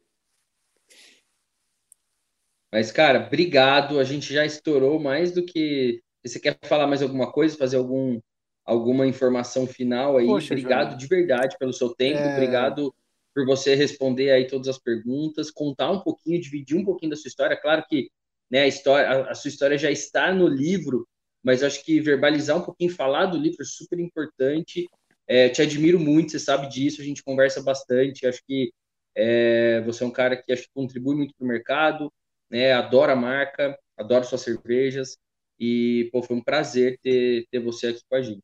Mas, 2.72 2.90
cara, 2.90 3.26
obrigado. 3.26 3.98
A 3.98 4.04
gente 4.04 4.32
já 4.32 4.44
estourou 4.44 4.98
mais 4.98 5.32
do 5.32 5.44
que. 5.44 6.02
Você 6.24 6.40
quer 6.40 6.58
falar 6.64 6.86
mais 6.86 7.02
alguma 7.02 7.30
coisa, 7.30 7.56
fazer 7.56 7.76
algum, 7.76 8.20
alguma 8.64 9.06
informação 9.06 9.66
final 9.66 10.16
aí? 10.16 10.26
Poxa, 10.26 10.54
obrigado 10.54 10.88
João. 10.88 10.98
de 10.98 11.06
verdade 11.06 11.56
pelo 11.58 11.72
seu 11.72 11.94
tempo. 11.94 12.18
É... 12.18 12.32
Obrigado 12.32 12.94
por 13.34 13.44
você 13.46 13.74
responder 13.74 14.30
aí 14.30 14.46
todas 14.46 14.68
as 14.68 14.78
perguntas, 14.78 15.50
contar 15.50 15.90
um 15.90 16.00
pouquinho, 16.00 16.40
dividir 16.40 16.76
um 16.76 16.84
pouquinho 16.84 17.10
da 17.10 17.16
sua 17.16 17.28
história. 17.28 17.56
Claro 17.56 17.84
que 17.88 18.08
né, 18.50 18.62
a, 18.62 18.66
história, 18.66 19.08
a, 19.08 19.30
a 19.32 19.34
sua 19.34 19.48
história 19.48 19.76
já 19.76 19.90
está 19.90 20.32
no 20.32 20.46
livro, 20.46 21.06
mas 21.44 21.62
acho 21.62 21.84
que 21.84 22.00
verbalizar 22.00 22.56
um 22.56 22.62
pouquinho, 22.62 22.90
falar 22.90 23.26
do 23.26 23.36
livro 23.36 23.60
é 23.60 23.64
super 23.64 24.00
importante. 24.00 24.88
É, 25.28 25.48
te 25.50 25.60
admiro 25.60 26.00
muito, 26.00 26.32
você 26.32 26.38
sabe 26.38 26.68
disso, 26.68 27.02
a 27.02 27.04
gente 27.04 27.22
conversa 27.22 27.62
bastante. 27.62 28.26
Acho 28.26 28.40
que 28.46 28.72
é, 29.14 29.82
você 29.82 30.02
é 30.02 30.06
um 30.06 30.10
cara 30.10 30.36
que 30.36 30.50
acho 30.50 30.62
que 30.62 30.74
contribui 30.74 31.14
muito 31.14 31.34
para 31.36 31.44
o 31.44 31.48
mercado, 31.48 32.12
né? 32.50 32.72
Adora 32.72 33.12
a 33.12 33.16
marca, 33.16 33.78
adora 33.96 34.24
suas 34.24 34.40
cervejas. 34.40 35.18
E 35.60 36.08
pô, 36.10 36.22
foi 36.22 36.36
um 36.36 36.42
prazer 36.42 36.98
ter, 37.02 37.46
ter 37.50 37.60
você 37.60 37.88
aqui 37.88 38.00
com 38.08 38.16
a 38.16 38.22
gente. 38.22 38.42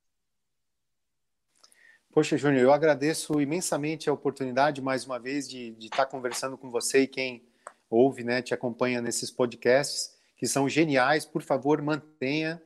Poxa, 2.13 2.37
Júnior, 2.37 2.63
eu 2.63 2.73
agradeço 2.73 3.41
imensamente 3.41 4.11
a 4.11 4.13
oportunidade, 4.13 4.83
mais 4.83 5.07
uma 5.07 5.19
vez, 5.19 5.49
de, 5.49 5.71
de 5.73 5.87
estar 5.87 6.07
conversando 6.07 6.59
com 6.59 6.69
você 6.69 7.03
e 7.03 7.07
quem 7.07 7.45
ouve, 7.89 8.25
né, 8.25 8.43
te 8.43 8.53
acompanha 8.53 9.01
nesses 9.01 9.31
podcasts, 9.31 10.17
que 10.37 10.47
são 10.47 10.69
geniais. 10.69 11.25
Por 11.25 11.43
favor, 11.43 11.81
mantenha. 11.81 12.61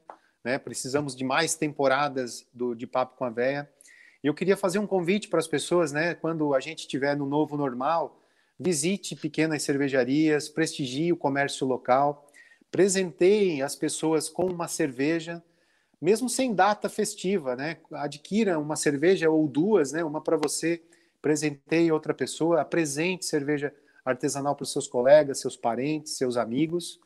Né? 0.44 0.58
Precisamos 0.58 1.16
de 1.16 1.24
mais 1.24 1.54
temporadas 1.54 2.46
do, 2.52 2.74
de 2.74 2.86
Papo 2.86 3.16
com 3.16 3.24
a 3.24 3.30
Véia. 3.30 3.68
E 4.22 4.26
eu 4.26 4.34
queria 4.34 4.56
fazer 4.56 4.78
um 4.78 4.86
convite 4.86 5.28
para 5.28 5.38
as 5.38 5.48
pessoas, 5.48 5.90
né? 5.90 6.14
Quando 6.14 6.54
a 6.54 6.60
gente 6.60 6.80
estiver 6.80 7.16
no 7.16 7.26
novo 7.26 7.56
normal, 7.56 8.22
visite 8.58 9.16
pequenas 9.16 9.62
cervejarias, 9.62 10.48
prestigie 10.48 11.12
o 11.12 11.16
comércio 11.16 11.66
local, 11.66 12.30
presenteiem 12.70 13.62
as 13.62 13.74
pessoas 13.74 14.28
com 14.28 14.46
uma 14.46 14.68
cerveja, 14.68 15.42
mesmo 16.00 16.28
sem 16.28 16.54
data 16.54 16.88
festiva, 16.88 17.56
né? 17.56 17.78
Adquira 17.92 18.58
uma 18.58 18.76
cerveja 18.76 19.30
ou 19.30 19.46
duas, 19.48 19.92
né? 19.92 20.04
Uma 20.04 20.20
para 20.20 20.36
você, 20.36 20.82
presenteie 21.20 21.90
outra 21.90 22.12
pessoa, 22.12 22.60
apresente 22.60 23.24
cerveja 23.24 23.74
artesanal 24.04 24.54
para 24.54 24.64
os 24.64 24.72
seus 24.72 24.86
colegas, 24.86 25.40
seus 25.40 25.56
parentes, 25.56 26.16
seus 26.16 26.36
amigos. 26.36 27.00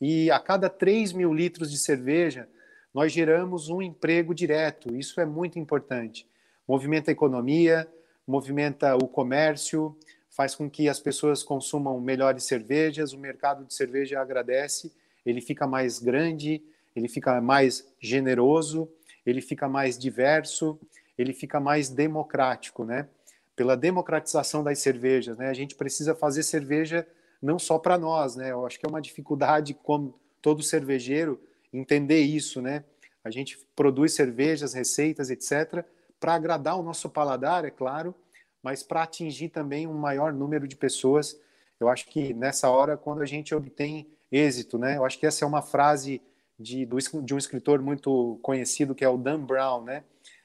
E 0.00 0.30
a 0.30 0.40
cada 0.40 0.68
3 0.68 1.12
mil 1.12 1.32
litros 1.32 1.70
de 1.70 1.78
cerveja, 1.78 2.48
nós 2.94 3.12
geramos 3.12 3.68
um 3.68 3.80
emprego 3.80 4.34
direto. 4.34 4.94
Isso 4.94 5.20
é 5.20 5.26
muito 5.26 5.58
importante 5.58 6.26
movimenta 6.66 7.10
a 7.10 7.12
economia, 7.12 7.86
movimenta 8.26 8.96
o 8.96 9.08
comércio, 9.08 9.96
faz 10.30 10.54
com 10.54 10.70
que 10.70 10.88
as 10.88 11.00
pessoas 11.00 11.42
consumam 11.42 12.00
melhores 12.00 12.44
cervejas, 12.44 13.12
o 13.12 13.18
mercado 13.18 13.64
de 13.64 13.74
cerveja 13.74 14.20
agradece, 14.20 14.92
ele 15.24 15.40
fica 15.40 15.66
mais 15.66 15.98
grande, 15.98 16.62
ele 16.94 17.08
fica 17.08 17.40
mais 17.40 17.86
generoso, 18.00 18.88
ele 19.26 19.40
fica 19.40 19.68
mais 19.68 19.98
diverso, 19.98 20.78
ele 21.18 21.32
fica 21.32 21.60
mais 21.60 21.88
democrático, 21.90 22.84
né? 22.84 23.08
Pela 23.54 23.76
democratização 23.76 24.64
das 24.64 24.78
cervejas, 24.78 25.36
né? 25.36 25.48
A 25.48 25.54
gente 25.54 25.74
precisa 25.74 26.14
fazer 26.14 26.42
cerveja 26.42 27.06
não 27.40 27.58
só 27.58 27.78
para 27.78 27.98
nós, 27.98 28.34
né? 28.34 28.50
Eu 28.50 28.64
acho 28.64 28.80
que 28.80 28.86
é 28.86 28.88
uma 28.88 29.00
dificuldade 29.00 29.74
como 29.74 30.18
todo 30.40 30.62
cervejeiro 30.62 31.38
entender 31.72 32.20
isso, 32.20 32.60
né? 32.60 32.84
A 33.24 33.30
gente 33.30 33.58
produz 33.74 34.14
cervejas, 34.14 34.74
receitas, 34.74 35.30
etc, 35.30 35.84
para 36.18 36.34
agradar 36.34 36.78
o 36.78 36.82
nosso 36.82 37.08
paladar, 37.08 37.64
é 37.64 37.70
claro, 37.70 38.14
mas 38.62 38.82
para 38.82 39.02
atingir 39.02 39.48
também 39.48 39.86
um 39.86 39.94
maior 39.94 40.32
número 40.32 40.68
de 40.68 40.76
pessoas. 40.76 41.40
Eu 41.80 41.88
acho 41.88 42.06
que 42.06 42.32
nessa 42.34 42.68
hora, 42.70 42.96
quando 42.96 43.22
a 43.22 43.26
gente 43.26 43.54
obtém 43.54 44.08
êxito, 44.30 44.78
né? 44.78 44.96
Eu 44.96 45.04
acho 45.04 45.18
que 45.18 45.26
essa 45.26 45.44
é 45.44 45.48
uma 45.48 45.60
frase 45.60 46.22
de, 46.58 46.86
de 46.86 47.34
um 47.34 47.38
escritor 47.38 47.82
muito 47.82 48.38
conhecido 48.42 48.94
que 48.94 49.04
é 49.04 49.08
o 49.08 49.18
Dan 49.18 49.40
Brown, 49.40 49.82
né? 49.82 50.04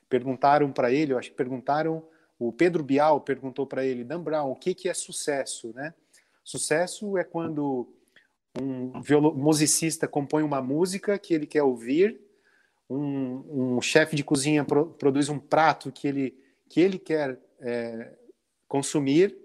Perguntaram 0.10 0.72
para 0.72 0.92
ele, 0.92 1.14
eu 1.14 1.18
acho 1.18 1.30
que 1.30 1.36
perguntaram, 1.36 2.04
o 2.38 2.52
Pedro 2.52 2.84
Bial 2.84 3.22
perguntou 3.22 3.66
para 3.66 3.86
ele, 3.86 4.04
Dan 4.04 4.22
Brown, 4.22 4.52
o 4.52 4.56
que, 4.56 4.74
que 4.74 4.90
é 4.90 4.94
sucesso, 4.94 5.72
né? 5.74 5.94
Sucesso 6.44 7.18
é 7.18 7.24
quando 7.24 7.88
um 8.62 8.92
musicista 9.36 10.08
compõe 10.08 10.44
uma 10.44 10.62
música 10.62 11.18
que 11.18 11.34
ele 11.34 11.46
quer 11.46 11.64
ouvir 11.64 12.20
um, 12.90 13.76
um 13.76 13.82
chefe 13.82 14.16
de 14.16 14.24
cozinha 14.24 14.64
pro, 14.64 14.88
produz 14.88 15.30
um 15.30 15.40
prato 15.40 15.92
que 15.92 16.08
ele, 16.08 16.38
que 16.70 16.80
ele 16.80 16.98
quer 16.98 17.40
é, 17.60 18.14
consumir, 18.68 19.38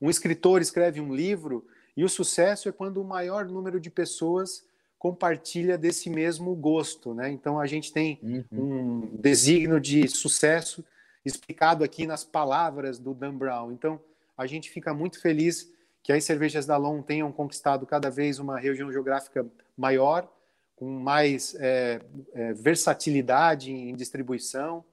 um 0.00 0.10
escritor 0.10 0.60
escreve 0.60 1.00
um 1.00 1.14
livro, 1.14 1.64
e 1.96 2.04
o 2.04 2.08
sucesso 2.08 2.68
é 2.68 2.72
quando 2.72 3.00
o 3.00 3.04
maior 3.04 3.46
número 3.46 3.78
de 3.78 3.90
pessoas 3.90 4.64
compartilha 4.98 5.76
desse 5.76 6.08
mesmo 6.08 6.54
gosto. 6.54 7.14
Né? 7.14 7.30
Então 7.30 7.58
a 7.58 7.66
gente 7.66 7.92
tem 7.92 8.18
uhum. 8.22 8.44
um 8.52 9.16
designo 9.16 9.80
de 9.80 10.08
sucesso 10.08 10.84
explicado 11.24 11.84
aqui 11.84 12.06
nas 12.06 12.24
palavras 12.24 12.98
do 12.98 13.12
Dan 13.12 13.36
Brown. 13.36 13.72
Então 13.72 14.00
a 14.36 14.46
gente 14.46 14.70
fica 14.70 14.94
muito 14.94 15.20
feliz 15.20 15.70
que 16.02 16.12
as 16.12 16.24
cervejas 16.24 16.66
da 16.66 16.76
Long 16.76 17.00
tenham 17.00 17.30
conquistado 17.30 17.86
cada 17.86 18.10
vez 18.10 18.38
uma 18.38 18.58
região 18.58 18.90
geográfica 18.90 19.46
maior 19.76 20.28
com 20.76 20.98
mais 20.98 21.54
é, 21.60 22.00
é, 22.34 22.52
versatilidade 22.54 23.70
em 23.70 23.94
distribuição, 23.94 24.84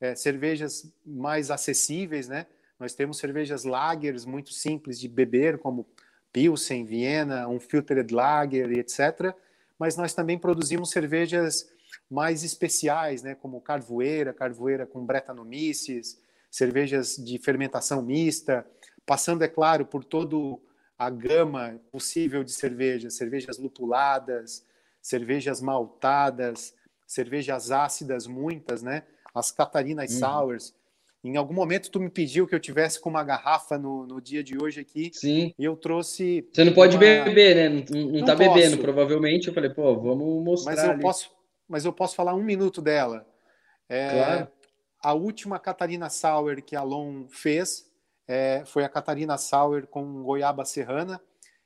é, 0.00 0.14
cervejas 0.14 0.92
mais 1.06 1.50
acessíveis, 1.50 2.28
né? 2.28 2.46
Nós 2.78 2.94
temos 2.94 3.18
cervejas 3.18 3.64
lagers 3.64 4.24
muito 4.24 4.52
simples 4.52 5.00
de 5.00 5.08
beber, 5.08 5.58
como 5.58 5.86
Pilsen, 6.32 6.84
Viena, 6.84 7.48
um 7.48 7.58
Filtered 7.58 8.12
Lager, 8.14 8.70
etc. 8.72 9.34
Mas 9.78 9.96
nós 9.96 10.12
também 10.12 10.38
produzimos 10.38 10.90
cervejas 10.90 11.68
mais 12.10 12.44
especiais, 12.44 13.22
né? 13.22 13.34
Como 13.34 13.60
Carvoeira, 13.60 14.34
Carvoeira 14.34 14.86
com 14.86 15.04
Brettanomyces, 15.04 16.20
cervejas 16.50 17.16
de 17.16 17.38
fermentação 17.38 18.02
mista, 18.02 18.66
passando, 19.08 19.42
é 19.42 19.48
claro, 19.48 19.86
por 19.86 20.04
todo 20.04 20.60
a 20.98 21.08
gama 21.08 21.80
possível 21.90 22.44
de 22.44 22.52
cervejas, 22.52 23.14
cervejas 23.14 23.56
lupuladas, 23.56 24.66
cervejas 25.00 25.62
maltadas, 25.62 26.74
cervejas 27.06 27.70
ácidas, 27.70 28.26
muitas, 28.26 28.82
né? 28.82 29.04
As 29.34 29.50
Catarinas 29.50 30.12
uhum. 30.12 30.18
Sours. 30.18 30.74
Em 31.24 31.38
algum 31.38 31.54
momento 31.54 31.90
tu 31.90 31.98
me 31.98 32.10
pediu 32.10 32.46
que 32.46 32.54
eu 32.54 32.60
tivesse 32.60 33.00
com 33.00 33.08
uma 33.08 33.24
garrafa 33.24 33.78
no, 33.78 34.06
no 34.06 34.20
dia 34.20 34.44
de 34.44 34.62
hoje 34.62 34.80
aqui. 34.80 35.10
Sim. 35.14 35.54
E 35.58 35.64
eu 35.64 35.74
trouxe. 35.74 36.46
Você 36.52 36.62
não 36.64 36.74
pode 36.74 36.96
uma... 36.96 37.00
beber, 37.00 37.56
né? 37.56 37.68
Não, 37.68 38.00
não, 38.02 38.12
não 38.12 38.24
tá 38.26 38.36
posso. 38.36 38.54
bebendo, 38.54 38.78
provavelmente. 38.78 39.48
Eu 39.48 39.54
falei, 39.54 39.70
pô, 39.70 39.98
vamos 39.98 40.44
mostrar. 40.44 40.74
Mas 40.74 40.84
eu, 40.84 40.90
ali. 40.90 41.00
posso, 41.00 41.30
mas 41.66 41.84
eu 41.86 41.94
posso 41.94 42.14
falar 42.14 42.34
um 42.34 42.44
minuto 42.44 42.82
dela. 42.82 43.26
É, 43.88 44.10
claro. 44.10 44.48
A 45.02 45.14
última 45.14 45.58
Catarina 45.58 46.10
Sour 46.10 46.60
que 46.60 46.76
a 46.76 46.82
Lon 46.82 47.26
fez 47.28 47.87
é, 48.28 48.62
foi 48.66 48.84
a 48.84 48.88
Catarina 48.88 49.38
Sour 49.38 49.86
com 49.86 50.22
goiaba 50.22 50.64
serrana, 50.66 51.20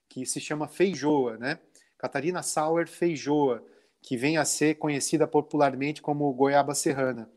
que 0.08 0.24
se 0.24 0.40
chama 0.40 0.68
feijoa, 0.68 1.36
né? 1.36 1.58
Catarina 1.98 2.42
Sauer 2.42 2.88
feijoa, 2.88 3.64
que 4.00 4.16
vem 4.16 4.36
a 4.36 4.44
ser 4.44 4.76
conhecida 4.76 5.26
popularmente 5.26 6.00
como 6.00 6.32
goiaba 6.32 6.74
serrana. 6.74 7.28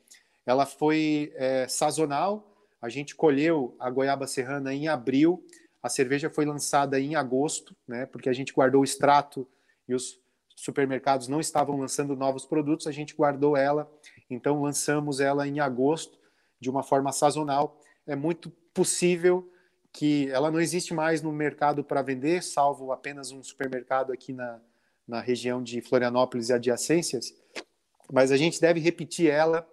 Ela 0.45 0.65
foi 0.65 1.33
é, 1.35 1.67
sazonal, 1.67 2.55
a 2.81 2.89
gente 2.89 3.15
colheu 3.15 3.75
a 3.79 3.89
goiaba 3.89 4.27
serrana 4.27 4.73
em 4.73 4.87
abril, 4.87 5.43
a 5.81 5.89
cerveja 5.89 6.29
foi 6.29 6.45
lançada 6.45 6.99
em 6.99 7.15
agosto, 7.15 7.75
né, 7.87 8.05
porque 8.07 8.29
a 8.29 8.33
gente 8.33 8.53
guardou 8.53 8.81
o 8.81 8.83
extrato 8.83 9.47
e 9.87 9.93
os 9.93 10.19
supermercados 10.55 11.27
não 11.27 11.39
estavam 11.39 11.77
lançando 11.79 12.15
novos 12.15 12.45
produtos, 12.45 12.87
a 12.87 12.91
gente 12.91 13.15
guardou 13.15 13.55
ela, 13.55 13.91
então 14.29 14.61
lançamos 14.61 15.19
ela 15.19 15.47
em 15.47 15.59
agosto 15.59 16.17
de 16.59 16.69
uma 16.69 16.81
forma 16.81 17.11
sazonal. 17.11 17.79
É 18.07 18.15
muito 18.15 18.49
possível 18.73 19.51
que 19.91 20.29
ela 20.29 20.51
não 20.51 20.59
existe 20.59 20.93
mais 20.93 21.21
no 21.21 21.31
mercado 21.31 21.83
para 21.83 22.01
vender, 22.01 22.43
salvo 22.43 22.91
apenas 22.91 23.31
um 23.31 23.41
supermercado 23.41 24.11
aqui 24.11 24.33
na, 24.33 24.59
na 25.07 25.21
região 25.21 25.63
de 25.63 25.79
Florianópolis 25.81 26.49
e 26.49 26.53
adjacências, 26.53 27.33
mas 28.11 28.31
a 28.31 28.37
gente 28.37 28.59
deve 28.59 28.79
repetir 28.79 29.29
ela 29.29 29.67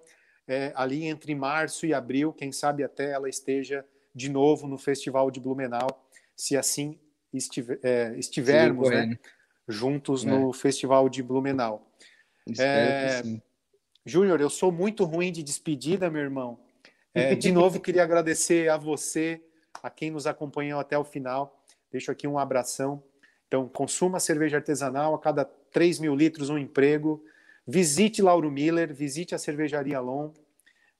é, 0.46 0.72
ali 0.76 1.04
entre 1.04 1.34
março 1.34 1.86
e 1.86 1.94
abril, 1.94 2.32
quem 2.32 2.52
sabe 2.52 2.84
até 2.84 3.10
ela 3.10 3.28
esteja 3.28 3.84
de 4.14 4.28
novo 4.28 4.66
no 4.66 4.78
Festival 4.78 5.30
de 5.30 5.40
Blumenau, 5.40 6.06
se 6.36 6.56
assim 6.56 6.98
estiver, 7.32 7.78
é, 7.82 8.14
estivermos 8.16 8.90
né, 8.90 9.18
juntos 9.66 10.24
é. 10.24 10.28
no 10.28 10.52
Festival 10.52 11.09
de 11.09 11.22
Blumenau. 11.22 11.90
É, 12.59 13.22
Júnior, 14.04 14.40
eu 14.40 14.50
sou 14.50 14.72
muito 14.72 15.04
ruim 15.04 15.30
de 15.32 15.42
despedida, 15.42 16.10
meu 16.10 16.22
irmão. 16.22 16.59
É, 17.14 17.34
de 17.34 17.52
novo, 17.52 17.80
queria 17.80 18.02
agradecer 18.02 18.70
a 18.70 18.76
você, 18.76 19.43
a 19.82 19.90
quem 19.90 20.10
nos 20.10 20.26
acompanhou 20.26 20.80
até 20.80 20.97
o 20.97 21.05
final. 21.05 21.62
Deixo 21.90 22.10
aqui 22.10 22.26
um 22.26 22.39
abração. 22.39 23.02
Então, 23.47 23.68
consuma 23.68 24.18
cerveja 24.18 24.56
artesanal, 24.56 25.14
a 25.14 25.18
cada 25.18 25.44
3 25.44 25.98
mil 25.98 26.14
litros 26.14 26.48
um 26.48 26.56
emprego. 26.56 27.22
Visite 27.66 28.22
Lauro 28.22 28.51
Miller, 28.51 28.94
visite 28.94 29.34
a 29.34 29.39
Cervejaria 29.39 30.01
Long. 30.01 30.32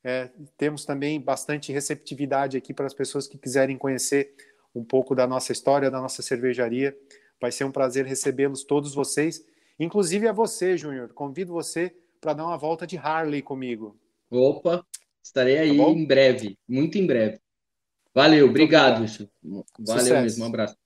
É, 0.05 0.29
temos 0.57 0.85
também 0.85 1.21
bastante 1.21 1.73
receptividade 1.73 2.57
aqui 2.57 2.75
para 2.75 2.87
as 2.87 2.95
pessoas 2.95 3.27
que 3.27 3.39
quiserem 3.39 3.79
conhecer 3.79 4.35
um 4.75 4.85
pouco 4.85 5.15
da 5.15 5.27
nossa 5.27 5.53
história, 5.53 5.91
da 5.91 6.01
nossa 6.01 6.23
cervejaria. 6.23 6.97
Vai 7.41 7.53
ser 7.53 7.65
um 7.65 7.73
prazer 7.73 8.05
recebê-los, 8.05 8.65
todos 8.65 8.95
vocês, 8.95 9.45
inclusive 9.79 10.29
a 10.29 10.33
você, 10.33 10.77
Júnior. 10.77 11.13
Convido 11.13 11.53
você 11.53 11.95
para 12.21 12.33
dar 12.35 12.47
uma 12.47 12.57
volta 12.57 12.87
de 12.87 12.97
Harley 12.97 13.43
comigo. 13.43 13.97
Opa, 14.31 14.85
estarei 15.23 15.59
aí 15.59 15.77
tá 15.77 15.85
em 15.85 16.05
breve, 16.05 16.59
muito 16.69 16.99
em 16.99 17.07
breve. 17.07 17.39
Valeu, 18.15 18.47
obrigado, 18.47 19.05
Isso. 19.05 19.29
Valeu 19.43 19.65
Sucesso. 19.85 20.23
mesmo, 20.23 20.45
um 20.45 20.49
abraço. 20.49 20.77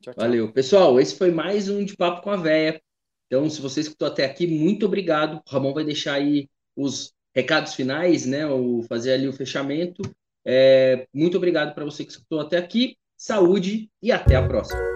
Tchau, 0.00 0.14
tchau. 0.14 0.24
Valeu. 0.24 0.52
Pessoal, 0.52 1.00
esse 1.00 1.14
foi 1.16 1.30
mais 1.30 1.68
um 1.68 1.84
de 1.84 1.96
Papo 1.96 2.22
com 2.22 2.30
a 2.30 2.36
Véia. 2.36 2.80
Então, 3.26 3.48
se 3.48 3.60
você 3.60 3.80
escutou 3.80 4.08
até 4.08 4.24
aqui, 4.24 4.46
muito 4.46 4.86
obrigado. 4.86 5.36
O 5.36 5.50
Ramon 5.50 5.72
vai 5.72 5.84
deixar 5.84 6.14
aí 6.14 6.48
os 6.76 7.12
recados 7.34 7.74
finais, 7.74 8.26
né? 8.26 8.46
Ou 8.46 8.82
fazer 8.82 9.12
ali 9.12 9.28
o 9.28 9.32
fechamento. 9.32 10.02
É, 10.44 11.06
muito 11.14 11.36
obrigado 11.36 11.74
para 11.74 11.84
você 11.84 12.04
que 12.04 12.10
escutou 12.10 12.40
até 12.40 12.58
aqui. 12.58 12.96
Saúde 13.16 13.88
e 14.02 14.10
até 14.10 14.34
a 14.34 14.46
próxima. 14.46 14.91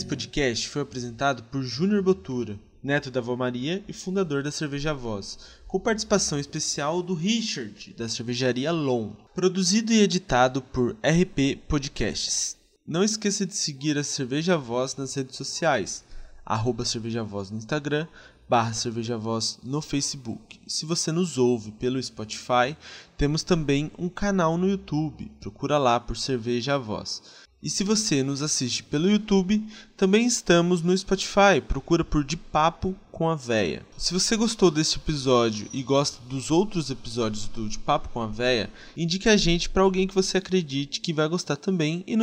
Esse 0.00 0.08
podcast 0.08 0.66
foi 0.66 0.80
apresentado 0.80 1.42
por 1.42 1.62
Júnior 1.62 2.02
Botura, 2.02 2.58
neto 2.82 3.10
da 3.10 3.20
avó 3.20 3.36
Maria 3.36 3.84
e 3.86 3.92
fundador 3.92 4.42
da 4.42 4.50
Cerveja 4.50 4.94
Voz, 4.94 5.38
com 5.68 5.78
participação 5.78 6.38
especial 6.38 7.02
do 7.02 7.12
Richard, 7.12 7.92
da 7.92 8.08
cervejaria 8.08 8.72
Long, 8.72 9.12
produzido 9.34 9.92
e 9.92 10.00
editado 10.00 10.62
por 10.62 10.96
RP 11.04 11.60
Podcasts. 11.68 12.56
Não 12.86 13.04
esqueça 13.04 13.44
de 13.44 13.54
seguir 13.54 13.98
a 13.98 14.02
Cerveja 14.02 14.56
Voz 14.56 14.96
nas 14.96 15.12
redes 15.12 15.36
sociais, 15.36 16.02
arroba 16.46 16.86
Cerveja 16.86 17.22
Voz 17.22 17.50
no 17.50 17.58
Instagram, 17.58 18.08
barra 18.48 18.72
Cerveja 18.72 19.18
Voz 19.18 19.58
no 19.62 19.82
Facebook. 19.82 20.58
Se 20.66 20.86
você 20.86 21.12
nos 21.12 21.36
ouve 21.36 21.72
pelo 21.72 22.02
Spotify, 22.02 22.74
temos 23.18 23.42
também 23.42 23.92
um 23.98 24.08
canal 24.08 24.56
no 24.56 24.66
YouTube, 24.66 25.30
procura 25.42 25.76
lá 25.76 26.00
por 26.00 26.16
Cerveja 26.16 26.78
Voz. 26.78 27.49
E 27.62 27.68
se 27.68 27.84
você 27.84 28.22
nos 28.22 28.40
assiste 28.40 28.82
pelo 28.82 29.10
YouTube, 29.10 29.62
também 29.94 30.24
estamos 30.24 30.80
no 30.80 30.96
Spotify, 30.96 31.60
procura 31.66 32.02
por 32.02 32.24
De 32.24 32.34
Papo 32.34 32.96
com 33.12 33.28
a 33.28 33.34
Véia. 33.34 33.84
Se 33.98 34.14
você 34.14 34.34
gostou 34.34 34.70
deste 34.70 34.96
episódio 34.96 35.68
e 35.70 35.82
gosta 35.82 36.22
dos 36.26 36.50
outros 36.50 36.88
episódios 36.88 37.48
do 37.48 37.68
De 37.68 37.78
Papo 37.78 38.08
com 38.08 38.22
a 38.22 38.26
Véia, 38.26 38.70
indique 38.96 39.28
a 39.28 39.36
gente 39.36 39.68
para 39.68 39.82
alguém 39.82 40.06
que 40.06 40.14
você 40.14 40.38
acredite 40.38 41.02
que 41.02 41.12
vai 41.12 41.28
gostar 41.28 41.56
também 41.56 42.02
e 42.06 42.16